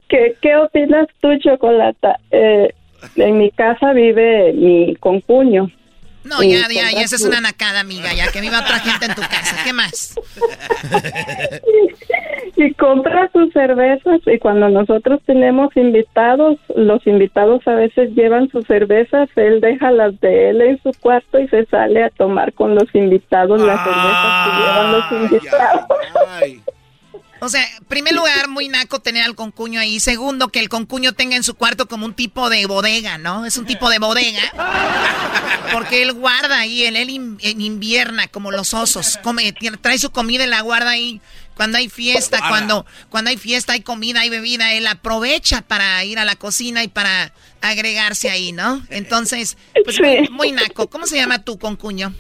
¿Qué, 0.09 0.37
qué 0.43 0.57
opinas 0.57 1.07
tú, 1.21 1.29
Chocolata? 1.39 2.19
Eh, 2.31 2.73
en 3.17 3.39
mi 3.39 3.51
casa 3.51 3.93
vive 3.95 4.53
mi 4.53 4.95
concuño 4.97 5.71
No, 6.25 6.43
ya, 6.43 6.67
ya, 6.69 6.91
ya, 6.91 7.03
esa 7.03 7.17
es 7.17 7.23
una 7.23 7.41
nacada, 7.41 7.81
amiga, 7.81 8.15
ya 8.15 8.33
que 8.33 8.41
viva 8.41 8.61
otra 8.61 8.79
gente 8.79 9.07
en 9.07 9.15
tu 9.15 9.23
casa. 9.23 9.57
¿Qué 9.63 9.73
más? 9.73 10.15
y 12.57 12.73
compra 12.75 13.31
sus 13.33 13.53
cervezas 13.53 14.21
y 14.27 14.39
cuando 14.39 14.69
nosotros 14.69 15.21
tenemos 15.27 15.77
invitados, 15.77 16.59
los 16.77 17.05
invitados 17.07 17.67
a 17.67 17.75
veces 17.75 18.15
llevan 18.15 18.49
sus 18.49 18.65
cervezas, 18.67 19.29
él 19.37 19.61
deja 19.61 19.91
las 19.91 20.19
de 20.21 20.51
él 20.51 20.63
en 20.63 20.83
su 20.83 20.91
cuarto 21.01 21.39
y 21.39 21.47
se 21.49 21.67
sale 21.67 22.05
a 22.05 22.11
tomar 22.11 22.53
con 22.55 22.75
los 22.75 22.93
invitados 22.95 23.61
las 23.61 23.85
cervezas 23.85 24.45
que 24.45 24.51
llevan 24.61 24.93
los 24.93 25.13
invitados. 25.13 25.85
O 27.45 27.49
sea, 27.49 27.63
primer 27.89 28.15
lugar, 28.15 28.49
muy 28.49 28.69
naco 28.69 29.01
tener 29.01 29.23
al 29.23 29.35
concuño 29.35 29.79
ahí. 29.79 30.01
Segundo, 30.01 30.49
que 30.49 30.61
el 30.61 30.71
concuño 30.71 31.13
tenga 31.13 31.37
en 31.37 31.43
su 31.43 31.55
cuarto 31.55 31.87
como 31.87 32.07
un 32.07 32.15
tipo 32.15 32.49
de 32.49 32.65
bodega, 32.65 33.19
¿no? 33.19 33.45
Es 33.45 33.59
un 33.59 33.67
tipo 33.67 33.91
de 33.91 33.99
bodega. 33.99 34.43
Porque 35.73 36.03
él 36.03 36.15
guarda 36.15 36.61
ahí, 36.61 36.85
él, 36.85 36.97
él 36.97 37.11
invierna 37.61 38.29
como 38.29 38.51
los 38.51 38.73
osos. 38.73 39.19
Come, 39.23 39.53
trae 39.53 39.99
su 39.99 40.11
comida 40.11 40.45
y 40.45 40.49
la 40.49 40.63
guarda 40.63 40.91
ahí. 40.91 41.21
Cuando 41.55 41.79
hay 41.79 41.89
fiesta, 41.89 42.39
cuando, 42.49 42.85
cuando 43.11 43.31
hay 43.31 43.37
fiesta, 43.37 43.75
hay 43.75 43.81
comida, 43.81 44.21
hay 44.21 44.31
bebida, 44.31 44.73
él 44.73 44.87
aprovecha 44.87 45.63
para 45.63 46.03
ir 46.05 46.19
a 46.19 46.25
la 46.25 46.37
cocina 46.37 46.83
y 46.83 46.89
para 46.89 47.33
agregarse 47.61 48.31
ahí, 48.31 48.53
¿no? 48.53 48.83
Entonces, 48.91 49.57
pues 49.85 50.01
muy, 50.31 50.53
naco. 50.53 50.89
¿Cómo 50.89 51.07
se 51.07 51.17
llama 51.17 51.45
tu 51.45 51.59
concuño? 51.59 52.13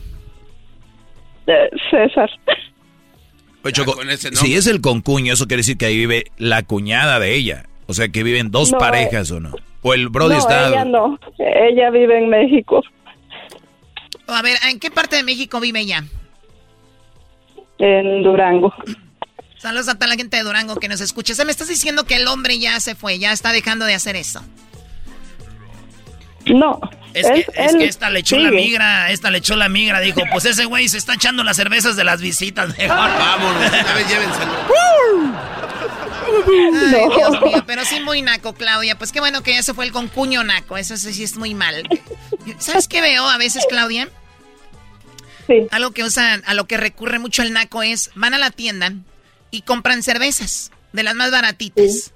César. 3.72 4.36
si 4.36 4.54
es 4.54 4.66
el 4.66 4.80
concuño, 4.80 5.32
eso 5.32 5.46
quiere 5.46 5.60
decir 5.60 5.78
que 5.78 5.86
ahí 5.86 5.96
vive 5.96 6.30
la 6.36 6.62
cuñada 6.62 7.18
de 7.18 7.34
ella. 7.34 7.66
O 7.86 7.94
sea, 7.94 8.08
que 8.08 8.22
viven 8.22 8.50
dos 8.50 8.72
parejas 8.72 9.30
o 9.30 9.40
no. 9.40 9.52
O 9.82 9.94
el 9.94 10.08
Brody 10.08 10.36
está. 10.36 10.68
Ella 10.68 10.84
no, 10.84 11.18
ella 11.38 11.90
vive 11.90 12.18
en 12.18 12.28
México. 12.28 12.82
A 14.26 14.42
ver, 14.42 14.56
¿en 14.70 14.80
qué 14.80 14.90
parte 14.90 15.16
de 15.16 15.22
México 15.22 15.60
vive 15.60 15.80
ella? 15.80 16.04
En 17.78 18.22
Durango. 18.22 18.72
Saludos 19.58 19.88
a 19.88 19.94
toda 19.94 20.08
la 20.08 20.16
gente 20.16 20.36
de 20.36 20.42
Durango 20.42 20.76
que 20.76 20.88
nos 20.88 21.00
escucha. 21.00 21.32
O 21.40 21.44
me 21.44 21.50
estás 21.50 21.68
diciendo 21.68 22.04
que 22.04 22.16
el 22.16 22.26
hombre 22.28 22.58
ya 22.58 22.80
se 22.80 22.94
fue, 22.94 23.18
ya 23.18 23.32
está 23.32 23.52
dejando 23.52 23.84
de 23.84 23.94
hacer 23.94 24.16
eso. 24.16 24.40
No. 26.46 26.80
Es, 27.14 27.30
que, 27.30 27.46
es 27.54 27.76
que, 27.76 27.84
esta 27.84 28.10
le 28.10 28.20
echó 28.20 28.36
la 28.38 28.50
migra, 28.50 29.10
esta 29.12 29.30
le 29.30 29.38
echó 29.38 29.54
la 29.54 29.68
migra, 29.68 30.00
dijo, 30.00 30.22
pues 30.32 30.44
ese 30.46 30.64
güey 30.64 30.88
se 30.88 30.98
está 30.98 31.14
echando 31.14 31.44
las 31.44 31.56
cervezas 31.56 31.94
de 31.94 32.02
las 32.02 32.20
visitas. 32.20 32.76
Mejor. 32.76 32.96
Vámonos, 32.96 33.62
llévenselo. 34.08 34.52
Ay, 36.26 37.16
Dios 37.16 37.42
mío, 37.42 37.64
pero 37.66 37.84
sí 37.84 38.00
muy 38.00 38.22
naco, 38.22 38.54
Claudia. 38.54 38.98
Pues 38.98 39.12
qué 39.12 39.20
bueno 39.20 39.42
que 39.42 39.52
ya 39.52 39.62
se 39.62 39.74
fue 39.74 39.84
el 39.84 39.92
concuño 39.92 40.42
naco, 40.42 40.76
eso 40.76 40.96
sí 40.96 41.22
es 41.22 41.36
muy 41.36 41.54
mal. 41.54 41.88
¿Sabes 42.58 42.88
qué 42.88 43.00
veo 43.00 43.28
a 43.28 43.38
veces, 43.38 43.64
Claudia? 43.68 44.08
Sí. 45.46 45.68
Algo 45.70 45.92
que 45.92 46.02
usan, 46.02 46.42
a 46.46 46.54
lo 46.54 46.66
que 46.66 46.76
recurre 46.76 47.18
mucho 47.18 47.42
el 47.42 47.52
naco 47.52 47.82
es, 47.82 48.10
van 48.14 48.34
a 48.34 48.38
la 48.38 48.50
tienda, 48.50 48.92
y 49.50 49.62
compran 49.62 50.02
cervezas, 50.02 50.72
de 50.92 51.04
las 51.04 51.14
más 51.14 51.30
baratitas. 51.30 52.12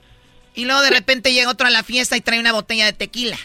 Y 0.55 0.65
luego 0.65 0.81
de 0.81 0.91
repente 0.91 1.33
llega 1.33 1.51
otro 1.51 1.69
a 1.69 1.71
la 1.71 1.85
fiesta 1.85 2.17
y 2.17 2.21
trae 2.21 2.41
una 2.41 2.53
botella 2.53 2.85
de 2.87 2.93
tequila, 2.93 3.39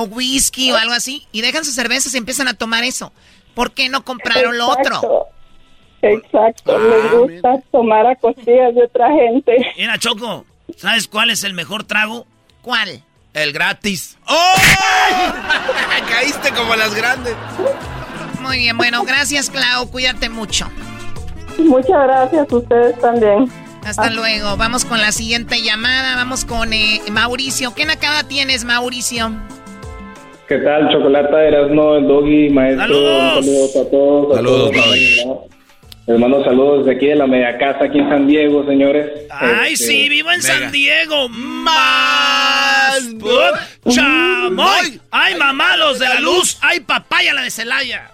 o 0.00 0.04
whisky 0.04 0.72
o 0.72 0.76
algo 0.76 0.92
así, 0.92 1.26
y 1.32 1.40
dejan 1.40 1.64
sus 1.64 1.74
cervezas 1.74 2.14
y 2.14 2.18
empiezan 2.18 2.48
a 2.48 2.54
tomar 2.54 2.84
eso. 2.84 3.12
¿Por 3.54 3.72
qué 3.72 3.88
no 3.88 4.04
compraron 4.04 4.56
lo 4.56 4.68
otro? 4.68 5.28
Exacto, 6.02 6.78
les 6.78 7.04
ah, 7.04 7.14
gusta 7.14 7.62
tomar 7.70 8.06
a 8.06 8.16
costillas 8.16 8.74
de 8.74 8.84
otra 8.84 9.10
gente. 9.12 9.72
Mira, 9.76 9.98
Choco, 9.98 10.46
¿sabes 10.76 11.06
cuál 11.06 11.30
es 11.30 11.44
el 11.44 11.52
mejor 11.52 11.84
trago? 11.84 12.26
¿Cuál? 12.62 13.02
El 13.34 13.52
gratis. 13.52 14.18
¡Oh! 14.26 14.54
Caíste 16.08 16.50
como 16.52 16.74
las 16.74 16.94
grandes. 16.94 17.36
Muy 18.40 18.58
bien, 18.58 18.76
bueno, 18.76 19.04
gracias, 19.04 19.50
Clau. 19.50 19.90
Cuídate 19.90 20.30
mucho. 20.30 20.70
Muchas 21.58 22.02
gracias, 22.02 22.50
ustedes 22.50 22.98
también. 23.00 23.50
Hasta 23.84 24.10
luego. 24.10 24.56
Vamos 24.56 24.84
con 24.84 25.00
la 25.00 25.12
siguiente 25.12 25.62
llamada. 25.62 26.16
Vamos 26.16 26.44
con 26.44 26.72
eh, 26.72 27.00
Mauricio. 27.10 27.74
¿Qué 27.74 27.84
nacada 27.84 28.24
tienes, 28.24 28.64
Mauricio? 28.64 29.32
¿Qué 30.50 30.58
tal? 30.58 30.88
Chocolata, 30.90 31.44
Erasmo, 31.44 31.94
el 31.94 32.08
Doggy, 32.08 32.50
maestro. 32.50 32.82
¡Saludos! 32.88 33.34
Saludos 33.44 33.76
a 33.76 33.90
todos. 33.90 34.34
Saludos, 34.36 34.72
Hermanos, 36.08 36.44
saludos 36.44 36.86
de 36.86 36.92
aquí 36.92 37.06
de 37.06 37.14
la 37.14 37.28
media 37.28 37.56
casa, 37.56 37.84
aquí 37.84 38.00
en 38.00 38.08
San 38.08 38.26
Diego, 38.26 38.66
señores. 38.66 39.28
¡Ay, 39.30 39.74
Este, 39.74 39.86
sí! 39.86 40.08
¡Vivo 40.08 40.32
en 40.32 40.42
San 40.42 40.72
Diego! 40.72 41.28
¡Más! 41.28 43.14
¡Chamoy! 43.90 45.00
¡Ay, 45.12 45.36
mamá, 45.36 45.76
los 45.76 46.00
de 46.00 46.08
la 46.08 46.18
luz! 46.18 46.58
¡Ay, 46.62 46.80
papaya, 46.80 47.32
la 47.32 47.42
de 47.42 47.50
Celaya! 47.52 48.10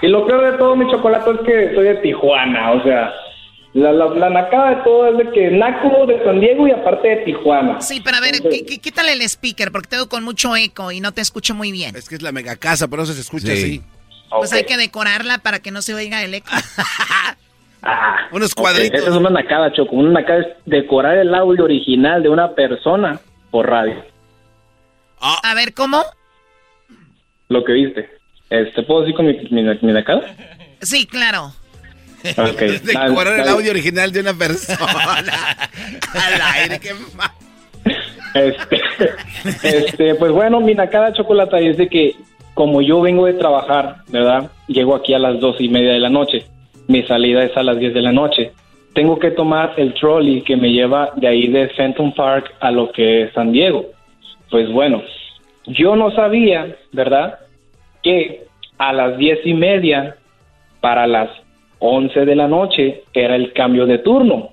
Y 0.00 0.06
lo 0.06 0.26
peor 0.26 0.50
de 0.50 0.56
todo, 0.56 0.76
mi 0.76 0.90
chocolate, 0.90 1.30
es 1.30 1.40
que 1.40 1.74
soy 1.74 1.84
de 1.88 1.94
Tijuana, 1.96 2.72
o 2.72 2.82
sea, 2.84 3.12
la, 3.74 3.92
la, 3.92 4.06
la 4.06 4.30
nacada 4.30 4.70
de 4.70 4.76
todo 4.82 5.08
es 5.08 5.18
de 5.18 5.32
que 5.32 5.50
naco 5.50 6.06
de 6.06 6.22
San 6.24 6.40
Diego 6.40 6.66
y 6.66 6.70
aparte 6.72 7.08
de 7.08 7.16
Tijuana. 7.18 7.80
Sí, 7.80 8.00
pero 8.04 8.16
a 8.16 8.20
ver, 8.20 8.36
Entonces- 8.36 8.62
quí- 8.62 8.66
quí- 8.66 8.78
quítale 8.78 9.12
el 9.12 9.22
speaker 9.22 9.70
porque 9.72 9.88
tengo 9.88 10.08
con 10.08 10.24
mucho 10.24 10.56
eco 10.56 10.90
y 10.92 11.00
no 11.00 11.12
te 11.12 11.20
escucho 11.20 11.54
muy 11.54 11.70
bien. 11.72 11.94
Es 11.96 12.08
que 12.08 12.14
es 12.16 12.22
la 12.22 12.32
mega 12.32 12.56
casa, 12.56 12.88
por 12.88 13.00
eso 13.00 13.12
se 13.12 13.20
escucha 13.20 13.52
así. 13.52 13.82
Pues 14.30 14.52
hay 14.52 14.64
que 14.64 14.76
decorarla 14.76 15.38
para 15.38 15.60
que 15.60 15.70
no 15.70 15.80
se 15.82 15.94
oiga 15.94 16.22
el 16.22 16.34
eco. 16.34 16.50
Ah, 17.80 18.26
Unos 18.32 18.56
cuadritos. 18.56 18.98
Esa 19.00 19.10
es 19.10 19.14
una 19.16 19.30
nacada, 19.30 19.72
Choco. 19.72 19.94
Una 19.94 20.20
nacada 20.20 20.40
es 20.40 20.46
decorar 20.66 21.16
el 21.16 21.32
audio 21.32 21.62
original 21.62 22.20
de 22.24 22.28
una 22.28 22.52
persona 22.52 23.20
por 23.52 23.68
radio. 23.70 24.04
A 25.20 25.54
ver, 25.54 25.72
¿cómo? 25.74 26.02
Lo 27.48 27.64
que 27.64 27.72
viste. 27.72 28.10
Este, 28.50 28.82
¿Puedo 28.82 29.02
decir 29.02 29.14
con 29.14 29.26
mi, 29.26 29.34
mi, 29.50 29.62
mi 29.62 29.92
nacada? 29.92 30.22
Sí, 30.82 31.06
claro. 31.06 31.52
Es 32.24 32.36
dale, 32.36 33.08
decorar 33.08 33.40
el 33.40 33.48
audio 33.48 33.70
original 33.70 34.12
de 34.12 34.20
una 34.20 34.34
persona. 34.34 34.78
Al 36.14 36.40
aire, 36.54 36.80
qué 36.80 36.90
ma- 37.16 37.34
Este, 38.34 38.80
este, 39.78 40.14
pues 40.16 40.32
bueno, 40.32 40.60
mi 40.60 40.74
nacada 40.74 41.12
chocolata 41.12 41.58
es 41.58 41.76
de 41.76 41.88
que 41.88 42.16
como 42.54 42.82
yo 42.82 43.00
vengo 43.00 43.26
de 43.26 43.34
trabajar, 43.34 43.98
¿verdad? 44.08 44.50
Llego 44.66 44.96
aquí 44.96 45.14
a 45.14 45.18
las 45.20 45.38
dos 45.38 45.60
y 45.60 45.68
media 45.68 45.92
de 45.92 46.00
la 46.00 46.10
noche. 46.10 46.44
Mi 46.88 47.04
salida 47.04 47.44
es 47.44 47.56
a 47.56 47.62
las 47.62 47.78
10 47.78 47.94
de 47.94 48.02
la 48.02 48.12
noche. 48.12 48.50
Tengo 48.94 49.18
que 49.18 49.30
tomar 49.30 49.74
el 49.76 49.94
trolley 49.94 50.42
que 50.42 50.56
me 50.56 50.72
lleva 50.72 51.10
de 51.14 51.28
ahí 51.28 51.46
de 51.46 51.68
Fenton 51.68 52.12
Park 52.14 52.50
a 52.58 52.70
lo 52.72 52.90
que 52.90 53.22
es 53.22 53.32
San 53.32 53.52
Diego. 53.52 53.86
Pues 54.50 54.72
bueno, 54.72 55.02
yo 55.66 55.94
no 55.94 56.10
sabía, 56.10 56.74
¿verdad? 56.90 57.38
Que 58.02 58.44
a 58.78 58.92
las 58.92 59.18
diez 59.18 59.38
y 59.44 59.54
media 59.54 60.16
para 60.80 61.06
las 61.06 61.28
11 61.80 62.24
de 62.24 62.36
la 62.36 62.48
noche 62.48 63.02
era 63.12 63.36
el 63.36 63.52
cambio 63.52 63.86
de 63.86 63.98
turno. 63.98 64.50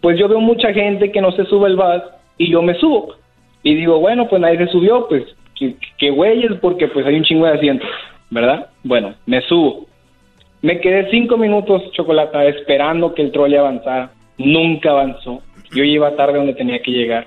Pues 0.00 0.18
yo 0.18 0.28
veo 0.28 0.40
mucha 0.40 0.72
gente 0.72 1.12
que 1.12 1.20
no 1.20 1.32
se 1.32 1.44
sube 1.46 1.68
el 1.68 1.76
bus 1.76 2.02
y 2.38 2.50
yo 2.50 2.62
me 2.62 2.74
subo. 2.74 3.14
Y 3.62 3.74
digo, 3.74 4.00
bueno, 4.00 4.28
pues 4.28 4.40
nadie 4.40 4.58
se 4.58 4.72
subió, 4.72 5.06
pues 5.08 5.24
que, 5.98 6.10
güeyes, 6.10 6.52
porque 6.60 6.88
pues 6.88 7.06
hay 7.06 7.16
un 7.16 7.24
chingo 7.24 7.46
de 7.46 7.52
asientos, 7.52 7.88
¿verdad? 8.30 8.68
Bueno, 8.82 9.14
me 9.26 9.40
subo. 9.42 9.86
Me 10.60 10.80
quedé 10.80 11.10
cinco 11.10 11.36
minutos, 11.36 11.90
Chocolata, 11.92 12.44
esperando 12.46 13.14
que 13.14 13.22
el 13.22 13.32
trolley 13.32 13.58
avanzara. 13.58 14.12
Nunca 14.38 14.90
avanzó. 14.90 15.42
Yo 15.74 15.84
iba 15.84 16.16
tarde 16.16 16.38
donde 16.38 16.54
tenía 16.54 16.80
que 16.80 16.90
llegar. 16.90 17.26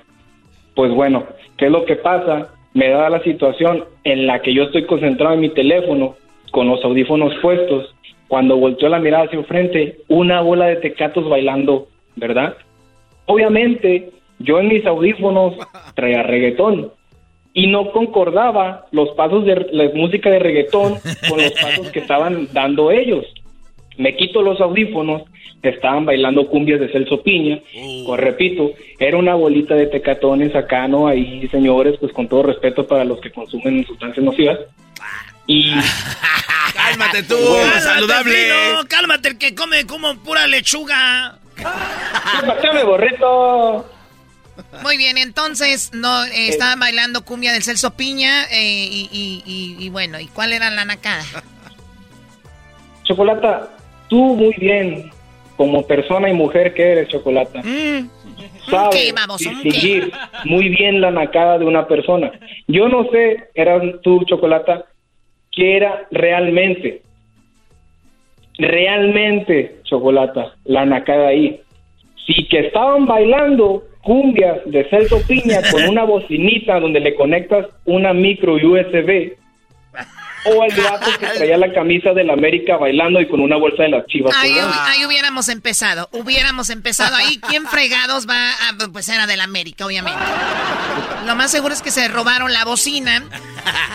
Pues 0.74 0.92
bueno, 0.92 1.24
¿qué 1.56 1.66
es 1.66 1.72
lo 1.72 1.84
que 1.84 1.96
pasa? 1.96 2.52
Me 2.74 2.88
da 2.88 3.08
la 3.08 3.22
situación 3.22 3.84
en 4.04 4.26
la 4.26 4.40
que 4.40 4.52
yo 4.52 4.64
estoy 4.64 4.84
concentrado 4.84 5.34
en 5.34 5.40
mi 5.40 5.48
teléfono, 5.50 6.16
con 6.50 6.68
los 6.68 6.84
audífonos 6.84 7.34
puestos. 7.40 7.94
Cuando 8.28 8.56
volteo 8.56 8.88
la 8.88 8.98
mirada 8.98 9.24
hacia 9.24 9.38
enfrente, 9.38 9.98
una 10.08 10.40
bola 10.40 10.66
de 10.66 10.76
tecatos 10.76 11.28
bailando, 11.28 11.88
¿verdad? 12.16 12.56
Obviamente, 13.26 14.10
yo 14.38 14.58
en 14.58 14.68
mis 14.68 14.84
audífonos 14.86 15.54
traía 15.94 16.22
reggaetón 16.22 16.92
y 17.52 17.68
no 17.68 17.90
concordaba 17.90 18.86
los 18.90 19.10
pasos 19.10 19.44
de 19.44 19.66
la 19.72 19.90
música 19.94 20.30
de 20.30 20.38
reggaetón 20.38 20.94
con 21.28 21.38
los 21.38 21.52
pasos 21.52 21.90
que 21.90 22.00
estaban 22.00 22.48
dando 22.52 22.90
ellos. 22.90 23.24
Me 23.96 24.14
quito 24.14 24.42
los 24.42 24.60
audífonos, 24.60 25.22
estaban 25.68 26.04
bailando 26.04 26.46
cumbias 26.46 26.80
de 26.80 26.88
Celso 26.88 27.22
Piña, 27.22 27.60
pues 28.06 28.20
repito, 28.20 28.72
era 28.98 29.16
una 29.16 29.34
bolita 29.34 29.74
de 29.74 29.86
tecatones 29.86 30.54
acá, 30.54 30.88
¿no? 30.88 31.06
Ahí, 31.06 31.46
señores, 31.48 31.96
pues 31.98 32.12
con 32.12 32.28
todo 32.28 32.44
respeto 32.44 32.86
para 32.86 33.04
los 33.04 33.20
que 33.20 33.30
consumen 33.30 33.84
sustancias 33.84 34.24
nocivas. 34.24 34.58
Y... 35.46 35.72
Cálmate 36.74 37.22
tú, 37.24 37.36
Cálmate, 37.36 37.80
saludable. 37.80 38.34
Fino, 38.34 38.84
cálmate, 38.88 39.28
el 39.30 39.38
que 39.38 39.54
come 39.54 39.86
como 39.86 40.16
pura 40.18 40.46
lechuga. 40.46 41.38
¡Pásame, 42.46 42.84
borrito! 42.84 43.90
Muy 44.82 44.96
bien, 44.96 45.18
entonces 45.18 45.90
no 45.92 46.24
eh, 46.24 46.48
estaban 46.48 46.78
bailando 46.80 47.24
cumbia 47.24 47.52
del 47.52 47.62
Celso 47.62 47.94
Piña 47.94 48.44
eh, 48.50 48.88
y, 48.90 49.08
y- 49.12 49.42
y- 49.46 49.84
y 49.84 49.88
bueno, 49.90 50.18
¿y 50.20 50.26
cuál 50.28 50.52
era 50.52 50.70
la 50.70 50.84
nacada? 50.84 51.22
Chocolata, 53.04 53.68
tú 54.08 54.34
muy 54.36 54.54
bien, 54.58 55.10
como 55.56 55.86
persona 55.86 56.28
y 56.28 56.32
mujer 56.32 56.74
que 56.74 56.92
eres, 56.92 57.08
Chocolata. 57.08 57.62
Sabes 58.70 58.96
¿Qué, 58.96 59.12
baboso? 59.12 59.48
¿Un 59.48 59.62
qué 59.62 60.10
era 65.56 66.06
realmente, 66.10 67.02
realmente, 68.58 69.76
Chocolata, 69.84 70.54
la 70.64 70.84
nacada 70.84 71.28
ahí. 71.28 71.60
Si 72.26 72.46
que 72.48 72.66
estaban 72.66 73.06
bailando 73.06 73.84
cumbias 74.02 74.58
de 74.66 74.84
Celso 74.88 75.20
Piña 75.26 75.60
con 75.70 75.84
una 75.88 76.04
bocinita 76.04 76.80
donde 76.80 77.00
le 77.00 77.14
conectas 77.14 77.66
una 77.84 78.12
micro 78.12 78.54
USB, 78.54 79.32
o 80.46 80.64
el 80.64 80.74
gato 80.74 81.10
que 81.18 81.26
traía 81.26 81.56
la 81.56 81.72
camisa 81.72 82.12
del 82.12 82.30
América 82.30 82.76
bailando 82.76 83.20
y 83.20 83.28
con 83.28 83.40
una 83.40 83.56
bolsa 83.56 83.84
de 83.84 83.90
las 83.90 84.06
chivas. 84.06 84.34
Ahí, 84.36 84.56
ahí 84.58 85.04
hubiéramos 85.04 85.48
empezado, 85.48 86.08
hubiéramos 86.12 86.70
empezado 86.70 87.16
ahí. 87.16 87.38
¿Quién 87.48 87.66
fregados 87.70 88.28
va 88.28 88.50
a, 88.50 88.88
pues 88.92 89.08
era 89.08 89.26
del 89.26 89.40
América, 89.40 89.86
obviamente. 89.86 90.20
Lo 91.26 91.34
más 91.36 91.50
seguro 91.50 91.74
es 91.74 91.82
que 91.82 91.90
se 91.90 92.08
robaron 92.08 92.52
la 92.52 92.64
bocina. 92.64 93.22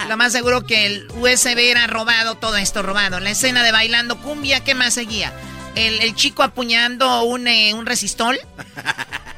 Lo 0.10 0.18
más 0.18 0.34
seguro 0.34 0.66
que 0.66 0.86
el 0.86 1.08
USB 1.20 1.58
era 1.58 1.88
robado, 1.88 2.36
todo 2.36 2.58
esto 2.58 2.82
robado. 2.82 3.20
La 3.20 3.32
escena 3.32 3.64
de 3.64 3.72
bailando 3.72 4.20
cumbia, 4.20 4.64
¿qué 4.64 4.76
más 4.76 4.94
seguía? 4.94 5.34
El, 5.76 6.02
el 6.02 6.16
chico 6.16 6.44
apuñando 6.44 7.24
un, 7.24 7.48
eh, 7.48 7.74
un 7.74 7.86
resistol. 7.86 8.38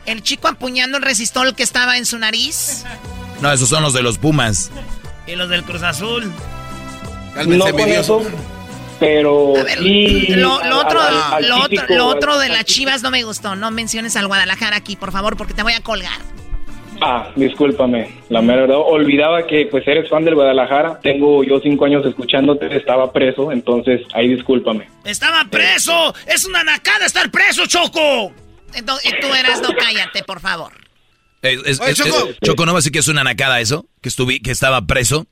El 0.06 0.22
chico 0.22 0.48
apuñando 0.48 0.98
el 0.98 1.04
resistol 1.04 1.56
que 1.56 1.64
estaba 1.64 1.98
en 1.98 2.06
su 2.06 2.18
nariz. 2.18 2.84
No, 3.42 3.52
esos 3.52 3.70
son 3.70 3.84
los 3.84 3.94
de 3.94 4.04
los 4.04 4.18
Pumas. 4.18 4.72
Y 5.28 5.36
los 5.36 5.50
del 5.50 5.64
Cruz 5.64 5.84
Azul. 5.84 6.32
No 7.48 7.66
con 7.72 7.80
eso, 7.82 8.22
pero 9.00 9.54
sí 9.80 10.28
Lo, 10.30 10.56
otro, 10.56 11.02
al- 11.02 11.34
al 11.34 11.50
lo, 11.50 11.56
otro, 11.58 11.68
típico- 11.70 11.96
lo 11.96 12.08
otro 12.08 12.34
al- 12.34 12.42
de 12.42 12.50
las 12.50 12.66
chivas 12.66 13.02
no 13.04 13.12
me 13.12 13.24
gustó. 13.24 13.56
No 13.56 13.72
menciones 13.72 14.16
al 14.16 14.28
Guadalajara 14.28 14.78
aquí, 14.78 14.96
por 14.96 15.12
favor, 15.12 15.36
porque 15.38 15.54
te 15.54 15.64
voy 15.64 15.74
a 15.74 15.82
colgar. 15.82 16.14
Ah, 17.02 17.32
discúlpame, 17.36 18.22
la 18.30 18.42
mera 18.42 18.62
verdad. 18.62 18.78
Olvidaba 18.78 19.46
que 19.46 19.68
pues 19.70 19.86
eres 19.88 20.10
fan 20.10 20.24
del 20.24 20.36
Guadalajara. 20.36 21.00
Tengo 21.02 21.44
yo 21.44 21.60
cinco 21.62 21.86
años 21.86 22.06
escuchándote, 22.06 22.74
estaba 22.78 23.12
preso, 23.12 23.52
entonces 23.52 24.02
ahí 24.14 24.30
discúlpame. 24.30 24.88
¡Estaba 25.04 25.44
preso! 25.50 26.14
¡Es 26.28 26.46
una 26.46 26.64
nacada 26.64 27.06
estar 27.06 27.30
preso, 27.32 27.66
Choco! 27.66 28.32
Entonces, 28.74 29.12
tú 29.20 29.28
eras, 29.34 29.62
no 29.62 29.70
cállate, 29.76 30.24
por 30.24 30.40
favor. 30.40 30.72
Eh, 31.42 31.58
es- 31.66 31.80
Oye, 31.82 31.92
es- 31.92 31.98
Choco. 31.98 32.30
es- 32.30 32.38
Choco, 32.42 32.66
¿no 32.66 32.72
va 32.74 32.78
a 32.78 32.80
decir 32.80 32.92
que 32.94 33.00
es 33.00 33.08
una 33.08 33.24
nacada 33.24 33.60
eso? 33.60 33.86
Que, 34.02 34.08
estuvi, 34.10 34.40
que 34.40 34.52
estaba 34.52 34.82
preso. 34.84 35.26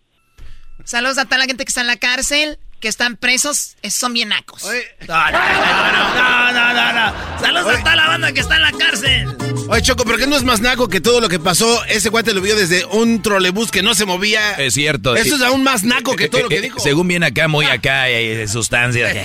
Saludos 0.91 1.19
a 1.19 1.23
toda 1.23 1.37
la 1.37 1.45
gente 1.45 1.63
que 1.63 1.69
está 1.69 1.79
en 1.79 1.87
la 1.87 1.95
cárcel, 1.95 2.59
que 2.81 2.89
están 2.89 3.15
presos, 3.15 3.77
esos 3.81 3.97
son 3.97 4.11
bien 4.11 4.27
nacos. 4.27 4.61
No, 5.07 5.31
no, 5.31 5.31
no, 5.31 6.51
no, 6.51 6.73
no, 6.73 6.91
no. 6.91 7.39
Saludos 7.39 7.77
a 7.77 7.79
toda 7.79 7.95
la 7.95 8.07
banda 8.07 8.33
que 8.33 8.41
está 8.41 8.57
en 8.57 8.61
la 8.61 8.71
cárcel. 8.73 9.27
Oye, 9.69 9.81
Choco, 9.83 10.03
¿por 10.03 10.19
qué 10.19 10.27
no 10.27 10.35
es 10.35 10.43
más 10.43 10.59
naco 10.59 10.89
que 10.89 10.99
todo 10.99 11.21
lo 11.21 11.29
que 11.29 11.39
pasó? 11.39 11.85
Ese 11.85 12.09
guante 12.09 12.33
lo 12.33 12.41
vio 12.41 12.57
desde 12.57 12.83
un 12.83 13.21
trolebús 13.21 13.71
que 13.71 13.81
no 13.81 13.95
se 13.95 14.03
movía. 14.03 14.51
Es 14.55 14.73
cierto. 14.73 15.15
Eso 15.15 15.37
es 15.37 15.41
aún 15.43 15.63
más 15.63 15.85
naco 15.85 16.13
que 16.17 16.25
Eh, 16.25 16.29
todo 16.29 16.41
lo 16.41 16.47
eh, 16.47 16.49
que 16.49 16.57
eh, 16.57 16.61
dijo. 16.61 16.81
Según 16.81 17.07
viene 17.07 17.27
acá, 17.27 17.47
muy 17.47 17.67
acá, 17.67 18.09
eh, 18.09 18.45
sustancias. 18.49 19.15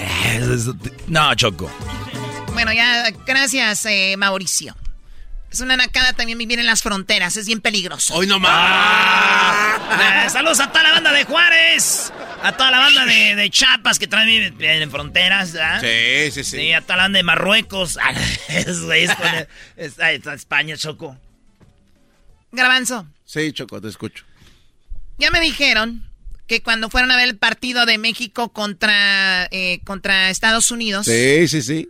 No, 1.09 1.35
Choco. 1.35 1.69
Bueno, 2.53 2.73
ya, 2.73 3.11
gracias, 3.27 3.85
eh, 3.87 4.15
Mauricio. 4.17 4.77
Es 5.57 5.61
una 5.63 5.79
nacada 5.79 6.13
también 6.13 6.37
vivir 6.37 6.59
en 6.59 6.67
las 6.67 6.83
fronteras, 6.83 7.39
es 7.39 7.47
bien 7.47 7.63
peligroso. 7.63 8.13
Hoy 8.13 8.27
no 8.27 8.39
Ah, 8.45 10.29
saludos 10.31 10.61
a 10.61 10.69
toda 10.71 10.83
la 10.83 10.91
banda 10.93 11.15
de 11.15 11.25
Juárez. 11.25 12.13
A 12.43 12.53
toda 12.53 12.71
la 12.71 12.79
banda 12.79 13.07
de, 13.07 13.35
de 13.37 13.49
Chiapas 13.49 13.99
que 13.99 14.07
traen 14.07 14.29
viven 14.29 14.83
en 14.83 14.91
fronteras, 14.91 15.55
¿verdad? 15.55 15.81
Sí, 15.81 16.31
sí, 16.31 16.45
sí. 16.45 16.59
Sí, 16.59 16.73
a 16.75 16.83
toda 16.83 16.99
la 16.99 17.03
banda 17.05 17.17
de 17.17 17.23
Marruecos. 17.23 17.97
Ah, 18.07 19.47
está, 19.79 20.13
está 20.13 20.35
España, 20.35 20.77
Choco. 20.77 21.17
Garbanzo, 22.53 23.07
Sí, 23.25 23.51
Choco, 23.55 23.81
te 23.81 23.89
escucho. 23.89 24.27
ya 25.17 25.31
me 25.31 25.41
dijeron 25.41 26.07
que 26.47 26.63
cuando 26.63 26.91
fueron 26.91 27.11
a 27.13 27.17
ver 27.17 27.29
el 27.31 27.39
partido 27.39 27.87
de 27.87 27.97
México 27.97 28.51
contra, 28.53 29.47
eh, 29.51 29.81
contra 29.85 30.29
Estados 30.29 30.71
Unidos, 30.71 31.07
Sí, 31.07 31.49
sí, 31.49 31.63
sí. 31.63 31.89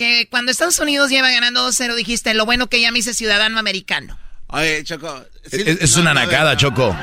Que 0.00 0.28
cuando 0.30 0.50
Estados 0.50 0.78
Unidos 0.78 1.10
lleva 1.10 1.30
ganando 1.30 1.68
2-0, 1.68 1.94
dijiste, 1.94 2.32
lo 2.32 2.46
bueno 2.46 2.68
que 2.68 2.80
ya 2.80 2.90
me 2.90 3.00
hice 3.00 3.12
ciudadano 3.12 3.58
americano. 3.58 4.18
Oye, 4.46 4.82
Choco. 4.82 5.26
sí, 5.44 5.60
Es, 5.60 5.78
es 5.82 5.96
no, 5.96 6.00
una 6.00 6.14
no, 6.14 6.20
nacada, 6.20 6.52
no. 6.54 6.58
Choco. 6.58 6.96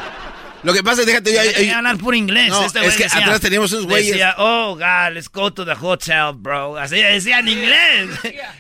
Lo 0.64 0.74
que 0.74 0.84
pasa 0.84 1.02
es, 1.02 1.08
déjate, 1.08 1.34
yo... 1.34 1.40
Hay 1.40 1.70
hablar 1.70 1.98
puro 1.98 2.16
inglés. 2.18 2.50
No, 2.50 2.66
este 2.66 2.86
es 2.86 2.96
que 2.96 3.04
decía- 3.04 3.20
atrás 3.22 3.40
teníamos 3.40 3.72
unos 3.74 3.86
güeyes. 3.86 4.08
Decía, 4.12 4.36
oh, 4.38 4.76
God, 4.76 5.14
let's 5.14 5.30
go 5.30 5.52
to 5.54 5.64
the 5.66 5.74
hotel, 5.80 6.34
bro. 6.36 6.78
Así 6.78 6.96
decía 6.98 7.40
en 7.40 7.48
inglés. 7.50 8.10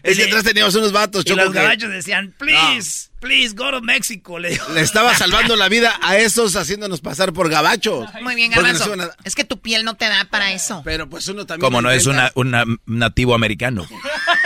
Es 0.03 0.18
que 0.18 0.24
atrás 0.26 0.44
teníamos 0.44 0.76
unos 0.76 0.91
vatos, 0.91 1.24
Y 1.26 1.34
los 1.34 1.52
que- 1.52 1.60
gabachos 1.60 1.90
decían, 1.90 2.34
please, 2.38 3.10
please, 3.19 3.56
go 3.56 3.72
to 3.72 3.82
Mexico. 3.82 4.38
Le 4.40 4.57
estaba 4.78 5.15
salvando 5.18 5.56
la 5.56 5.69
vida 5.69 5.98
a 6.02 6.18
esos 6.18 6.56
haciéndonos 6.56 7.02
pasar 7.02 7.34
por 7.34 7.49
gabachos. 7.49 8.07
Muy 8.22 8.36
bien, 8.36 8.52
Garbanzo. 8.52 8.94
Es 9.24 9.34
que 9.36 9.44
tu 9.44 9.60
piel 9.60 9.84
no 9.84 9.95
te 9.95 10.06
da 10.06 10.26
para 10.26 10.53
eso. 10.53 10.82
Pero 10.86 11.10
pues 11.10 11.28
uno 11.28 11.45
también... 11.45 11.65
Como 11.65 11.82
no 11.82 11.90
es 11.91 12.06
una, 12.06 12.32
una 12.36 12.64
nativo 12.86 13.34
americano. 13.36 13.88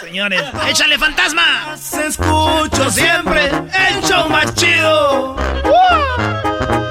Señores, 0.00 0.42
échale 0.66 0.96
fantasma. 0.98 1.76
Se 1.76 2.06
escucho 2.06 2.90
siempre 2.90 3.46
el 3.48 4.02
show 4.02 4.28
más 4.30 4.54
chido. 4.54 5.36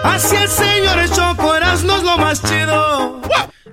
Así 0.04 0.36
el 0.36 0.48
señor 0.48 1.10
Choco 1.10 1.56
Erasmo 1.56 1.96
es 1.98 2.04
lo 2.04 2.18
más 2.18 2.42
chido. 2.44 3.22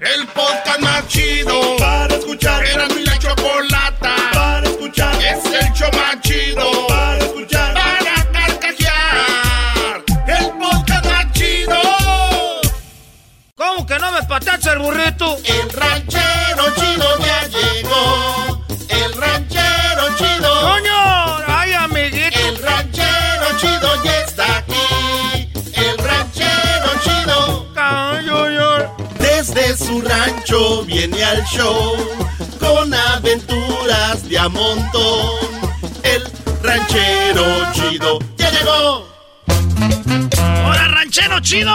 El 0.00 0.26
podcast 0.28 0.80
más 0.80 1.06
chido 1.08 1.76
para 1.76 2.14
escuchar. 2.14 2.64
Era 2.64 2.88
mi 2.88 3.04
la 3.04 3.18
chocolata 3.18 4.14
para 4.32 4.66
escuchar. 4.68 5.14
Es 5.16 5.44
el 5.44 5.72
show 5.74 5.90
más 5.92 6.20
chido 6.22 6.86
para 6.86 7.18
escuchar. 7.18 7.74
Para 7.74 8.32
carcajear. 8.32 10.04
El 10.28 10.50
podcast 10.58 11.04
más 11.06 11.32
chido. 11.32 11.80
¿Cómo 13.54 13.86
que 13.86 13.98
no 13.98 14.12
me 14.12 14.22
patacha 14.22 14.72
el 14.72 14.78
burrito? 14.78 15.36
El 15.44 15.70
ranchero 15.70 16.74
chido 16.74 17.18
ya 17.18 17.48
llegó. 17.48 18.45
El 19.16 19.22
ranchero 19.22 20.14
chido. 20.18 20.60
¡Coño! 20.60 21.38
¡Ay, 21.46 21.72
amiguito! 21.72 22.38
El 22.38 22.62
ranchero 22.62 23.46
chido 23.58 24.04
ya 24.04 24.20
está 24.20 24.58
aquí. 24.58 25.48
El 25.72 25.96
ranchero 25.96 26.90
chido. 27.02 27.66
Desde 29.18 29.76
su 29.78 30.02
rancho 30.02 30.82
viene 30.84 31.24
al 31.24 31.42
show 31.46 31.96
con 32.60 32.92
aventuras 32.92 34.28
de 34.28 34.38
a 34.38 34.50
montón. 34.50 35.30
El 36.02 36.22
ranchero 36.62 37.72
chido 37.72 38.18
ya 38.36 38.50
llegó. 38.50 39.08
¡Hola, 40.66 40.88
ranchero 40.88 41.40
chido! 41.40 41.72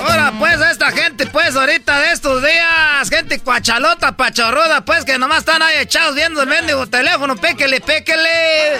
Ahora, 0.00 0.32
pues, 0.38 0.60
esta 0.60 0.90
gente, 0.92 1.26
pues, 1.26 1.54
ahorita 1.54 2.00
de 2.00 2.12
estos 2.12 2.42
días, 2.42 3.10
gente 3.10 3.38
cuachalota, 3.40 4.16
pachorruda, 4.16 4.84
pues, 4.84 5.04
que 5.04 5.18
nomás 5.18 5.40
están 5.40 5.62
ahí 5.62 5.78
echados 5.80 6.14
viendo 6.14 6.42
el 6.42 6.48
mendigo 6.48 6.86
teléfono, 6.86 7.36
péquele, 7.36 7.80
péquele. 7.80 8.76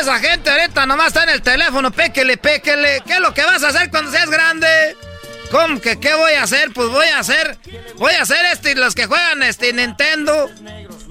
Esa 0.00 0.18
gente 0.18 0.50
ahorita 0.50 0.86
nomás 0.86 1.08
está 1.08 1.24
en 1.24 1.30
el 1.30 1.42
teléfono, 1.42 1.90
péquele, 1.90 2.36
péquele. 2.38 3.02
¿Qué 3.06 3.14
es 3.14 3.20
lo 3.20 3.34
que 3.34 3.42
vas 3.42 3.62
a 3.62 3.68
hacer 3.68 3.90
cuando 3.90 4.10
seas 4.10 4.30
grande? 4.30 4.96
¿Cómo 5.50 5.80
que 5.80 6.00
qué 6.00 6.14
voy 6.14 6.32
a 6.32 6.42
hacer? 6.42 6.72
Pues 6.72 6.88
voy 6.88 7.06
a 7.06 7.20
hacer, 7.20 7.58
voy 7.98 8.14
a 8.14 8.22
hacer 8.22 8.38
este, 8.52 8.74
los 8.74 8.94
que 8.94 9.06
juegan 9.06 9.42
este 9.42 9.72
Nintendo. 9.72 10.50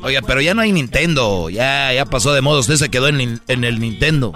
Oiga, 0.01 0.21
pero 0.25 0.41
ya 0.41 0.53
no 0.53 0.61
hay 0.61 0.71
Nintendo. 0.71 1.49
Ya, 1.49 1.93
ya 1.93 2.05
pasó 2.05 2.33
de 2.33 2.41
moda. 2.41 2.59
Usted 2.59 2.75
se 2.75 2.89
quedó 2.89 3.07
en 3.07 3.39
el 3.47 3.79
Nintendo. 3.79 4.33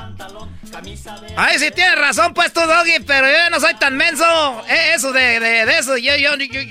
Ay, 1.38 1.60
sí 1.60 1.72
tienes 1.72 1.98
razón, 2.00 2.34
pues 2.34 2.52
tú, 2.54 2.62
Doggy, 2.62 3.00
pero 3.06 3.28
yo 3.28 3.50
no 3.52 3.60
soy 3.60 3.74
tan 3.76 3.96
menso. 3.98 4.26
Eh, 4.68 4.94
Eso 4.96 5.12
de, 5.12 5.40
de, 5.40 5.66
de 5.66 5.78
eso, 5.80 5.98
yo, 5.98 6.16
yo, 6.16 6.36
yo, 6.36 6.62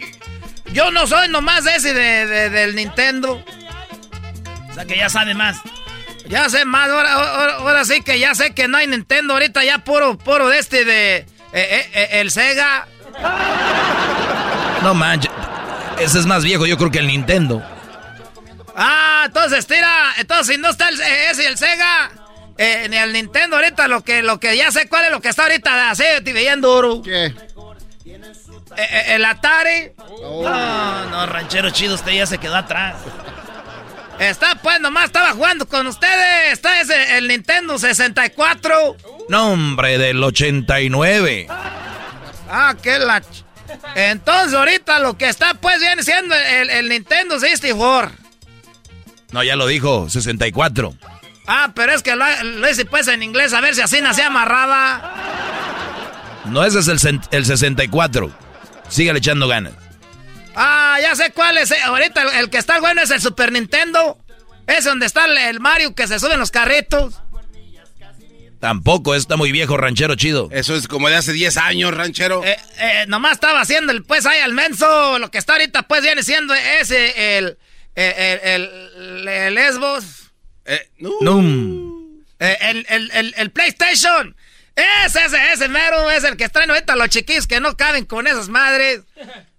yo- 0.72 0.90
no 0.90 1.06
soy 1.06 1.28
nomás 1.28 1.66
ese 1.66 1.92
de, 1.94 2.26
de- 2.26 2.50
del 2.50 2.74
Nintendo. 2.74 3.42
O 4.70 4.74
sea 4.74 4.84
que 4.84 4.96
ya 4.96 5.08
sabe 5.08 5.34
más. 5.34 5.56
Ya 6.26 6.48
sé 6.50 6.64
más, 6.66 6.90
ahora, 6.90 7.12
ahora, 7.12 7.54
ahora 7.56 7.84
sí 7.84 8.02
que 8.02 8.18
ya 8.18 8.34
sé 8.34 8.52
que 8.52 8.68
no 8.68 8.76
hay 8.78 8.86
Nintendo 8.86 9.32
ahorita, 9.34 9.64
ya 9.64 9.78
puro, 9.78 10.18
puro 10.18 10.48
de 10.48 10.58
este 10.58 10.84
de 10.84 11.16
eh, 11.16 11.26
eh, 11.52 11.90
eh, 11.94 12.08
el 12.20 12.30
Sega. 12.30 12.86
No 14.82 14.94
manches. 14.94 15.30
Ese 15.98 16.20
es 16.20 16.26
más 16.26 16.44
viejo, 16.44 16.64
yo 16.66 16.76
creo 16.78 16.90
que 16.90 17.00
el 17.00 17.08
Nintendo. 17.08 17.62
Ah, 18.76 19.24
entonces 19.26 19.66
tira, 19.66 20.12
entonces 20.18 20.54
si 20.54 20.60
no 20.60 20.70
está 20.70 20.88
el, 20.88 21.00
ese 21.00 21.42
y 21.42 21.46
el 21.46 21.58
Sega, 21.58 22.10
eh, 22.58 22.86
ni 22.90 22.96
el 22.96 23.12
Nintendo 23.12 23.56
ahorita, 23.56 23.88
lo 23.88 24.02
que, 24.02 24.22
lo 24.22 24.38
que 24.40 24.56
ya 24.56 24.70
sé 24.70 24.88
cuál 24.88 25.06
es 25.06 25.10
lo 25.10 25.20
que 25.20 25.28
está 25.28 25.44
ahorita 25.44 25.90
así, 25.90 26.04
bien 26.24 26.60
duro. 26.60 27.00
¿Qué? 27.02 27.32
el 29.08 29.24
Atari. 29.24 29.92
No, 30.20 31.06
no, 31.06 31.26
ranchero 31.26 31.70
chido, 31.70 31.94
usted 31.94 32.12
ya 32.12 32.26
se 32.26 32.38
quedó 32.38 32.56
atrás. 32.56 32.96
Está, 34.18 34.56
pues, 34.56 34.80
nomás 34.80 35.06
estaba 35.06 35.30
jugando 35.32 35.66
con 35.68 35.86
ustedes. 35.86 36.52
Está 36.52 36.80
ese, 36.80 37.18
el 37.18 37.28
Nintendo 37.28 37.78
64. 37.78 38.96
No, 39.28 39.52
hombre, 39.52 39.96
del 39.98 40.22
89. 40.22 41.46
Ah, 42.50 42.74
qué 42.82 42.98
la... 42.98 43.20
ch- 43.22 43.44
Entonces, 43.94 44.54
ahorita 44.54 44.98
lo 45.00 45.16
que 45.16 45.28
está, 45.28 45.54
pues, 45.54 45.78
viene 45.80 46.02
siendo 46.02 46.34
el, 46.34 46.70
el 46.70 46.88
Nintendo 46.88 47.38
64. 47.38 48.10
No, 49.30 49.42
ya 49.44 49.54
lo 49.56 49.66
dijo, 49.66 50.08
64. 50.10 50.94
Ah, 51.48 51.72
pero 51.74 51.92
es 51.92 52.02
que 52.02 52.14
lo, 52.14 52.24
lo 52.42 52.68
hice, 52.70 52.84
pues, 52.84 53.08
en 53.08 53.22
inglés, 53.22 53.52
a 53.54 53.60
ver 53.62 53.74
si 53.74 53.80
así 53.80 54.00
nace 54.02 54.22
amarrada. 54.22 55.14
No, 56.44 56.62
ese 56.64 56.78
es 56.80 56.88
el, 57.04 57.20
el 57.30 57.44
64. 57.46 58.30
Sígale 58.88 59.18
echando 59.18 59.48
ganas. 59.48 59.72
Ah, 60.54 60.98
ya 61.00 61.14
sé 61.16 61.32
cuál 61.32 61.56
es. 61.58 61.70
eh. 61.70 61.76
Ahorita 61.84 62.22
el, 62.22 62.28
el 62.40 62.50
que 62.50 62.58
está 62.58 62.80
bueno 62.80 63.00
es 63.02 63.10
el 63.10 63.20
Super 63.20 63.50
Nintendo. 63.52 64.18
Es 64.66 64.84
donde 64.84 65.06
está 65.06 65.24
el, 65.24 65.38
el 65.38 65.60
Mario 65.60 65.94
que 65.94 66.06
se 66.06 66.18
sube 66.18 66.34
en 66.34 66.40
los 66.40 66.50
carritos. 66.50 67.14
Tampoco, 68.60 69.14
está 69.14 69.36
muy 69.36 69.52
viejo, 69.52 69.76
ranchero 69.76 70.16
chido. 70.16 70.48
Eso 70.50 70.74
es 70.74 70.88
como 70.88 71.08
de 71.08 71.14
hace 71.16 71.32
10 71.32 71.56
años, 71.58 71.94
ranchero. 71.94 72.42
Eh, 72.44 72.56
eh, 72.78 73.04
nomás 73.06 73.32
estaba 73.34 73.60
haciendo 73.60 73.92
el 73.92 74.02
pues 74.02 74.26
ahí 74.26 74.40
al 74.40 74.52
menso. 74.52 75.18
Lo 75.20 75.30
que 75.30 75.38
está 75.38 75.52
ahorita 75.52 75.82
pues 75.82 76.02
viene 76.02 76.24
siendo 76.24 76.52
ese, 76.54 77.38
el, 77.38 77.56
el, 77.94 78.12
el, 78.14 78.40
el- 78.42 79.28
el 79.28 79.54
Lesbos. 79.54 80.27
Eh, 80.68 80.90
Num. 81.20 82.22
Eh, 82.38 82.56
el, 82.60 82.86
el, 82.88 83.10
el, 83.12 83.34
el 83.36 83.50
PlayStation. 83.50 84.36
Ese, 84.76 85.24
ese, 85.24 85.52
ese 85.52 85.68
mero 85.68 86.08
es 86.10 86.22
el 86.22 86.36
que 86.36 86.48
traen 86.48 86.70
ahorita 86.70 86.94
los 86.94 87.08
chiquillos 87.08 87.48
que 87.48 87.58
no 87.58 87.76
caben 87.76 88.04
con 88.04 88.26
esas 88.26 88.48
madres. 88.48 89.00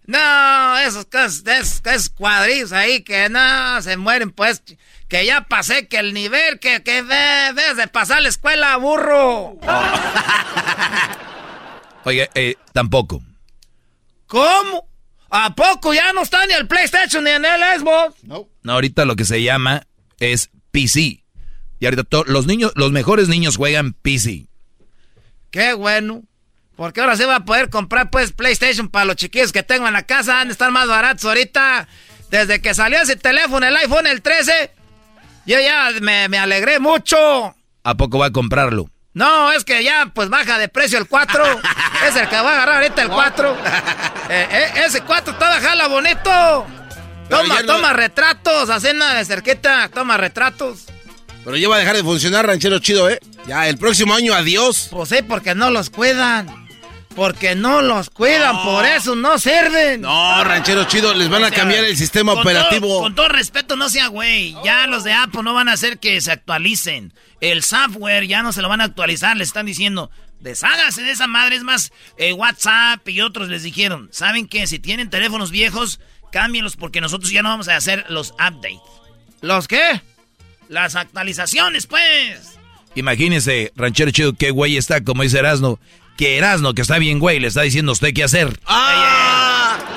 No, 0.06 0.78
esos, 0.78 1.08
esos, 1.12 1.82
esos 1.86 2.10
cuadrillos 2.10 2.72
ahí 2.72 3.04
que 3.04 3.28
no 3.28 3.82
se 3.82 3.98
mueren, 3.98 4.32
pues. 4.32 4.64
Que 5.08 5.26
ya 5.26 5.42
pasé 5.42 5.88
que 5.88 5.98
el 5.98 6.14
nivel 6.14 6.60
que, 6.60 6.84
que 6.84 7.02
ves 7.02 7.76
de 7.76 7.88
pasar 7.88 8.22
la 8.22 8.30
escuela, 8.30 8.78
burro. 8.78 9.58
Oye, 12.06 12.30
eh, 12.36 12.56
tampoco. 12.74 13.22
¿Cómo? 14.28 14.88
¿A 15.32 15.56
poco 15.56 15.94
ya 15.94 16.14
no 16.14 16.22
está 16.22 16.46
ni 16.46 16.54
el 16.54 16.68
PlayStation 16.68 17.24
ni 17.24 17.32
en 17.32 17.46
el 17.46 17.80
Xbox? 17.80 18.24
No. 18.24 18.48
No, 18.62 18.74
ahorita 18.74 19.06
lo 19.06 19.16
que 19.16 19.26
se 19.26 19.42
llama 19.42 19.84
es 20.20 20.52
PC. 20.80 21.24
Y 21.80 21.86
ahorita 21.86 22.04
los 22.28 22.46
niños, 22.46 22.72
los 22.76 22.92
mejores 22.92 23.28
niños 23.28 23.58
juegan 23.58 23.94
PC. 23.94 24.48
Qué 25.52 25.74
bueno. 25.74 26.24
Porque 26.76 27.02
ahora 27.02 27.18
se 27.18 27.26
va 27.26 27.38
a 27.38 27.46
poder 27.46 27.70
comprar 27.70 28.10
pues 28.10 28.32
PlayStation 28.32 28.88
para 28.88 29.06
los 29.06 29.18
chiquillos 29.18 29.52
que 29.52 29.64
tengo 29.64 29.88
en 29.88 29.94
la 29.94 30.04
casa. 30.04 30.40
Han 30.40 30.48
de 30.48 30.54
estar 30.54 30.72
más 30.72 30.88
baratos 30.88 31.26
ahorita. 31.26 31.88
Desde 32.30 32.62
que 32.62 32.74
salió 32.74 33.02
ese 33.02 33.16
teléfono, 33.16 33.66
el 33.66 33.76
iPhone, 33.76 34.06
el 34.06 34.22
13, 34.22 34.72
yo 35.48 35.60
ya 35.60 35.90
me, 36.00 36.30
me 36.30 36.38
alegré 36.38 36.80
mucho. 36.80 37.18
¿A 37.84 37.96
poco 37.96 38.20
va 38.20 38.28
a 38.28 38.32
comprarlo? 38.32 38.90
No, 39.14 39.52
es 39.52 39.66
que 39.66 39.84
ya 39.84 40.12
pues 40.14 40.30
baja 40.30 40.60
de 40.60 40.70
precio 40.70 41.00
el 41.00 41.08
4. 41.08 41.44
es 42.08 42.16
el 42.16 42.30
que 42.30 42.36
va 42.36 42.52
a 42.52 42.54
agarrar 42.54 42.84
ahorita 42.84 43.02
el 43.02 43.10
4. 43.10 43.58
Eh, 44.32 44.48
eh, 44.52 44.84
ese 44.86 45.02
4 45.02 45.34
está 45.34 45.50
bajala 45.50 45.88
bonito. 45.88 46.68
Toma, 47.30 47.56
ya 47.56 47.62
no- 47.64 47.74
toma 47.76 47.94
retratos, 47.94 48.70
nada 48.96 49.16
de 49.20 49.26
cerquita, 49.26 49.90
toma 49.94 50.18
retratos. 50.18 50.86
Pero 51.44 51.56
ya 51.58 51.70
va 51.70 51.78
a 51.78 51.80
dejar 51.80 51.96
de 51.96 52.04
funcionar, 52.04 52.46
ranchero 52.46 52.80
chido, 52.80 53.10
¿eh? 53.10 53.20
Ya, 53.48 53.68
el 53.68 53.78
próximo 53.78 54.14
año, 54.14 54.34
adiós. 54.34 54.88
Pues 54.92 55.10
sí, 55.10 55.18
porque 55.28 55.56
no 55.56 55.70
los 55.72 55.90
cuidan. 55.90 56.68
Porque 57.16 57.56
no 57.56 57.82
los 57.82 58.10
cuidan, 58.10 58.64
por 58.64 58.86
eso 58.86 59.16
no 59.16 59.40
sirven. 59.40 60.02
No, 60.02 60.44
ranchero 60.44 60.84
chido, 60.86 61.14
les 61.14 61.28
van 61.28 61.44
a 61.44 61.52
cambiar 61.52 61.84
el 61.84 61.98
sistema 61.98 62.34
Con 62.34 62.42
operativo. 62.42 62.88
todo- 62.88 63.02
con 63.02 63.16
todo 63.16 63.28
respeto, 63.30 63.76
no 63.76 63.90
sea 63.90 64.08
güey. 64.08 64.56
Ya 64.64 64.86
los 64.88 65.04
de 65.04 65.14
Apple 65.14 65.44
no 65.44 65.54
van 65.54 65.70
a 65.70 65.74
hacer 65.74 66.00
que 66.00 66.22
se 66.22 66.32
actualicen. 66.32 67.14
El 67.42 67.64
software 67.64 68.28
ya 68.28 68.42
no 68.44 68.54
se 68.54 68.62
lo 68.62 68.70
van 68.70 68.82
a 68.82 68.86
actualizar. 68.86 69.36
Les 69.38 69.48
están 69.50 69.66
diciendo, 69.66 70.12
desháganse 70.40 71.02
de 71.02 71.12
esa 71.12 71.28
madre. 71.28 71.56
Es 71.56 71.64
más, 71.64 71.92
eh, 72.18 72.32
WhatsApp 72.34 73.08
y 73.10 73.22
otros 73.22 73.50
les 73.50 73.64
dijeron, 73.64 74.08
¿saben 74.12 74.48
qué? 74.48 74.68
Si 74.68 74.80
tienen 74.80 75.10
teléfonos 75.10 75.52
viejos, 75.52 76.00
cámbienlos 76.32 76.76
porque 76.76 77.02
nosotros 77.02 77.32
ya 77.32 77.42
no 77.42 77.50
vamos 77.50 77.68
a 77.68 77.76
hacer 77.76 78.06
los 78.10 78.32
updates. 78.32 78.80
¿Los 79.42 79.68
qué? 79.68 80.02
Las 80.68 80.96
actualizaciones, 80.96 81.88
pues. 81.88 82.58
Imagínese, 82.96 83.72
ranchero 83.76 84.12
chido, 84.12 84.34
qué 84.34 84.52
güey 84.52 84.78
está, 84.78 85.04
como 85.04 85.24
dice 85.24 85.40
Erasno. 85.40 85.80
Que 86.18 86.38
Erasno, 86.38 86.74
que 86.74 86.82
está 86.82 86.98
bien 86.98 87.20
güey, 87.20 87.40
le 87.40 87.48
está 87.48 87.62
diciendo 87.62 87.92
a 87.92 87.94
usted 87.94 88.14
qué 88.14 88.24
hacer. 88.26 88.60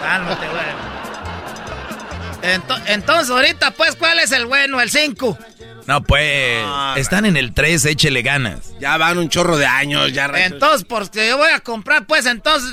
Cálmate, 0.01 0.47
güey. 0.49 2.53
Ento- 2.55 2.83
entonces, 2.87 3.31
ahorita, 3.31 3.71
pues, 3.73 3.95
¿cuál 3.97 4.19
es 4.19 4.33
el 4.33 4.47
bueno? 4.47 4.81
El 4.81 4.91
5. 4.91 5.39
No, 5.87 6.03
pues, 6.03 6.65
están 6.97 7.25
en 7.27 7.37
el 7.37 7.55
3, 7.55 7.85
échele 7.87 8.23
ganas. 8.23 8.73
Ya 8.81 8.97
van 8.99 9.19
un 9.19 9.29
chorro 9.29 9.57
de 9.59 9.67
años, 9.67 10.13
ya 10.13 10.29
ranchero. 10.29 10.55
Entonces, 10.55 10.85
porque 10.89 11.29
yo 11.29 11.39
voy 11.39 11.51
a 11.51 11.61
comprar, 11.61 12.07
pues, 12.07 12.27
entonces, 12.27 12.71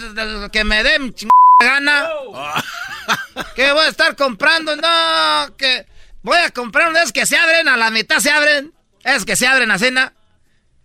que 0.51 0.63
me 0.63 0.83
mi 0.99 1.11
chingada 1.13 1.29
gana. 1.59 2.09
¿Qué 3.55 3.71
voy 3.71 3.83
a 3.85 3.89
estar 3.89 4.15
comprando? 4.15 4.75
No, 4.75 5.55
que 5.57 5.85
voy 6.21 6.37
a 6.37 6.49
comprar 6.51 6.89
unos 6.89 7.11
que 7.11 7.25
se 7.25 7.37
abren, 7.37 7.67
a 7.67 7.77
la 7.77 7.91
mitad 7.91 8.19
se 8.19 8.31
abren. 8.31 8.73
Es 9.03 9.25
que 9.25 9.35
se 9.35 9.45
abren 9.47 9.69
a 9.71 9.77
cena. 9.77 10.13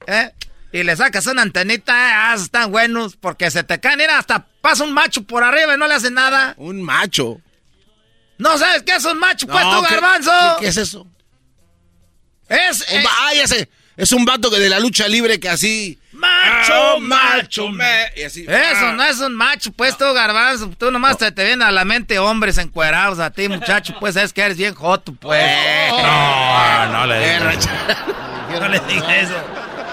¿Eh? 0.07 0.33
Y 0.73 0.83
le 0.83 0.97
sacas 0.97 1.27
una 1.27 1.43
antenita, 1.43 1.93
eh, 1.93 2.13
ah, 2.17 2.35
están 2.37 2.73
buenos, 2.73 3.17
porque 3.17 3.51
se 3.51 3.63
te 3.63 3.79
caen, 3.79 3.99
mira, 3.99 4.19
hasta 4.19 4.47
pasa 4.61 4.83
un 4.85 4.93
macho 4.93 5.23
por 5.23 5.45
arriba 5.45 5.75
y 5.75 5.79
no 5.79 5.87
le 5.87 5.95
hace 5.95 6.11
nada. 6.11 6.55
Un 6.59 6.83
macho. 6.83 7.41
¿No 8.39 8.59
sabes 8.59 8.83
qué 8.83 8.97
es 8.97 9.05
un 9.05 9.19
macho, 9.19 9.47
pues, 9.47 9.63
tú, 9.63 9.83
¿qué- 9.87 9.95
garbanzo? 9.95 10.33
¿Qué, 10.59 10.65
qué 10.65 10.69
es 10.71 10.77
eso? 10.77 11.07
Es... 12.49 12.85
Un 12.93 13.05
va- 13.05 13.11
ah, 13.21 13.35
ya 13.35 13.47
sé. 13.47 13.69
Es 13.97 14.11
un 14.11 14.25
vato 14.25 14.51
que 14.51 14.59
de 14.59 14.69
la 14.69 14.81
lucha 14.81 15.07
libre 15.07 15.39
que 15.39 15.49
así... 15.49 15.99
Macho, 16.15 16.73
Ah, 16.75 16.97
macho, 17.01 17.69
me- 17.71 18.13
y 18.17 18.23
así. 18.23 18.43
Eso 18.43 18.87
ah. 18.87 18.93
no 18.97 19.03
es 19.05 19.19
un 19.19 19.35
macho, 19.35 19.73
pues 19.73 19.99
tú, 19.99 20.05
garbanzo. 20.13 20.71
Tú 20.79 20.91
nomás 20.91 21.19
te, 21.19 21.31
te 21.33 21.45
vienen 21.45 21.63
a 21.67 21.73
la 21.73 21.85
mente 21.85 22.19
hombres 22.19 22.57
encuerados 22.59 23.19
a 23.19 23.31
ti, 23.31 23.49
muchacho. 23.51 23.95
Pues 23.99 24.15
es 24.17 24.33
que 24.33 24.43
eres 24.43 24.57
bien 24.57 24.75
joto, 24.75 25.13
pues. 25.13 25.45
No, 25.91 26.87
no 26.93 27.07
le 27.07 27.19
digas. 27.19 27.69
No 28.61 28.69
le 28.69 28.81
digas 28.81 29.13
eso. 29.25 29.35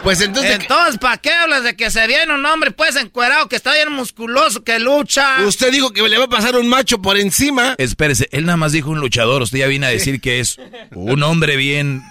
Pues 0.04 0.20
entonces... 0.22 0.60
Entonces, 0.60 0.98
¿para 0.98 1.18
qué 1.18 1.32
hablas 1.32 1.64
de 1.64 1.76
que 1.76 1.92
se 1.92 2.06
viene 2.08 2.34
un 2.34 2.44
hombre, 2.46 2.72
pues, 2.72 2.96
encuerado, 2.96 3.48
que 3.48 3.56
está 3.56 3.74
bien 3.74 3.92
musculoso, 3.92 4.64
que 4.64 4.80
lucha? 4.80 5.42
Usted 5.46 5.72
dijo 5.72 5.92
que 5.94 6.02
le 6.08 6.18
va 6.18 6.26
a 6.26 6.30
pasar 6.30 6.56
un 6.56 6.68
macho 6.68 7.02
por 7.02 7.18
encima. 7.18 7.76
Espérese, 7.78 8.28
él 8.32 8.46
nada 8.46 8.58
más 8.58 8.72
dijo 8.72 8.90
un 8.90 9.00
luchador, 9.00 9.44
usted 9.44 9.60
ya 9.60 9.68
viene 9.68 9.86
a 9.86 9.90
decir 9.90 10.20
que 10.20 10.40
es 10.40 10.58
un 10.92 11.22
hombre 11.22 11.56
bien 11.56 12.04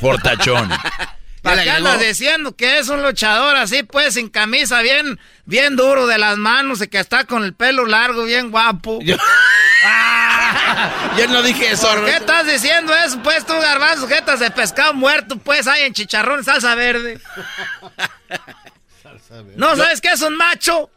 fortachón. 0.00 0.70
¿Para 1.46 1.62
qué 1.64 1.70
andas 1.70 2.00
diciendo 2.00 2.56
que 2.56 2.78
es 2.78 2.88
un 2.88 3.02
luchador 3.02 3.56
así, 3.56 3.82
pues, 3.82 4.14
sin 4.14 4.28
camisa, 4.28 4.82
bien, 4.82 5.18
bien 5.44 5.76
duro 5.76 6.06
de 6.06 6.18
las 6.18 6.36
manos 6.38 6.82
y 6.82 6.88
que 6.88 6.98
está 6.98 7.24
con 7.24 7.44
el 7.44 7.54
pelo 7.54 7.86
largo, 7.86 8.24
bien 8.24 8.50
guapo? 8.50 8.98
Yo- 9.02 9.16
Yo 11.16 11.28
no 11.28 11.42
dije 11.42 11.70
eso. 11.72 11.88
¿Por 11.88 12.04
qué 12.04 12.16
estás 12.16 12.46
diciendo 12.46 12.94
eso, 12.94 13.22
pues, 13.22 13.46
tú, 13.46 13.54
garbanzo, 13.54 14.02
sujetas 14.02 14.40
de 14.40 14.50
pescado 14.50 14.92
muerto, 14.94 15.36
pues, 15.38 15.66
hay 15.66 15.82
en 15.82 15.92
chicharrón, 15.94 16.44
salsa 16.44 16.74
verde? 16.74 17.20
¿No 19.56 19.76
sabes 19.76 20.00
qué 20.00 20.08
es 20.12 20.22
un 20.22 20.36
macho? 20.36 20.90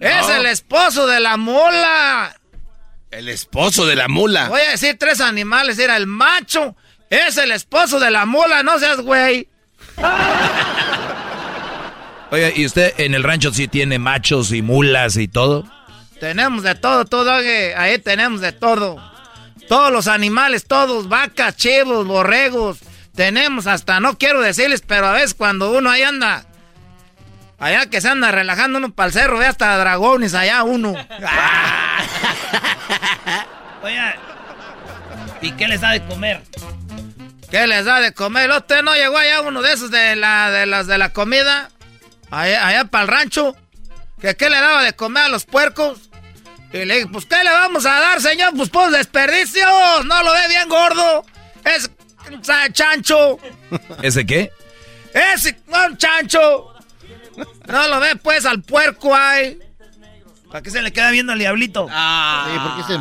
Es 0.00 0.26
no. 0.28 0.34
el 0.36 0.46
esposo 0.46 1.06
de 1.06 1.20
la 1.20 1.36
mula. 1.36 2.34
El 3.10 3.28
esposo 3.28 3.86
de 3.86 3.96
la 3.96 4.08
mula. 4.08 4.48
Voy 4.48 4.60
a 4.60 4.70
decir 4.70 4.96
tres 4.98 5.20
animales, 5.20 5.78
era 5.78 5.96
el 5.96 6.06
macho, 6.06 6.76
es 7.10 7.36
el 7.38 7.52
esposo 7.52 7.98
de 8.00 8.10
la 8.10 8.26
mula, 8.26 8.62
no 8.62 8.78
seas 8.78 9.00
güey. 9.00 9.48
Oye, 12.30 12.52
¿y 12.56 12.66
usted 12.66 12.92
en 12.98 13.14
el 13.14 13.22
rancho 13.22 13.52
sí 13.52 13.68
tiene 13.68 13.98
machos 13.98 14.52
y 14.52 14.60
mulas 14.60 15.16
y 15.16 15.28
todo? 15.28 15.64
Tenemos 16.20 16.62
de 16.62 16.74
todo, 16.74 17.06
todo, 17.06 17.34
oye, 17.36 17.74
ahí 17.74 17.98
tenemos 17.98 18.40
de 18.40 18.52
todo. 18.52 18.96
Todos 19.68 19.92
los 19.92 20.08
animales, 20.08 20.66
todos, 20.66 21.08
vacas, 21.08 21.56
chivos, 21.56 22.06
borregos. 22.06 22.78
Tenemos 23.14 23.66
hasta, 23.66 24.00
no 24.00 24.18
quiero 24.18 24.40
decirles, 24.40 24.82
pero 24.86 25.06
a 25.06 25.12
veces 25.12 25.34
cuando 25.34 25.72
uno 25.72 25.90
ahí 25.90 26.02
anda, 26.02 26.44
allá 27.58 27.86
que 27.86 28.00
se 28.00 28.08
anda 28.08 28.30
relajando 28.30 28.78
uno 28.78 28.92
para 28.92 29.08
el 29.08 29.12
cerro, 29.12 29.38
ve 29.38 29.46
hasta 29.46 29.76
dragones 29.78 30.34
allá 30.34 30.62
uno. 30.62 30.92
Oye, 33.82 34.00
¿y 35.40 35.52
qué 35.52 35.68
les 35.68 35.80
da 35.80 35.90
de 35.90 36.04
comer? 36.06 36.42
¿Qué 37.50 37.66
les 37.66 37.84
da 37.84 38.00
de 38.00 38.12
comer? 38.12 38.50
¿Usted 38.50 38.82
no 38.82 38.94
llegó 38.94 39.16
allá 39.16 39.40
uno 39.40 39.62
de 39.62 39.72
esos 39.72 39.90
de 39.90 40.16
la 40.16 40.50
de 40.50 40.66
las 40.66 40.86
de 40.86 40.98
la 40.98 41.12
comida? 41.12 41.70
Allá, 42.30 42.66
allá 42.66 42.84
para 42.84 43.02
el 43.02 43.08
rancho. 43.08 43.56
¿Que 44.20 44.36
qué 44.36 44.50
le 44.50 44.60
daba 44.60 44.82
de 44.82 44.94
comer 44.94 45.24
a 45.24 45.28
los 45.28 45.44
puercos? 45.46 46.10
Y 46.72 46.84
le 46.84 46.96
dije, 46.96 47.06
pues 47.06 47.24
¿qué 47.24 47.42
le 47.42 47.50
vamos 47.50 47.86
a 47.86 48.00
dar, 48.00 48.20
señor? 48.20 48.52
Pues 48.54 48.68
pues 48.68 48.92
desperdicios. 48.92 50.04
No 50.04 50.22
lo 50.22 50.32
ve 50.32 50.48
bien 50.48 50.68
gordo. 50.68 51.24
Es 51.64 51.90
chancho. 52.72 53.38
¿Ese 54.02 54.26
qué? 54.26 54.52
Ese 55.14 55.58
un 55.66 55.96
chancho. 55.96 56.74
No 57.66 57.88
lo 57.88 58.00
ve 58.00 58.16
pues 58.16 58.44
al 58.44 58.62
puerco 58.62 59.14
ahí. 59.14 59.58
¿Para 60.48 60.62
qué 60.62 60.70
se 60.70 60.82
le 60.82 60.92
queda 60.92 61.10
viendo 61.10 61.32
al 61.32 61.38
diablito? 61.38 61.86
Sí, 61.88 62.58
porque 62.62 62.92
se... 62.92 62.98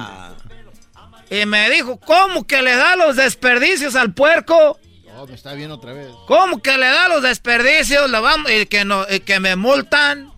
Y 1.29 1.45
me 1.45 1.69
dijo, 1.69 1.99
¿cómo 1.99 2.45
que 2.47 2.61
le 2.61 2.75
da 2.75 2.95
los 2.95 3.15
desperdicios 3.15 3.95
al 3.95 4.13
puerco? 4.13 4.79
Oh, 5.19 5.25
me 5.27 5.33
está 5.35 5.53
viendo 5.53 5.75
otra 5.75 5.93
vez. 5.93 6.07
¿Cómo 6.27 6.61
que 6.61 6.77
le 6.77 6.85
da 6.85 7.07
los 7.07 7.23
desperdicios? 7.23 8.09
Lo 8.09 8.21
vamos, 8.21 8.51
y 8.51 8.65
que 8.67 8.85
no, 8.85 9.05
y 9.09 9.19
que 9.21 9.39
me 9.39 9.55
multan. 9.55 10.31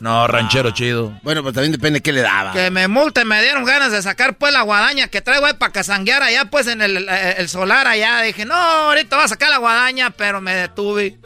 No, 0.00 0.28
ranchero 0.28 0.70
chido. 0.70 1.18
Bueno, 1.24 1.42
pues 1.42 1.54
también 1.54 1.72
depende 1.72 2.00
qué 2.00 2.12
le 2.12 2.20
daba. 2.22 2.52
Que 2.52 2.70
me 2.70 2.86
multen, 2.86 3.26
me 3.26 3.42
dieron 3.42 3.64
ganas 3.64 3.90
de 3.90 4.00
sacar 4.00 4.36
pues 4.38 4.52
la 4.52 4.62
guadaña 4.62 5.08
que 5.08 5.20
traigo 5.20 5.44
ahí 5.46 5.54
para 5.54 5.72
casanguear 5.72 6.22
allá 6.22 6.44
pues 6.44 6.68
en 6.68 6.80
el, 6.80 6.96
el- 6.98 7.08
el 7.08 7.48
solar 7.48 7.88
allá. 7.88 8.20
Dije, 8.22 8.44
no, 8.44 8.54
ahorita 8.54 9.16
va 9.16 9.24
a 9.24 9.28
sacar 9.28 9.50
la 9.50 9.58
guadaña, 9.58 10.10
pero 10.10 10.40
me 10.40 10.54
detuve. 10.54 11.18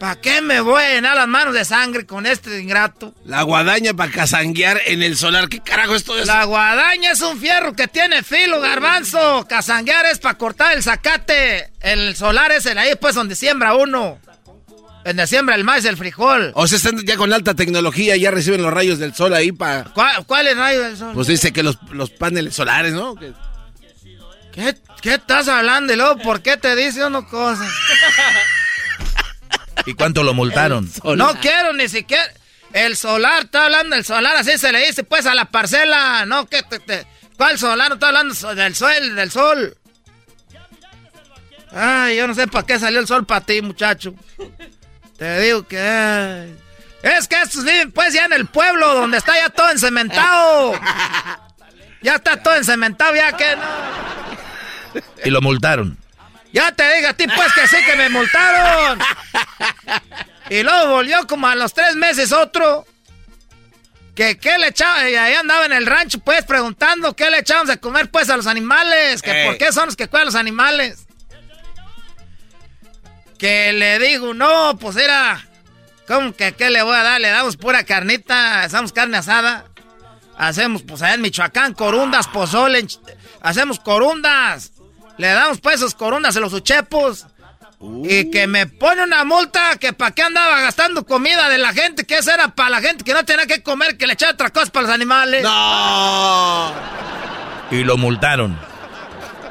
¿Para 0.00 0.18
qué 0.18 0.40
me 0.40 0.60
voy 0.60 0.82
a 0.82 0.94
llenar 0.94 1.14
las 1.14 1.28
manos 1.28 1.52
de 1.52 1.62
sangre 1.64 2.06
con 2.06 2.24
este 2.24 2.58
ingrato? 2.58 3.14
La 3.26 3.42
guadaña 3.42 3.92
para 3.92 4.10
casanguear 4.10 4.80
en 4.86 5.02
el 5.02 5.14
solar. 5.14 5.50
¿Qué 5.50 5.60
carajo 5.60 5.94
es 5.94 6.04
todo 6.04 6.16
eso? 6.18 6.26
La 6.26 6.44
guadaña 6.44 7.12
es 7.12 7.20
un 7.20 7.38
fierro 7.38 7.74
que 7.74 7.86
tiene 7.86 8.22
filo, 8.22 8.60
garbanzo. 8.62 9.46
Casanguear 9.46 10.06
es 10.06 10.18
para 10.18 10.38
cortar 10.38 10.72
el 10.72 10.82
zacate. 10.82 11.70
El 11.80 12.16
solar 12.16 12.50
es 12.50 12.64
el 12.64 12.78
ahí, 12.78 12.92
pues, 12.98 13.14
donde 13.14 13.36
siembra 13.36 13.74
uno. 13.74 14.18
Donde 15.04 15.26
siembra 15.26 15.54
el 15.54 15.64
maíz, 15.64 15.84
el 15.84 15.98
frijol. 15.98 16.52
O 16.54 16.66
sea, 16.66 16.76
están 16.78 16.98
ya 17.04 17.18
con 17.18 17.30
alta 17.34 17.52
tecnología, 17.54 18.16
ya 18.16 18.30
reciben 18.30 18.62
los 18.62 18.72
rayos 18.72 18.98
del 18.98 19.14
sol 19.14 19.34
ahí 19.34 19.52
para... 19.52 19.84
¿Cuál, 19.84 20.24
cuál 20.24 20.46
es 20.46 20.52
el 20.54 20.58
rayo 20.58 20.82
del 20.82 20.96
sol? 20.96 21.12
Pues 21.12 21.26
dice 21.26 21.52
que 21.52 21.62
los, 21.62 21.78
los 21.92 22.08
paneles 22.10 22.54
solares, 22.54 22.94
¿no? 22.94 23.14
Que- 23.16 23.34
¿Qué, 24.52 24.74
¿Qué 25.02 25.14
estás 25.14 25.46
hablando? 25.48 25.92
Y 25.92 25.96
luego, 25.96 26.16
¿por 26.22 26.40
qué 26.40 26.56
te 26.56 26.74
dice 26.74 27.04
uno 27.04 27.28
cosas? 27.28 27.68
¿Y 29.86 29.94
cuánto 29.94 30.22
lo 30.22 30.34
multaron? 30.34 30.90
No 31.16 31.34
quiero 31.40 31.72
ni 31.72 31.88
siquiera. 31.88 32.24
El 32.72 32.96
solar, 32.96 33.44
está 33.44 33.64
hablando 33.64 33.96
del 33.96 34.04
solar, 34.04 34.36
así 34.36 34.56
se 34.56 34.70
le 34.70 34.86
dice 34.86 35.02
pues 35.02 35.26
a 35.26 35.34
la 35.34 35.46
parcela. 35.46 36.24
No, 36.26 36.46
que 36.46 36.62
te, 36.62 36.78
te- 36.78 37.06
¿Cuál 37.36 37.58
solar? 37.58 37.88
No 37.88 37.94
está 37.94 38.08
hablando 38.08 38.34
del 38.54 38.74
sol, 38.76 39.16
del 39.16 39.30
sol. 39.30 39.76
Ay, 41.72 42.16
yo 42.16 42.26
no 42.26 42.34
sé 42.34 42.46
para 42.48 42.66
qué 42.66 42.78
salió 42.78 43.00
el 43.00 43.06
sol 43.06 43.24
para 43.26 43.44
ti, 43.44 43.62
muchacho. 43.62 44.14
Te 45.16 45.40
digo 45.40 45.66
que. 45.66 45.78
ay. 45.80 46.56
Es 47.02 47.26
que 47.28 47.40
estos 47.40 47.64
viven 47.64 47.92
pues 47.92 48.12
ya 48.12 48.26
en 48.26 48.32
el 48.34 48.46
pueblo 48.46 48.94
donde 48.94 49.16
está 49.18 49.34
ya 49.36 49.48
todo 49.48 49.70
encementado. 49.70 50.74
Ya 52.02 52.16
está 52.16 52.42
todo 52.42 52.54
encementado, 52.56 53.14
ya 53.14 53.32
que 53.36 53.56
no. 53.56 55.00
Y 55.24 55.30
lo 55.30 55.40
multaron. 55.40 55.96
Ya 56.52 56.72
te 56.72 56.96
digo 56.96 57.08
a 57.08 57.14
ti 57.14 57.26
pues 57.26 57.52
que 57.52 57.66
sí 57.68 57.76
que 57.84 57.96
me 57.96 58.08
multaron. 58.08 58.98
Y 60.48 60.62
luego 60.62 60.88
volvió 60.88 61.26
como 61.26 61.46
a 61.46 61.54
los 61.54 61.72
tres 61.72 61.94
meses 61.96 62.32
otro. 62.32 62.86
Que 64.16 64.36
qué 64.38 64.58
le 64.58 64.68
echaba, 64.68 65.08
y 65.08 65.14
ahí 65.14 65.34
andaba 65.34 65.64
en 65.64 65.72
el 65.72 65.86
rancho 65.86 66.18
pues 66.18 66.44
preguntando 66.44 67.14
qué 67.14 67.30
le 67.30 67.38
echábamos 67.38 67.68
de 67.68 67.78
comer 67.78 68.10
pues 68.10 68.28
a 68.30 68.36
los 68.36 68.46
animales. 68.46 69.22
Que 69.22 69.30
Ey. 69.30 69.46
por 69.46 69.58
qué 69.58 69.72
son 69.72 69.86
los 69.86 69.96
que 69.96 70.08
cuidan 70.08 70.26
los 70.26 70.34
animales. 70.34 71.06
Que 73.38 73.72
le 73.72 73.98
digo, 73.98 74.34
no, 74.34 74.76
pues 74.78 74.96
era... 74.96 75.46
¿Cómo 76.06 76.34
que 76.34 76.52
qué 76.52 76.70
le 76.70 76.82
voy 76.82 76.96
a 76.96 77.04
dar? 77.04 77.20
Le 77.20 77.28
damos 77.30 77.56
pura 77.56 77.84
carnita, 77.84 78.62
hacemos 78.62 78.92
carne 78.92 79.16
asada. 79.16 79.66
Hacemos, 80.36 80.82
pues 80.82 81.02
allá 81.02 81.14
en 81.14 81.20
Michoacán, 81.20 81.72
corundas, 81.72 82.26
pozole, 82.26 82.84
hacemos 83.40 83.78
corundas. 83.78 84.72
Le 85.20 85.28
damos 85.28 85.60
pues 85.60 85.76
esos 85.76 85.94
corundas 85.94 86.34
a 86.34 86.40
los 86.40 86.54
uchepos. 86.54 87.26
Y 88.04 88.30
que 88.30 88.46
me 88.46 88.66
pone 88.66 89.04
una 89.04 89.22
multa 89.24 89.76
que 89.78 89.92
para 89.92 90.12
qué 90.12 90.22
andaba 90.22 90.62
gastando 90.62 91.04
comida 91.04 91.50
de 91.50 91.58
la 91.58 91.74
gente, 91.74 92.06
que 92.06 92.16
esa 92.16 92.32
era 92.32 92.48
para 92.48 92.70
la 92.70 92.80
gente 92.80 93.04
que 93.04 93.12
no 93.12 93.22
tenía 93.26 93.46
que 93.46 93.62
comer, 93.62 93.98
que 93.98 94.06
le 94.06 94.14
echaba 94.14 94.32
otra 94.32 94.48
cosa 94.48 94.72
para 94.72 94.86
los 94.86 94.94
animales. 94.94 95.42
No. 95.42 96.72
Y 97.70 97.84
lo 97.84 97.98
multaron. 97.98 98.58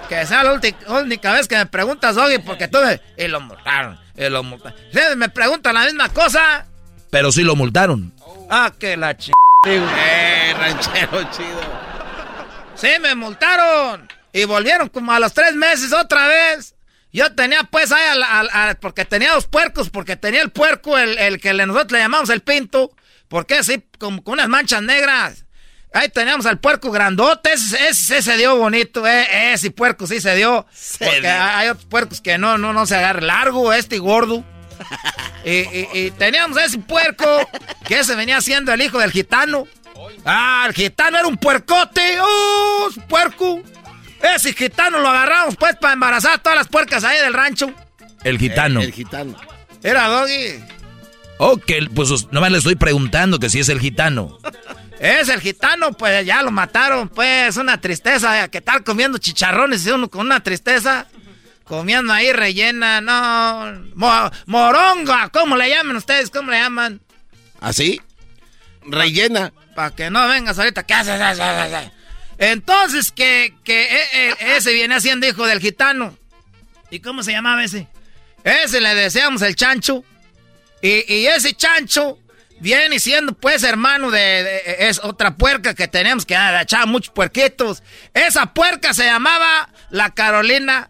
Que 0.07 0.25
sea 0.25 0.43
la 0.43 0.59
única 0.87 1.33
vez 1.33 1.47
que 1.47 1.55
me 1.55 1.67
preguntas, 1.67 2.15
Doggy, 2.15 2.39
porque 2.39 2.67
tú 2.67 2.79
me... 2.79 2.99
Y 3.15 3.27
lo 3.27 3.39
multaron, 3.39 3.99
y 4.17 4.27
lo 4.27 4.41
multaron. 4.41 4.75
Ustedes 4.87 5.17
me 5.17 5.29
preguntan 5.29 5.75
la 5.75 5.85
misma 5.85 6.09
cosa. 6.09 6.65
Pero 7.11 7.31
sí 7.31 7.43
lo 7.43 7.55
multaron. 7.55 8.11
Ah, 8.49 8.71
que 8.77 8.97
la 8.97 9.15
ch... 9.15 9.29
Eh, 9.67 10.55
ranchero 10.57 11.23
chido. 11.31 11.61
Sí, 12.73 12.89
me 12.99 13.13
multaron. 13.13 14.18
Y 14.33 14.45
volvieron 14.45 14.89
como 14.89 15.11
a 15.11 15.19
los 15.19 15.33
tres 15.33 15.53
meses 15.55 15.91
otra 15.93 16.27
vez. 16.27 16.75
Yo 17.11 17.33
tenía 17.33 17.63
pues 17.63 17.91
ahí, 17.91 18.07
al- 18.07 18.23
al- 18.23 18.49
al- 18.53 18.77
porque 18.77 19.03
tenía 19.05 19.33
dos 19.33 19.47
puercos, 19.47 19.89
porque 19.89 20.15
tenía 20.15 20.41
el 20.41 20.51
puerco, 20.51 20.97
el, 20.97 21.17
el 21.17 21.41
que 21.41 21.53
nosotros 21.53 21.91
le 21.93 21.99
llamamos 21.99 22.29
el 22.29 22.41
pinto, 22.41 22.91
porque 23.27 23.55
así, 23.55 23.83
como 23.97 24.23
con 24.23 24.33
unas 24.33 24.47
manchas 24.49 24.83
negras. 24.83 25.45
Ahí 25.91 26.09
teníamos 26.09 26.45
al 26.45 26.59
puerco 26.59 26.91
grandote, 26.91 27.51
ese, 27.53 27.87
ese, 27.89 28.17
ese 28.19 28.21
se 28.21 28.37
dio 28.37 28.55
bonito, 28.57 29.07
eh, 29.07 29.53
ese 29.53 29.71
puerco 29.71 30.05
sí 30.05 30.21
se 30.21 30.35
dio. 30.35 30.67
porque 30.99 31.21
dio. 31.21 31.31
hay 31.31 31.69
otros 31.69 31.87
puercos 31.87 32.21
que 32.21 32.37
no, 32.37 32.59
no, 32.59 32.73
no 32.73 32.85
se 32.85 32.95
agarra 32.95 33.21
largo, 33.21 33.73
este 33.73 33.95
y 33.95 33.99
gordo. 33.99 34.45
y, 35.43 35.49
y- 35.51 35.89
y 35.93 36.11
teníamos 36.11 36.57
ese 36.59 36.77
puerco, 36.77 37.25
que 37.87 37.97
ese 37.99 38.13
venía 38.15 38.39
siendo 38.41 38.71
el 38.71 38.81
hijo 38.83 38.99
del 38.99 39.11
gitano. 39.11 39.65
Ah, 40.25 40.65
el 40.67 40.73
gitano 40.75 41.17
era 41.17 41.27
un 41.27 41.37
puercote, 41.37 42.19
oh, 42.21 42.89
puerco. 43.07 43.59
Ese 44.21 44.53
gitano 44.53 44.99
lo 44.99 45.09
agarramos 45.09 45.55
pues 45.55 45.75
para 45.77 45.93
embarazar 45.93 46.33
a 46.33 46.37
todas 46.39 46.57
las 46.57 46.67
puercas 46.67 47.03
ahí 47.03 47.17
del 47.19 47.33
rancho. 47.33 47.71
El 48.23 48.37
gitano. 48.37 48.81
El 48.81 48.91
gitano. 48.93 49.35
Era 49.81 50.07
Doggy. 50.07 50.63
Ok, 51.37 51.71
pues 51.95 52.27
nomás 52.31 52.51
le 52.51 52.57
estoy 52.57 52.75
preguntando 52.75 53.39
que 53.39 53.49
si 53.49 53.59
es 53.59 53.69
el 53.69 53.79
gitano. 53.79 54.37
Es 54.99 55.29
el 55.29 55.39
gitano, 55.39 55.93
pues 55.93 56.25
ya 56.25 56.41
lo 56.41 56.51
mataron, 56.51 57.07
pues 57.07 57.55
una 57.55 57.79
tristeza, 57.79 58.49
que 58.49 58.59
tal 58.59 58.83
comiendo 58.83 59.17
chicharrones 59.17 59.87
y 59.87 59.91
uno 59.91 60.09
con 60.09 60.25
una 60.25 60.43
tristeza, 60.43 61.05
comiendo 61.63 62.11
ahí 62.11 62.33
rellena, 62.33 62.99
no, 62.99 63.81
mo- 63.95 64.29
moronga, 64.45 65.29
¿cómo 65.29 65.55
le 65.55 65.69
llaman 65.69 65.95
ustedes? 65.95 66.29
¿Cómo 66.29 66.51
le 66.51 66.57
llaman? 66.59 66.99
¿Así? 67.61 68.01
Rellena. 68.85 69.53
Para 69.73 69.95
que 69.95 70.09
no 70.09 70.27
vengas 70.27 70.59
ahorita, 70.59 70.83
¿qué 70.83 70.93
haces? 70.95 71.17
Entonces, 72.39 73.11
que, 73.11 73.53
que 73.63 73.83
eh, 73.83 74.07
eh, 74.13 74.35
ese 74.55 74.73
viene 74.73 74.95
haciendo 74.95 75.27
hijo 75.27 75.45
del 75.45 75.59
gitano. 75.59 76.17
¿Y 76.89 77.01
cómo 77.01 77.21
se 77.21 77.31
llamaba 77.33 77.63
ese? 77.63 77.87
Ese 78.43 78.81
le 78.81 78.95
deseamos 78.95 79.41
el 79.41 79.55
chancho. 79.55 80.03
Y, 80.81 81.13
y 81.13 81.27
ese 81.27 81.53
chancho 81.53 82.17
viene 82.61 82.99
siendo 82.99 83.33
pues 83.33 83.63
hermano 83.63 84.09
de, 84.09 84.19
de- 84.19 84.75
es 84.89 84.99
otra 85.03 85.35
puerca 85.35 85.73
que 85.73 85.87
tenemos 85.89 86.25
que 86.25 86.35
echaba 86.61 86.85
muchos 86.85 87.13
puerquitos. 87.13 87.83
Esa 88.13 88.53
puerca 88.53 88.93
se 88.93 89.03
llamaba 89.05 89.69
la 89.89 90.09
Carolina. 90.13 90.89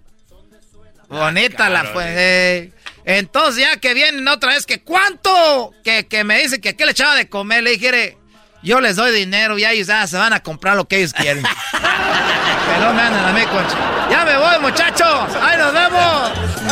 Bonita 1.08 1.70
la 1.70 1.92
pues. 1.92 2.06
eh. 2.10 2.72
Entonces 3.06 3.64
ya 3.64 3.78
que 3.78 3.96
vienen 3.96 4.28
otra 4.28 4.54
vez 4.54 4.68
que 4.68 4.82
cuánto 4.82 5.74
que, 5.84 6.06
que 6.06 6.24
me 6.24 6.40
dice 6.40 6.62
que 6.62 6.76
qué 6.76 6.86
le 6.86 6.92
echaba 6.92 7.16
de 7.16 7.28
comer, 7.28 7.64
le 7.64 7.72
dije, 7.72 8.19
yo 8.61 8.81
les 8.81 8.95
doy 8.95 9.11
dinero 9.11 9.57
y 9.57 9.65
ellos 9.65 9.88
ya 9.88 10.06
se 10.07 10.18
van 10.18 10.34
a 10.34 10.41
comprar 10.41 10.76
lo 10.76 10.88
que 10.88 10.98
ellos 10.98 11.14
quieren. 11.14 11.44
que 11.72 12.86
no 12.86 12.94
me 12.94 13.02
anden 13.02 13.23
a 13.23 13.31
mí, 13.31 13.41
concha. 13.44 13.77
Ya 14.10 14.26
me 14.26 14.38
voy, 14.38 14.60
muchachos. 14.60 15.36
Ahí 15.41 15.57
nos 15.57 15.73
vemos. 15.73 16.31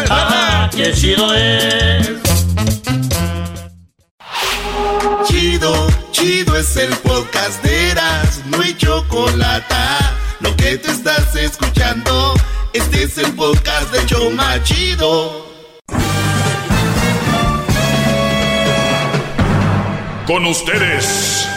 Ah, 0.10 0.70
qué 0.76 0.94
chido 0.94 1.34
es. 1.34 2.10
Chido, 5.28 5.88
chido 6.12 6.58
es 6.58 6.76
el 6.78 6.90
podcast 6.98 7.62
de 7.64 7.92
Eras, 7.92 8.42
no 8.46 8.62
hay 8.62 8.76
chocolate. 8.76 9.76
Lo 10.40 10.56
que 10.56 10.78
te 10.78 10.92
estás 10.92 11.36
escuchando, 11.36 12.34
este 12.74 13.04
es 13.04 13.18
el 13.18 13.34
podcast 13.34 13.92
de 13.92 14.06
Choma 14.06 14.62
Chido. 14.64 15.48
Con 20.26 20.46
ustedes. 20.46 21.57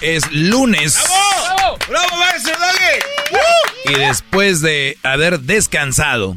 Es 0.00 0.30
lunes. 0.30 1.02
¡Bravo! 1.02 1.78
¡Bravo, 1.88 2.16
maestro 2.16 2.54
Doggy! 2.58 3.94
Y 3.94 3.98
después 3.98 4.60
de 4.60 4.98
haber 5.02 5.40
descansado, 5.40 6.36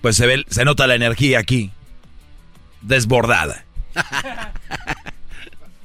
pues 0.00 0.16
se 0.16 0.26
ve, 0.26 0.44
se 0.48 0.64
nota 0.64 0.86
la 0.86 0.94
energía 0.94 1.38
aquí. 1.38 1.70
Desbordada. 2.80 3.64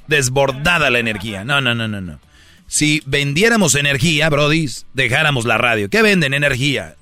Desbordada 0.06 0.90
la 0.90 0.98
energía. 0.98 1.44
No, 1.44 1.60
no, 1.60 1.74
no, 1.74 1.88
no, 1.88 2.00
no. 2.00 2.20
Si 2.66 3.02
vendiéramos 3.06 3.74
energía, 3.74 4.28
Brody, 4.30 4.68
dejáramos 4.94 5.44
la 5.44 5.58
radio. 5.58 5.90
¿Qué 5.90 6.02
venden? 6.02 6.34
Energía. 6.34 6.96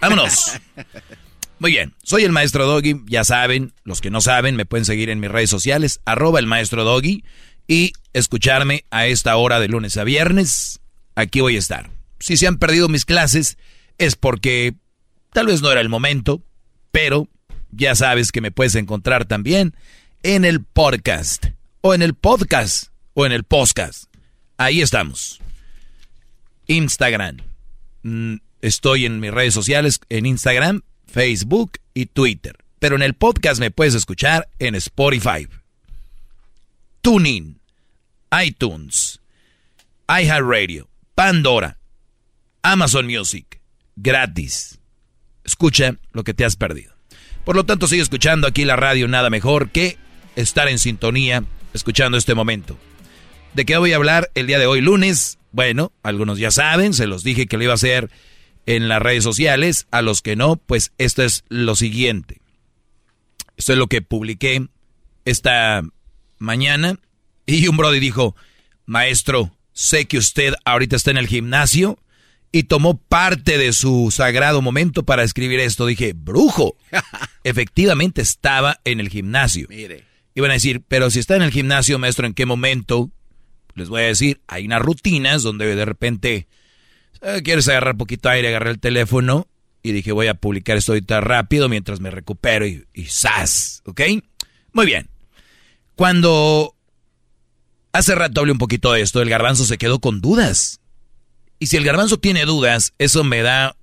Vámonos. 0.00 0.58
Muy 1.58 1.70
bien, 1.70 1.94
soy 2.02 2.24
el 2.24 2.32
maestro 2.32 2.66
Doggy, 2.66 3.02
ya 3.06 3.22
saben, 3.22 3.72
los 3.84 4.00
que 4.00 4.10
no 4.10 4.20
saben 4.20 4.56
me 4.56 4.66
pueden 4.66 4.84
seguir 4.84 5.10
en 5.10 5.20
mis 5.20 5.30
redes 5.30 5.48
sociales, 5.48 6.00
arroba 6.04 6.40
el 6.40 6.46
maestro 6.48 6.82
Doggy, 6.82 7.22
y 7.66 7.92
escucharme 8.12 8.84
a 8.90 9.06
esta 9.06 9.36
hora 9.36 9.60
de 9.60 9.68
lunes 9.68 9.96
a 9.96 10.04
viernes, 10.04 10.80
aquí 11.14 11.40
voy 11.40 11.56
a 11.56 11.58
estar. 11.58 11.90
Si 12.20 12.36
se 12.36 12.46
han 12.46 12.58
perdido 12.58 12.88
mis 12.88 13.04
clases 13.04 13.58
es 13.98 14.16
porque 14.16 14.74
tal 15.32 15.46
vez 15.46 15.62
no 15.62 15.70
era 15.70 15.80
el 15.80 15.88
momento, 15.88 16.42
pero 16.90 17.28
ya 17.70 17.94
sabes 17.94 18.32
que 18.32 18.40
me 18.40 18.50
puedes 18.50 18.74
encontrar 18.74 19.24
también 19.24 19.74
en 20.22 20.44
el 20.44 20.62
podcast, 20.64 21.46
o 21.80 21.94
en 21.94 22.02
el 22.02 22.14
podcast, 22.14 22.88
o 23.14 23.26
en 23.26 23.32
el 23.32 23.44
podcast. 23.44 24.04
Ahí 24.56 24.80
estamos. 24.80 25.40
Instagram. 26.66 27.38
Mm, 28.02 28.36
Estoy 28.62 29.06
en 29.06 29.18
mis 29.18 29.32
redes 29.32 29.52
sociales, 29.52 30.00
en 30.08 30.24
Instagram, 30.24 30.82
Facebook 31.08 31.72
y 31.94 32.06
Twitter. 32.06 32.56
Pero 32.78 32.94
en 32.94 33.02
el 33.02 33.14
podcast 33.14 33.58
me 33.58 33.72
puedes 33.72 33.94
escuchar 33.94 34.48
en 34.60 34.76
Spotify, 34.76 35.48
TuneIn, 37.02 37.60
iTunes, 38.44 39.20
iHeartRadio, 40.08 40.88
Pandora, 41.16 41.78
Amazon 42.62 43.06
Music, 43.06 43.60
gratis. 43.96 44.78
Escucha 45.44 45.96
lo 46.12 46.22
que 46.22 46.32
te 46.32 46.44
has 46.44 46.54
perdido. 46.54 46.94
Por 47.44 47.56
lo 47.56 47.66
tanto, 47.66 47.88
sigue 47.88 48.02
escuchando 48.02 48.46
aquí 48.46 48.64
la 48.64 48.76
radio, 48.76 49.08
nada 49.08 49.30
mejor 49.30 49.70
que 49.70 49.98
estar 50.36 50.68
en 50.68 50.78
sintonía, 50.78 51.44
escuchando 51.74 52.16
este 52.16 52.36
momento. 52.36 52.78
¿De 53.52 53.64
qué 53.64 53.76
voy 53.76 53.92
a 53.92 53.96
hablar 53.96 54.30
el 54.34 54.46
día 54.46 54.60
de 54.60 54.66
hoy, 54.66 54.80
lunes? 54.80 55.38
Bueno, 55.50 55.92
algunos 56.04 56.38
ya 56.38 56.52
saben, 56.52 56.94
se 56.94 57.08
los 57.08 57.24
dije 57.24 57.46
que 57.46 57.56
lo 57.56 57.64
iba 57.64 57.72
a 57.72 57.74
hacer 57.74 58.10
en 58.64 58.88
las 58.88 59.02
redes 59.02 59.24
sociales. 59.24 59.88
A 59.90 60.02
los 60.02 60.22
que 60.22 60.36
no, 60.36 60.54
pues 60.54 60.92
esto 60.98 61.24
es 61.24 61.44
lo 61.48 61.74
siguiente. 61.74 62.40
Esto 63.56 63.72
es 63.72 63.78
lo 63.78 63.88
que 63.88 64.02
publiqué 64.02 64.68
esta 65.24 65.82
mañana. 66.42 66.98
Y 67.46 67.66
un 67.68 67.76
brody 67.76 68.00
dijo, 68.00 68.36
maestro, 68.86 69.56
sé 69.72 70.06
que 70.06 70.18
usted 70.18 70.54
ahorita 70.64 70.96
está 70.96 71.10
en 71.10 71.16
el 71.16 71.26
gimnasio 71.26 71.98
y 72.52 72.64
tomó 72.64 72.98
parte 72.98 73.56
de 73.56 73.72
su 73.72 74.10
sagrado 74.12 74.60
momento 74.60 75.04
para 75.04 75.22
escribir 75.22 75.60
esto. 75.60 75.86
Dije, 75.86 76.12
brujo. 76.14 76.76
Efectivamente 77.44 78.20
estaba 78.20 78.78
en 78.84 79.00
el 79.00 79.08
gimnasio. 79.08 79.66
Mire. 79.70 80.04
Iban 80.34 80.50
a 80.50 80.54
decir, 80.54 80.82
pero 80.86 81.10
si 81.10 81.18
está 81.18 81.36
en 81.36 81.42
el 81.42 81.50
gimnasio, 81.50 81.98
maestro, 81.98 82.26
¿en 82.26 82.34
qué 82.34 82.46
momento? 82.46 83.10
Les 83.74 83.88
voy 83.88 84.02
a 84.02 84.06
decir, 84.06 84.40
hay 84.46 84.66
unas 84.66 84.82
rutinas 84.82 85.42
donde 85.42 85.74
de 85.74 85.84
repente 85.84 86.46
eh, 87.20 87.40
quieres 87.42 87.68
agarrar 87.68 87.96
poquito 87.96 88.28
aire, 88.28 88.48
agarré 88.48 88.70
el 88.70 88.78
teléfono 88.78 89.46
y 89.82 89.92
dije, 89.92 90.12
voy 90.12 90.28
a 90.28 90.34
publicar 90.34 90.76
esto 90.76 90.92
ahorita 90.92 91.20
rápido 91.20 91.68
mientras 91.68 92.00
me 92.00 92.10
recupero 92.10 92.66
y, 92.66 92.86
y 92.94 93.04
¡zas! 93.06 93.82
¿Ok? 93.84 94.00
Muy 94.72 94.86
bien. 94.86 95.11
Cuando 95.94 96.74
hace 97.92 98.14
rato 98.14 98.40
hablé 98.40 98.52
un 98.52 98.58
poquito 98.58 98.92
de 98.92 99.02
esto, 99.02 99.20
el 99.22 99.30
garbanzo 99.30 99.64
se 99.64 99.78
quedó 99.78 100.00
con 100.00 100.20
dudas. 100.20 100.80
Y 101.58 101.66
si 101.66 101.76
el 101.76 101.84
garbanzo 101.84 102.18
tiene 102.18 102.44
dudas, 102.44 102.94
eso 102.98 103.24
me 103.24 103.42
da 103.42 103.76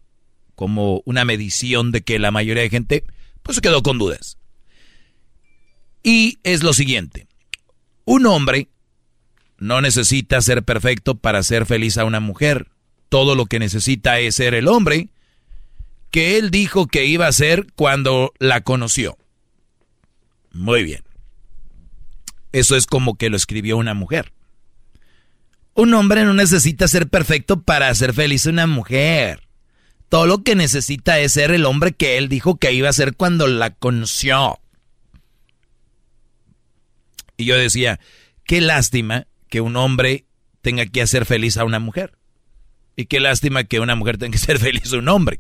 como 0.56 1.02
una 1.06 1.24
medición 1.24 1.92
de 1.92 2.02
que 2.02 2.20
la 2.20 2.32
mayoría 2.32 2.64
de 2.64 2.70
gente, 2.70 3.06
pues 3.44 3.56
se 3.56 3.62
quedó 3.62 3.82
con 3.82 3.98
dudas. 3.98 4.38
Y 6.04 6.40
es 6.44 6.64
lo 6.64 6.74
siguiente. 6.74 7.28
Un 8.06 8.26
hombre 8.26 8.70
no 9.58 9.82
necesita 9.82 10.42
ser 10.42 10.64
perfecto 10.64 11.16
para 11.16 11.44
ser 11.44 11.66
feliz 11.66 11.98
a 11.98 12.06
una 12.06 12.20
mujer. 12.20 12.68
Todo 13.10 13.36
lo 13.36 13.46
que 13.46 13.60
necesita 13.60 14.20
es 14.20 14.36
ser 14.36 14.54
el 14.54 14.68
hombre 14.68 15.10
que 16.12 16.38
él 16.38 16.52
dijo 16.52 16.88
que 16.88 17.06
iba 17.06 17.28
a 17.28 17.32
ser 17.32 17.68
cuando 17.76 18.34
la 18.40 18.62
conoció. 18.62 19.18
Muy 20.52 20.84
bien. 20.84 21.04
Eso 22.52 22.76
es 22.76 22.88
como 22.88 23.18
que 23.18 23.30
lo 23.30 23.38
escribió 23.38 23.78
una 23.78 23.94
mujer. 23.94 24.34
Un 25.74 25.94
hombre 25.94 26.26
no 26.26 26.34
necesita 26.34 26.88
ser 26.88 27.08
perfecto 27.08 27.62
para 27.62 27.94
ser 27.94 28.14
feliz 28.14 28.46
una 28.46 28.68
mujer. 28.68 29.48
Todo 30.10 30.26
lo 30.26 30.44
que 30.44 30.56
necesita 30.56 31.20
es 31.20 31.34
ser 31.34 31.52
el 31.52 31.66
hombre 31.66 31.94
que 31.94 32.18
él 32.18 32.30
dijo 32.30 32.58
que 32.58 32.74
iba 32.74 32.90
a 32.90 32.94
ser 32.94 33.16
cuando 33.16 33.48
la 33.48 33.70
conoció. 33.70 34.60
Y 37.38 37.46
yo 37.46 37.58
decía, 37.58 38.00
qué 38.44 38.60
lástima 38.60 39.28
que 39.48 39.62
un 39.62 39.78
hombre 39.78 40.26
tenga 40.62 40.86
que 40.88 41.02
hacer 41.02 41.26
feliz 41.26 41.58
a 41.58 41.64
una 41.64 41.80
mujer. 41.80 42.18
Y 42.96 43.06
qué 43.06 43.20
lástima 43.20 43.64
que 43.64 43.80
una 43.80 43.96
mujer 43.96 44.18
tenga 44.18 44.34
que 44.34 44.38
ser 44.46 44.58
feliz 44.58 44.92
a 44.92 44.98
un 44.98 45.08
hombre. 45.08 45.40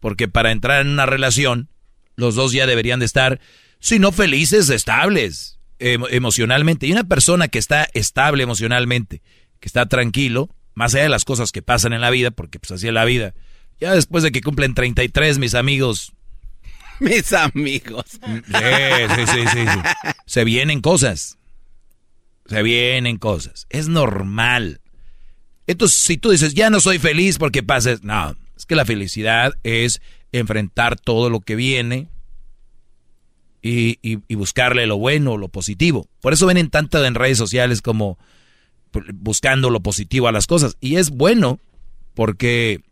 Porque 0.00 0.26
para 0.26 0.50
entrar 0.50 0.80
en 0.80 0.88
una 0.88 1.06
relación, 1.06 1.68
los 2.16 2.34
dos 2.34 2.52
ya 2.52 2.66
deberían 2.66 2.98
de 2.98 3.06
estar, 3.06 3.40
si 3.78 3.98
no 3.98 4.10
felices, 4.10 4.70
estables 4.70 5.53
emocionalmente. 5.92 6.86
Y 6.86 6.92
una 6.92 7.04
persona 7.04 7.48
que 7.48 7.58
está 7.58 7.88
estable 7.94 8.42
emocionalmente, 8.42 9.22
que 9.60 9.68
está 9.68 9.86
tranquilo, 9.86 10.48
más 10.74 10.94
allá 10.94 11.04
de 11.04 11.10
las 11.10 11.24
cosas 11.24 11.52
que 11.52 11.62
pasan 11.62 11.92
en 11.92 12.00
la 12.00 12.10
vida, 12.10 12.30
porque 12.30 12.58
pues 12.58 12.72
así 12.72 12.88
es 12.88 12.94
la 12.94 13.04
vida. 13.04 13.34
Ya 13.80 13.94
después 13.94 14.24
de 14.24 14.32
que 14.32 14.40
cumplen 14.40 14.74
33, 14.74 15.38
mis 15.38 15.54
amigos. 15.54 16.12
Mis 17.00 17.32
amigos. 17.32 18.04
Sí, 18.22 19.26
sí, 19.26 19.46
sí. 19.52 19.66
Se 20.26 20.44
vienen 20.44 20.80
cosas. 20.80 21.38
Se 22.46 22.62
vienen 22.62 23.16
cosas. 23.16 23.66
Es 23.68 23.88
normal. 23.88 24.80
Entonces, 25.66 25.98
si 25.98 26.18
tú 26.18 26.30
dices, 26.30 26.54
ya 26.54 26.70
no 26.70 26.78
soy 26.78 27.00
feliz 27.00 27.38
porque 27.38 27.64
pases, 27.64 28.04
no, 28.04 28.36
es 28.56 28.64
que 28.64 28.76
la 28.76 28.84
felicidad 28.84 29.54
es 29.64 30.00
enfrentar 30.30 30.96
todo 30.98 31.30
lo 31.30 31.40
que 31.40 31.56
viene 31.56 32.08
y, 33.66 34.34
buscarle 34.34 34.86
lo 34.86 34.98
bueno, 34.98 35.38
lo 35.38 35.48
positivo. 35.48 36.06
Por 36.20 36.34
eso 36.34 36.46
ven 36.46 36.58
en 36.58 36.68
tanto 36.68 37.02
en 37.02 37.14
redes 37.14 37.38
sociales 37.38 37.80
como 37.80 38.18
buscando 39.14 39.70
lo 39.70 39.80
positivo 39.80 40.28
a 40.28 40.32
las 40.32 40.46
cosas. 40.46 40.76
Y 40.80 40.96
es 40.96 41.10
bueno 41.10 41.58
porque 42.12 42.82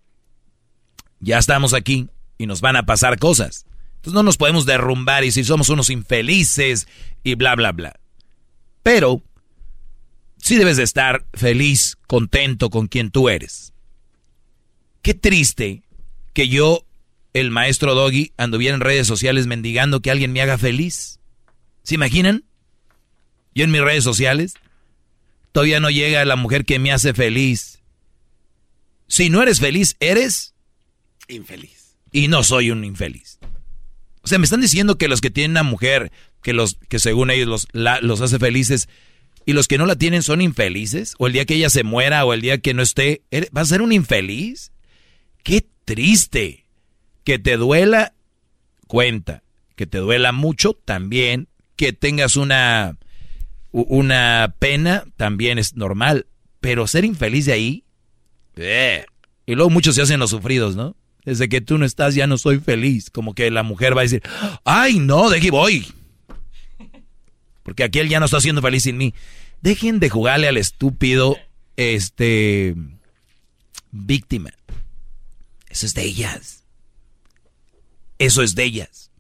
ya 1.21 1.39
estamos 1.39 1.75
aquí 1.75 2.09
y 2.39 2.47
nos 2.47 2.63
van 2.63 2.77
a 2.77 2.87
pasar 2.87 3.19
cosas. 3.19 3.67
Entonces 3.97 4.15
no 4.15 4.23
nos 4.23 4.39
podemos 4.39 4.65
derrumbar 4.65 5.25
y 5.25 5.31
si 5.31 5.45
somos 5.45 5.69
unos 5.69 5.91
infelices 5.91 6.89
y 7.23 7.35
bla, 7.35 7.55
bla, 7.55 7.73
bla. 7.73 8.01
Pero 8.83 9.23
sí 10.39 10.57
debes 10.57 10.79
de 10.79 10.85
estar 10.85 11.27
feliz, 11.35 11.99
contento 12.07 12.71
con 12.71 12.89
quien 12.89 13.11
tú 13.11 13.29
eres. 13.29 13.75
Qué 15.03 15.13
triste 15.13 15.83
que 16.33 16.49
yo, 16.49 16.87
el 17.33 17.51
maestro 17.51 17.95
Doggy, 17.95 18.33
anduviera 18.37 18.75
en 18.75 18.81
redes 18.81 19.07
sociales 19.07 19.47
mendigando 19.47 20.01
que 20.01 20.11
alguien 20.11 20.33
me 20.33 20.43
haga 20.43 20.59
feliz. 20.59 21.21
¿Se 21.83 21.95
imaginan? 21.95 22.45
Yo 23.55 23.65
en 23.65 23.71
mis 23.71 23.81
redes 23.81 24.05
sociales 24.05 24.55
todavía 25.53 25.81
no 25.81 25.91
llega 25.91 26.25
la 26.25 26.37
mujer 26.37 26.65
que 26.65 26.79
me 26.79 26.93
hace 26.93 27.15
feliz. 27.15 27.81
Si 29.09 29.31
no 29.31 29.43
eres 29.43 29.61
feliz, 29.61 29.97
eres 30.01 30.55
infeliz. 31.29 31.97
Y 32.13 32.29
no 32.29 32.43
soy 32.43 32.71
un 32.71 32.85
infeliz. 32.85 33.39
O 34.23 34.29
sea, 34.29 34.39
me 34.39 34.45
están 34.45 34.61
diciendo 34.61 34.97
que 34.97 35.09
los 35.09 35.21
que 35.21 35.31
tienen 35.31 35.53
una 35.53 35.63
mujer 35.63 36.13
que 36.43 36.53
los 36.53 36.77
que 36.89 36.99
según 36.99 37.31
ellos 37.31 37.49
los, 37.49 37.69
la, 37.73 38.01
los 38.01 38.21
hace 38.21 38.39
felices 38.39 38.89
y 39.47 39.53
los 39.53 39.69
que 39.69 39.79
no 39.79 39.87
la 39.87 39.97
tienen 39.97 40.23
son 40.23 40.41
infelices 40.41 41.15
o 41.19 41.27
el 41.27 41.33
día 41.33 41.45
que 41.45 41.55
ella 41.55 41.71
se 41.71 41.85
muera 41.85 42.25
o 42.25 42.33
el 42.33 42.41
día 42.41 42.59
que 42.59 42.75
no 42.75 42.83
esté, 42.83 43.23
¿vas 43.51 43.69
a 43.69 43.75
ser 43.75 43.83
un 43.83 43.93
infeliz? 43.93 44.73
Qué 45.43 45.67
triste. 45.85 46.62
Que 47.25 47.39
te 47.39 47.57
duela 47.57 48.15
cuenta, 48.87 49.43
que 49.77 49.87
te 49.87 49.99
duela 49.99 50.33
mucho 50.33 50.75
también, 50.75 51.49
que 51.77 51.93
tengas 51.93 52.37
una 52.37 52.97
una 53.73 54.55
pena 54.59 55.05
también 55.17 55.59
es 55.59 55.77
normal, 55.77 56.27
pero 56.61 56.87
ser 56.87 57.07
infeliz 57.07 57.47
de 57.47 57.53
ahí 57.55 57.85
eh. 58.57 59.07
y 59.47 59.55
luego 59.55 59.71
muchos 59.71 59.95
se 59.95 60.03
hacen 60.03 60.21
los 60.21 60.31
sufridos, 60.31 60.77
¿no? 60.77 60.95
Desde 61.25 61.49
que 61.49 61.61
tú 61.61 61.79
no 61.79 61.85
estás 61.85 62.15
ya 62.15 62.27
no 62.27 62.37
soy 62.37 62.59
feliz. 62.59 63.11
Como 63.11 63.35
que 63.35 63.51
la 63.51 63.63
mujer 63.63 63.97
va 63.97 64.01
a 64.01 64.05
decir, 64.05 64.23
ay, 64.65 64.99
no, 64.99 65.31
de 65.31 65.39
aquí 65.39 65.51
voy. 65.51 65.87
Porque 67.63 67.85
aquel 67.85 68.09
ya 68.09 68.19
no 68.19 68.27
está 68.27 68.41
siendo 68.41 68.61
feliz 68.61 68.83
sin 68.83 68.97
mí. 68.97 69.15
Dejen 69.61 70.01
de 70.01 70.11
jugarle 70.11 70.49
al 70.49 70.57
estúpido, 70.57 71.37
este, 71.77 72.75
víctima. 73.93 74.51
Eso 75.69 75.87
es 75.87 75.95
de 75.95 76.03
ellas. 76.03 76.62
Eso 78.19 78.43
es 78.43 78.55
de 78.55 78.65
ellas. 78.65 79.11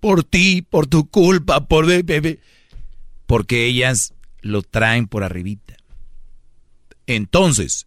Por 0.00 0.24
ti, 0.24 0.62
por 0.62 0.86
tu 0.86 1.08
culpa, 1.08 1.66
por 1.66 1.86
bebé. 1.86 2.40
Porque 3.26 3.64
ellas 3.66 4.14
lo 4.40 4.62
traen 4.62 5.06
por 5.06 5.24
arribita. 5.24 5.76
Entonces, 7.06 7.86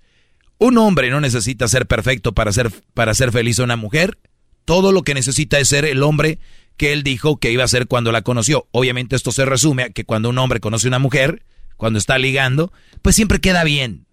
un 0.58 0.78
hombre 0.78 1.10
no 1.10 1.22
necesita 1.22 1.68
ser 1.68 1.86
perfecto 1.86 2.34
para 2.34 2.52
ser, 2.52 2.72
para 2.94 3.14
ser 3.14 3.32
feliz 3.32 3.60
a 3.60 3.64
una 3.64 3.76
mujer. 3.76 4.18
Todo 4.64 4.92
lo 4.92 5.04
que 5.04 5.14
necesita 5.14 5.60
es 5.60 5.68
ser 5.68 5.86
el 5.86 6.02
hombre 6.04 6.40
que 6.78 6.94
él 6.94 7.04
dijo 7.04 7.38
que 7.38 7.52
iba 7.52 7.64
a 7.64 7.68
ser 7.68 7.88
cuando 7.88 8.12
la 8.12 8.22
conoció. 8.22 8.68
Obviamente 8.72 9.16
esto 9.16 9.32
se 9.32 9.46
resume 9.46 9.84
a 9.84 9.90
que 9.90 10.06
cuando 10.06 10.30
un 10.30 10.38
hombre 10.38 10.60
conoce 10.60 10.88
a 10.88 10.90
una 10.90 11.00
mujer, 11.00 11.44
cuando 11.78 12.00
está 12.00 12.18
ligando, 12.18 12.72
pues 13.02 13.16
siempre 13.16 13.40
queda 13.40 13.64
bien. 13.64 14.06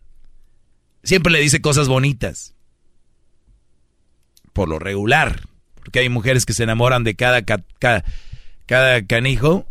Siempre 1.03 1.33
le 1.33 1.41
dice 1.41 1.61
cosas 1.61 1.89
bonitas. 1.89 2.52
Por 4.53 4.69
lo 4.69 4.79
regular. 4.79 5.49
Porque 5.75 6.01
hay 6.01 6.09
mujeres 6.09 6.47
que 6.47 6.53
se 6.53 6.65
enamoran 6.65 7.05
de 7.05 7.15
cada, 7.15 7.43
cada, 7.43 8.05
cada 8.67 9.07
canijo 9.07 9.67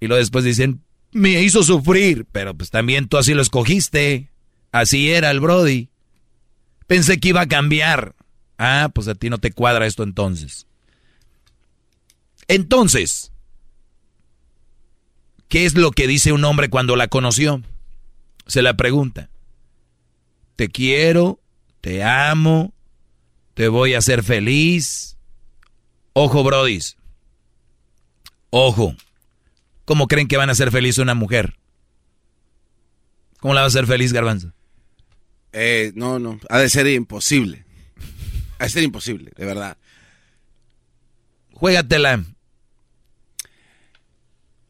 y 0.00 0.06
luego 0.06 0.20
después 0.20 0.44
dicen, 0.44 0.82
me 1.12 1.42
hizo 1.42 1.62
sufrir. 1.62 2.26
Pero 2.30 2.54
pues 2.54 2.70
también 2.70 3.08
tú 3.08 3.18
así 3.18 3.34
lo 3.34 3.42
escogiste. 3.42 4.30
Así 4.72 5.10
era 5.10 5.30
el 5.30 5.40
Brody. 5.40 5.88
Pensé 6.86 7.18
que 7.18 7.28
iba 7.28 7.42
a 7.42 7.48
cambiar. 7.48 8.14
Ah, 8.58 8.90
pues 8.94 9.08
a 9.08 9.14
ti 9.14 9.30
no 9.30 9.38
te 9.38 9.52
cuadra 9.52 9.86
esto 9.86 10.02
entonces. 10.02 10.66
Entonces, 12.48 13.32
¿qué 15.48 15.64
es 15.66 15.74
lo 15.74 15.90
que 15.90 16.06
dice 16.06 16.32
un 16.32 16.44
hombre 16.44 16.70
cuando 16.70 16.94
la 16.94 17.08
conoció? 17.08 17.62
se 18.46 18.62
la 18.62 18.76
pregunta. 18.76 19.28
Te 20.56 20.68
quiero, 20.68 21.40
te 21.80 22.02
amo, 22.02 22.72
te 23.56 23.68
voy 23.68 23.94
a 23.94 23.98
hacer 23.98 24.22
feliz. 24.22 25.16
Ojo, 26.12 26.44
brodis. 26.44 26.98
Ojo. 28.50 28.94
¿Cómo 29.86 30.08
creen 30.08 30.28
que 30.28 30.36
van 30.36 30.50
a 30.50 30.54
ser 30.54 30.70
feliz 30.70 30.98
una 30.98 31.14
mujer? 31.14 31.56
¿Cómo 33.40 33.54
la 33.54 33.62
va 33.62 33.64
a 33.64 33.68
hacer 33.68 33.86
feliz, 33.86 34.12
Garbanzo? 34.12 34.52
Eh, 35.54 35.92
no, 35.94 36.18
no, 36.18 36.38
ha 36.50 36.58
de 36.58 36.68
ser 36.68 36.86
imposible. 36.86 37.64
Ha 38.58 38.64
de 38.64 38.70
ser 38.70 38.82
imposible, 38.82 39.32
de 39.34 39.46
verdad. 39.46 39.78
Juégatela. 41.54 42.24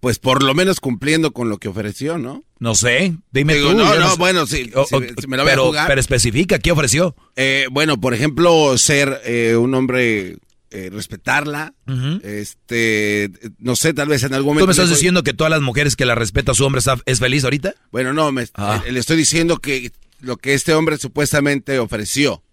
Pues 0.06 0.20
por 0.20 0.44
lo 0.44 0.54
menos 0.54 0.78
cumpliendo 0.78 1.32
con 1.32 1.48
lo 1.48 1.58
que 1.58 1.66
ofreció, 1.66 2.16
¿no? 2.16 2.44
No 2.60 2.76
sé, 2.76 3.16
dime 3.32 3.56
Digo, 3.56 3.72
tú. 3.72 3.78
no, 3.78 3.92
no, 3.98 4.10
sé. 4.12 4.16
bueno, 4.18 4.46
sí, 4.46 4.70
O- 4.72 4.82
o- 4.92 5.00
me 5.26 5.36
la 5.36 5.42
voy 5.42 5.50
a 5.50 5.54
pero, 5.54 5.66
jugar. 5.66 5.88
pero 5.88 6.00
especifica, 6.00 6.60
¿qué 6.60 6.70
ofreció? 6.70 7.16
Eh, 7.34 7.66
bueno, 7.72 8.00
por 8.00 8.14
ejemplo, 8.14 8.78
ser 8.78 9.20
eh, 9.24 9.56
un 9.56 9.74
hombre, 9.74 10.36
eh, 10.70 10.90
respetarla, 10.92 11.74
este, 12.22 13.30
no 13.58 13.74
sé, 13.74 13.94
tal 13.94 14.06
vez 14.06 14.22
en 14.22 14.34
algún 14.34 14.50
momento... 14.54 14.66
¿Tú 14.66 14.68
me 14.68 14.72
estás 14.84 14.90
diciendo 14.96 15.24
que 15.24 15.34
todas 15.34 15.50
las 15.50 15.60
mujeres 15.60 15.96
que 15.96 16.06
la 16.06 16.14
respeta 16.14 16.52
a 16.52 16.54
su 16.54 16.64
hombre 16.64 16.78
está- 16.78 16.98
es 17.04 17.18
feliz 17.18 17.42
ahorita? 17.42 17.74
Bueno, 17.90 18.12
no, 18.12 18.30
me, 18.30 18.46
Ah. 18.54 18.82
eh, 18.86 18.92
le 18.92 19.00
estoy 19.00 19.16
diciendo 19.16 19.58
que 19.58 19.90
lo 20.20 20.36
que 20.36 20.54
este 20.54 20.72
hombre 20.72 20.98
supuestamente 20.98 21.80
ofreció, 21.80 22.44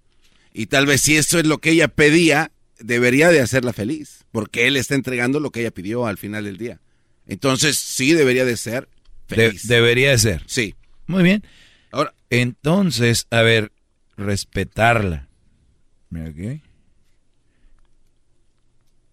y 0.54 0.66
tal 0.66 0.88
vez 0.88 1.02
si 1.02 1.18
eso 1.18 1.38
es 1.38 1.46
lo 1.46 1.60
que 1.60 1.70
ella 1.70 1.88
pedía, 1.88 2.52
debería 2.80 3.30
de 3.30 3.42
hacerla 3.42 3.74
feliz, 3.74 4.26
porque 4.32 4.66
él 4.66 4.76
está 4.76 4.96
entregando 4.96 5.40
lo 5.40 5.52
que 5.52 5.60
ella 5.62 5.72
pidió 5.72 6.08
al 6.08 6.18
final 6.18 6.46
del 6.46 6.58
día. 6.58 6.80
Entonces, 7.28 7.78
sí 7.78 8.14
debería 8.14 8.46
de 8.46 8.58
ser 8.58 8.88
De- 9.30 9.36
feliz. 9.50 9.68
debería 9.68 10.12
de 10.12 10.18
ser. 10.18 10.44
Sí. 10.46 10.76
Muy 11.08 11.24
bien. 11.24 11.44
Ahora, 11.92 12.14
Entonces, 12.30 13.28
a 13.30 13.42
ver, 13.42 13.72
respetarla. 14.18 15.28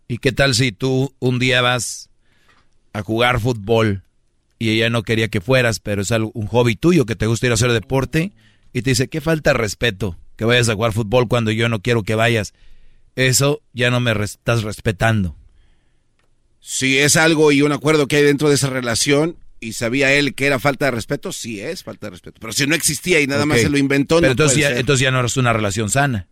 ¿Y 0.09 0.19
qué 0.19 0.33
tal 0.33 0.55
si 0.55 0.73
tú 0.73 1.15
un 1.19 1.39
día 1.39 1.63
vas 1.63 2.11
a 2.93 3.03
jugar 3.03 3.41
fútbol 3.41 4.03
y 4.59 4.71
ella 4.71 4.91
no 4.91 5.03
quería 5.03 5.29
que 5.29 5.41
fueras, 5.41 5.79
pero 5.81 6.03
es 6.03 6.11
algo, 6.13 6.31
un 6.35 6.47
hobby 6.49 6.75
tuyo 6.77 7.07
que 7.07 7.17
te 7.17 7.27
gusta 7.27 7.47
ir 7.47 7.53
a 7.53 7.55
hacer 7.55 7.73
deporte 7.73 8.33
y 8.73 8.83
te 8.83 8.91
dice, 8.91 9.09
qué 9.09 9.21
falta 9.21 9.51
de 9.51 9.59
respeto 9.59 10.19
que 10.37 10.45
vayas 10.45 10.69
a 10.69 10.75
jugar 10.75 10.93
fútbol 10.93 11.29
cuando 11.29 11.51
yo 11.53 11.69
no 11.69 11.81
quiero 11.81 12.03
que 12.03 12.15
vayas? 12.17 12.53
Eso 13.17 13.63
ya 13.73 13.91
no 13.91 14.01
me 14.01 14.13
estás 14.25 14.63
respetando. 14.63 15.37
Si 16.61 16.99
es 16.99 17.17
algo 17.17 17.51
y 17.53 17.63
un 17.63 17.73
acuerdo 17.73 18.07
que 18.07 18.17
hay 18.17 18.23
dentro 18.23 18.49
de 18.49 18.55
esa 18.55 18.71
relación, 18.71 19.37
y 19.61 19.73
sabía 19.75 20.13
él 20.15 20.35
que 20.35 20.47
era 20.47 20.59
falta 20.59 20.87
de 20.87 20.91
respeto, 20.93 21.33
sí 21.33 21.61
es 21.61 21.83
falta 21.83 22.07
de 22.07 22.11
respeto. 22.13 22.39
Pero 22.41 22.53
si 22.53 22.67
no 22.67 22.75
existía 22.75 23.21
y 23.21 23.27
nada 23.27 23.45
más 23.47 23.61
se 23.61 23.69
lo 23.69 23.77
inventó, 23.79 24.17
Pero 24.17 24.29
no 24.29 24.33
entonces, 24.33 24.59
ya, 24.59 24.69
ser. 24.69 24.79
entonces 24.79 25.03
ya 25.03 25.11
no 25.11 25.25
es 25.25 25.37
una 25.37 25.53
relación 25.53 25.91
sana. 25.91 26.29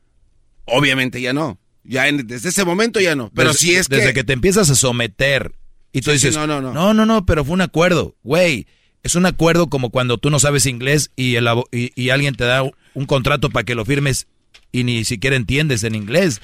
Obviamente 0.64 1.20
ya 1.20 1.32
no. 1.32 1.58
Ya 1.84 2.08
en- 2.08 2.26
desde 2.26 2.50
ese 2.50 2.64
momento 2.64 3.00
ya 3.00 3.14
no. 3.16 3.30
Pero 3.34 3.50
Desde- 3.52 3.58
si 3.66 3.74
es 3.74 3.88
que... 3.88 3.96
Desde 3.96 4.12
que 4.14 4.24
te 4.24 4.32
empiezas 4.34 4.68
a 4.70 4.74
someter 4.74 5.52
y 5.92 6.00
tú 6.02 6.10
Sí, 6.12 6.18
sí, 6.18 6.26
dices, 6.28 6.36
no, 6.36 6.46
no, 6.46 6.60
no. 6.60 6.72
no, 6.74 6.92
no, 6.94 7.06
no, 7.06 7.24
pero 7.26 7.44
fue 7.44 7.54
un 7.54 7.62
acuerdo. 7.62 8.16
Güey, 8.22 8.66
es 9.02 9.14
un 9.14 9.24
acuerdo 9.26 9.68
como 9.68 9.90
cuando 9.90 10.18
tú 10.18 10.28
no 10.30 10.38
sabes 10.38 10.66
inglés 10.66 11.10
y, 11.16 11.36
el 11.36 11.48
y 11.72 12.10
alguien 12.10 12.34
te 12.34 12.44
da 12.44 12.62
un 12.94 13.06
contrato 13.06 13.48
para 13.50 13.64
que 13.64 13.74
lo 13.74 13.84
firmes 13.86 14.26
y 14.72 14.84
ni 14.84 15.04
siquiera 15.06 15.36
entiendes 15.36 15.82
en 15.84 15.94
inglés. 15.94 16.40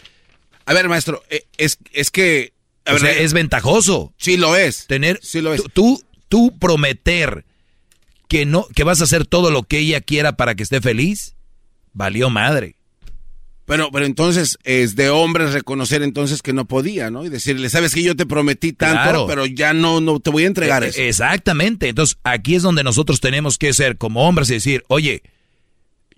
A 0.65 0.73
ver, 0.73 0.89
maestro, 0.89 1.23
eh, 1.29 1.45
es, 1.59 1.77
es 1.93 2.11
que... 2.11 2.54
O 2.87 2.99
sea, 2.99 3.13
eh, 3.13 3.25
es 3.25 3.33
ventajoso. 3.33 4.13
Sí 4.19 4.37
lo 4.37 4.57
es. 4.57 4.87
Tener, 4.87 5.19
Sí 5.23 5.41
lo 5.41 5.55
es. 5.55 5.63
Tú, 5.73 6.03
tú, 6.29 6.57
prometer 6.59 7.45
que 8.29 8.45
no, 8.47 8.67
que 8.75 8.85
vas 8.85 9.01
a 9.01 9.05
hacer 9.05 9.27
todo 9.27 9.51
lo 9.51 9.63
que 9.63 9.79
ella 9.79 10.01
quiera 10.01 10.37
para 10.37 10.55
que 10.55 10.63
esté 10.63 10.81
feliz, 10.81 11.35
valió 11.93 12.31
madre. 12.31 12.77
Pero, 13.67 13.91
pero 13.91 14.05
entonces 14.05 14.59
es 14.65 14.95
de 14.95 15.09
hombres 15.09 15.55
reconocer 15.55 16.03
entonces 16.03 16.43
que 16.43 16.53
no 16.53 16.67
podía, 16.67 17.11
¿no? 17.11 17.25
Y 17.25 17.31
decirle, 17.31 17.71
sabes 17.71 17.95
que 17.95 18.03
yo 18.03 18.15
te 18.15 18.27
prometí 18.27 18.75
tanto, 18.75 19.03
Claro. 19.03 19.27
pero 19.27 19.47
ya 19.47 19.73
no, 19.73 20.03
no 20.03 20.21
te 20.21 20.29
voy 20.29 20.45
a 20.45 20.49
entregar 20.49 20.85
Eh, 20.85 20.89
eso. 20.89 21.01
Exactamente. 21.01 21.89
Entonces, 21.89 22.19
aquí 22.25 22.57
es 22.57 22.63
donde 22.63 22.85
nosotros 22.85 23.21
tenemos 23.21 23.57
que 23.57 23.73
ser 23.73 23.97
como 23.97 24.29
hombres 24.29 24.51
y 24.51 24.55
decir, 24.55 24.85
oye, 24.89 25.23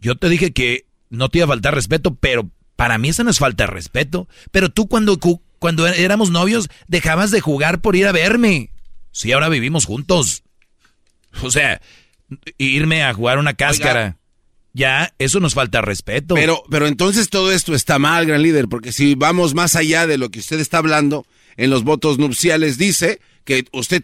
yo 0.00 0.16
te 0.16 0.28
dije 0.28 0.52
que 0.52 0.86
no 1.08 1.28
te 1.28 1.38
iba 1.38 1.44
a 1.44 1.48
faltar 1.48 1.72
respeto, 1.74 2.16
pero 2.16 2.50
para 2.74 2.98
mí 2.98 3.10
esa 3.10 3.22
no 3.22 3.30
es 3.30 3.38
falta 3.38 3.62
de 3.64 3.68
respeto. 3.72 4.28
Pero 4.50 4.68
tú 4.70 4.88
cuando, 4.88 5.16
cu- 5.20 5.40
cuando 5.58 5.86
éramos 5.86 6.30
novios 6.30 6.68
dejabas 6.88 7.30
de 7.30 7.40
jugar 7.40 7.80
por 7.80 7.96
ir 7.96 8.06
a 8.06 8.12
verme. 8.12 8.70
Sí, 9.12 9.32
ahora 9.32 9.48
vivimos 9.48 9.84
juntos. 9.86 10.42
O 11.42 11.50
sea, 11.50 11.80
irme 12.58 13.02
a 13.04 13.12
jugar 13.14 13.38
una 13.38 13.54
cáscara. 13.54 14.18
Ya, 14.72 15.14
eso 15.18 15.40
nos 15.40 15.54
falta 15.54 15.80
respeto. 15.80 16.34
Pero, 16.34 16.62
pero 16.70 16.86
entonces 16.86 17.30
todo 17.30 17.50
esto 17.50 17.74
está 17.74 17.98
mal, 17.98 18.26
gran 18.26 18.42
líder, 18.42 18.68
porque 18.68 18.92
si 18.92 19.14
vamos 19.14 19.54
más 19.54 19.74
allá 19.74 20.06
de 20.06 20.18
lo 20.18 20.30
que 20.30 20.40
usted 20.40 20.60
está 20.60 20.78
hablando, 20.78 21.26
en 21.56 21.70
los 21.70 21.82
votos 21.82 22.18
nupciales 22.18 22.76
dice 22.76 23.20
que 23.44 23.64
usted 23.72 24.02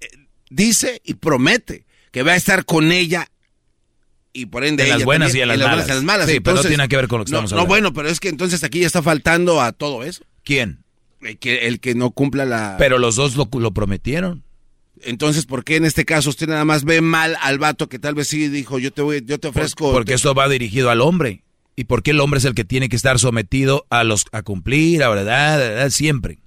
eh, 0.00 0.08
dice 0.50 1.00
y 1.04 1.14
promete 1.14 1.84
que 2.10 2.24
va 2.24 2.32
a 2.32 2.36
estar 2.36 2.64
con 2.64 2.90
ella 2.90 3.28
y 4.32 4.46
por 4.46 4.64
ende 4.64 4.82
En 4.84 4.90
las 4.90 5.04
buenas 5.04 5.28
también, 5.28 5.48
y 5.48 5.52
en 5.52 5.58
las 5.60 5.68
malas. 5.68 5.86
y 5.86 5.90
en 5.90 5.96
las 5.96 6.04
malas. 6.04 6.28
Sí, 6.30 6.40
pero 6.40 6.56
no 6.56 6.62
tiene 6.64 6.88
que 6.88 6.96
ver 6.96 7.06
con 7.08 7.20
lo 7.20 7.24
que 7.24 7.30
no, 7.30 7.38
estamos 7.38 7.52
No, 7.52 7.56
hablando. 7.58 7.68
bueno, 7.68 7.92
pero 7.92 8.08
es 8.08 8.18
que 8.18 8.28
entonces 8.28 8.64
aquí 8.64 8.80
ya 8.80 8.86
está 8.88 9.02
faltando 9.02 9.62
a 9.62 9.72
todo 9.72 10.02
eso. 10.02 10.24
¿Quién? 10.46 10.84
El 11.20 11.38
que, 11.38 11.66
el 11.66 11.80
que 11.80 11.96
no 11.96 12.12
cumpla 12.12 12.44
la... 12.44 12.76
Pero 12.78 12.98
los 12.98 13.16
dos 13.16 13.34
lo, 13.34 13.48
lo 13.52 13.72
prometieron. 13.72 14.44
Entonces, 15.02 15.44
¿por 15.44 15.64
qué 15.64 15.74
en 15.74 15.84
este 15.84 16.04
caso 16.04 16.30
usted 16.30 16.46
nada 16.46 16.64
más 16.64 16.84
ve 16.84 17.00
mal 17.00 17.36
al 17.42 17.58
vato 17.58 17.88
que 17.88 17.98
tal 17.98 18.14
vez 18.14 18.28
sí 18.28 18.46
dijo, 18.46 18.78
yo 18.78 18.92
te 18.92 19.02
voy, 19.02 19.24
yo 19.26 19.40
te 19.40 19.48
ofrezco... 19.48 19.90
Porque 19.92 20.14
esto 20.14 20.34
va 20.34 20.48
dirigido 20.48 20.88
al 20.88 21.00
hombre. 21.00 21.42
¿Y 21.74 21.84
por 21.84 22.04
qué 22.04 22.12
el 22.12 22.20
hombre 22.20 22.38
es 22.38 22.44
el 22.44 22.54
que 22.54 22.64
tiene 22.64 22.88
que 22.88 22.94
estar 22.94 23.18
sometido 23.18 23.86
a 23.90 24.04
los 24.04 24.26
a 24.30 24.42
cumplir, 24.42 25.02
a 25.02 25.08
verdad, 25.08 25.54
a 25.54 25.56
verdad, 25.56 25.90
siempre? 25.90 26.38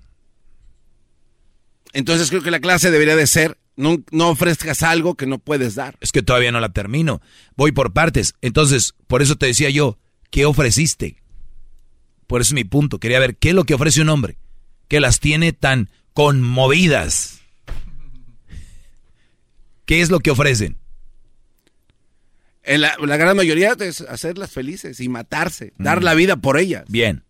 Entonces 1.91 2.29
creo 2.29 2.41
que 2.41 2.51
la 2.51 2.61
clase 2.61 2.91
debería 2.91 3.17
de 3.17 3.27
ser, 3.27 3.57
no, 3.75 4.01
no 4.11 4.29
ofrezcas 4.29 4.81
algo 4.81 5.15
que 5.15 5.25
no 5.25 5.39
puedes 5.39 5.75
dar. 5.75 5.97
Es 5.99 6.13
que 6.13 6.23
todavía 6.23 6.53
no 6.53 6.61
la 6.61 6.69
termino. 6.69 7.21
Voy 7.57 7.73
por 7.73 7.91
partes. 7.91 8.33
Entonces, 8.41 8.95
por 9.07 9.21
eso 9.21 9.35
te 9.35 9.47
decía 9.47 9.69
yo, 9.69 9.99
¿qué 10.31 10.45
ofreciste? 10.45 11.17
Por 12.29 12.41
eso 12.41 12.49
es 12.49 12.53
mi 12.53 12.63
punto. 12.63 12.99
Quería 12.99 13.17
ver 13.19 13.37
qué 13.37 13.49
es 13.49 13.55
lo 13.55 13.63
que 13.63 13.73
ofrece 13.73 14.01
un 14.03 14.09
hombre 14.09 14.37
que 14.87 14.99
las 14.99 15.19
tiene 15.19 15.51
tan 15.51 15.89
conmovidas. 16.13 17.39
¿Qué 19.85 20.01
es 20.01 20.11
lo 20.11 20.19
que 20.19 20.29
ofrecen? 20.29 20.77
En 22.61 22.81
la, 22.81 22.95
la 23.03 23.17
gran 23.17 23.35
mayoría 23.35 23.75
es 23.79 24.01
hacerlas 24.01 24.51
felices 24.51 24.99
y 24.99 25.09
matarse, 25.09 25.73
dar 25.79 26.01
Mm. 26.01 26.03
la 26.03 26.13
vida 26.13 26.35
por 26.35 26.59
ellas. 26.59 26.83
Bien. 26.87 27.23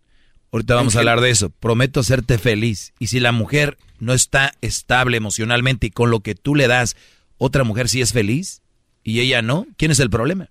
Ahorita 0.52 0.74
vamos 0.74 0.96
a 0.96 0.98
hablar 0.98 1.22
de 1.22 1.30
eso. 1.30 1.48
Prometo 1.48 2.00
hacerte 2.00 2.36
feliz. 2.36 2.92
Y 2.98 3.06
si 3.06 3.20
la 3.20 3.32
mujer 3.32 3.78
no 4.00 4.12
está 4.12 4.52
estable 4.60 5.16
emocionalmente 5.16 5.86
y 5.86 5.90
con 5.90 6.10
lo 6.10 6.20
que 6.20 6.34
tú 6.34 6.54
le 6.54 6.66
das, 6.68 6.94
otra 7.38 7.64
mujer 7.64 7.88
sí 7.88 8.02
es 8.02 8.12
feliz 8.12 8.60
y 9.02 9.20
ella 9.20 9.40
no, 9.40 9.66
¿quién 9.78 9.92
es 9.92 10.00
el 10.00 10.10
problema? 10.10 10.50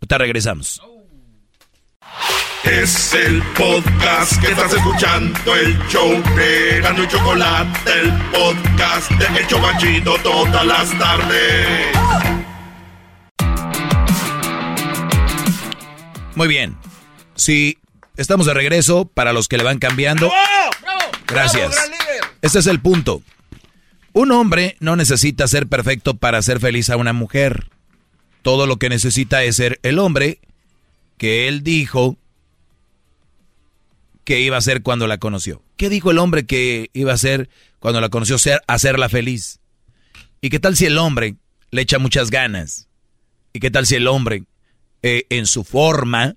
Ahorita 0.00 0.18
regresamos. 0.18 0.82
Es 2.64 3.14
el 3.14 3.40
podcast 3.56 4.40
que 4.40 4.48
estás 4.48 4.74
escuchando, 4.74 5.54
el 5.54 5.78
show 5.88 6.10
de 6.34 6.80
Gano 6.80 7.04
y 7.04 7.08
Chocolate, 7.08 7.92
el 8.00 8.12
podcast 8.32 9.10
de 9.12 9.40
Hecho 9.40 9.60
Machito 9.60 10.18
todas 10.24 10.66
las 10.66 10.98
tardes. 10.98 11.66
Muy 16.34 16.48
bien. 16.48 16.76
Sí, 17.36 17.78
estamos 18.16 18.46
de 18.46 18.54
regreso 18.54 19.04
para 19.06 19.32
los 19.32 19.46
que 19.46 19.56
le 19.56 19.62
van 19.62 19.78
cambiando. 19.78 20.30
Gracias. 21.28 21.76
Este 22.42 22.58
es 22.58 22.66
el 22.66 22.80
punto. 22.80 23.22
Un 24.12 24.32
hombre 24.32 24.76
no 24.80 24.96
necesita 24.96 25.46
ser 25.46 25.68
perfecto 25.68 26.14
para 26.14 26.42
ser 26.42 26.58
feliz 26.58 26.90
a 26.90 26.96
una 26.96 27.12
mujer. 27.12 27.70
Todo 28.42 28.66
lo 28.66 28.78
que 28.78 28.88
necesita 28.88 29.44
es 29.44 29.56
ser 29.56 29.78
el 29.84 30.00
hombre 30.00 30.40
que 31.18 31.46
él 31.46 31.62
dijo 31.62 32.16
que 34.28 34.40
iba 34.40 34.58
a 34.58 34.60
ser 34.60 34.82
cuando 34.82 35.06
la 35.06 35.16
conoció. 35.16 35.62
¿Qué 35.78 35.88
dijo 35.88 36.10
el 36.10 36.18
hombre 36.18 36.44
que 36.44 36.90
iba 36.92 37.14
a 37.14 37.16
ser 37.16 37.48
cuando 37.78 38.02
la 38.02 38.10
conoció? 38.10 38.36
Ser, 38.36 38.60
hacerla 38.66 39.08
feliz. 39.08 39.58
¿Y 40.42 40.50
qué 40.50 40.60
tal 40.60 40.76
si 40.76 40.84
el 40.84 40.98
hombre 40.98 41.36
le 41.70 41.80
echa 41.80 41.98
muchas 41.98 42.30
ganas? 42.30 42.90
¿Y 43.54 43.60
qué 43.60 43.70
tal 43.70 43.86
si 43.86 43.94
el 43.94 44.06
hombre, 44.06 44.44
eh, 45.02 45.24
en 45.30 45.46
su 45.46 45.64
forma, 45.64 46.36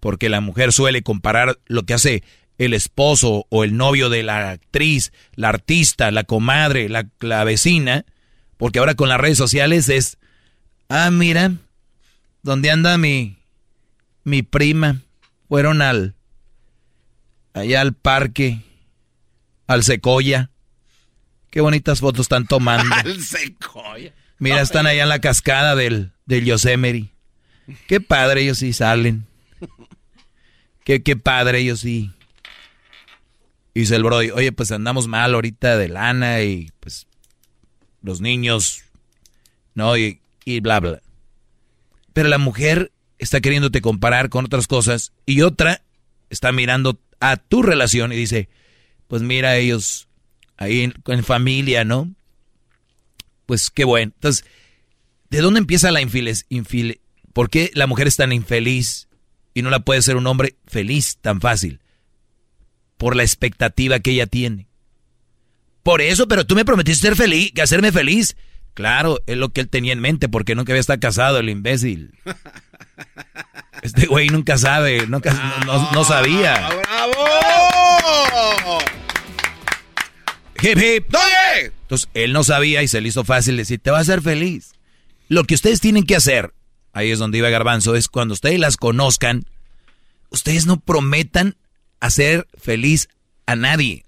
porque 0.00 0.28
la 0.28 0.42
mujer 0.42 0.70
suele 0.70 1.00
comparar 1.00 1.58
lo 1.64 1.84
que 1.84 1.94
hace 1.94 2.22
el 2.58 2.74
esposo 2.74 3.46
o 3.48 3.64
el 3.64 3.74
novio 3.74 4.10
de 4.10 4.22
la 4.22 4.50
actriz, 4.50 5.10
la 5.34 5.48
artista, 5.48 6.10
la 6.10 6.24
comadre, 6.24 6.90
la, 6.90 7.08
la 7.20 7.42
vecina, 7.44 8.04
porque 8.58 8.80
ahora 8.80 8.96
con 8.96 9.08
las 9.08 9.18
redes 9.18 9.38
sociales 9.38 9.88
es, 9.88 10.18
ah, 10.90 11.10
mira, 11.10 11.52
¿dónde 12.42 12.70
anda 12.70 12.98
mi, 12.98 13.38
mi 14.24 14.42
prima? 14.42 15.00
Fueron 15.48 15.80
al, 15.80 16.16
allá 17.54 17.80
al 17.80 17.94
parque, 17.94 18.60
al 19.66 19.84
Secoya. 19.84 20.50
Qué 21.50 21.60
bonitas 21.60 22.00
fotos 22.00 22.22
están 22.22 22.46
tomando. 22.46 22.94
Al 23.04 23.20
secoya. 23.20 24.14
Mira, 24.38 24.60
están 24.60 24.86
allá 24.86 25.02
en 25.02 25.08
la 25.08 25.18
cascada 25.18 25.74
del, 25.74 26.12
del 26.24 26.44
Yosemite. 26.44 27.12
Qué 27.88 28.00
padre, 28.00 28.42
ellos 28.42 28.58
sí 28.58 28.72
salen. 28.72 29.26
Qué, 30.84 31.02
qué 31.02 31.16
padre, 31.16 31.58
ellos 31.58 31.80
sí. 31.80 32.12
Y 33.74 33.80
dice 33.80 33.96
el 33.96 34.04
Brody, 34.04 34.30
oye, 34.30 34.52
pues 34.52 34.70
andamos 34.70 35.08
mal 35.08 35.34
ahorita 35.34 35.76
de 35.76 35.88
lana 35.88 36.42
y 36.42 36.70
pues 36.80 37.06
los 38.00 38.20
niños, 38.20 38.84
¿no? 39.74 39.96
Y, 39.96 40.20
y 40.44 40.60
bla, 40.60 40.80
bla. 40.80 41.02
Pero 42.12 42.28
la 42.28 42.38
mujer 42.38 42.92
está 43.18 43.40
queriéndote 43.40 43.80
comparar 43.80 44.28
con 44.30 44.44
otras 44.44 44.66
cosas 44.66 45.12
y 45.26 45.42
otra 45.42 45.82
está 46.30 46.52
mirando 46.52 46.98
a 47.20 47.36
tu 47.36 47.62
relación 47.62 48.12
y 48.12 48.16
dice, 48.16 48.48
pues 49.06 49.22
mira 49.22 49.56
ellos 49.56 50.08
ahí 50.56 50.92
en, 51.06 51.24
familia, 51.24 51.84
¿no? 51.84 52.14
Pues 53.46 53.70
qué 53.70 53.84
bueno. 53.84 54.12
Entonces, 54.14 54.44
¿de 55.28 55.40
dónde 55.40 55.60
empieza 55.60 55.90
la 55.90 56.00
infeliz? 56.00 56.46
Infil 56.48 57.00
¿Por 57.32 57.50
qué 57.50 57.70
la 57.74 57.86
mujer 57.86 58.08
es 58.08 58.16
tan 58.16 58.32
infeliz 58.32 59.08
y 59.54 59.62
no 59.62 59.70
la 59.70 59.80
puede 59.80 60.02
ser 60.02 60.16
un 60.16 60.26
hombre 60.26 60.56
feliz 60.66 61.18
tan 61.20 61.40
fácil? 61.40 61.80
Por 62.96 63.16
la 63.16 63.22
expectativa 63.22 64.00
que 64.00 64.10
ella 64.12 64.26
tiene. 64.26 64.68
Por 65.82 66.02
eso, 66.02 66.28
pero 66.28 66.46
tú 66.46 66.54
me 66.54 66.64
prometiste 66.64 67.08
ser 67.08 67.16
feliz, 67.16 67.52
hacerme 67.60 67.92
feliz. 67.92 68.36
Claro, 68.74 69.20
es 69.26 69.36
lo 69.36 69.52
que 69.52 69.62
él 69.62 69.68
tenía 69.68 69.92
en 69.92 70.00
mente, 70.00 70.28
porque 70.28 70.54
nunca 70.54 70.72
había 70.72 70.80
estado 70.80 71.00
casado, 71.00 71.38
el 71.38 71.48
imbécil. 71.48 72.12
Este 73.82 74.06
güey 74.06 74.28
nunca 74.28 74.58
sabe, 74.58 75.06
nunca, 75.06 75.32
no, 75.66 76.04
sabía. 76.04 76.68
¡Bravo! 76.68 77.20
Hip 80.62 80.78
hip. 80.78 81.14
Entonces, 81.82 82.08
él 82.14 82.32
no 82.32 82.44
sabía 82.44 82.82
y 82.82 82.88
se 82.88 83.00
le 83.00 83.08
hizo 83.08 83.24
fácil 83.24 83.56
decir, 83.56 83.80
te 83.80 83.90
va 83.90 83.98
a 83.98 84.02
hacer 84.02 84.20
feliz. 84.20 84.74
Lo 85.28 85.44
que 85.44 85.54
ustedes 85.54 85.80
tienen 85.80 86.04
que 86.04 86.16
hacer, 86.16 86.52
ahí 86.92 87.10
es 87.10 87.18
donde 87.18 87.38
iba 87.38 87.48
Garbanzo, 87.48 87.96
es 87.96 88.08
cuando 88.08 88.34
ustedes 88.34 88.58
las 88.58 88.76
conozcan, 88.76 89.46
ustedes 90.28 90.66
no 90.66 90.78
prometan 90.78 91.56
hacer 92.00 92.46
feliz 92.58 93.08
a 93.46 93.56
nadie. 93.56 94.04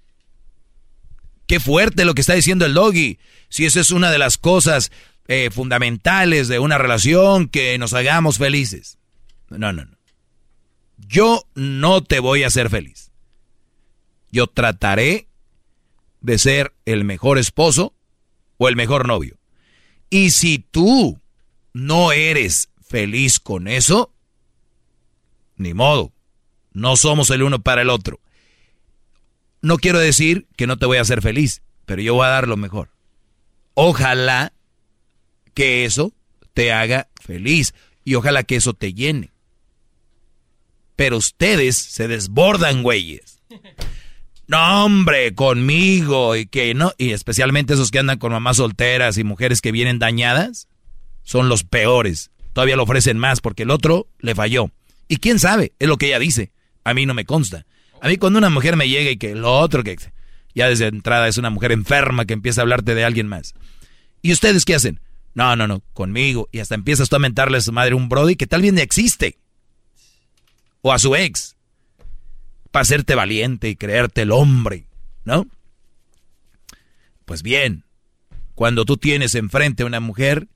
Qué 1.47 1.59
fuerte 1.59 2.05
lo 2.05 2.13
que 2.13 2.21
está 2.21 2.33
diciendo 2.33 2.65
el 2.65 2.73
doggy. 2.73 3.19
Si 3.49 3.65
esa 3.65 3.79
es 3.79 3.91
una 3.91 4.11
de 4.11 4.17
las 4.17 4.37
cosas 4.37 4.91
eh, 5.27 5.49
fundamentales 5.51 6.47
de 6.47 6.59
una 6.59 6.77
relación, 6.77 7.47
que 7.47 7.77
nos 7.77 7.93
hagamos 7.93 8.37
felices. 8.37 8.97
No, 9.57 9.73
no, 9.73 9.85
no. 9.85 9.97
Yo 10.97 11.43
no 11.55 12.01
te 12.03 12.19
voy 12.19 12.43
a 12.43 12.47
hacer 12.47 12.69
feliz. 12.69 13.11
Yo 14.31 14.47
trataré 14.47 15.27
de 16.21 16.37
ser 16.37 16.73
el 16.85 17.03
mejor 17.03 17.37
esposo 17.37 17.93
o 18.57 18.67
el 18.67 18.75
mejor 18.75 19.07
novio. 19.07 19.37
Y 20.09 20.31
si 20.31 20.59
tú 20.59 21.19
no 21.73 22.11
eres 22.11 22.69
feliz 22.81 23.39
con 23.39 23.67
eso, 23.67 24.13
ni 25.57 25.73
modo. 25.73 26.13
No 26.71 26.95
somos 26.95 27.29
el 27.29 27.43
uno 27.43 27.61
para 27.61 27.81
el 27.81 27.89
otro. 27.89 28.19
No 29.61 29.77
quiero 29.77 29.99
decir 29.99 30.47
que 30.57 30.67
no 30.67 30.77
te 30.77 30.85
voy 30.85 30.97
a 30.97 31.01
hacer 31.01 31.21
feliz, 31.21 31.61
pero 31.85 32.01
yo 32.01 32.15
voy 32.15 32.25
a 32.25 32.29
dar 32.29 32.47
lo 32.47 32.57
mejor. 32.57 32.89
Ojalá 33.75 34.53
que 35.53 35.85
eso 35.85 36.13
te 36.53 36.71
haga 36.71 37.09
feliz 37.21 37.73
y 38.03 38.15
ojalá 38.15 38.43
que 38.43 38.55
eso 38.55 38.73
te 38.73 38.93
llene. 38.93 39.32
Pero 40.95 41.17
ustedes 41.17 41.75
se 41.77 42.07
desbordan, 42.07 42.83
güeyes. 42.83 43.41
No, 44.47 44.85
hombre, 44.85 45.33
conmigo 45.33 46.35
y 46.35 46.45
que 46.45 46.73
no, 46.73 46.93
y 46.97 47.11
especialmente 47.11 47.73
esos 47.73 47.91
que 47.91 47.99
andan 47.99 48.19
con 48.19 48.33
mamás 48.33 48.57
solteras 48.57 49.17
y 49.17 49.23
mujeres 49.23 49.61
que 49.61 49.71
vienen 49.71 49.99
dañadas, 49.99 50.67
son 51.23 51.49
los 51.49 51.63
peores. 51.63 52.29
Todavía 52.51 52.75
lo 52.75 52.83
ofrecen 52.83 53.17
más 53.17 53.41
porque 53.41 53.63
el 53.63 53.71
otro 53.71 54.07
le 54.19 54.35
falló. 54.35 54.69
Y 55.07 55.17
quién 55.17 55.39
sabe, 55.39 55.73
es 55.79 55.87
lo 55.87 55.97
que 55.97 56.07
ella 56.07 56.19
dice. 56.19 56.51
A 56.83 56.93
mí 56.93 57.05
no 57.05 57.13
me 57.13 57.25
consta. 57.25 57.65
A 58.01 58.09
mí 58.09 58.17
cuando 58.17 58.37
una 58.37 58.49
mujer 58.49 58.75
me 58.75 58.89
llega 58.89 59.11
y 59.11 59.17
que 59.17 59.33
lo 59.33 59.57
otro 59.57 59.83
que 59.83 59.97
ya 60.53 60.67
desde 60.67 60.87
entrada 60.87 61.27
es 61.27 61.37
una 61.37 61.49
mujer 61.49 61.71
enferma 61.71 62.25
que 62.25 62.33
empieza 62.33 62.61
a 62.61 62.63
hablarte 62.63 62.95
de 62.95 63.05
alguien 63.05 63.27
más. 63.27 63.53
¿Y 64.21 64.33
ustedes 64.33 64.65
qué 64.65 64.75
hacen? 64.75 64.99
No, 65.33 65.55
no, 65.55 65.67
no, 65.67 65.81
conmigo. 65.93 66.47
Y 66.51 66.59
hasta 66.59 66.75
empiezas 66.75 67.09
tú 67.09 67.15
a 67.15 67.19
mentarle 67.19 67.57
a 67.57 67.61
su 67.61 67.71
madre 67.71 67.95
un 67.95 68.09
brody 68.09 68.35
que 68.35 68.45
tal 68.45 68.61
bien 68.61 68.77
existe. 68.77 69.37
O 70.83 70.91
a 70.91 70.99
su 70.99 71.15
ex. 71.15 71.55
Para 72.69 72.83
hacerte 72.83 73.15
valiente 73.15 73.69
y 73.69 73.75
creerte 73.75 74.21
el 74.21 74.31
hombre, 74.31 74.85
¿no? 75.23 75.47
Pues 77.25 77.41
bien, 77.41 77.85
cuando 78.53 78.85
tú 78.85 78.97
tienes 78.97 79.33
enfrente 79.33 79.83
a 79.83 79.85
una 79.85 79.99
mujer, 79.99 80.47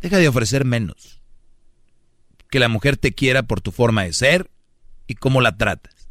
deja 0.00 0.18
de 0.18 0.28
ofrecer 0.28 0.64
menos. 0.64 1.20
Que 2.50 2.60
la 2.60 2.68
mujer 2.68 2.96
te 2.96 3.12
quiera 3.12 3.42
por 3.42 3.60
tu 3.60 3.72
forma 3.72 4.04
de 4.04 4.12
ser 4.12 4.50
y 5.06 5.14
cómo 5.14 5.40
la 5.40 5.56
tratas. 5.56 6.08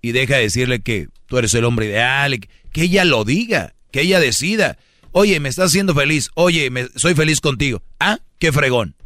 Y 0.00 0.12
deja 0.12 0.36
de 0.36 0.42
decirle 0.42 0.80
que 0.80 1.08
tú 1.26 1.38
eres 1.38 1.54
el 1.54 1.64
hombre 1.64 1.86
ideal, 1.86 2.40
que 2.72 2.82
ella 2.82 3.04
lo 3.04 3.24
diga, 3.24 3.74
que 3.90 4.00
ella 4.00 4.18
decida. 4.18 4.78
Oye, 5.12 5.38
me 5.40 5.50
estás 5.50 5.66
haciendo 5.66 5.94
feliz. 5.94 6.30
Oye, 6.34 6.70
me, 6.70 6.88
soy 6.96 7.14
feliz 7.14 7.40
contigo. 7.40 7.82
Ah, 8.00 8.18
qué 8.38 8.50
fregón. 8.50 8.96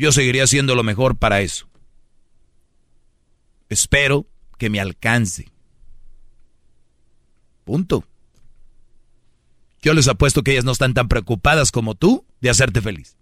Yo 0.00 0.12
seguiría 0.12 0.44
haciendo 0.44 0.74
lo 0.74 0.82
mejor 0.82 1.18
para 1.18 1.42
eso. 1.42 1.68
Espero 3.68 4.26
que 4.56 4.70
me 4.70 4.80
alcance. 4.80 5.52
Punto. 7.64 8.02
Yo 9.82 9.92
les 9.92 10.08
apuesto 10.08 10.42
que 10.42 10.52
ellas 10.52 10.64
no 10.64 10.72
están 10.72 10.94
tan 10.94 11.06
preocupadas 11.06 11.70
como 11.70 11.96
tú 11.96 12.24
de 12.40 12.48
hacerte 12.48 12.80
feliz. 12.80 13.18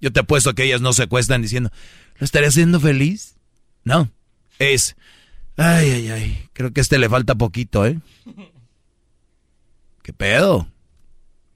Yo 0.00 0.12
te 0.12 0.20
apuesto 0.20 0.54
que 0.54 0.62
ellas 0.62 0.80
no 0.80 0.92
se 0.92 1.02
acuestan 1.02 1.42
diciendo, 1.42 1.72
¿lo 2.18 2.24
estaré 2.24 2.46
haciendo 2.46 2.78
feliz? 2.78 3.34
No, 3.82 4.12
es, 4.60 4.94
ay, 5.56 5.90
ay, 5.90 6.08
ay, 6.08 6.48
creo 6.52 6.72
que 6.72 6.78
a 6.78 6.82
este 6.82 6.98
le 6.98 7.08
falta 7.08 7.34
poquito, 7.34 7.84
¿eh? 7.84 7.98
¿Qué 10.04 10.12
pedo? 10.12 10.68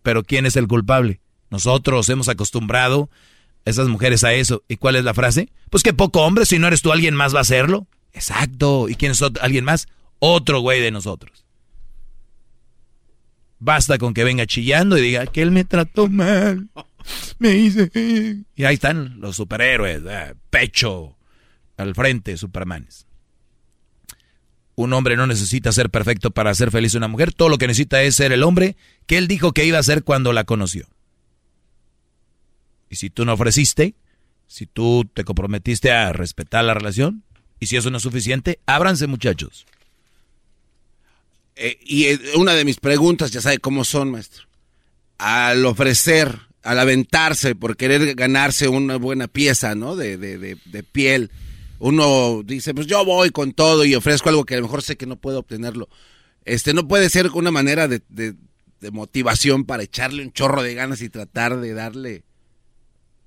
Pero 0.02 0.24
¿quién 0.24 0.44
es 0.44 0.56
el 0.56 0.66
culpable? 0.66 1.20
Nosotros 1.51 2.09
hemos 2.09 2.28
acostumbrado 2.28 3.11
esas 3.65 3.89
mujeres 3.89 4.24
a 4.24 4.32
eso. 4.32 4.62
¿Y 4.69 4.77
cuál 4.77 4.97
es 4.97 5.05
la 5.05 5.15
frase? 5.15 5.51
Pues 5.70 5.82
que 5.82 5.93
poco 5.93 6.23
hombre, 6.23 6.47
si 6.47 6.59
no 6.59 6.66
eres 6.66 6.82
tú, 6.82 6.93
alguien 6.93 7.15
más 7.15 7.35
va 7.35 7.39
a 7.39 7.43
hacerlo. 7.43 7.86
Exacto. 8.12 8.89
¿Y 8.89 8.95
quién 8.95 9.12
es 9.12 9.23
alguien 9.41 9.65
más? 9.65 9.89
Otro 10.19 10.61
güey 10.61 10.81
de 10.81 10.91
nosotros. 10.91 11.45
Basta 13.59 13.99
con 13.99 14.15
que 14.15 14.24
venga 14.24 14.47
chillando 14.47 14.99
y 14.99 15.03
diga 15.03 15.27
que 15.27 15.43
él 15.43 15.51
me 15.51 15.65
trató 15.65 16.09
mal. 16.09 16.69
Me 17.39 17.55
hice. 17.57 17.91
Y 18.55 18.65
ahí 18.65 18.74
están 18.74 19.20
los 19.20 19.36
superhéroes, 19.36 20.03
pecho 20.51 21.16
al 21.77 21.95
frente, 21.95 22.36
supermanes. 22.36 23.07
Un 24.77 24.93
hombre 24.93 25.16
no 25.16 25.27
necesita 25.27 25.70
ser 25.73 25.91
perfecto 25.91 26.31
para 26.31 26.55
ser 26.55 26.70
feliz 26.70 26.95
a 26.95 26.99
una 26.99 27.09
mujer. 27.09 27.32
Todo 27.32 27.49
lo 27.49 27.59
que 27.59 27.66
necesita 27.66 28.03
es 28.03 28.16
ser 28.16 28.32
el 28.32 28.43
hombre 28.43 28.77
que 29.07 29.19
él 29.19 29.28
dijo 29.28 29.53
que 29.53 29.65
iba 29.65 29.78
a 29.78 29.82
ser 29.82 30.03
cuando 30.03 30.32
la 30.32 30.45
conoció. 30.45 30.86
Si 32.97 33.11
tú 33.11 33.25
no 33.25 33.35
ofreciste, 33.35 33.95
si 34.47 34.66
tú 34.66 35.09
te 35.12 35.25
comprometiste 35.25 35.91
a 35.93 36.12
respetar 36.12 36.65
la 36.65 36.75
relación, 36.75 37.23
y 37.61 37.66
si 37.66 37.77
eso 37.77 37.91
no 37.91 37.97
es 37.97 38.03
suficiente, 38.03 38.59
ábranse 38.66 39.07
muchachos. 39.07 39.66
Eh, 41.57 41.79
y 41.85 42.05
eh, 42.05 42.19
una 42.37 42.55
de 42.55 42.65
mis 42.65 42.79
preguntas, 42.79 43.31
ya 43.31 43.41
sabe 43.41 43.59
cómo 43.59 43.85
son, 43.85 44.11
maestro. 44.11 44.45
Al 45.19 45.65
ofrecer, 45.65 46.39
al 46.62 46.79
aventarse 46.79 47.55
por 47.55 47.77
querer 47.77 48.15
ganarse 48.15 48.69
una 48.69 48.97
buena 48.97 49.29
pieza, 49.29 49.75
¿no? 49.75 49.97
De, 49.97 50.16
de, 50.16 50.39
de, 50.39 50.59
de 50.65 50.83
piel 50.83 51.31
uno 51.79 52.43
dice, 52.43 52.73
pues 52.73 52.87
yo 52.87 53.05
voy 53.05 53.29
con 53.29 53.53
todo 53.53 53.85
y 53.85 53.95
ofrezco 53.95 54.31
algo 54.31 54.45
que 54.45 54.55
a 54.55 54.57
lo 54.57 54.62
mejor 54.62 54.83
sé 54.83 54.97
que 54.97 55.05
no 55.05 55.16
puedo 55.16 55.41
obtenerlo. 55.41 55.91
Este 56.47 56.73
no 56.73 56.89
puede 56.89 57.11
ser 57.11 57.31
una 57.33 57.51
manera 57.51 57.89
de, 57.89 58.03
motivación 58.91 59.65
para 59.65 59.83
echarle 59.83 60.23
un 60.23 60.33
chorro 60.33 60.62
de 60.62 60.75
ganas 60.75 61.03
y 61.03 61.09
tratar 61.09 61.59
de 61.59 61.75
darle 61.75 62.23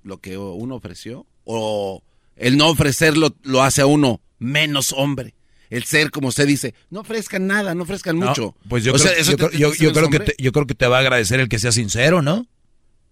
lo 0.08 0.18
que 0.18 0.36
uno 0.36 0.74
ofreció. 0.74 1.26
O 1.44 2.02
el 2.36 2.56
no 2.56 2.68
ofrecerlo 2.68 3.34
lo 3.42 3.62
hace 3.62 3.82
a 3.82 3.86
uno 3.86 4.20
menos 4.38 4.92
hombre. 4.92 5.34
El 5.70 5.84
ser, 5.84 6.10
como 6.10 6.28
usted 6.28 6.46
dice, 6.46 6.74
no 6.90 7.00
ofrezcan 7.00 7.46
nada, 7.46 7.74
no 7.74 7.82
ofrezcan 7.82 8.16
mucho. 8.16 8.56
Pues 8.68 8.84
yo, 8.84 8.94
creo, 8.94 10.10
que 10.10 10.20
te, 10.20 10.34
yo 10.38 10.52
creo 10.52 10.66
que 10.66 10.74
te 10.74 10.86
va 10.86 10.96
a 10.96 11.00
agradecer 11.00 11.40
el 11.40 11.48
que 11.48 11.58
sea 11.58 11.72
sincero, 11.72 12.22
¿no? 12.22 12.46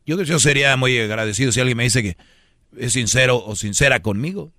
Yo, 0.06 0.20
yo 0.22 0.38
sería 0.38 0.76
muy 0.76 0.98
agradecido 0.98 1.52
si 1.52 1.60
alguien 1.60 1.76
me 1.76 1.84
dice 1.84 2.02
que 2.02 2.16
es 2.78 2.94
sincero 2.94 3.44
o 3.44 3.56
sincera 3.56 4.00
conmigo 4.00 4.52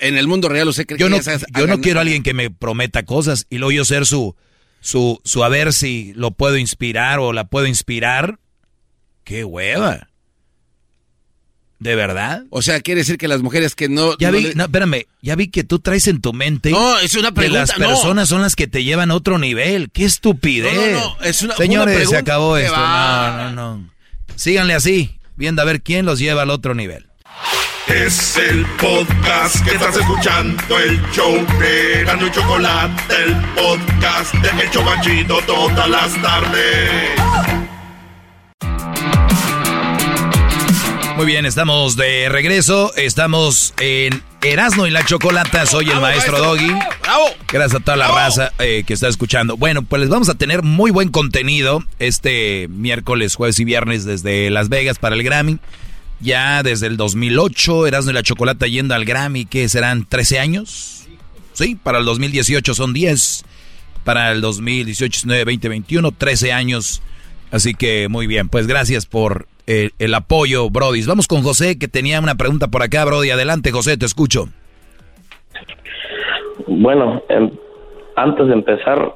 en 0.00 0.16
el 0.16 0.26
mundo 0.26 0.48
real 0.48 0.68
usted 0.68 0.86
cree 0.86 0.98
yo 0.98 1.06
que 1.06 1.10
no, 1.10 1.58
yo 1.58 1.66
no 1.66 1.80
quiero 1.80 2.00
a 2.00 2.02
alguien 2.02 2.22
que 2.22 2.34
me 2.34 2.50
prometa 2.50 3.04
cosas 3.04 3.46
y 3.50 3.58
luego 3.58 3.72
yo 3.72 3.84
ser 3.84 4.06
su, 4.06 4.34
su, 4.80 5.20
su 5.24 5.44
a 5.44 5.48
ver 5.48 5.72
si 5.72 6.12
lo 6.14 6.32
puedo 6.32 6.56
inspirar 6.56 7.18
o 7.20 7.32
la 7.32 7.44
puedo 7.44 7.66
inspirar. 7.66 8.38
¡Qué 9.24 9.44
hueva! 9.44 10.09
¿De 11.80 11.94
verdad? 11.94 12.42
O 12.50 12.60
sea, 12.62 12.80
quiere 12.80 13.00
decir 13.00 13.16
que 13.16 13.26
las 13.26 13.40
mujeres 13.40 13.74
que 13.74 13.88
no... 13.88 14.16
Ya 14.18 14.30
no 14.30 14.36
vi, 14.36 14.42
le- 14.44 14.54
no, 14.54 14.64
espérame, 14.64 15.06
ya 15.22 15.34
vi 15.34 15.48
que 15.48 15.64
tú 15.64 15.78
traes 15.78 16.06
en 16.08 16.20
tu 16.20 16.34
mente 16.34 16.70
No, 16.70 16.98
es 16.98 17.14
una 17.14 17.32
que 17.32 17.48
las 17.48 17.70
pregunta, 17.72 17.74
no. 17.78 17.88
personas 18.00 18.28
son 18.28 18.42
las 18.42 18.54
que 18.54 18.66
te 18.66 18.84
llevan 18.84 19.10
a 19.10 19.14
otro 19.14 19.38
nivel. 19.38 19.90
¡Qué 19.90 20.04
estupidez! 20.04 20.74
No, 20.74 21.00
no, 21.00 21.16
no, 21.18 21.24
es 21.24 21.40
una- 21.42 21.56
Señores, 21.56 21.94
una 21.96 22.04
se 22.04 22.10
pregunta. 22.10 22.18
acabó 22.20 22.54
¿Qué 22.56 22.62
esto. 22.64 22.74
va? 22.76 23.30
No, 23.36 23.50
no, 23.52 23.76
no. 23.78 23.90
Síganle 24.36 24.74
así, 24.74 25.18
viendo 25.36 25.62
a 25.62 25.64
ver 25.64 25.80
quién 25.82 26.04
los 26.04 26.18
lleva 26.18 26.42
al 26.42 26.50
otro 26.50 26.74
nivel. 26.74 27.06
Es 27.88 28.36
el 28.36 28.64
podcast 28.78 29.64
que 29.64 29.70
estás 29.72 29.96
escuchando, 29.96 30.78
el 30.78 31.00
show 31.12 31.34
de 31.58 32.04
Gano 32.04 32.26
y 32.26 32.30
Chocolate, 32.30 33.14
el 33.24 33.34
podcast 33.54 34.34
de 34.34 34.62
El 34.62 34.70
Chobachito 34.70 35.40
todas 35.46 35.88
las 35.88 36.22
tardes. 36.22 37.59
Muy 41.20 41.26
bien, 41.26 41.44
estamos 41.44 41.96
de 41.96 42.30
regreso. 42.30 42.94
Estamos 42.96 43.74
en 43.78 44.22
Erasmo 44.40 44.86
y 44.86 44.90
la 44.90 45.04
Chocolata. 45.04 45.66
Soy 45.66 45.90
el 45.90 46.00
maestro 46.00 46.38
Doggy. 46.38 46.72
Gracias 47.52 47.78
a 47.78 47.84
toda 47.84 47.98
la 47.98 48.08
raza 48.08 48.52
eh, 48.58 48.84
que 48.86 48.94
está 48.94 49.06
escuchando. 49.06 49.58
Bueno, 49.58 49.82
pues 49.82 50.00
les 50.00 50.08
vamos 50.08 50.30
a 50.30 50.36
tener 50.36 50.62
muy 50.62 50.90
buen 50.90 51.10
contenido 51.10 51.84
este 51.98 52.68
miércoles, 52.70 53.34
jueves 53.34 53.60
y 53.60 53.64
viernes 53.64 54.06
desde 54.06 54.48
Las 54.48 54.70
Vegas 54.70 54.98
para 54.98 55.14
el 55.14 55.22
Grammy. 55.22 55.58
Ya 56.20 56.62
desde 56.62 56.86
el 56.86 56.96
2008, 56.96 57.86
Erasmo 57.86 58.12
y 58.12 58.14
la 58.14 58.22
Chocolata 58.22 58.66
yendo 58.66 58.94
al 58.94 59.04
Grammy, 59.04 59.44
¿qué 59.44 59.68
serán? 59.68 60.08
¿13 60.08 60.38
años? 60.38 61.02
Sí, 61.52 61.74
para 61.74 61.98
el 61.98 62.06
2018 62.06 62.72
son 62.72 62.94
10. 62.94 63.44
Para 64.04 64.32
el 64.32 64.40
2018, 64.40 65.26
19, 65.26 65.44
20, 65.44 65.68
21, 65.68 66.12
13 66.12 66.52
años. 66.54 67.02
Así 67.50 67.74
que 67.74 68.08
muy 68.08 68.26
bien, 68.26 68.48
pues 68.48 68.66
gracias 68.66 69.04
por 69.04 69.48
el, 69.98 70.14
apoyo, 70.14 70.68
Brody. 70.68 71.04
Vamos 71.06 71.28
con 71.28 71.42
José, 71.42 71.78
que 71.78 71.88
tenía 71.88 72.20
una 72.20 72.34
pregunta 72.34 72.68
por 72.68 72.82
acá, 72.82 73.04
Brody. 73.04 73.30
Adelante, 73.30 73.70
José, 73.70 73.96
te 73.96 74.06
escucho. 74.06 74.46
Bueno, 76.66 77.22
antes 78.16 78.46
de 78.48 78.52
empezar, 78.52 79.14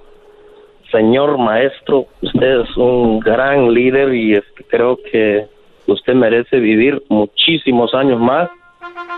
señor 0.93 1.39
maestro, 1.39 2.07
usted 2.23 2.61
es 2.61 2.77
un 2.77 3.21
gran 3.21 3.75
líder 3.75 4.15
y 4.15 4.35
este, 4.35 4.65
creo 4.69 4.99
que 5.11 5.47
usted 5.87 6.15
merece 6.15 6.59
vivir 6.59 7.03
muchísimos 7.09 7.93
años 7.95 8.21
más. 8.21 8.49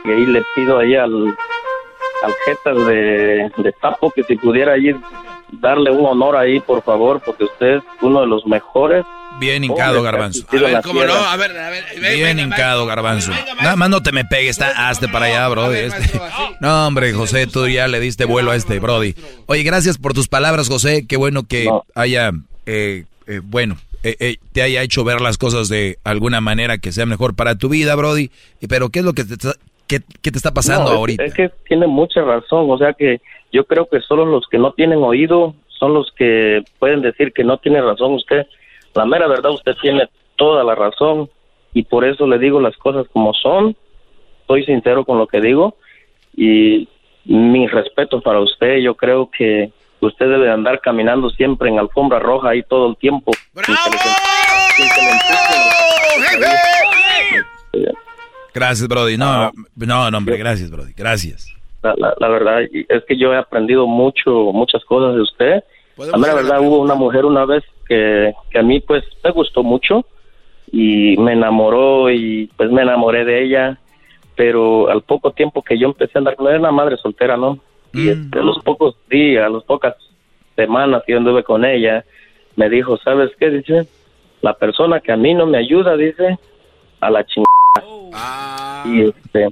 Y 0.05 0.11
ahí 0.11 0.27
le 0.27 0.43
pido 0.55 0.79
ahí 0.79 0.95
al, 0.95 1.27
al 2.23 2.33
jetas 2.47 2.87
de, 2.87 3.51
de 3.57 3.73
Tapo 3.81 4.11
que 4.11 4.23
si 4.23 4.37
pudiera 4.37 4.73
allí 4.73 4.95
darle 5.53 5.91
un 5.91 6.05
honor 6.07 6.37
ahí, 6.37 6.61
por 6.61 6.83
favor, 6.83 7.21
porque 7.25 7.45
usted 7.45 7.77
es 7.77 7.83
uno 8.03 8.21
de 8.21 8.27
los 8.27 8.47
mejores. 8.47 9.05
Bien 9.39 9.63
hincado, 9.65 10.03
Garbanzo. 10.03 10.47
en 10.51 10.73
la 10.73 10.81
¿Cómo 10.83 11.05
no? 11.05 11.13
A 11.13 11.37
ver, 11.37 11.57
a 11.59 11.69
ver. 11.69 11.85
Bien 12.17 12.39
hincado, 12.41 12.87
Garbanzo. 12.87 13.33
Nada 13.61 13.77
más 13.77 13.91
no 13.91 14.03
te 14.03 14.11
me 14.11 14.25
pegues, 14.25 14.59
está, 14.59 14.89
hazte 14.89 15.09
para 15.09 15.27
allá, 15.27 15.49
Brody. 15.49 15.77
este. 15.79 16.21
No, 16.61 16.87
hombre, 16.87 17.13
José, 17.13 17.47
tú 17.47 17.69
ya 17.69 17.87
le 17.87 18.01
diste 18.01 18.25
vuelo 18.25 18.51
a 18.53 18.57
este, 18.57 18.79
Brody. 18.79 19.15
Oye, 19.47 19.63
gracias 19.63 19.99
por 19.99 20.15
tus 20.15 20.29
palabras, 20.29 20.69
José. 20.69 21.07
Qué 21.07 21.19
bueno 21.19 21.43
que 21.47 21.69
haya, 21.95 22.31
eh, 22.65 23.05
eh, 23.27 23.41
bueno, 23.45 23.77
eh, 24.03 24.17
eh, 24.21 24.37
te 24.53 24.63
haya 24.63 24.81
hecho 24.83 25.05
ver 25.05 25.21
las 25.21 25.37
cosas 25.37 25.69
de 25.69 25.99
alguna 26.03 26.41
manera 26.41 26.79
que 26.79 26.93
sea 26.93 27.05
mejor 27.05 27.35
para 27.37 27.57
tu 27.57 27.69
vida, 27.69 27.95
Brody. 27.95 28.31
Pero, 28.69 28.89
¿qué 28.89 29.01
es 29.01 29.05
lo 29.05 29.13
que 29.13 29.25
te 29.25 29.35
está, 29.35 29.53
qué, 29.87 30.01
qué 30.23 30.31
te 30.31 30.39
está 30.39 30.55
pasando 30.55 30.85
No, 30.85 30.91
es- 30.93 30.97
ahorita? 30.99 31.25
Es 31.25 31.35
que 31.35 31.51
tiene 31.69 31.87
mucha 31.87 32.23
razón, 32.23 32.71
o 32.71 32.79
sea 32.79 32.95
que 32.95 33.21
yo 33.57 33.65
creo 33.65 33.89
que 33.89 34.03
solo 34.03 34.27
los 34.27 34.47
que 34.49 34.59
no 34.59 34.73
tienen 34.73 35.03
oído 35.03 35.55
son 35.69 35.95
los 35.95 36.13
que 36.13 36.63
pueden 36.79 37.01
decir 37.01 37.33
que 37.33 37.43
no 37.43 37.57
tiene 37.57 37.81
razón 37.81 38.13
usted. 38.13 38.47
La 38.95 39.07
mera 39.07 39.27
verdad, 39.27 39.51
usted 39.53 39.75
tiene 39.81 40.11
toda 40.37 40.63
la 40.63 40.75
razón 40.75 41.31
y 41.73 41.83
por 41.85 42.05
eso 42.05 42.27
le 42.27 42.39
digo 42.39 42.61
las 42.61 42.77
cosas 42.77 43.07
como 43.15 43.33
son. 43.33 43.75
Soy 44.47 44.65
sincero 44.67 45.07
con 45.07 45.17
lo 45.17 45.27
que 45.27 45.41
digo 45.41 45.77
y 46.37 46.87
mi 47.25 47.67
respeto 47.67 48.21
para 48.21 48.41
usted. 48.41 48.77
Yo 48.77 48.95
creo 48.95 49.31
que 49.31 49.73
usted 50.01 50.29
debe 50.29 50.51
andar 50.51 50.83
caminando 50.83 51.31
siempre 51.31 51.71
en 51.71 51.79
alfombra 51.79 52.19
roja 52.19 52.51
ahí 52.51 52.63
todo 52.63 52.91
el 52.91 52.97
tiempo. 52.99 53.33
empujen. 53.55 54.13
Gracias, 58.53 58.87
Brody. 58.87 59.17
No, 59.17 59.51
no, 59.77 60.11
no, 60.11 60.19
hombre, 60.19 60.37
gracias, 60.37 60.71
Brody. 60.71 60.93
Gracias. 60.93 61.56
La, 61.83 61.95
la, 61.97 62.15
la 62.19 62.29
verdad 62.29 62.63
es 62.63 63.05
que 63.05 63.17
yo 63.17 63.33
he 63.33 63.37
aprendido 63.37 63.87
mucho, 63.87 64.53
muchas 64.53 64.85
cosas 64.85 65.15
de 65.15 65.21
usted. 65.21 65.65
A 66.13 66.17
mí 66.17 66.25
la 66.27 66.35
verdad 66.35 66.61
hubo 66.61 66.81
una 66.81 66.95
mujer 66.95 67.25
una 67.25 67.45
vez 67.45 67.65
que, 67.89 68.35
que 68.51 68.59
a 68.59 68.63
mí 68.63 68.81
pues 68.81 69.05
me 69.25 69.31
gustó 69.31 69.63
mucho 69.63 70.05
y 70.73 71.17
me 71.19 71.33
enamoró 71.33 72.11
y 72.11 72.51
pues 72.57 72.71
me 72.71 72.83
enamoré 72.83 73.25
de 73.25 73.45
ella, 73.45 73.79
pero 74.35 74.91
al 74.91 75.03
poco 75.03 75.31
tiempo 75.31 75.63
que 75.63 75.79
yo 75.79 75.87
empecé 75.87 76.13
a 76.15 76.19
andar 76.19 76.37
con 76.37 76.47
ella, 76.47 76.57
era 76.57 76.61
una 76.61 76.73
madre 76.73 76.97
soltera, 76.97 77.37
¿no? 77.37 77.59
Y 77.93 78.09
este, 78.09 78.41
a 78.41 78.43
los 78.43 78.59
pocos 78.63 78.97
días, 79.09 79.47
a 79.47 79.49
las 79.49 79.63
pocas 79.65 79.95
semanas 80.55 81.03
que 81.07 81.13
yo 81.13 81.19
anduve 81.19 81.45
con 81.45 81.65
ella, 81.65 82.05
me 82.57 82.69
dijo, 82.69 82.99
¿sabes 82.99 83.31
qué? 83.39 83.51
Dice, 83.51 83.87
la 84.43 84.55
persona 84.55 85.01
que 85.01 85.13
a 85.13 85.17
mí 85.17 85.35
no 85.35 85.47
me 85.47 85.59
ayuda, 85.59 85.97
dice, 85.97 86.39
a 87.01 87.11
la 87.11 87.25
chingada. 87.25 87.47
Y 88.87 89.03
este, 89.03 89.49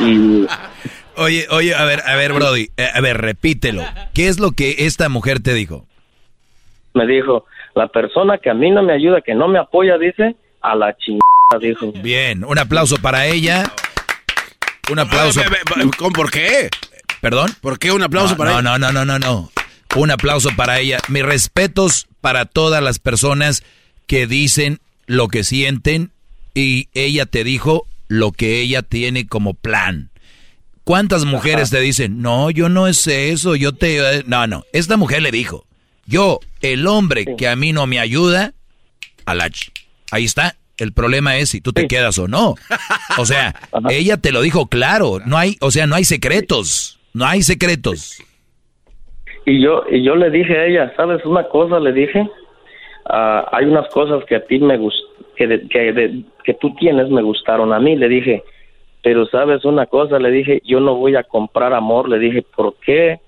y 0.00 0.46
Oye, 1.20 1.46
oye, 1.50 1.74
a 1.74 1.84
ver, 1.84 2.02
a 2.06 2.16
ver, 2.16 2.32
Brody, 2.32 2.70
eh, 2.76 2.88
a 2.92 3.00
ver, 3.00 3.18
repítelo. 3.18 3.84
¿Qué 4.14 4.28
es 4.28 4.40
lo 4.40 4.52
que 4.52 4.86
esta 4.86 5.08
mujer 5.08 5.40
te 5.40 5.52
dijo? 5.54 5.86
me 6.94 7.06
dijo, 7.06 7.44
la 7.74 7.88
persona 7.88 8.38
que 8.38 8.50
a 8.50 8.54
mí 8.54 8.70
no 8.70 8.82
me 8.82 8.92
ayuda, 8.92 9.20
que 9.20 9.34
no 9.34 9.48
me 9.48 9.58
apoya, 9.58 9.98
dice, 9.98 10.34
a 10.60 10.74
la 10.74 10.96
chingada, 10.96 11.20
dijo. 11.60 11.92
Bien, 12.02 12.44
un 12.44 12.58
aplauso 12.58 12.96
para 12.96 13.26
ella. 13.26 13.70
Un 14.90 14.98
aplauso. 14.98 15.40
¿Con 15.98 16.12
por 16.12 16.30
qué? 16.30 16.68
¿Perdón? 17.20 17.50
¿Por 17.60 17.78
qué 17.78 17.92
un 17.92 18.02
aplauso 18.02 18.34
no, 18.34 18.38
para 18.38 18.50
no, 18.50 18.58
ella? 18.60 18.78
No, 18.78 18.78
no, 18.78 19.04
no, 19.04 19.04
no, 19.04 19.18
no. 19.18 19.50
Un 19.96 20.10
aplauso 20.10 20.50
para 20.56 20.80
ella. 20.80 20.98
Mis 21.08 21.22
respetos 21.22 22.08
para 22.20 22.44
todas 22.46 22.82
las 22.82 22.98
personas 22.98 23.62
que 24.06 24.26
dicen 24.26 24.80
lo 25.06 25.28
que 25.28 25.44
sienten 25.44 26.10
y 26.54 26.88
ella 26.94 27.26
te 27.26 27.44
dijo 27.44 27.86
lo 28.08 28.32
que 28.32 28.60
ella 28.60 28.82
tiene 28.82 29.26
como 29.26 29.54
plan. 29.54 30.09
¿Cuántas 30.90 31.24
mujeres 31.24 31.70
te 31.70 31.78
dicen, 31.80 32.20
no, 32.20 32.50
yo 32.50 32.68
no 32.68 32.88
es 32.88 33.06
eso, 33.06 33.54
yo 33.54 33.70
te... 33.72 33.98
eh"? 33.98 34.22
No, 34.26 34.44
no, 34.48 34.64
esta 34.72 34.96
mujer 34.96 35.22
le 35.22 35.30
dijo, 35.30 35.64
yo, 36.04 36.40
el 36.62 36.84
hombre 36.88 37.36
que 37.36 37.46
a 37.46 37.54
mí 37.54 37.72
no 37.72 37.86
me 37.86 38.00
ayuda, 38.00 38.54
a 39.24 39.34
la... 39.36 39.46
ch- 39.50 39.70
Ahí 40.10 40.24
está, 40.24 40.56
el 40.78 40.92
problema 40.92 41.36
es 41.36 41.50
si 41.50 41.60
tú 41.60 41.72
te 41.72 41.86
quedas 41.86 42.18
o 42.18 42.26
no. 42.26 42.56
O 43.18 43.24
sea, 43.24 43.54
ella 43.90 44.16
te 44.16 44.32
lo 44.32 44.40
dijo 44.42 44.66
claro, 44.66 45.18
no 45.24 45.38
hay, 45.38 45.56
o 45.60 45.70
sea, 45.70 45.86
no 45.86 45.94
hay 45.94 46.02
secretos, 46.02 46.98
no 47.14 47.24
hay 47.24 47.42
secretos. 47.42 48.20
Y 49.46 49.62
yo, 49.62 49.84
y 49.88 50.02
yo 50.04 50.16
le 50.16 50.28
dije 50.30 50.58
a 50.58 50.66
ella, 50.66 50.92
¿sabes 50.96 51.24
una 51.24 51.44
cosa? 51.44 51.78
Le 51.78 51.92
dije, 51.92 52.28
ah, 53.08 53.48
hay 53.52 53.66
unas 53.66 53.88
cosas 53.90 54.24
que 54.28 54.34
a 54.34 54.44
ti 54.44 54.58
me 54.58 54.76
gust 54.76 54.98
que, 55.36 55.46
de- 55.46 55.68
que, 55.68 55.92
de- 55.92 56.24
que 56.44 56.54
tú 56.54 56.74
tienes 56.80 57.08
me 57.10 57.22
gustaron 57.22 57.72
a 57.72 57.78
mí, 57.78 57.94
le 57.94 58.08
dije, 58.08 58.42
pero 59.02 59.26
sabes 59.26 59.64
una 59.64 59.86
cosa, 59.86 60.18
le 60.18 60.30
dije, 60.30 60.60
yo 60.64 60.80
no 60.80 60.94
voy 60.96 61.16
a 61.16 61.22
comprar 61.24 61.72
amor, 61.72 62.08
le 62.08 62.18
dije, 62.18 62.42
¿por 62.56 62.74
qué? 62.84 63.18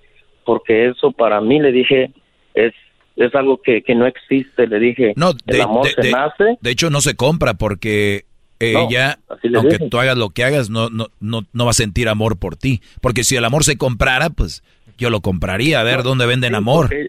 Porque 0.45 0.89
eso 0.89 1.13
para 1.13 1.41
mí, 1.41 1.61
le 1.61 1.73
dije, 1.73 2.11
es, 2.55 2.73
es 3.17 3.35
algo 3.35 3.61
que, 3.63 3.83
que 3.83 3.95
no 3.95 4.07
existe, 4.07 4.67
le 4.67 4.79
dije, 4.79 5.13
No, 5.17 5.31
el 5.31 5.37
de, 5.47 5.63
amor 5.63 5.85
de- 5.87 5.93
se 5.93 6.03
de- 6.03 6.11
nace. 6.13 6.59
de 6.61 6.71
hecho 6.71 6.91
no 6.91 7.01
se 7.01 7.15
compra 7.15 7.55
porque 7.55 8.25
ella, 8.59 9.19
le 9.43 9.59
aunque 9.59 9.79
dije. 9.79 9.89
tú 9.89 9.99
hagas 9.99 10.17
lo 10.17 10.31
que 10.31 10.45
hagas, 10.45 10.71
no, 10.71 10.89
no, 10.91 11.07
no, 11.21 11.43
no 11.53 11.65
va 11.65 11.71
a 11.71 11.75
sentir 11.75 12.09
amor 12.09 12.39
por 12.39 12.55
ti. 12.57 12.81
Porque 13.01 13.25
si 13.25 13.35
el 13.37 13.45
amor 13.45 13.65
se 13.65 13.77
comprara, 13.77 14.31
pues 14.31 14.63
yo 14.99 15.11
lo 15.11 15.21
compraría, 15.21 15.81
a 15.81 15.85
ver 15.85 16.03
dónde 16.05 16.27
venden 16.27 16.55
amor. 16.55 16.87
Porque, 16.91 17.09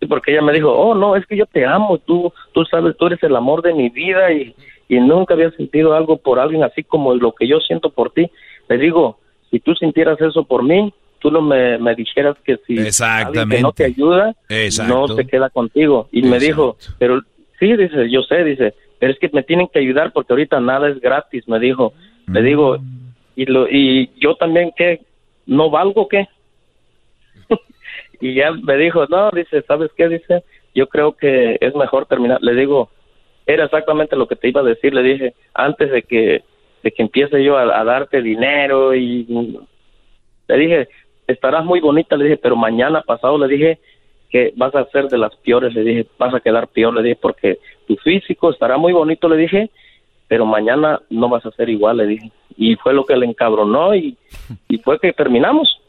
sí, 0.00 0.06
porque 0.06 0.32
ella 0.32 0.42
me 0.42 0.52
dijo, 0.52 0.70
oh, 0.70 0.94
no, 0.94 1.16
es 1.16 1.24
que 1.26 1.36
yo 1.36 1.46
te 1.46 1.64
amo, 1.64 1.96
tú, 1.98 2.30
tú 2.52 2.64
sabes, 2.66 2.94
tú 2.98 3.06
eres 3.06 3.22
el 3.22 3.36
amor 3.36 3.62
de 3.62 3.72
mi 3.74 3.88
vida 3.88 4.32
y, 4.32 4.54
y 4.90 4.98
nunca 4.98 5.34
había 5.34 5.52
sentido 5.52 5.94
algo 5.94 6.16
por 6.16 6.40
alguien 6.40 6.64
así 6.64 6.82
como 6.82 7.14
lo 7.14 7.32
que 7.32 7.46
yo 7.46 7.60
siento 7.60 7.90
por 7.90 8.10
ti. 8.10 8.28
Le 8.68 8.76
digo, 8.76 9.20
si 9.48 9.60
tú 9.60 9.72
sintieras 9.76 10.20
eso 10.20 10.42
por 10.42 10.64
mí, 10.64 10.92
tú 11.20 11.30
no 11.30 11.40
me, 11.40 11.78
me 11.78 11.94
dijeras 11.94 12.36
que 12.44 12.56
si 12.66 12.76
alguien 13.04 13.48
que 13.48 13.60
no 13.60 13.70
te 13.70 13.84
ayuda, 13.84 14.34
Exacto. 14.48 14.92
no 14.92 15.14
se 15.14 15.28
queda 15.28 15.48
contigo. 15.48 16.08
Y 16.10 16.22
me 16.22 16.40
dijo, 16.40 16.76
pero 16.98 17.20
sí, 17.60 17.76
dice, 17.76 18.10
yo 18.10 18.22
sé, 18.22 18.42
dice, 18.42 18.74
pero 18.98 19.12
es 19.12 19.18
que 19.20 19.30
me 19.32 19.44
tienen 19.44 19.68
que 19.68 19.78
ayudar 19.78 20.12
porque 20.12 20.32
ahorita 20.32 20.58
nada 20.58 20.88
es 20.88 21.00
gratis, 21.00 21.46
me 21.46 21.60
dijo. 21.60 21.92
Le 22.26 22.42
digo, 22.42 22.78
y, 23.36 23.46
lo, 23.46 23.68
y 23.68 24.10
yo 24.16 24.34
también, 24.34 24.72
¿qué? 24.76 25.02
¿No 25.46 25.70
valgo 25.70 26.08
qué? 26.08 26.26
y 28.20 28.34
ya 28.34 28.50
me 28.50 28.76
dijo, 28.76 29.06
no, 29.06 29.30
dice, 29.30 29.62
¿sabes 29.68 29.92
qué? 29.96 30.08
Dice, 30.08 30.42
yo 30.74 30.88
creo 30.88 31.12
que 31.12 31.58
es 31.60 31.76
mejor 31.76 32.06
terminar. 32.06 32.42
Le 32.42 32.56
digo, 32.56 32.90
era 33.54 33.64
exactamente 33.64 34.16
lo 34.16 34.28
que 34.28 34.36
te 34.36 34.48
iba 34.48 34.60
a 34.60 34.64
decir, 34.64 34.94
le 34.94 35.02
dije, 35.02 35.34
antes 35.54 35.90
de 35.90 36.02
que, 36.02 36.42
de 36.82 36.90
que 36.92 37.02
empiece 37.02 37.42
yo 37.42 37.56
a, 37.58 37.84
darte 37.84 38.22
dinero 38.22 38.94
y 38.94 39.26
le 40.48 40.56
dije, 40.56 40.88
estarás 41.26 41.64
muy 41.64 41.80
bonita, 41.80 42.16
le 42.16 42.24
dije, 42.24 42.36
pero 42.36 42.56
mañana 42.56 43.02
pasado 43.02 43.38
le 43.38 43.48
dije 43.48 43.78
que 44.30 44.52
vas 44.56 44.74
a 44.74 44.84
ser 44.90 45.08
de 45.08 45.18
las 45.18 45.34
peores, 45.36 45.74
le 45.74 45.82
dije, 45.82 46.06
vas 46.18 46.32
a 46.32 46.40
quedar 46.40 46.68
peor, 46.68 46.94
le 46.94 47.02
dije, 47.02 47.18
porque 47.20 47.58
tu 47.88 47.96
físico 47.96 48.50
estará 48.50 48.78
muy 48.78 48.92
bonito, 48.92 49.28
le 49.28 49.36
dije, 49.36 49.70
pero 50.28 50.46
mañana 50.46 51.00
no 51.10 51.28
vas 51.28 51.44
a 51.44 51.50
ser 51.50 51.68
igual, 51.68 51.96
le 51.96 52.06
dije. 52.06 52.30
Y 52.56 52.76
fue 52.76 52.94
lo 52.94 53.04
que 53.04 53.16
le 53.16 53.26
encabronó 53.26 53.94
y, 53.94 54.16
y 54.68 54.78
fue 54.78 55.00
que 55.00 55.12
terminamos. 55.12 55.80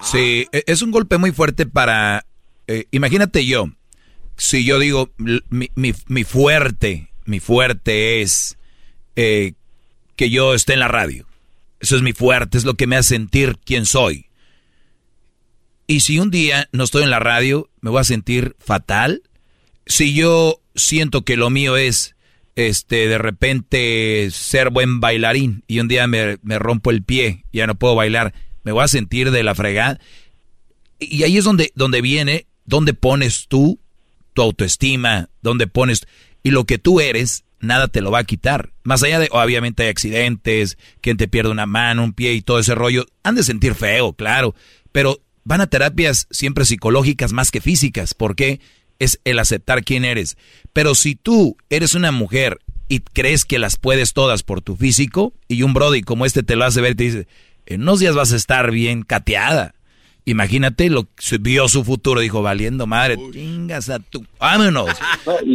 Sí, 0.00 0.46
e- 0.52 0.62
es 0.66 0.82
un 0.82 0.92
golpe 0.92 1.18
muy 1.18 1.32
fuerte 1.32 1.66
para... 1.66 2.22
eh, 2.68 2.84
imagínate 2.92 3.44
yo, 3.44 3.64
si 4.40 4.64
yo 4.64 4.78
digo, 4.78 5.12
mi, 5.18 5.70
mi- 5.74 5.92
mi 6.06 6.24
fuerte, 6.24 7.10
mi 7.26 7.40
fuerte 7.40 8.22
es 8.22 8.56
eh, 9.14 9.52
que 10.16 10.30
yo 10.30 10.54
esté 10.54 10.72
en 10.72 10.80
la 10.80 10.88
radio. 10.88 11.26
Eso 11.78 11.94
es 11.96 12.02
mi 12.02 12.14
fuerte, 12.14 12.56
es 12.56 12.64
lo 12.64 12.74
que 12.74 12.86
me 12.86 12.96
hace 12.96 13.10
sentir 13.16 13.58
quién 13.64 13.84
soy. 13.84 14.26
Y 15.86 16.00
si 16.00 16.18
un 16.18 16.30
día 16.30 16.68
no 16.72 16.84
estoy 16.84 17.02
en 17.02 17.10
la 17.10 17.18
radio, 17.18 17.68
me 17.82 17.90
voy 17.90 18.00
a 18.00 18.04
sentir 18.04 18.56
fatal. 18.58 19.22
Si 19.86 20.14
yo 20.14 20.62
siento 20.74 21.22
que 21.22 21.36
lo 21.36 21.50
mío 21.50 21.76
es, 21.76 22.14
este, 22.56 23.08
de 23.08 23.18
repente 23.18 24.28
ser 24.30 24.70
buen 24.70 25.00
bailarín 25.00 25.64
y 25.66 25.80
un 25.80 25.88
día 25.88 26.06
me, 26.06 26.38
me 26.42 26.58
rompo 26.58 26.90
el 26.90 27.02
pie, 27.02 27.44
ya 27.52 27.66
no 27.66 27.74
puedo 27.74 27.94
bailar, 27.94 28.32
me 28.62 28.72
voy 28.72 28.84
a 28.84 28.88
sentir 28.88 29.30
de 29.32 29.42
la 29.42 29.54
fregada. 29.54 30.00
Y 30.98 31.24
ahí 31.24 31.36
es 31.36 31.44
donde, 31.44 31.72
donde 31.74 32.00
viene, 32.00 32.46
donde 32.64 32.94
pones 32.94 33.46
tú 33.48 33.80
tu 34.32 34.42
autoestima, 34.42 35.28
donde 35.42 35.66
pones, 35.66 36.06
y 36.42 36.50
lo 36.50 36.64
que 36.64 36.78
tú 36.78 37.00
eres, 37.00 37.44
nada 37.60 37.88
te 37.88 38.00
lo 38.00 38.10
va 38.10 38.20
a 38.20 38.24
quitar. 38.24 38.72
Más 38.82 39.02
allá 39.02 39.18
de, 39.18 39.28
obviamente 39.30 39.84
hay 39.84 39.88
accidentes, 39.88 40.78
quien 41.00 41.16
te 41.16 41.28
pierde 41.28 41.50
una 41.50 41.66
mano, 41.66 42.04
un 42.04 42.12
pie 42.12 42.32
y 42.32 42.42
todo 42.42 42.58
ese 42.58 42.74
rollo, 42.74 43.06
han 43.22 43.34
de 43.34 43.42
sentir 43.42 43.74
feo, 43.74 44.12
claro, 44.12 44.54
pero 44.92 45.20
van 45.44 45.60
a 45.60 45.66
terapias 45.66 46.26
siempre 46.30 46.64
psicológicas 46.64 47.32
más 47.32 47.50
que 47.50 47.60
físicas, 47.60 48.14
porque 48.14 48.60
es 48.98 49.20
el 49.24 49.38
aceptar 49.38 49.84
quién 49.84 50.04
eres. 50.04 50.36
Pero 50.72 50.94
si 50.94 51.14
tú 51.14 51.56
eres 51.70 51.94
una 51.94 52.12
mujer 52.12 52.58
y 52.88 53.00
crees 53.00 53.44
que 53.44 53.58
las 53.58 53.76
puedes 53.76 54.12
todas 54.12 54.42
por 54.42 54.60
tu 54.60 54.76
físico, 54.76 55.32
y 55.48 55.62
un 55.62 55.74
brody 55.74 56.02
como 56.02 56.26
este 56.26 56.42
te 56.42 56.56
lo 56.56 56.64
hace 56.64 56.80
ver 56.80 56.94
te 56.94 57.04
dice, 57.04 57.28
en 57.66 57.82
unos 57.82 58.00
días 58.00 58.14
vas 58.14 58.32
a 58.32 58.36
estar 58.36 58.70
bien 58.70 59.02
cateada. 59.02 59.74
Imagínate 60.24 60.90
lo 60.90 61.04
que 61.04 61.38
vio 61.40 61.68
su 61.68 61.84
futuro, 61.84 62.20
dijo, 62.20 62.42
valiendo 62.42 62.86
madre, 62.86 63.16
chingas 63.32 63.88
a 63.90 63.98
tu, 63.98 64.24
vámonos. 64.38 64.90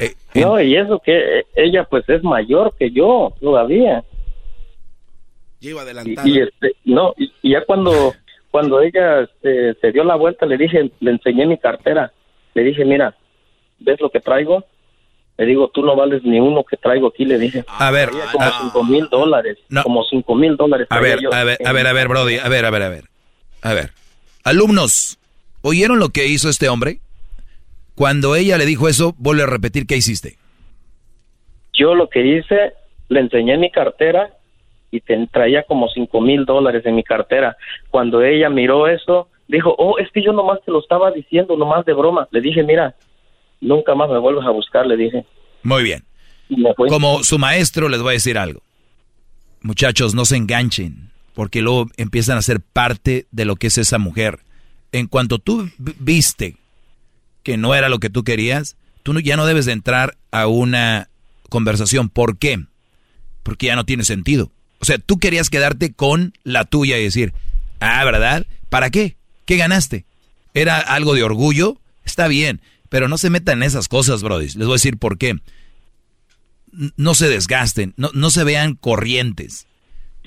Eh, 0.02 0.14
No, 0.36 0.60
y 0.62 0.76
eso 0.76 1.00
que 1.04 1.40
eh, 1.40 1.46
ella 1.56 1.86
pues 1.86 2.08
es 2.10 2.24
mayor 2.24 2.76
que 2.78 2.92
yo 2.92 3.34
todavía. 3.40 4.04
Lleva 5.60 5.84
Y, 6.04 6.30
y, 6.30 6.42
este, 6.42 6.76
no, 6.84 7.14
y, 7.18 7.32
y 7.42 7.52
ya 7.54 7.64
cuando, 7.66 8.14
cuando 8.52 8.82
ella 8.82 9.22
este, 9.22 9.74
se 9.76 9.92
dio 9.92 10.04
la 10.04 10.16
vuelta, 10.16 10.46
le 10.46 10.58
dije, 10.58 10.92
le 11.00 11.12
enseñé 11.12 11.46
mi 11.46 11.58
cartera. 11.58 12.12
Le 12.54 12.64
dije, 12.64 12.86
mira, 12.86 13.16
¿ves 13.80 14.00
lo 14.00 14.10
que 14.10 14.20
traigo? 14.20 14.66
Le 15.38 15.46
digo, 15.46 15.70
tú 15.74 15.82
no 15.84 15.96
vales 15.96 16.24
ni 16.24 16.40
uno 16.40 16.64
que 16.64 16.78
traigo 16.78 17.08
aquí, 17.08 17.26
le 17.26 17.38
dije. 17.38 17.66
A 17.68 17.92
ver, 17.92 18.10
como 18.32 18.52
cinco 18.62 18.84
mil 18.84 19.08
dólares. 19.10 19.58
Como 19.84 20.04
cinco 20.06 20.36
mil 20.36 20.56
dólares. 20.56 20.88
A 20.90 21.00
ver, 21.00 21.20
yo 21.20 21.34
a 21.34 21.44
ver, 21.44 21.58
a 21.66 21.72
ver, 21.74 21.88
a 21.88 21.94
ver, 21.94 22.08
Brody, 22.08 22.38
a 22.38 22.48
ver, 22.48 22.66
a 22.66 22.70
ver, 22.70 22.82
a 22.84 22.90
ver. 22.90 23.06
A 23.62 23.74
ver. 23.74 23.92
Alumnos, 24.46 25.18
¿oyeron 25.62 25.98
lo 26.00 26.10
que 26.10 26.28
hizo 26.28 26.50
este 26.50 26.70
hombre? 26.70 27.00
Cuando 27.96 28.36
ella 28.36 28.58
le 28.60 28.66
dijo 28.68 28.88
eso, 28.88 29.16
vuelve 29.18 29.42
a 29.44 29.48
repetir 29.48 29.88
qué 29.88 29.98
hiciste. 29.98 30.38
Yo 31.74 31.96
lo 31.96 32.10
que 32.10 32.26
hice, 32.26 32.74
le 33.10 33.22
enseñé 33.22 33.58
mi 33.58 33.72
cartera 33.72 34.30
y 34.92 35.02
te- 35.02 35.28
traía 35.34 35.64
como 35.64 35.88
cinco 35.90 36.22
mil 36.22 36.46
dólares 36.46 36.86
en 36.86 36.96
mi 36.96 37.04
cartera. 37.04 37.58
Cuando 37.90 38.22
ella 38.22 38.50
miró 38.52 38.88
eso, 38.88 39.30
dijo, 39.48 39.74
oh, 39.80 39.98
es 39.98 40.12
que 40.12 40.24
yo 40.24 40.32
nomás 40.32 40.60
te 40.64 40.72
lo 40.72 40.80
estaba 40.80 41.10
diciendo, 41.12 41.58
nomás 41.58 41.84
de 41.86 41.94
broma. 41.94 42.28
Le 42.30 42.40
dije, 42.40 42.62
mira, 42.64 42.96
nunca 43.62 43.96
más 43.96 44.10
me 44.12 44.20
vuelvas 44.20 44.46
a 44.46 44.52
buscar, 44.52 44.86
le 44.86 44.96
dije. 44.96 45.26
Muy 45.64 45.82
bien. 45.84 46.04
Como 46.88 47.24
su 47.24 47.40
maestro 47.40 47.90
les 47.90 48.00
voy 48.02 48.12
a 48.12 48.14
decir 48.14 48.38
algo. 48.38 48.62
Muchachos, 49.62 50.14
no 50.14 50.26
se 50.26 50.38
enganchen, 50.38 51.10
porque 51.36 51.62
luego 51.62 51.90
empiezan 51.98 52.38
a 52.38 52.42
ser 52.42 52.62
parte 52.62 53.28
de 53.32 53.46
lo 53.46 53.58
que 53.58 53.68
es 53.68 53.78
esa 53.78 54.00
mujer. 54.00 54.40
En 54.92 55.08
cuanto 55.08 55.38
tú 55.38 55.70
viste 55.78 56.58
que 57.44 57.58
no 57.58 57.76
era 57.76 57.90
lo 57.90 58.00
que 58.00 58.10
tú 58.10 58.24
querías, 58.24 58.78
tú 59.04 59.20
ya 59.20 59.36
no 59.38 59.46
debes 59.46 59.66
de 59.66 59.74
entrar 59.74 60.18
a 60.32 60.48
una 60.48 61.10
conversación. 61.50 62.10
¿Por 62.10 62.38
qué? 62.38 62.64
Porque 63.44 63.68
ya 63.68 63.76
no 63.76 63.86
tiene 63.86 64.06
sentido. 64.06 64.52
O 64.80 64.86
sea, 64.86 64.98
tú 64.98 65.20
querías 65.20 65.50
quedarte 65.50 65.94
con 65.94 66.34
la 66.44 66.64
tuya 66.64 66.98
y 66.98 67.04
decir, 67.04 67.34
ah, 67.82 68.04
¿verdad? 68.06 68.48
¿Para 68.70 68.90
qué? 68.90 69.18
¿Qué 69.46 69.58
ganaste? 69.58 70.06
¿Era 70.54 70.80
algo 70.80 71.14
de 71.14 71.24
orgullo? 71.24 71.80
Está 72.06 72.28
bien, 72.28 72.62
pero 72.90 73.08
no 73.08 73.18
se 73.18 73.30
metan 73.30 73.60
en 73.60 73.68
esas 73.68 73.90
cosas, 73.90 74.24
Brody. 74.24 74.46
Les 74.46 74.56
voy 74.56 74.72
a 74.72 74.74
decir 74.74 74.98
por 74.98 75.18
qué 75.18 75.36
no 76.98 77.16
se 77.16 77.30
desgasten, 77.30 77.94
no, 77.98 78.10
no 78.14 78.30
se 78.30 78.44
vean 78.44 78.76
corrientes. 78.76 79.68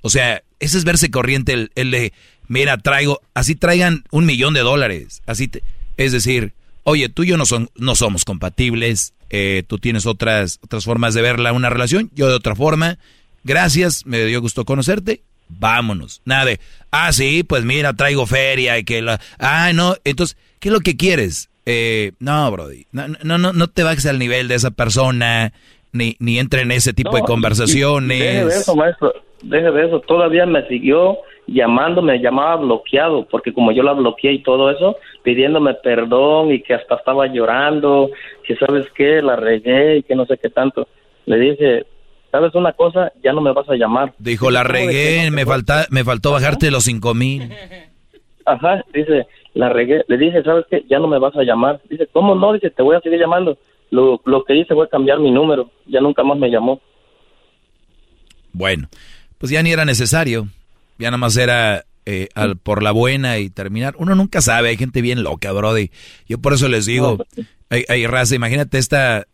O 0.02 0.10
sea, 0.10 0.42
ese 0.60 0.78
es 0.78 0.84
verse 0.84 1.10
corriente, 1.10 1.52
el, 1.52 1.70
el 1.74 1.90
de, 1.90 2.12
mira, 2.48 2.76
traigo, 2.78 3.20
así 3.34 3.54
traigan 3.54 4.04
un 4.10 4.26
millón 4.26 4.54
de 4.54 4.60
dólares. 4.60 5.22
Así 5.26 5.48
te- 5.48 5.62
es 5.96 6.12
decir, 6.12 6.52
oye, 6.84 7.08
tú 7.08 7.22
y 7.24 7.28
yo 7.28 7.36
no, 7.36 7.46
son, 7.46 7.70
no 7.76 7.94
somos 7.94 8.24
compatibles, 8.24 9.12
eh, 9.30 9.62
tú 9.66 9.78
tienes 9.78 10.06
otras, 10.06 10.58
otras 10.62 10.84
formas 10.84 11.14
de 11.14 11.22
verla 11.22 11.52
una 11.52 11.70
relación, 11.70 12.10
yo 12.14 12.28
de 12.28 12.34
otra 12.34 12.54
forma. 12.54 12.98
Gracias, 13.44 14.04
me 14.06 14.24
dio 14.24 14.40
gusto 14.40 14.64
conocerte, 14.64 15.22
vámonos. 15.48 16.22
Nada 16.24 16.44
de, 16.46 16.60
ah, 16.90 17.12
sí, 17.12 17.42
pues 17.44 17.64
mira, 17.64 17.92
traigo 17.94 18.26
feria 18.26 18.78
y 18.78 18.84
que 18.84 19.00
la, 19.02 19.20
ah, 19.38 19.72
no, 19.74 19.96
entonces, 20.04 20.36
¿qué 20.60 20.68
es 20.68 20.72
lo 20.72 20.80
que 20.80 20.96
quieres? 20.96 21.48
Eh, 21.66 22.12
no, 22.18 22.50
Brody, 22.50 22.86
no, 22.92 23.06
no, 23.22 23.36
no, 23.38 23.52
no 23.52 23.68
te 23.68 23.82
bajes 23.82 24.06
al 24.06 24.18
nivel 24.18 24.48
de 24.48 24.54
esa 24.54 24.70
persona, 24.70 25.52
ni, 25.92 26.16
ni 26.18 26.38
entre 26.38 26.62
en 26.62 26.70
ese 26.72 26.92
tipo 26.94 27.10
No, 27.12 27.16
de 27.18 27.22
conversaciones. 27.24 28.18
y- 28.18 28.22
y 28.22 28.24
Deje 28.24 28.44
de 28.46 28.56
eso, 28.58 28.74
maestro. 28.74 29.12
Deje 29.42 29.70
de 29.70 29.86
eso. 29.86 30.00
Todavía 30.00 30.46
me 30.46 30.66
siguió 30.68 31.18
llamando, 31.46 32.02
me 32.02 32.18
llamaba 32.18 32.56
bloqueado, 32.56 33.26
porque 33.26 33.52
como 33.52 33.72
yo 33.72 33.82
la 33.82 33.92
bloqueé 33.92 34.32
y 34.32 34.42
todo 34.42 34.70
eso, 34.70 34.96
pidiéndome 35.22 35.74
perdón 35.74 36.52
y 36.52 36.62
que 36.62 36.74
hasta 36.74 36.96
estaba 36.96 37.26
llorando, 37.26 38.10
que 38.44 38.56
sabes 38.56 38.86
qué, 38.94 39.22
la 39.22 39.36
regué 39.36 39.98
y 39.98 40.02
que 40.02 40.14
no 40.14 40.26
sé 40.26 40.36
qué 40.38 40.50
tanto. 40.50 40.86
Le 41.26 41.38
dije, 41.38 41.86
¿sabes 42.30 42.54
una 42.54 42.72
cosa? 42.72 43.12
Ya 43.22 43.32
no 43.32 43.40
me 43.40 43.52
vas 43.52 43.68
a 43.68 43.76
llamar. 43.76 44.12
Dijo, 44.18 44.50
la 44.50 44.62
¿Cómo 44.62 44.74
de 44.74 44.80
que 44.80 44.86
regué, 44.86 45.30
no 45.30 45.36
me, 45.36 45.46
falta, 45.46 45.86
me 45.90 46.04
faltó 46.04 46.32
bajarte 46.32 46.70
los 46.70 46.84
cinco 46.84 47.14
mil. 47.14 47.50
Ajá, 48.44 48.84
dice, 48.92 49.26
la 49.54 49.68
regué. 49.68 50.04
Le 50.08 50.18
dije, 50.18 50.42
¿sabes 50.42 50.66
qué? 50.70 50.84
Ya 50.88 50.98
no 50.98 51.08
me 51.08 51.18
vas 51.18 51.36
a 51.36 51.42
llamar. 51.42 51.80
Dice, 51.88 52.06
¿cómo 52.12 52.34
no? 52.34 52.52
Dice, 52.52 52.70
te 52.70 52.82
voy 52.82 52.96
a 52.96 53.00
seguir 53.00 53.20
llamando. 53.20 53.58
Lo, 53.90 54.20
lo 54.24 54.44
que 54.44 54.54
hice 54.54 54.74
fue 54.74 54.88
cambiar 54.88 55.18
mi 55.18 55.30
número. 55.30 55.70
Ya 55.86 56.00
nunca 56.00 56.22
más 56.22 56.38
me 56.38 56.50
llamó. 56.50 56.80
Bueno, 58.52 58.88
pues 59.38 59.50
ya 59.50 59.62
ni 59.62 59.72
era 59.72 59.84
necesario. 59.84 60.48
Ya 60.98 61.08
nada 61.08 61.18
más 61.18 61.36
era 61.36 61.84
eh, 62.06 62.28
al- 62.34 62.56
por 62.56 62.82
la 62.82 62.90
buena 62.92 63.38
y 63.38 63.50
terminar. 63.50 63.94
Uno 63.98 64.14
nunca 64.14 64.40
sabe, 64.42 64.70
hay 64.70 64.76
gente 64.76 65.00
bien 65.02 65.22
loca, 65.22 65.52
Brody. 65.52 65.90
Yo 66.28 66.38
por 66.38 66.52
eso 66.54 66.68
les 66.68 66.86
digo, 66.86 67.24
hay, 67.70 67.84
hay 67.88 68.06
raza, 68.06 68.34
imagínate 68.34 68.78
esta... 68.78 69.26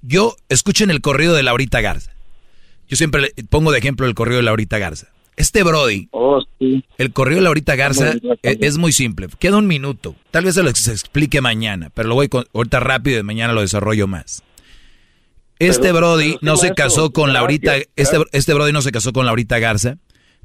Yo, 0.00 0.34
escuchen 0.48 0.90
el 0.90 1.00
corrido 1.00 1.34
de 1.34 1.42
Laurita 1.44 1.80
Garza. 1.80 2.12
Yo 2.88 2.96
siempre 2.96 3.20
le 3.36 3.44
pongo 3.44 3.70
de 3.70 3.78
ejemplo 3.78 4.06
el 4.06 4.14
corrido 4.14 4.38
de 4.38 4.42
Laurita 4.42 4.78
Garza. 4.78 5.08
Este 5.36 5.62
Brody, 5.62 6.08
el 6.98 7.12
corrido 7.12 7.36
de 7.38 7.44
Laurita 7.44 7.74
Garza 7.74 8.12
es, 8.42 8.58
es 8.60 8.78
muy 8.78 8.92
simple. 8.92 9.28
Queda 9.38 9.56
un 9.56 9.66
minuto. 9.66 10.14
Tal 10.30 10.44
vez 10.44 10.54
se 10.56 10.62
lo 10.62 10.68
ex- 10.68 10.88
explique 10.88 11.40
mañana, 11.40 11.90
pero 11.94 12.08
lo 12.10 12.14
voy 12.16 12.28
con, 12.28 12.44
ahorita 12.52 12.80
rápido 12.80 13.18
y 13.20 13.22
mañana 13.22 13.52
lo 13.54 13.62
desarrollo 13.62 14.06
más. 14.06 14.42
Este 15.58 15.82
Pero- 15.82 15.98
Brody 15.98 16.28
pero 16.32 16.38
no 16.42 16.56
se 16.56 16.74
casó 16.74 17.12
con 17.12 17.32
Laurita, 17.32 17.76
este, 17.96 18.18
este 18.32 18.54
Brody 18.54 18.72
no 18.72 18.82
se 18.82 18.90
casó 18.92 19.12
con 19.12 19.26
Laurita 19.26 19.58
Garza 19.58 19.98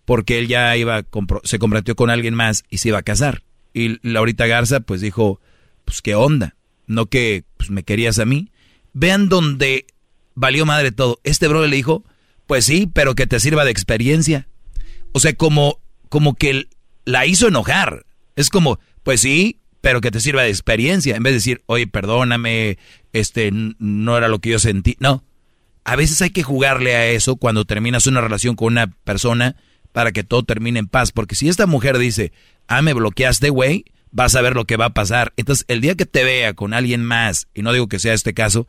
porque 0.06 0.38
él 0.40 0.48
ya 0.48 0.76
iba, 0.78 1.02
compro- 1.04 1.42
se 1.44 1.60
comprometió 1.60 1.96
con 1.96 2.10
alguien 2.10 2.34
más 2.34 2.64
y 2.70 2.78
se 2.78 2.90
iba 2.90 3.00
a 3.00 3.04
casar. 3.04 3.44
Y 3.74 3.98
Laurita 4.08 4.46
Garza 4.48 4.80
pues 4.80 5.02
dijo, 5.02 5.42
pues 5.86 6.02
qué 6.02 6.16
onda, 6.16 6.56
no 6.86 7.08
que 7.08 7.44
pues, 7.58 7.70
me 7.70 7.84
querías 7.84 8.20
a 8.20 8.26
mí. 8.26 8.52
Vean 8.94 9.28
donde 9.30 9.86
valió 10.36 10.66
madre 10.66 10.92
todo. 10.92 11.20
Este 11.24 11.48
Brody 11.48 11.70
le 11.70 11.76
dijo, 11.76 12.04
pues 12.46 12.66
sí, 12.66 12.90
pero 12.92 13.16
que 13.16 13.28
te 13.28 13.40
sirva 13.40 13.66
de 13.66 13.72
experiencia. 13.72 14.48
O 15.14 15.20
sea, 15.20 15.34
como, 15.34 15.80
como 16.10 16.36
que 16.36 16.68
la 17.06 17.26
hizo 17.26 17.48
enojar. 17.48 18.06
Es 18.36 18.50
como, 18.50 18.80
pues 19.04 19.22
sí, 19.22 19.60
pero 19.88 20.02
que 20.02 20.12
te 20.12 20.20
sirva 20.20 20.44
de 20.44 20.50
experiencia. 20.50 21.16
En 21.16 21.24
vez 21.24 21.32
de 21.32 21.36
decir, 21.36 21.62
oye, 21.66 21.88
perdóname, 21.88 22.78
este, 23.14 23.52
no 23.54 24.18
era 24.18 24.28
lo 24.28 24.40
que 24.40 24.50
yo 24.50 24.60
sentí. 24.60 24.98
No. 25.00 25.24
A 25.86 25.96
veces 25.96 26.22
hay 26.22 26.32
que 26.32 26.44
jugarle 26.44 26.94
a 26.94 27.08
eso 27.08 27.38
cuando 27.38 27.64
terminas 27.64 28.06
una 28.06 28.20
relación 28.20 28.58
con 28.58 28.74
una 28.74 28.88
persona 29.06 29.56
para 29.94 30.12
que 30.12 30.26
todo 30.26 30.44
termine 30.44 30.80
en 30.80 30.90
paz. 30.90 31.14
Porque 31.14 31.36
si 31.36 31.48
esta 31.48 31.68
mujer 31.68 32.00
dice, 32.00 32.34
ah, 32.68 32.82
me 32.82 32.92
bloqueaste, 32.92 33.50
güey, 33.50 33.86
vas 34.12 34.36
a 34.36 34.42
ver 34.42 34.56
lo 34.56 34.66
que 34.66 34.76
va 34.76 34.88
a 34.88 34.94
pasar. 34.94 35.32
Entonces, 35.38 35.64
el 35.70 35.80
día 35.80 35.96
que 35.96 36.06
te 36.06 36.26
vea 36.26 36.54
con 36.54 36.74
alguien 36.74 37.02
más, 37.02 37.48
y 37.54 37.62
no 37.62 37.72
digo 37.72 37.88
que 37.88 38.00
sea 38.00 38.14
este 38.14 38.34
caso, 38.34 38.68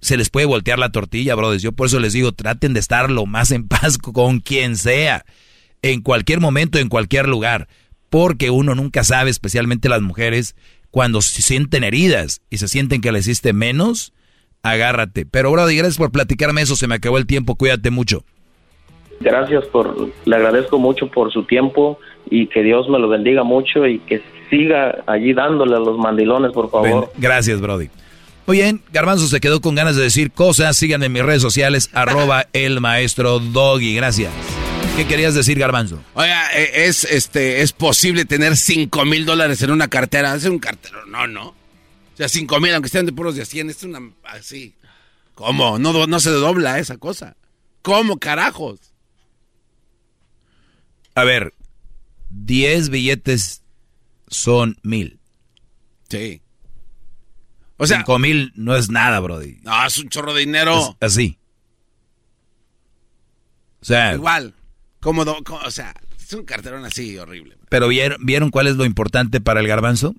se 0.00 0.16
les 0.16 0.30
puede 0.30 0.46
voltear 0.46 0.78
la 0.78 0.92
tortilla, 0.92 1.34
brothers. 1.34 1.64
Yo 1.64 1.72
por 1.72 1.88
eso 1.88 1.98
les 1.98 2.12
digo, 2.12 2.30
traten 2.30 2.74
de 2.74 2.78
estar 2.78 3.10
lo 3.10 3.26
más 3.26 3.50
en 3.50 3.66
paz 3.66 3.98
con 4.00 4.38
quien 4.38 4.76
sea, 4.76 5.26
en 5.82 6.00
cualquier 6.00 6.38
momento, 6.38 6.78
en 6.78 6.88
cualquier 6.88 7.26
lugar, 7.26 7.66
porque 8.10 8.50
uno 8.50 8.74
nunca 8.74 9.04
sabe, 9.04 9.30
especialmente 9.30 9.88
las 9.88 10.02
mujeres, 10.02 10.56
cuando 10.90 11.20
se 11.22 11.42
sienten 11.42 11.84
heridas 11.84 12.40
y 12.50 12.58
se 12.58 12.68
sienten 12.68 13.00
que 13.00 13.12
le 13.12 13.18
hiciste 13.18 13.52
menos, 13.52 14.12
agárrate. 14.62 15.26
Pero, 15.26 15.50
Brody, 15.50 15.76
gracias 15.76 15.98
por 15.98 16.10
platicarme 16.10 16.62
eso. 16.62 16.76
Se 16.76 16.86
me 16.86 16.94
acabó 16.94 17.18
el 17.18 17.26
tiempo. 17.26 17.54
Cuídate 17.56 17.90
mucho. 17.90 18.24
Gracias 19.20 19.64
por, 19.66 20.10
le 20.24 20.36
agradezco 20.36 20.78
mucho 20.78 21.08
por 21.10 21.32
su 21.32 21.44
tiempo 21.44 21.98
y 22.30 22.46
que 22.46 22.62
Dios 22.62 22.88
me 22.88 22.98
lo 22.98 23.08
bendiga 23.08 23.42
mucho 23.42 23.84
y 23.86 23.98
que 23.98 24.22
siga 24.48 25.02
allí 25.06 25.32
dándole 25.32 25.74
a 25.74 25.80
los 25.80 25.98
mandilones, 25.98 26.52
por 26.52 26.70
favor. 26.70 27.10
gracias, 27.18 27.60
Brody. 27.60 27.88
Muy 28.46 28.58
bien, 28.58 28.80
Garbanzo 28.92 29.26
se 29.26 29.40
quedó 29.40 29.60
con 29.60 29.74
ganas 29.74 29.96
de 29.96 30.04
decir 30.04 30.30
cosas. 30.30 30.76
Síganme 30.76 31.06
en 31.06 31.12
mis 31.12 31.22
redes 31.22 31.42
sociales, 31.42 31.90
arroba 31.94 32.46
el 32.52 32.80
maestro 32.80 33.40
Doggy. 33.40 33.94
Gracias. 33.94 34.32
¿Qué 34.98 35.06
querías 35.06 35.32
decir, 35.32 35.56
Garbanzo? 35.60 36.02
Oiga, 36.14 36.50
e, 36.58 36.88
es, 36.88 37.04
este, 37.04 37.62
es 37.62 37.72
posible 37.72 38.24
tener 38.24 38.56
5 38.56 39.04
mil 39.04 39.26
dólares 39.26 39.62
en 39.62 39.70
una 39.70 39.86
cartera. 39.86 40.34
Es 40.34 40.44
un 40.46 40.58
cartero, 40.58 41.06
no, 41.06 41.28
no. 41.28 41.50
O 41.50 42.16
sea, 42.16 42.28
5 42.28 42.58
mil, 42.58 42.74
aunque 42.74 42.88
sean 42.88 43.06
de 43.06 43.12
puros 43.12 43.36
de 43.36 43.44
100, 43.44 43.70
es 43.70 43.84
una 43.84 44.00
así. 44.24 44.74
¿Cómo? 45.36 45.78
No, 45.78 46.08
no 46.08 46.18
se 46.18 46.30
dobla 46.30 46.80
esa 46.80 46.96
cosa. 46.96 47.36
¿Cómo, 47.80 48.18
carajos? 48.18 48.92
A 51.14 51.22
ver, 51.22 51.54
10 52.30 52.88
billetes 52.88 53.62
son 54.26 54.80
mil. 54.82 55.20
Sí. 56.08 56.42
O 57.76 57.86
sea, 57.86 57.98
5 57.98 58.18
mil 58.18 58.52
no 58.56 58.74
es 58.74 58.90
nada, 58.90 59.20
Brody. 59.20 59.60
No, 59.62 59.86
es 59.86 59.96
un 59.98 60.08
chorro 60.08 60.34
de 60.34 60.40
dinero. 60.40 60.96
así. 61.00 61.38
O 63.80 63.84
sea. 63.84 64.14
Igual. 64.14 64.56
Cómodo, 65.00 65.38
o 65.64 65.70
sea, 65.70 65.94
es 66.18 66.32
un 66.32 66.44
carterón 66.44 66.84
así 66.84 67.16
horrible. 67.16 67.56
Pero 67.68 67.88
¿vieron, 67.88 68.24
¿vieron 68.24 68.50
cuál 68.50 68.66
es 68.66 68.76
lo 68.76 68.84
importante 68.84 69.40
para 69.40 69.60
el 69.60 69.68
garbanzo? 69.68 70.14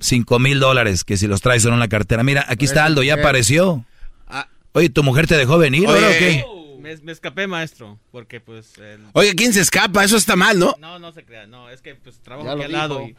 5 0.00 0.38
mil 0.38 0.60
dólares, 0.60 1.04
que 1.04 1.16
si 1.16 1.26
los 1.26 1.40
traes 1.40 1.64
en 1.64 1.72
una 1.72 1.88
cartera. 1.88 2.22
Mira, 2.22 2.44
aquí 2.48 2.64
está 2.64 2.84
Aldo, 2.84 3.02
ya 3.02 3.14
apareció. 3.14 3.84
Ah. 4.26 4.48
Oye, 4.72 4.90
¿tu 4.90 5.02
mujer 5.02 5.26
te 5.26 5.36
dejó 5.36 5.56
venir, 5.56 5.86
Oye, 5.86 6.04
o 6.04 6.10
qué? 6.18 6.44
Me, 7.02 7.12
escapé, 7.12 7.46
maestro, 7.46 7.98
porque 8.10 8.40
pues... 8.40 8.74
Oye, 9.12 9.34
¿quién 9.34 9.54
se 9.54 9.60
escapa? 9.60 10.04
Eso 10.04 10.18
está 10.18 10.36
mal, 10.36 10.58
¿no? 10.58 10.74
No, 10.78 10.98
no 10.98 11.12
se 11.12 11.24
crea, 11.24 11.46
no, 11.46 11.70
es 11.70 11.80
que 11.80 11.94
pues 11.94 12.18
trabajo 12.18 12.50
aquí 12.50 12.64
al 12.64 12.72
lado 12.72 13.02
y... 13.02 13.16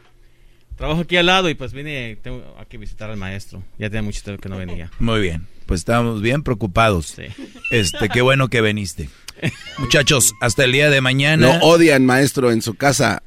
Trabajo 0.76 1.02
aquí 1.02 1.16
al 1.16 1.26
lado 1.26 1.50
y 1.50 1.56
pues 1.56 1.72
vine 1.72 2.18
tengo 2.22 2.44
aquí 2.60 2.76
visitar 2.76 3.10
al 3.10 3.16
maestro. 3.16 3.64
Ya 3.80 3.90
tenía 3.90 4.02
mucho 4.02 4.22
tiempo 4.22 4.42
que 4.42 4.50
no 4.50 4.58
venía. 4.58 4.92
Muy 5.00 5.22
bien, 5.22 5.48
pues 5.66 5.80
estábamos 5.80 6.22
bien 6.22 6.44
preocupados. 6.44 7.08
Sí. 7.08 7.24
Este, 7.72 8.10
qué 8.10 8.22
bueno 8.22 8.50
que 8.50 8.62
viniste. 8.62 9.10
Muchachos, 9.78 10.34
hasta 10.42 10.64
el 10.64 10.72
día 10.72 10.90
de 10.90 11.02
mañana... 11.02 11.58
No 11.58 11.66
odian, 11.66 12.06
maestro, 12.06 12.52
en 12.52 12.62
su 12.62 12.76
casa. 12.76 13.24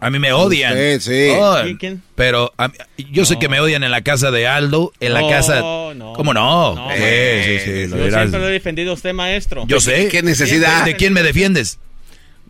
A 0.00 0.08
mí 0.08 0.18
me 0.18 0.32
odian. 0.32 0.74
Sí, 0.74 1.00
sí. 1.00 1.28
Oh, 1.38 1.58
¿Quién? 1.78 2.02
Pero 2.14 2.52
yo 3.10 3.26
sé 3.26 3.38
que 3.38 3.50
me 3.50 3.60
odian 3.60 3.84
en 3.84 3.90
la 3.90 4.00
casa 4.00 4.30
de 4.30 4.46
Aldo, 4.46 4.92
en 4.98 5.12
la 5.12 5.28
casa. 5.28 5.60
No. 5.60 6.14
¿Cómo 6.16 6.32
no? 6.32 6.74
no 6.74 6.88
sí, 6.90 7.58
sí, 7.58 7.86
sí. 7.86 7.90
Yo 7.90 8.10
siempre 8.10 8.40
lo 8.40 8.48
he 8.48 8.52
defendido 8.52 8.92
a 8.92 8.94
usted, 8.94 9.12
maestro. 9.12 9.64
Yo 9.66 9.78
sé. 9.78 10.08
¿Qué 10.08 10.22
necesidad? 10.22 10.86
¿De 10.86 10.96
quién 10.96 11.12
me 11.12 11.22
defiendes? 11.22 11.78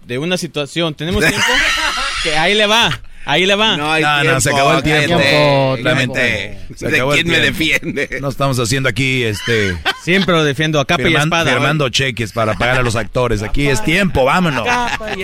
De 0.07 0.19
una 0.19 0.37
situación. 0.37 0.95
¿Tenemos 0.95 1.25
tiempo? 1.27 1.47
que 2.23 2.37
ahí 2.37 2.55
le 2.55 2.67
va. 2.67 3.01
Ahí 3.25 3.47
le 3.47 3.55
va. 3.55 3.77
No, 3.77 3.99
no, 3.99 4.25
no, 4.25 4.41
se 4.41 4.51
acabó 4.51 4.75
el 4.75 4.83
tiempo. 4.83 5.77
Lamente. 5.83 6.59
¿De 6.79 7.05
quién 7.13 7.29
me 7.29 7.41
defiende? 7.41 8.19
No 8.21 8.29
estamos 8.29 8.59
haciendo 8.59 8.89
aquí 8.89 9.23
este. 9.23 9.77
Siempre 10.03 10.35
lo 10.35 10.45
defiendo 10.45 10.81
a 10.81 10.87
capa 10.87 11.09
y 11.09 11.15
espada. 11.15 11.53
Firmando 11.53 11.89
cheques 11.89 12.33
para 12.33 12.55
pagar 12.55 12.79
a 12.79 12.83
los 12.83 12.97
actores. 12.97 13.43
Aquí 13.43 13.69
es 13.69 13.83
tiempo, 13.85 14.25
vámonos. 14.25 14.67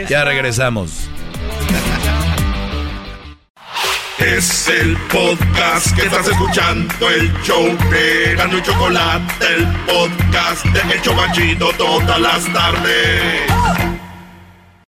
Ya 0.08 0.24
regresamos. 0.24 1.08
Es 4.18 4.68
el 4.68 4.96
podcast 5.12 5.94
que 5.94 6.06
estás 6.06 6.26
escuchando, 6.26 7.10
el 7.10 7.30
show 7.42 7.64
de 7.90 8.34
Gano 8.34 8.58
y 8.58 8.62
Chocolate, 8.62 9.46
el 9.54 9.66
podcast 9.86 10.64
de 10.64 10.94
El 10.94 11.02
Chocachito 11.02 11.70
todas 11.76 12.18
las 12.18 12.44
tardes. 12.52 13.95